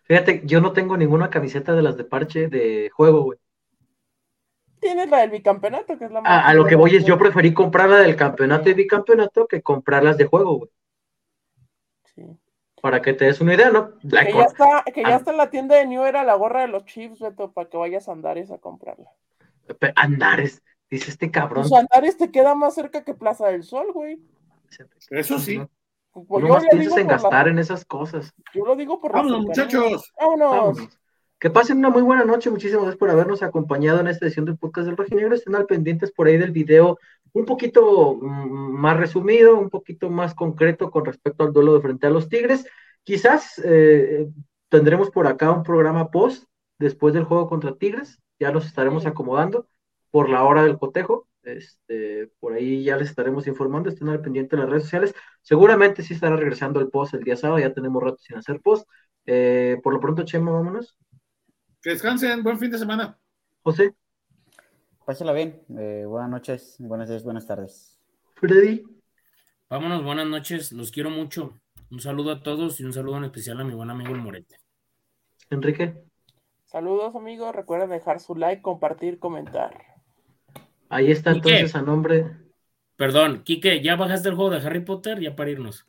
Fíjate, 0.04 0.42
yo 0.44 0.60
no 0.60 0.72
tengo 0.72 0.96
ninguna 0.96 1.30
camiseta 1.30 1.74
de 1.74 1.82
las 1.82 1.96
de 1.96 2.04
parche 2.04 2.48
de 2.48 2.90
juego, 2.90 3.22
güey. 3.22 3.38
Tienes 4.82 5.08
la 5.08 5.18
del 5.18 5.30
bicampeonato, 5.30 5.96
que 5.96 6.06
es 6.06 6.10
la 6.10 6.20
más. 6.20 6.44
A, 6.44 6.52
lo 6.54 6.66
que 6.66 6.74
voy 6.74 6.96
es, 6.96 7.04
yo 7.04 7.16
preferí 7.16 7.54
comprar 7.54 7.88
la 7.88 7.98
del 7.98 8.16
campeonato 8.16 8.68
y 8.68 8.74
bicampeonato 8.74 9.46
que 9.46 9.62
comprarlas 9.62 10.16
de 10.18 10.24
juego, 10.24 10.58
güey. 10.58 10.70
Sí. 12.16 12.24
Para 12.80 13.00
que 13.00 13.12
te 13.12 13.26
des 13.26 13.40
una 13.40 13.54
idea, 13.54 13.70
¿no? 13.70 13.96
que, 14.00 14.08
ya 14.08 14.42
está, 14.42 14.84
que 14.92 15.02
ya 15.04 15.14
está 15.14 15.30
en 15.30 15.36
la 15.36 15.50
tienda 15.50 15.76
de 15.76 15.86
New 15.86 16.02
Era 16.02 16.24
la 16.24 16.34
gorra 16.34 16.62
de 16.62 16.68
los 16.68 16.84
Chiefs, 16.84 17.20
Beto, 17.20 17.52
para 17.52 17.70
que 17.70 17.76
vayas 17.76 18.08
a 18.08 18.12
Andares 18.12 18.50
a 18.50 18.58
comprarla. 18.58 19.08
Andares, 19.94 20.64
dice 20.90 21.12
este 21.12 21.30
cabrón. 21.30 21.68
Pues 21.68 21.80
Andares 21.80 22.16
te 22.16 22.32
queda 22.32 22.56
más 22.56 22.74
cerca 22.74 23.04
que 23.04 23.14
Plaza 23.14 23.46
del 23.46 23.62
Sol, 23.62 23.92
güey. 23.92 24.20
Eso 25.10 25.38
sí. 25.38 25.62
Pues 26.10 26.44
no, 26.44 26.58
piensas 26.58 26.98
en 26.98 27.06
gastar 27.06 27.46
en 27.46 27.60
esas 27.60 27.84
cosas. 27.84 28.34
Yo 28.52 28.66
lo 28.66 28.74
digo 28.74 29.00
por 29.00 29.12
Vámonos, 29.12 29.42
muchachos. 29.42 30.12
Vámonos. 30.18 30.88
Que 31.42 31.50
pasen 31.50 31.78
una 31.78 31.90
muy 31.90 32.02
buena 32.02 32.24
noche. 32.24 32.50
Muchísimas 32.50 32.84
gracias 32.84 33.00
por 33.00 33.10
habernos 33.10 33.42
acompañado 33.42 33.98
en 33.98 34.06
esta 34.06 34.26
edición 34.26 34.44
del 34.44 34.56
podcast 34.56 34.86
del 34.86 34.96
Rojinegro. 34.96 35.34
Estén 35.34 35.56
al 35.56 35.66
pendientes 35.66 36.12
por 36.12 36.28
ahí 36.28 36.38
del 36.38 36.52
video 36.52 37.00
un 37.32 37.46
poquito 37.46 38.14
mm, 38.14 38.78
más 38.78 38.96
resumido, 38.96 39.58
un 39.58 39.68
poquito 39.68 40.08
más 40.08 40.36
concreto 40.36 40.92
con 40.92 41.04
respecto 41.04 41.42
al 41.42 41.52
duelo 41.52 41.74
de 41.74 41.80
frente 41.80 42.06
a 42.06 42.10
los 42.10 42.28
Tigres. 42.28 42.64
Quizás 43.02 43.60
eh, 43.64 44.28
tendremos 44.68 45.10
por 45.10 45.26
acá 45.26 45.50
un 45.50 45.64
programa 45.64 46.12
post 46.12 46.44
después 46.78 47.12
del 47.12 47.24
juego 47.24 47.48
contra 47.48 47.74
Tigres. 47.74 48.20
Ya 48.38 48.52
nos 48.52 48.64
estaremos 48.64 49.04
acomodando 49.04 49.66
por 50.12 50.28
la 50.28 50.44
hora 50.44 50.62
del 50.62 50.78
cotejo. 50.78 51.26
Este, 51.42 52.30
por 52.38 52.52
ahí 52.52 52.84
ya 52.84 52.96
les 52.96 53.08
estaremos 53.08 53.48
informando. 53.48 53.88
Estén 53.88 54.10
al 54.10 54.20
pendiente 54.20 54.54
de 54.54 54.62
las 54.62 54.70
redes 54.70 54.84
sociales. 54.84 55.12
Seguramente 55.40 56.04
sí 56.04 56.14
estará 56.14 56.36
regresando 56.36 56.78
el 56.78 56.88
post 56.88 57.14
el 57.14 57.24
día 57.24 57.36
sábado. 57.36 57.58
Ya 57.58 57.74
tenemos 57.74 58.00
rato 58.00 58.18
sin 58.18 58.36
hacer 58.36 58.60
post. 58.60 58.88
Eh, 59.26 59.80
por 59.82 59.92
lo 59.92 59.98
pronto, 59.98 60.22
Chema, 60.22 60.52
vámonos. 60.52 60.96
Que 61.82 61.90
descansen, 61.90 62.44
buen 62.44 62.60
fin 62.60 62.70
de 62.70 62.78
semana. 62.78 63.18
José. 63.64 63.92
Pásala 65.04 65.32
bien. 65.32 65.64
Eh, 65.76 66.04
buenas 66.06 66.30
noches, 66.30 66.76
buenas 66.78 67.08
días, 67.08 67.24
buenas 67.24 67.44
tardes. 67.44 67.98
Freddy. 68.36 68.84
Vámonos, 69.68 70.04
buenas 70.04 70.28
noches. 70.28 70.70
Los 70.70 70.92
quiero 70.92 71.10
mucho. 71.10 71.60
Un 71.90 71.98
saludo 71.98 72.30
a 72.30 72.42
todos 72.44 72.78
y 72.78 72.84
un 72.84 72.92
saludo 72.92 73.16
en 73.16 73.24
especial 73.24 73.60
a 73.60 73.64
mi 73.64 73.74
buen 73.74 73.90
amigo 73.90 74.14
el 74.14 74.20
Morete. 74.20 74.58
Enrique. 75.50 76.04
Saludos, 76.66 77.16
amigos. 77.16 77.52
Recuerden 77.52 77.90
dejar 77.90 78.20
su 78.20 78.36
like, 78.36 78.62
compartir, 78.62 79.18
comentar. 79.18 79.76
Ahí 80.88 81.10
está 81.10 81.32
entonces 81.32 81.74
a 81.74 81.82
nombre. 81.82 82.30
Perdón, 82.94 83.42
Quique, 83.42 83.82
¿ya 83.82 83.96
bajaste 83.96 84.28
el 84.28 84.36
juego 84.36 84.50
de 84.50 84.64
Harry 84.64 84.84
Potter? 84.84 85.18
Ya 85.18 85.34
para 85.34 85.50
irnos. 85.50 85.84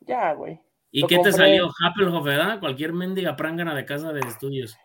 Ya, 0.00 0.32
güey. 0.32 0.60
¿Y 0.90 1.06
qué 1.06 1.20
te 1.20 1.30
salió? 1.30 1.68
Hufflepuff, 1.68 2.24
¿verdad? 2.24 2.58
Cualquier 2.58 2.92
mendiga 2.92 3.36
prángana 3.36 3.76
de 3.76 3.84
casa 3.84 4.12
de 4.12 4.20
estudios. 4.20 4.76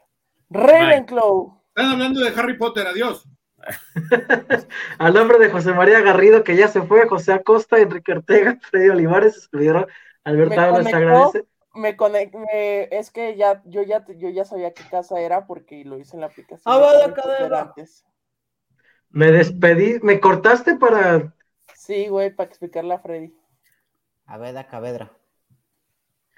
Ravenclaw. 0.51 1.61
Están 1.69 1.91
hablando 1.93 2.19
de 2.19 2.29
Harry 2.29 2.57
Potter, 2.57 2.85
adiós. 2.85 3.27
Al 4.97 5.13
nombre 5.13 5.39
de 5.39 5.49
José 5.49 5.73
María 5.73 6.01
Garrido, 6.01 6.43
que 6.43 6.55
ya 6.55 6.67
se 6.67 6.81
fue, 6.81 7.07
José 7.07 7.33
Acosta, 7.33 7.79
Enrique 7.79 8.11
Ortega, 8.11 8.59
Freddy 8.61 8.89
Olivares, 8.89 9.37
escribieron, 9.37 9.87
Alberto 10.23 10.79
les 10.79 10.93
agradece. 10.93 11.45
Me 11.73 11.95
conecté, 11.95 12.97
es 12.97 13.11
que 13.11 13.37
ya, 13.37 13.61
yo 13.65 13.81
ya, 13.83 14.05
yo 14.17 14.29
ya 14.29 14.43
sabía 14.43 14.73
qué 14.73 14.83
casa 14.89 15.21
era 15.21 15.47
porque 15.47 15.85
lo 15.85 15.97
hice 15.97 16.17
en 16.17 16.21
la 16.21 16.27
aplicación. 16.27 16.61
Ah, 16.65 17.61
antes. 17.61 18.05
Me 19.09 19.31
despedí, 19.31 19.99
me 20.01 20.19
cortaste 20.19 20.75
para. 20.75 21.33
Sí, 21.73 22.07
güey, 22.09 22.35
para 22.35 22.49
explicarle 22.49 22.93
a 22.93 22.99
Freddy. 22.99 23.33
Aveda 24.25 24.67
Cavedra. 24.67 25.11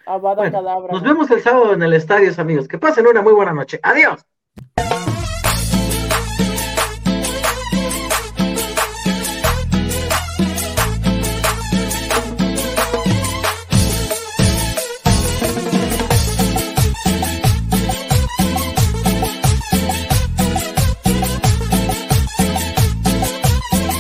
Cadabra. 0.06 0.94
Nos 0.94 1.04
vemos 1.04 1.30
el 1.32 1.42
sábado 1.42 1.74
en 1.74 1.84
el 1.84 1.94
estadio, 1.94 2.32
amigos. 2.38 2.68
Que 2.68 2.78
pasen 2.78 3.08
una 3.08 3.22
muy 3.22 3.34
buena 3.34 3.54
noche. 3.54 3.80
Adiós. 3.82 4.26